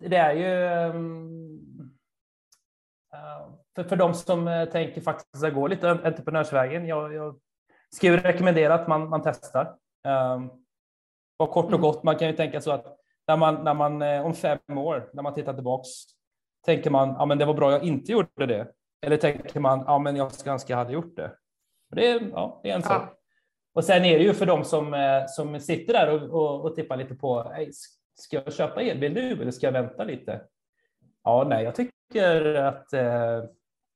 det 0.00 0.16
är 0.16 0.34
ju 0.34 0.90
um, 0.90 1.98
för, 3.74 3.84
för 3.84 3.96
de 3.96 4.14
som 4.14 4.48
uh, 4.48 4.70
tänker 4.70 5.00
faktiskt 5.00 5.44
att 5.44 5.54
gå 5.54 5.66
lite 5.66 5.90
entreprenörsvägen. 5.90 6.86
Jag, 6.86 7.14
jag 7.14 7.40
skulle 7.94 8.16
rekommendera 8.16 8.74
att 8.74 8.88
man, 8.88 9.08
man 9.08 9.22
testar. 9.24 9.74
Um, 10.34 10.50
och 11.36 11.50
kort 11.50 11.64
och 11.64 11.70
mm. 11.70 11.80
gott, 11.80 12.02
man 12.02 12.16
kan 12.16 12.28
ju 12.28 12.36
tänka 12.36 12.60
så 12.60 12.70
att 12.70 12.96
när 13.28 13.36
man, 13.36 13.64
när 13.64 13.74
man 13.74 14.02
uh, 14.02 14.26
om 14.26 14.34
fem 14.34 14.58
år, 14.78 15.10
när 15.12 15.22
man 15.22 15.34
tittar 15.34 15.54
tillbaks, 15.54 15.88
tänker 16.64 16.90
man 16.90 17.08
ja, 17.08 17.26
men 17.26 17.38
det 17.38 17.44
var 17.44 17.54
bra 17.54 17.72
jag 17.72 17.84
inte 17.84 18.12
gjorde 18.12 18.46
det. 18.46 18.68
Eller 19.02 19.16
tänker 19.16 19.60
man 19.60 19.84
ja, 19.86 19.98
men 19.98 20.16
jag 20.16 20.32
ska 20.32 20.50
önska 20.50 20.72
jag 20.72 20.78
hade 20.78 20.92
gjort 20.92 21.16
det. 21.16 21.32
Det 21.90 22.10
är, 22.10 22.30
ja, 22.32 22.60
det 22.62 22.70
är 22.70 22.74
en 22.74 22.82
sak. 22.82 23.18
Och 23.74 23.84
sen 23.84 24.04
är 24.04 24.18
det 24.18 24.24
ju 24.24 24.34
för 24.34 24.46
de 24.46 24.64
som, 24.64 25.24
som 25.28 25.60
sitter 25.60 25.92
där 25.92 26.14
och, 26.14 26.42
och, 26.42 26.64
och 26.64 26.74
tippar 26.74 26.96
lite 26.96 27.14
på 27.14 27.52
ska 28.14 28.36
jag 28.36 28.52
köpa 28.52 28.82
elbil 28.82 29.12
nu 29.12 29.32
eller 29.32 29.50
ska 29.50 29.66
jag 29.66 29.72
vänta 29.72 30.04
lite? 30.04 30.40
Ja, 31.24 31.46
nej, 31.48 31.64
jag 31.64 31.74
tycker 31.74 32.54
att 32.54 32.92
eh, 32.92 33.44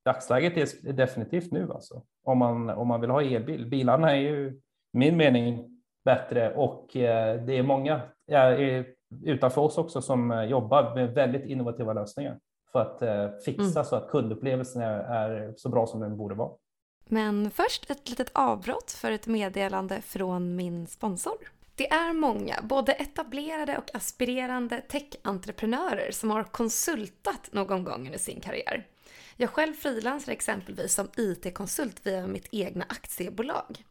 dagsläget 0.04 0.56
är 0.56 0.92
definitivt 0.92 1.52
nu 1.52 1.72
alltså. 1.72 2.02
Om 2.26 2.38
man, 2.38 2.70
om 2.70 2.88
man 2.88 3.00
vill 3.00 3.10
ha 3.10 3.22
elbil. 3.22 3.66
Bilarna 3.66 4.12
är 4.12 4.20
ju 4.20 4.60
min 4.92 5.16
mening 5.16 5.80
bättre 6.04 6.54
och 6.54 6.96
eh, 6.96 7.44
det 7.44 7.58
är 7.58 7.62
många 7.62 8.00
utanför 9.24 9.60
oss 9.60 9.78
också 9.78 10.02
som 10.02 10.30
eh, 10.30 10.44
jobbar 10.44 10.94
med 10.94 11.14
väldigt 11.14 11.44
innovativa 11.44 11.92
lösningar 11.92 12.38
för 12.72 12.80
att 12.80 13.02
eh, 13.02 13.28
fixa 13.44 13.80
mm. 13.80 13.84
så 13.84 13.96
att 13.96 14.10
kundupplevelsen 14.10 14.82
är, 14.82 14.98
är 14.98 15.54
så 15.56 15.68
bra 15.68 15.86
som 15.86 16.00
den 16.00 16.16
borde 16.16 16.34
vara. 16.34 16.50
Men 17.08 17.50
först 17.50 17.90
ett 17.90 18.10
litet 18.10 18.30
avbrott 18.32 18.90
för 18.90 19.10
ett 19.10 19.26
meddelande 19.26 20.00
från 20.00 20.56
min 20.56 20.86
sponsor. 20.86 21.36
Det 21.74 21.88
är 21.90 22.12
många, 22.12 22.54
både 22.62 22.92
etablerade 22.92 23.78
och 23.78 23.94
aspirerande 23.94 24.80
tech-entreprenörer 24.80 26.10
som 26.10 26.30
har 26.30 26.42
konsultat 26.44 27.48
någon 27.52 27.84
gång 27.84 28.06
under 28.06 28.18
sin 28.18 28.40
karriär. 28.40 28.86
Jag 29.38 29.50
själv 29.50 29.74
frilansar 29.74 30.32
exempelvis 30.32 30.94
som 30.94 31.08
IT-konsult 31.16 32.06
via 32.06 32.26
mitt 32.26 32.48
egna 32.52 32.84
aktiebolag. 32.88 33.84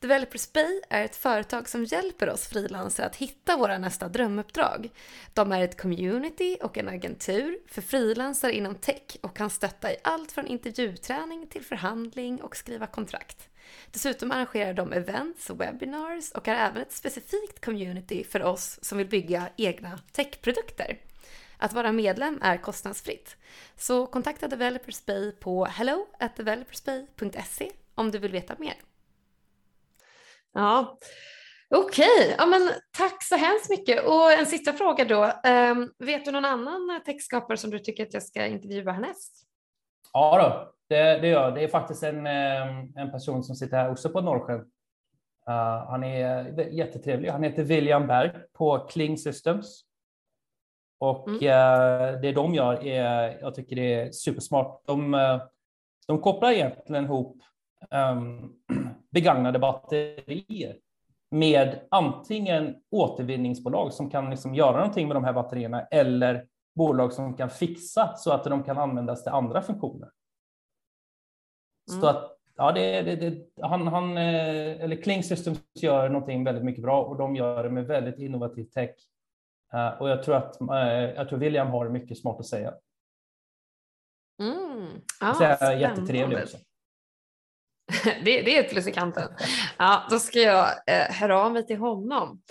Developers 0.00 0.52
Bay 0.52 0.80
är 0.90 1.04
ett 1.04 1.16
företag 1.16 1.68
som 1.68 1.84
hjälper 1.84 2.30
oss 2.30 2.46
frilansare 2.48 3.06
att 3.06 3.16
hitta 3.16 3.56
våra 3.56 3.78
nästa 3.78 4.08
drömuppdrag. 4.08 4.90
De 5.34 5.52
är 5.52 5.62
ett 5.62 5.80
community 5.80 6.58
och 6.62 6.78
en 6.78 6.88
agentur 6.88 7.58
för 7.66 7.82
frilansare 7.82 8.52
inom 8.52 8.74
tech 8.74 9.16
och 9.20 9.36
kan 9.36 9.50
stötta 9.50 9.92
i 9.92 9.96
allt 10.04 10.32
från 10.32 10.46
intervjuträning 10.46 11.46
till 11.46 11.64
förhandling 11.64 12.42
och 12.42 12.56
skriva 12.56 12.86
kontrakt. 12.86 13.48
Dessutom 13.90 14.32
arrangerar 14.32 14.74
de 14.74 14.92
events 14.92 15.50
och 15.50 15.60
webinars 15.60 16.32
och 16.32 16.48
är 16.48 16.54
även 16.54 16.82
ett 16.82 16.92
specifikt 16.92 17.64
community 17.64 18.24
för 18.24 18.42
oss 18.42 18.78
som 18.82 18.98
vill 18.98 19.08
bygga 19.08 19.48
egna 19.56 19.98
techprodukter. 20.12 20.98
Att 21.58 21.72
vara 21.72 21.92
medlem 21.92 22.38
är 22.42 22.56
kostnadsfritt. 22.56 23.36
Så 23.76 24.06
kontakta 24.06 24.48
Developers 24.48 25.06
Bay 25.06 25.32
på 25.32 25.64
hello 25.64 26.06
at 26.18 26.36
developersbay.se 26.36 27.70
om 27.94 28.10
du 28.10 28.18
vill 28.18 28.32
veta 28.32 28.54
mer. 28.58 28.74
Ja, 30.52 30.98
okej. 31.70 32.06
Okay. 32.16 32.34
Ja, 32.38 32.46
men 32.46 32.70
tack 32.98 33.22
så 33.22 33.36
hemskt 33.36 33.70
mycket. 33.70 34.04
Och 34.04 34.32
en 34.32 34.46
sista 34.46 34.72
fråga 34.72 35.04
då. 35.04 35.24
Um, 35.50 35.92
vet 35.98 36.24
du 36.24 36.30
någon 36.30 36.44
annan 36.44 37.00
techskapare 37.06 37.56
som 37.56 37.70
du 37.70 37.78
tycker 37.78 38.06
att 38.06 38.14
jag 38.14 38.22
ska 38.22 38.46
intervjua 38.46 38.92
härnäst? 38.92 39.46
Ja, 40.12 40.38
då. 40.42 40.72
Det, 40.88 41.18
det 41.18 41.28
gör 41.28 41.50
Det 41.50 41.64
är 41.64 41.68
faktiskt 41.68 42.02
en, 42.02 42.26
ehm, 42.26 42.92
en 42.96 43.10
person 43.10 43.44
som 43.44 43.56
sitter 43.56 43.76
här 43.76 43.90
också 43.90 44.10
på 44.10 44.20
Norrsjön. 44.20 44.60
Uh, 45.48 45.88
han 45.88 46.04
är 46.04 46.70
jättetrevlig. 46.70 47.28
Han 47.28 47.42
heter 47.42 47.64
William 47.64 48.06
Berg 48.06 48.32
på 48.52 48.78
Kling 48.78 49.18
Systems. 49.18 49.85
Och 50.98 51.28
mm. 51.28 51.40
uh, 51.40 52.20
det 52.20 52.32
de 52.32 52.54
gör 52.54 52.86
är, 52.86 53.38
jag 53.40 53.54
tycker 53.54 53.76
det 53.76 53.94
är 53.94 54.12
supersmart. 54.12 54.82
De, 54.86 55.14
uh, 55.14 55.42
de 56.06 56.20
kopplar 56.20 56.50
egentligen 56.50 57.04
ihop 57.04 57.42
um, 57.90 58.52
begagnade 59.10 59.58
batterier 59.58 60.76
med 61.30 61.80
antingen 61.90 62.76
återvinningsbolag 62.90 63.92
som 63.92 64.10
kan 64.10 64.30
liksom 64.30 64.54
göra 64.54 64.76
någonting 64.76 65.08
med 65.08 65.16
de 65.16 65.24
här 65.24 65.32
batterierna 65.32 65.82
eller 65.82 66.46
bolag 66.74 67.12
som 67.12 67.36
kan 67.36 67.50
fixa 67.50 68.16
så 68.16 68.32
att 68.32 68.44
de 68.44 68.62
kan 68.62 68.78
användas 68.78 69.22
till 69.22 69.32
andra 69.32 69.62
funktioner. 69.62 70.10
Mm. 71.90 72.00
Så 72.00 72.06
att, 72.06 72.38
ja, 72.56 72.72
det, 72.72 73.02
det, 73.02 73.16
det, 73.16 73.46
han, 73.62 73.86
han, 73.86 74.16
eh, 74.16 74.82
eller 74.82 75.02
Kling 75.02 75.22
Systems 75.22 75.60
gör 75.74 76.08
någonting 76.08 76.44
väldigt 76.44 76.64
mycket 76.64 76.82
bra 76.82 77.02
och 77.02 77.16
de 77.16 77.36
gör 77.36 77.64
det 77.64 77.70
med 77.70 77.86
väldigt 77.86 78.18
innovativ 78.18 78.64
tech. 78.64 78.90
Uh, 79.74 80.00
och 80.00 80.08
jag 80.08 80.22
tror 80.22 80.34
att 80.34 80.56
uh, 80.60 81.14
jag 81.16 81.28
tror 81.28 81.38
William 81.38 81.68
har 81.68 81.88
mycket 81.88 82.18
smart 82.18 82.40
att 82.40 82.46
säga. 82.46 82.74
Mm. 84.42 85.00
Ah, 85.20 85.34
så 85.34 85.44
är 85.44 85.76
jättetrevlig 85.76 86.38
också. 86.38 86.56
det, 88.04 88.42
det, 88.42 88.56
är 88.56 88.64
ett 88.64 88.70
plus 88.70 88.86
i 88.86 88.92
kanten. 88.92 89.28
Ja, 89.78 90.06
då 90.10 90.18
ska 90.18 90.38
jag 90.38 90.66
eh, 90.86 91.14
höra 91.14 91.40
av 91.40 91.52
mig 91.52 91.66
till 91.66 91.76
honom. 91.76 92.42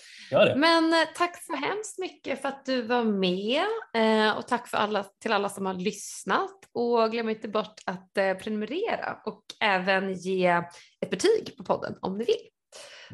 Men 0.56 0.94
eh, 0.94 1.08
tack 1.16 1.44
så 1.44 1.56
hemskt 1.56 2.00
mycket 2.00 2.42
för 2.42 2.50
att 2.50 2.66
du 2.66 2.82
var 2.82 3.04
med 3.04 3.64
eh, 3.94 4.38
och 4.38 4.48
tack 4.48 4.68
för 4.68 4.78
alla, 4.78 5.04
till 5.04 5.32
alla 5.32 5.50
som 5.50 5.66
har 5.66 5.74
lyssnat 5.74 6.56
och 6.74 7.12
glöm 7.12 7.30
inte 7.30 7.48
bort 7.48 7.82
att 7.86 8.18
eh, 8.18 8.34
prenumerera 8.34 9.18
och 9.26 9.44
även 9.62 10.14
ge 10.14 10.62
ett 11.02 11.10
betyg 11.10 11.58
på 11.58 11.64
podden 11.64 11.98
om 12.02 12.18
ni 12.18 12.26
vill. 12.26 12.48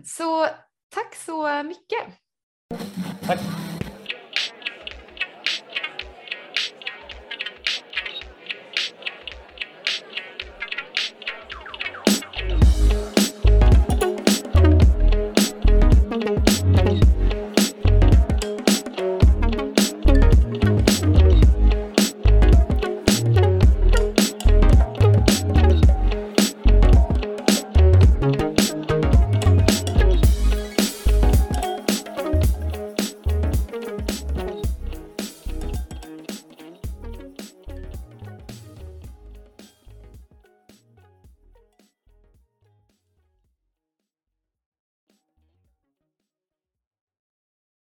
Så 0.06 0.48
tack 0.96 1.16
så 1.16 1.64
mycket. 1.64 2.04
Tack. 3.28 3.40